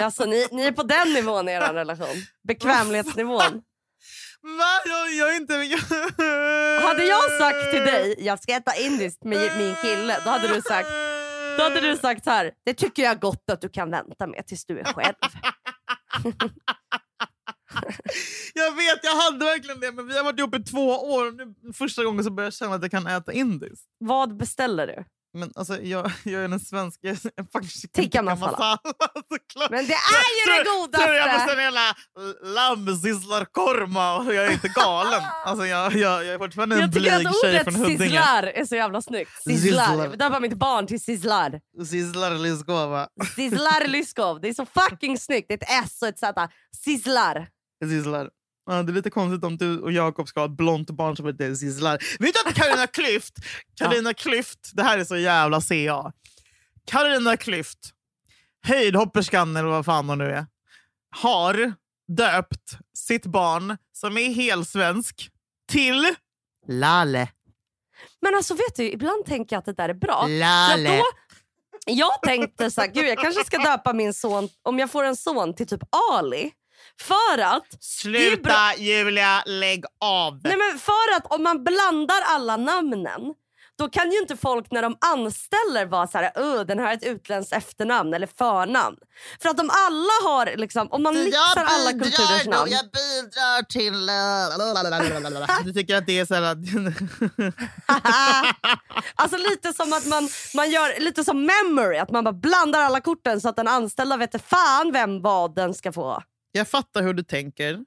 Alltså, 0.00 0.24
ni, 0.24 0.46
ni 0.52 0.62
är 0.62 0.72
på 0.72 0.82
den 0.82 1.12
nivån 1.12 1.48
i 1.48 1.52
er 1.52 1.72
relation. 1.72 2.16
Bekvämlighetsnivån. 2.48 3.62
Va? 4.42 4.80
Jag, 4.84 5.12
jag 5.12 5.36
inte... 5.36 5.54
Hade 6.86 7.04
jag 7.04 7.38
sagt 7.38 7.70
till 7.70 7.80
dig 7.80 8.14
jag 8.18 8.42
ska 8.42 8.52
äta 8.52 8.76
indiskt 8.76 9.24
med 9.24 9.56
min 9.58 9.74
kille, 9.82 10.20
då 10.24 10.30
hade 10.30 10.48
du 10.48 10.62
sagt 10.62 10.88
Då 11.58 11.62
hade 11.62 11.80
du 11.80 11.96
sagt 11.96 12.24
så 12.24 12.30
här, 12.30 12.52
det 12.64 12.74
tycker 12.74 13.02
jag 13.02 13.20
gott 13.20 13.50
att 13.52 13.60
du 13.60 13.68
kan 13.68 13.90
vänta 13.90 14.26
med 14.26 14.46
tills 14.46 14.64
du 14.64 14.78
är 14.78 14.84
själv. 14.84 15.14
Jag 18.54 18.76
vet, 18.76 18.98
jag 19.02 19.16
hade 19.16 19.44
verkligen 19.44 19.80
det. 19.80 19.92
Men 19.92 20.06
vi 20.08 20.16
har 20.16 20.24
varit 20.24 20.38
ihop 20.38 20.54
i 20.54 20.62
två 20.62 20.88
år. 20.90 21.26
och 21.26 21.34
Nu, 21.34 21.72
första 21.74 22.04
gången 22.04 22.24
så 22.24 22.30
börjar 22.30 22.46
jag 22.46 22.54
känna 22.54 22.74
att 22.74 22.82
jag 22.82 22.90
kan 22.90 23.06
äta 23.06 23.32
indiskt. 23.32 23.86
Vad 23.98 24.36
beställer 24.36 24.86
du? 24.86 25.04
Men 25.36 25.52
alltså, 25.54 25.82
jag, 25.82 26.12
jag 26.24 26.44
är 26.44 26.48
den 26.48 26.60
svenska... 26.60 27.08
Jag 27.36 27.46
Tikka 27.92 28.22
masala. 28.22 28.78
Men 29.70 29.86
det 29.86 29.92
är 29.92 30.30
ju 30.36 30.56
det 30.56 30.64
Tror- 30.64 30.92
Tror 30.92 31.14
jag 31.14 31.24
godaste! 31.24 31.38
måste 31.38 31.52
en 31.52 31.62
jävla 31.64 31.94
lammsizzlarkorma 32.42 34.16
och 34.16 34.34
jag 34.34 34.46
är 34.46 34.52
inte 34.52 34.68
galen. 34.68 35.22
Alltså, 35.44 35.66
jag, 35.66 35.92
jag, 35.92 36.24
jag 36.24 36.34
är 36.34 36.38
fortfarande 36.38 36.74
en 36.76 36.80
Jag 36.80 36.90
blyg 36.90 37.04
tycker 37.04 37.16
att 37.28 37.34
tjej 37.42 37.50
ordet 37.50 37.64
från 37.64 37.74
Huddinge. 37.74 37.98
sizzlar 37.98 38.42
är 38.42 38.64
så 38.64 38.76
jävla 38.76 39.02
snyggt. 39.02 39.30
Sizzlar. 39.44 39.96
Jag 39.98 40.08
vill 40.08 40.18
döpa 40.18 40.40
mitt 40.40 40.54
barn 40.54 40.86
till 40.86 41.00
sizzlar. 41.00 41.60
Sizzlar 41.86 42.30
Lyskova. 42.34 43.08
Sizzlar 43.36 43.88
Lyskov. 43.88 44.40
Det 44.40 44.48
är 44.48 44.54
så 44.54 44.66
fucking 44.66 45.18
snyggt. 45.18 45.48
Det 45.48 45.54
är 45.54 45.58
ett 45.58 45.84
S 45.86 45.98
och 46.02 46.08
ett 46.08 46.18
Z. 46.18 46.48
Sizzlar. 46.84 47.48
Sizzlar. 47.84 48.30
Ja, 48.66 48.82
det 48.82 48.92
är 48.92 48.94
lite 48.94 49.10
konstigt 49.10 49.44
om 49.44 49.56
du 49.56 49.80
och 49.80 49.92
Jakob 49.92 50.28
ska 50.28 50.40
ha 50.40 50.44
ett 50.46 50.56
blont 50.56 50.90
barn 50.90 51.16
som 51.16 51.26
heter 51.26 51.54
Sizzlar. 51.54 51.98
Vet 52.18 52.34
du 52.34 52.48
att 52.48 52.54
Carolina 52.54 52.86
Klüft, 52.92 53.32
Carolina 53.78 54.12
Klüft, 54.12 54.70
det 54.72 54.82
här 54.82 54.98
är 54.98 55.04
så 55.04 55.16
jävla 55.16 55.60
CA. 55.60 56.12
Carolina 56.86 57.36
Klüft, 57.36 57.92
höjdhopperskan 58.66 59.56
eller 59.56 59.68
vad 59.68 59.84
fan 59.84 60.08
hon 60.08 60.18
nu 60.18 60.30
är, 60.30 60.46
har 61.16 61.72
döpt 62.08 62.78
sitt 62.94 63.26
barn 63.26 63.76
som 63.92 64.18
är 64.18 64.28
helsvensk 64.34 65.30
till 65.68 66.14
Lale. 66.68 67.28
Men 68.20 68.34
alltså 68.34 68.54
vet 68.54 68.76
du, 68.76 68.90
ibland 68.90 69.26
tänker 69.26 69.56
jag 69.56 69.58
att 69.60 69.64
det 69.66 69.72
där 69.72 69.88
är 69.88 69.94
bra. 69.94 70.26
Lale. 70.28 71.02
jag 71.86 72.22
tänkte 72.22 72.70
så 72.70 72.80
här, 72.80 72.88
gud 72.88 73.04
jag 73.04 73.18
kanske 73.18 73.44
ska 73.44 73.58
döpa 73.58 73.92
min 73.92 74.14
son, 74.14 74.48
om 74.62 74.78
jag 74.78 74.90
får 74.90 75.04
en 75.04 75.16
son, 75.16 75.54
till 75.54 75.66
typ 75.66 75.82
Ali. 76.12 76.52
För 77.02 77.38
att, 77.38 77.84
Sluta 77.84 78.74
Julia, 78.78 79.42
lägg 79.46 79.84
av. 80.00 80.40
nej 80.44 80.56
men 80.56 80.78
för 80.78 81.16
att 81.16 81.32
om 81.32 81.42
man 81.42 81.64
blandar 81.64 82.20
alla 82.26 82.56
namnen 82.56 83.20
då 83.78 83.88
kan 83.88 84.10
ju 84.12 84.18
inte 84.18 84.36
folk 84.36 84.70
när 84.70 84.82
de 84.82 84.96
anställer 85.00 85.86
vara 85.86 86.06
så 86.06 86.18
här, 86.18 86.32
"Öh, 86.34 86.60
den 86.60 86.78
här 86.78 86.86
har 86.86 86.92
ett 86.92 87.04
utländskt 87.04 87.52
efternamn 87.52 88.14
eller 88.14 88.26
förnamn. 88.38 88.96
För 89.42 89.48
att 89.48 89.60
om 89.60 89.70
alla 89.86 90.12
har, 90.30 90.56
liksom, 90.56 90.88
om 90.90 91.02
man 91.02 91.14
mixar 91.24 91.64
alla 91.64 91.90
kulturers 91.92 92.46
namn. 92.46 92.70
jag 92.70 92.84
bidrar 92.84 93.62
till... 93.62 94.08
eh, 94.08 95.54
Du 95.64 95.72
tycker 95.72 95.96
att 95.96 96.06
det 96.06 96.18
är 96.18 96.26
så 96.26 96.34
här... 96.34 96.42
alltså 99.14 99.36
lite 99.36 99.72
som 99.72 99.92
att 99.92 100.06
man, 100.06 100.28
man 100.54 100.70
gör 100.70 101.00
lite 101.00 101.24
som 101.24 101.46
memory, 101.46 101.98
att 101.98 102.10
man 102.10 102.24
bara 102.24 102.32
blandar 102.32 102.80
alla 102.80 103.00
korten 103.00 103.40
så 103.40 103.48
att 103.48 103.56
den 103.56 103.68
anställda 103.68 104.16
vet 104.16 104.48
fan 104.48 104.92
vem 104.92 105.22
vad 105.22 105.54
den 105.54 105.74
ska 105.74 105.92
få. 105.92 106.22
Jag 106.56 106.68
fattar 106.68 107.02
hur 107.02 107.14
du 107.14 107.22
tänker, 107.22 107.84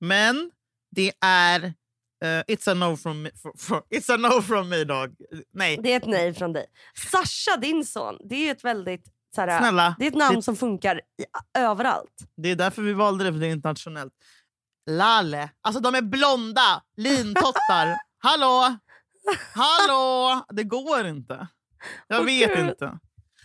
men 0.00 0.50
det 0.90 1.12
är... 1.20 1.64
eh, 2.24 2.42
it's 2.48 2.70
a 2.70 2.74
no 2.74 2.96
from 2.96 3.22
me. 3.22 3.30
For, 3.42 3.52
for, 3.58 3.82
it's 3.90 4.14
a 4.14 4.16
no 4.16 4.42
from 4.42 4.68
me 4.68 4.84
dog. 4.84 5.16
Nej, 5.52 5.78
Det 5.82 5.92
är 5.92 5.96
ett 5.96 6.06
nej 6.06 6.34
från 6.34 6.52
dig. 6.52 6.66
Sasha, 7.10 7.56
din 7.56 7.84
son, 7.84 8.18
det 8.28 8.34
är 8.48 8.52
ett 8.52 8.64
väldigt... 8.64 9.04
Så 9.34 9.40
här, 9.40 9.58
snälla. 9.60 9.96
det 9.98 10.04
är 10.06 10.08
ett 10.08 10.16
namn 10.16 10.36
det- 10.36 10.42
som 10.42 10.56
funkar 10.56 10.96
i, 10.98 11.24
överallt. 11.58 12.12
Det 12.36 12.48
är 12.50 12.56
därför 12.56 12.82
vi 12.82 12.92
valde 12.92 13.24
det, 13.24 13.32
för 13.32 13.40
det 13.40 13.46
är 13.46 13.50
internationellt. 13.50 14.12
Lale. 14.90 15.50
Alltså 15.60 15.80
de 15.82 15.94
är 15.94 16.02
blonda, 16.02 16.82
lintottar. 16.96 17.96
Hallå? 18.18 18.76
Hallå? 19.54 20.44
Det 20.48 20.64
går 20.64 21.06
inte. 21.06 21.48
Jag 22.06 22.20
Åh, 22.20 22.26
vet 22.26 22.56
Gud. 22.56 22.68
inte. 22.68 22.98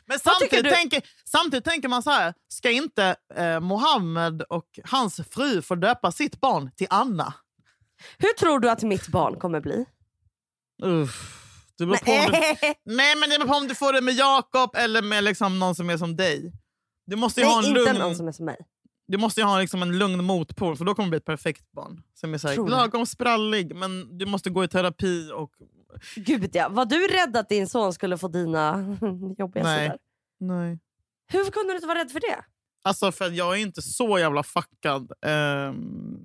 Men 0.05 0.19
samtidigt 0.19 0.73
tänker, 0.73 1.01
samtidigt 1.25 1.65
tänker 1.65 1.89
man 1.89 2.03
så 2.03 2.09
här, 2.11 2.33
ska 2.47 2.71
inte 2.71 3.15
eh, 3.35 3.59
Mohammed 3.59 4.41
och 4.41 4.79
hans 4.83 5.19
fru 5.31 5.61
få 5.61 5.75
döpa 5.75 6.11
sitt 6.11 6.39
barn 6.41 6.71
till 6.75 6.87
Anna? 6.89 7.33
Hur 8.17 8.33
tror 8.33 8.59
du 8.59 8.69
att 8.69 8.83
mitt 8.83 9.07
barn 9.07 9.39
kommer 9.39 9.61
bli? 9.61 9.85
Uff. 10.83 11.39
Det 11.77 11.85
beror 11.85 11.97
på 11.97 12.11
om 12.11 12.31
du, 12.31 12.73
nej, 12.95 13.15
men 13.19 13.29
det 13.29 13.39
beror 13.39 13.47
på 13.47 13.55
om 13.55 13.67
du 13.67 13.75
får 13.75 13.93
det 13.93 14.01
med 14.01 14.13
Jakob 14.13 14.75
eller 14.75 15.01
med 15.01 15.23
liksom 15.23 15.59
någon 15.59 15.75
som 15.75 15.89
är 15.89 15.97
som 15.97 16.15
dig. 16.15 16.53
Du 17.05 17.15
måste 17.15 17.41
ju 17.41 17.47
ha 17.47 17.61
Nej, 17.61 17.69
en 17.71 17.77
inte 17.77 17.91
lugn, 17.91 17.99
någon 17.99 18.15
som 18.15 18.27
är 18.27 18.31
som 18.31 18.45
mig. 18.45 18.57
du 19.07 19.17
måste 19.17 19.41
ju 19.41 19.45
ha 19.45 19.59
liksom 19.59 19.81
en 19.81 19.97
lugn 19.97 20.23
motpol 20.23 20.77
för 20.77 20.85
då 20.85 20.95
kommer 20.95 21.07
det 21.07 21.09
bli 21.09 21.17
ett 21.17 21.25
perfekt 21.25 21.71
barn. 21.71 22.03
Som 22.13 22.33
är 22.33 22.37
så 22.37 22.47
här, 22.47 22.69
lagom 22.69 23.05
sprallig 23.05 23.75
men 23.75 24.17
du 24.17 24.25
måste 24.25 24.49
gå 24.49 24.63
i 24.63 24.67
terapi 24.67 25.31
och 25.33 25.51
Gud 26.15 26.49
ja, 26.55 26.69
var 26.69 26.85
du 26.85 27.07
rädd 27.07 27.37
att 27.37 27.49
din 27.49 27.67
son 27.67 27.93
skulle 27.93 28.17
få 28.17 28.27
dina 28.27 28.77
jobbiga 29.37 29.63
Nej. 29.63 29.85
sidor? 29.85 29.97
nej. 30.39 30.79
Hur 31.27 31.51
kunde 31.51 31.73
du 31.73 31.75
inte 31.75 31.87
vara 31.87 31.99
rädd 31.99 32.11
för 32.11 32.19
det? 32.19 32.45
Alltså 32.83 33.11
för 33.11 33.25
att 33.25 33.35
jag 33.35 33.53
är 33.53 33.61
inte 33.61 33.81
så 33.81 34.19
jävla 34.19 34.43
fuckad. 34.43 35.11
Ehm, 35.25 36.17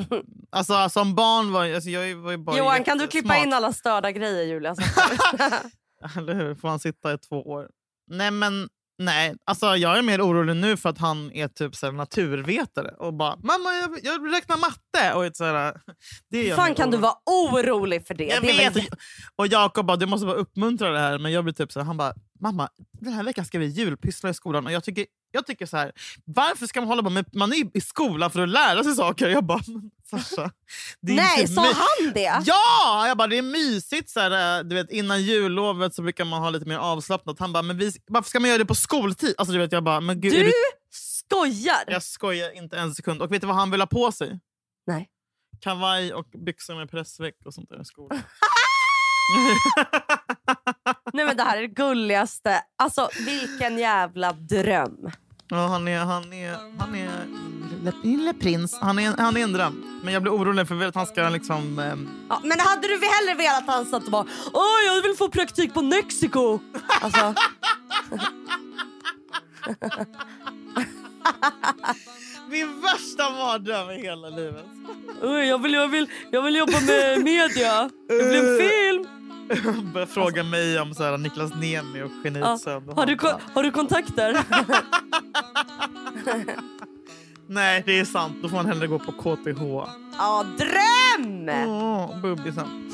alltså 0.50 0.88
som 0.88 1.14
barn 1.14 1.52
var, 1.52 1.74
alltså, 1.74 1.90
jag 1.90 2.16
var 2.16 2.30
ju 2.30 2.36
bara 2.36 2.58
Johan, 2.58 2.84
kan 2.84 2.98
du 2.98 3.06
klippa 3.06 3.36
in 3.36 3.52
alla 3.52 3.72
störda 3.72 4.10
grejer 4.12 4.44
Julia? 4.44 4.74
Eller 6.16 6.34
hur? 6.34 6.54
Får 6.54 6.68
han 6.68 6.78
sitta 6.78 7.12
i 7.12 7.18
två 7.18 7.42
år? 7.42 7.68
Nej, 8.06 8.30
men 8.30 8.68
nej. 8.98 9.34
Alltså, 9.44 9.76
jag 9.76 9.98
är 9.98 10.02
mer 10.02 10.20
orolig 10.26 10.56
nu 10.56 10.76
för 10.76 10.88
att 10.88 10.98
han 10.98 11.32
är 11.32 11.48
typ 11.48 11.76
så 11.76 11.90
naturvetare 11.92 12.88
och 12.98 13.14
bara 13.14 13.36
“mamma, 13.36 13.74
jag, 13.74 13.98
jag 14.02 14.34
räknar 14.34 14.56
matte”. 14.56 15.14
Och 15.14 15.36
så 15.36 15.44
här, 15.44 15.80
det 16.30 16.54
fan 16.56 16.74
kan 16.74 16.90
du 16.90 16.96
vara 16.96 17.14
orolig 17.26 18.06
för 18.06 18.14
det? 18.14 18.24
Jag 18.24 18.42
det 18.42 18.46
väl 18.46 18.56
vet! 18.56 18.76
jätte- 18.76 18.96
Och 19.36 19.46
Jakob 19.46 19.86
bara 19.86 19.96
“du 19.96 20.06
måste 20.06 20.26
bara 20.26 20.36
uppmuntra 20.36 20.90
det 20.90 20.98
här”. 20.98 21.18
Men 21.18 21.32
jag 21.32 21.44
blir 21.44 21.54
typ 21.54 21.72
så 21.72 21.80
här, 21.80 21.86
han 21.86 21.96
bara 21.96 22.12
“mamma, 22.40 22.68
den 23.00 23.12
här 23.12 23.22
veckan 23.22 23.44
ska 23.44 23.58
vi 23.58 23.66
julpyssla 23.66 24.30
i 24.30 24.34
skolan”. 24.34 24.66
Och 24.66 24.72
jag 24.72 24.84
tycker, 24.84 25.06
jag 25.30 25.46
tycker 25.46 25.66
så 25.66 25.76
här, 25.76 25.92
varför 26.24 26.66
ska 26.66 26.80
man 26.80 26.88
hålla 26.88 27.02
på 27.02 27.10
med... 27.10 27.26
Man 27.32 27.52
är 27.52 27.76
i 27.76 27.80
skolan 27.80 28.30
för 28.30 28.42
att 28.42 28.48
lära 28.48 28.84
sig 28.84 28.94
saker. 28.94 29.28
Jag 29.28 29.44
bara 29.44 29.60
“men 29.66 29.90
Sasha, 30.10 30.50
det 31.00 31.12
är 31.12 31.16
Nej, 31.16 31.48
sa 31.48 31.62
han 31.62 32.12
det? 32.14 32.42
Ja! 32.44 33.04
Jag 33.08 33.16
bara, 33.16 33.28
det 33.28 33.38
är 33.38 33.42
mysigt. 33.42 34.10
Så 34.10 34.20
här, 34.20 34.58
eh, 34.58 34.64
du 34.64 34.74
vet, 34.74 34.90
innan 34.90 35.22
jullovet 35.22 35.94
så 35.94 36.02
brukar 36.02 36.24
man 36.24 36.42
ha 36.42 36.50
lite 36.50 36.66
mer 36.66 36.76
avslappnat. 36.76 37.38
Han 37.38 37.52
bara, 37.52 37.62
men 37.62 37.78
vi, 37.78 37.92
varför 38.06 38.28
ska 38.28 38.40
man 38.40 38.48
göra 38.48 38.58
det 38.58 38.66
på 38.66 38.74
skoltid? 38.74 39.34
Alltså, 39.38 39.52
du 39.52 39.58
vet, 39.58 39.72
jag 39.72 39.84
bara, 39.84 40.00
men 40.00 40.20
gud, 40.20 40.32
Du 40.32 40.42
du... 40.44 40.52
skojar! 40.90 41.84
Jag 41.86 42.02
skojar 42.02 42.56
inte 42.56 42.78
en 42.78 42.94
sekund. 42.94 43.22
Och 43.22 43.32
vet 43.32 43.40
du 43.40 43.46
vad 43.46 43.56
han 43.56 43.70
vill 43.70 43.80
ha 43.80 43.86
på 43.86 44.12
sig? 44.12 44.40
Nej. 44.86 45.08
Kavaj 45.60 46.14
och 46.14 46.26
byxor 46.46 46.74
med 46.74 46.90
pressväck 46.90 47.36
och 47.44 47.54
sånt 47.54 47.68
där 47.70 47.80
i 47.80 47.84
skolan. 47.84 48.18
Nej 51.12 51.26
men 51.26 51.36
det 51.36 51.42
här 51.42 51.56
är 51.56 51.60
det 51.60 51.66
gulligaste. 51.68 52.62
Alltså 52.78 53.08
vilken 53.26 53.78
jävla 53.78 54.32
dröm. 54.32 55.10
ja, 55.48 55.66
han 55.66 55.88
är, 55.88 55.98
han 55.98 56.32
är, 56.32 56.56
han 56.78 56.94
är 56.94 57.10
lille, 57.70 57.92
lille 58.02 58.34
prins. 58.34 58.78
Han 58.80 58.98
är, 58.98 59.14
han 59.18 59.36
är 59.36 59.40
en 59.40 59.52
dröm. 59.52 60.00
Men 60.04 60.12
jag 60.14 60.22
blir 60.22 60.32
orolig 60.32 60.68
för 60.68 60.74
jag 60.74 60.88
att 60.88 60.94
han 60.94 61.06
ska 61.06 61.28
liksom... 61.28 61.78
ehm, 61.78 62.08
Ja, 62.28 62.40
men 62.44 62.60
hade 62.60 62.88
du 62.88 62.94
hellre 62.94 63.34
velat 63.34 63.68
att 63.68 63.74
han 63.74 63.86
satt 63.86 64.04
och 64.04 64.10
bara 64.10 64.26
Åh 64.52 64.84
jag 64.86 65.02
vill 65.02 65.16
få 65.16 65.28
praktik 65.28 65.74
på 65.74 65.82
Mexiko? 65.82 66.58
Alltså, 67.00 67.18
min 72.50 72.80
värsta 72.80 73.30
mardröm 73.30 73.90
i 73.90 74.02
hela 74.02 74.28
livet. 74.28 74.64
"Oj, 75.22 75.44
jag, 75.46 75.62
vill, 75.62 75.72
jag, 75.74 75.88
vill, 75.88 76.06
jag 76.30 76.42
vill 76.42 76.56
jobba 76.56 76.80
med 76.86 77.24
media. 77.24 77.90
Det 78.08 78.28
blir 78.28 78.38
en 78.38 78.58
film. 78.68 79.06
Börjar 79.92 80.06
fråga 80.06 80.44
mig 80.44 80.80
om 80.80 80.94
så 80.94 81.02
här, 81.04 81.18
Niklas 81.18 81.54
Niemi 81.54 82.02
och 82.02 82.10
Ja. 82.10 82.20
Geniets 82.24 82.62
sömn. 82.62 82.88
Har, 82.96 83.06
du, 83.06 83.16
har 83.54 83.62
du 83.62 83.70
kontakter? 83.70 84.38
Nej, 87.46 87.82
det 87.86 87.98
är 87.98 88.04
sant. 88.04 88.36
Då 88.42 88.48
får 88.48 88.56
man 88.56 88.66
hellre 88.66 88.86
gå 88.86 88.98
på 88.98 89.12
KTH. 89.12 89.62
Ja, 90.18 90.44
dröm! 90.58 91.48
Åh, 91.68 92.20
bubbisen. 92.20 92.90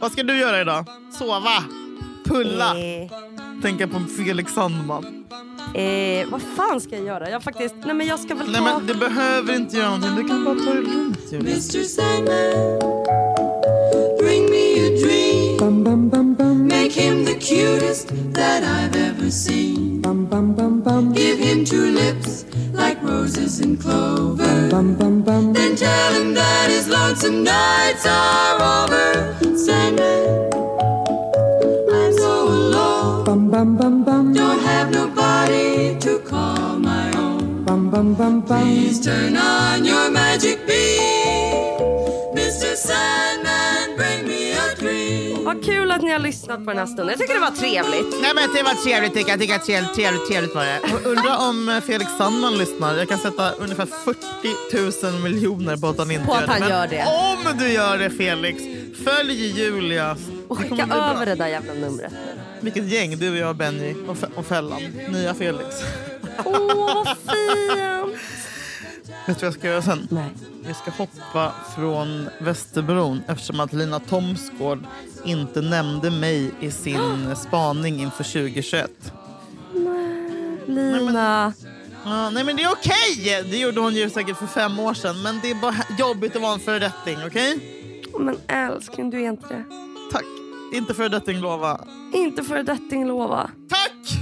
Vad 0.00 0.12
ska 0.12 0.22
du 0.22 0.36
göra 0.36 0.60
idag? 0.60 0.84
Sova? 1.18 1.64
Pulla? 2.24 2.78
Eh, 2.78 3.10
Tänka 3.62 3.88
på 3.88 4.00
Felix 4.16 4.52
Sandman? 4.52 5.24
Eh, 5.74 6.28
vad 6.30 6.42
fan 6.56 6.80
ska 6.80 6.96
jag 6.96 7.06
göra? 7.06 7.30
Jag 7.30 7.42
faktiskt... 7.42 7.74
Nej 7.84 7.94
men 7.94 8.06
jag 8.06 8.20
ska 8.20 8.34
väl 8.34 8.46
Nej, 8.50 8.60
ta... 8.60 8.78
men 8.78 8.86
du 8.86 8.94
behöver 8.94 9.56
inte 9.56 9.76
göra 9.76 9.96
någonting. 9.96 10.16
Du 10.16 10.28
kan 10.28 10.44
bara 10.44 10.54
ta 10.54 10.74
det 10.74 10.80
lugnt. 10.80 11.18
Julia. 11.30 11.50
Mr. 11.50 11.84
Sandman, 11.84 12.78
bring 14.18 14.50
me 14.50 14.86
a 14.86 14.90
dream. 15.00 15.54
Make 16.68 16.92
him 17.00 17.24
the 17.24 17.34
cutest 17.34 18.08
that 18.34 18.62
I've 18.62 18.96
ever 18.96 19.30
seen. 19.30 20.02
Give 21.14 21.38
him 21.38 21.64
two 21.64 21.90
lips 21.92 22.44
like 22.72 23.02
roses 23.02 23.60
and 23.60 23.80
clover. 23.80 24.68
Then 24.68 25.76
tell 25.76 26.12
him 26.14 26.34
that 26.34 26.68
his 26.70 26.88
lonesome 26.88 27.44
nights 27.44 28.06
are 28.06 28.56
over. 28.60 29.56
Sandman, 29.56 30.50
I'm 31.92 32.12
so 32.12 32.48
alone. 32.48 33.24
Don't 33.24 33.52
have 33.52 33.66
nobody 33.66 34.43
own. 37.94 38.42
Please 38.42 39.04
turn 39.04 39.36
on 39.36 39.86
your 39.86 40.10
magic 40.10 40.58
beam. 40.66 41.54
Mr. 42.34 42.74
Sandman, 42.76 43.96
bring 43.96 44.26
me 44.28 44.52
a 44.52 44.74
dream. 44.78 45.44
Vad 45.44 45.64
kul 45.64 45.90
att 45.90 46.02
ni 46.02 46.10
har 46.10 46.18
lyssnat 46.18 46.64
på 46.64 46.70
den 46.70 46.78
här 46.78 46.86
stunden. 46.86 47.08
Jag 47.08 47.18
tycker 47.18 47.34
det 47.34 47.40
var 47.40 47.50
trevligt. 47.50 48.22
Nej, 48.22 48.32
men 48.34 48.54
det 48.54 48.62
var 48.62 48.84
trevligt. 48.84 49.14
tycker 49.14 49.30
Jag 49.30 49.40
tycker 49.40 49.54
att 49.54 49.64
trevligt, 49.64 49.94
trevligt, 49.94 50.28
trevligt 50.28 50.54
var 50.54 50.64
det. 50.64 50.80
Och 50.94 51.06
Undrar 51.06 51.48
om 51.48 51.80
Felix 51.86 52.10
Sandman 52.18 52.58
lyssnar. 52.58 52.96
Jag 52.96 53.08
kan 53.08 53.18
sätta 53.18 53.52
ungefär 53.52 53.86
40 53.86 55.10
000 55.12 55.20
miljoner 55.22 55.76
på 55.76 55.88
att 55.88 55.98
han 55.98 56.10
inte 56.10 56.26
På 56.26 56.32
att 56.32 56.40
gör 56.40 56.46
han 56.48 56.60
det. 56.60 56.68
Men 56.68 56.70
gör 56.70 56.86
det. 56.86 57.52
om 57.52 57.58
du 57.58 57.68
gör 57.72 57.98
det 57.98 58.10
Felix, 58.10 58.62
följ 59.04 59.60
Julia. 59.60 60.16
Och 60.48 60.58
skicka 60.58 60.82
över 60.82 61.26
det 61.26 61.34
där 61.34 61.48
jävla 61.48 61.72
numret 61.74 62.12
nu. 62.12 62.40
Vilket 62.60 62.84
gäng, 62.84 63.18
du, 63.18 63.38
jag, 63.38 63.56
Benny 63.56 63.94
och, 64.08 64.16
och 64.34 64.46
Fällan. 64.46 64.82
Nya 65.08 65.34
Felix. 65.34 65.66
Åh, 66.44 67.04
vad 67.04 67.08
fint! 67.08 68.20
Vet 69.26 69.38
du 69.38 69.46
vad 69.46 69.46
jag 69.46 69.54
ska 69.54 69.66
göra 69.66 69.82
sen? 69.82 70.08
Nej. 70.10 70.30
Vi 70.66 70.74
ska 70.74 70.90
hoppa 70.90 71.52
från 71.76 72.28
Västerbron 72.38 73.22
eftersom 73.28 73.60
att 73.60 73.72
Lina 73.72 74.00
Thomsgård 74.00 74.78
inte 75.24 75.60
nämnde 75.60 76.10
mig 76.10 76.50
i 76.60 76.70
sin 76.70 77.36
spaning 77.48 78.00
inför 78.00 78.24
2021. 78.24 78.90
Lina. 80.66 81.52
Ja, 82.04 82.30
nej 82.30 82.44
men 82.44 82.56
det 82.56 82.62
är 82.62 82.72
okej! 82.72 83.44
Det 83.50 83.56
gjorde 83.56 83.80
hon 83.80 83.94
ju 83.94 84.10
säkert 84.10 84.36
för 84.36 84.46
fem 84.46 84.78
år 84.78 84.94
sedan. 84.94 85.22
Men 85.22 85.40
det 85.42 85.50
är 85.50 85.54
bara 85.54 85.74
jobbigt 85.98 86.36
att 86.36 86.42
vara 86.42 86.52
en 86.52 86.60
föredetting, 86.60 87.16
okej? 87.26 87.58
Men 88.18 88.36
älskling, 88.46 89.10
du 89.10 89.22
är 89.22 89.28
inte 89.28 89.48
det. 89.48 89.64
Tack. 90.12 90.24
Inte 90.72 90.94
föredetting, 90.94 91.40
lova. 91.40 91.80
Inte 92.12 92.42
föredetting 92.42 93.06
lova. 93.06 93.50
Tack! 93.68 94.18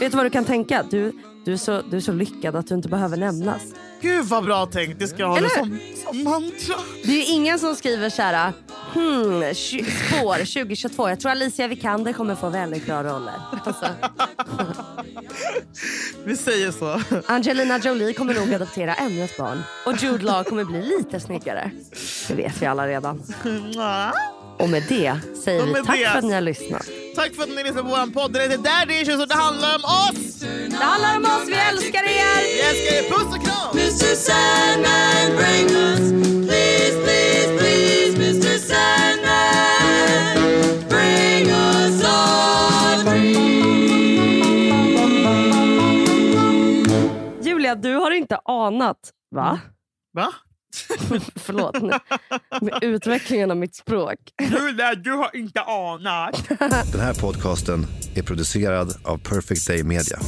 Vet 0.00 0.12
du 0.12 0.16
vad 0.16 0.26
du 0.26 0.30
kan 0.30 0.44
tänka? 0.44 0.84
Du, 0.90 1.12
du, 1.44 1.52
är 1.52 1.56
så, 1.56 1.82
du 1.90 1.96
är 1.96 2.00
så 2.00 2.12
lyckad 2.12 2.56
att 2.56 2.66
du 2.66 2.74
inte 2.74 2.88
behöver 2.88 3.16
nämnas. 3.16 3.62
Gud 4.00 4.24
vad 4.24 4.44
bra 4.44 4.66
tänkt. 4.66 4.98
Det 4.98 5.08
ska 5.08 5.18
jag 5.18 5.28
ha 5.28 5.40
det 5.40 5.50
som, 5.50 5.78
som 6.06 6.24
mantra. 6.24 6.76
Det 7.04 7.12
är 7.12 7.16
ju 7.16 7.24
ingen 7.24 7.58
som 7.58 7.76
skriver 7.76 8.10
så 8.10 8.22
här. 8.22 8.52
Hmm, 8.92 9.54
spår 9.54 10.36
2022. 10.36 11.08
Jag 11.08 11.20
tror 11.20 11.30
Alicia 11.30 11.68
Vikander 11.68 12.12
kommer 12.12 12.34
få 12.34 12.48
väldigt 12.48 12.86
bra 12.86 13.02
roller. 13.02 13.34
Alltså, 13.64 13.84
Vi 16.24 16.36
säger 16.36 16.72
så. 16.72 17.00
Angelina 17.26 17.78
Jolie 17.78 18.12
kommer 18.12 18.34
nog 18.34 18.54
adoptera 18.54 18.94
ännu 18.94 19.24
ett 19.24 19.36
barn. 19.36 19.62
Och 19.86 20.02
Jude 20.02 20.24
Law 20.24 20.44
kommer 20.44 20.64
bli 20.64 20.82
lite 20.82 21.20
snyggare. 21.20 21.70
Det 22.28 22.34
vet 22.34 22.62
vi 22.62 22.66
alla 22.66 22.86
redan. 22.86 23.22
Och 24.58 24.68
med 24.68 24.82
det 24.88 25.16
säger 25.44 25.62
Och 25.62 25.68
vi 25.68 25.74
tack 25.74 25.98
det- 25.98 26.10
för 26.10 26.18
att 26.18 26.24
ni 26.24 26.32
har 26.34 26.40
lyssnat. 26.40 26.86
Tack 27.16 27.34
för 27.34 27.42
att 27.42 27.48
ni 27.48 27.62
lyssnar 27.62 27.82
på 27.82 27.88
vår 27.88 28.12
podd. 28.12 28.32
Det 28.32 28.40
heter 28.42 28.58
Daddy 28.58 28.94
Issues 29.00 29.20
och 29.20 29.28
det 29.28 29.34
handlar 29.34 29.74
om 29.74 29.84
oss! 29.84 30.40
Det 30.70 30.76
handlar 30.84 31.16
om 31.16 31.24
oss, 31.24 31.48
vi 31.48 31.54
älskar 31.54 32.02
er! 32.02 32.42
Vi 32.54 32.60
älskar 32.60 32.96
er. 32.98 33.02
Puss 33.10 33.34
och 33.36 33.42
kram! 33.44 33.70
Mr. 33.78 34.14
Sandman, 34.26 35.26
bring 35.36 35.66
us, 35.86 36.04
please, 36.48 36.94
please, 37.04 37.48
please, 37.58 38.12
Mr. 38.16 38.58
Sandman, 38.68 40.34
bring 40.88 41.46
us 41.50 42.02
our 42.04 43.14
Julia, 47.42 47.74
du 47.74 47.94
har 47.94 48.10
inte 48.10 48.38
anat, 48.44 48.98
va? 49.30 49.60
Va? 50.12 50.32
Förlåt. 51.36 51.82
Med 52.62 52.78
utvecklingen 52.82 53.50
av 53.50 53.56
mitt 53.56 53.74
språk. 53.74 54.18
Julia, 54.42 54.94
du 54.94 55.10
har 55.10 55.36
inte 55.36 55.60
anat. 55.60 56.48
Den 56.92 57.00
här 57.00 57.14
podcasten 57.14 57.86
är 58.14 58.22
producerad 58.22 58.96
av 59.04 59.18
Perfect 59.18 59.66
Day 59.66 59.82
Media. 59.84 60.18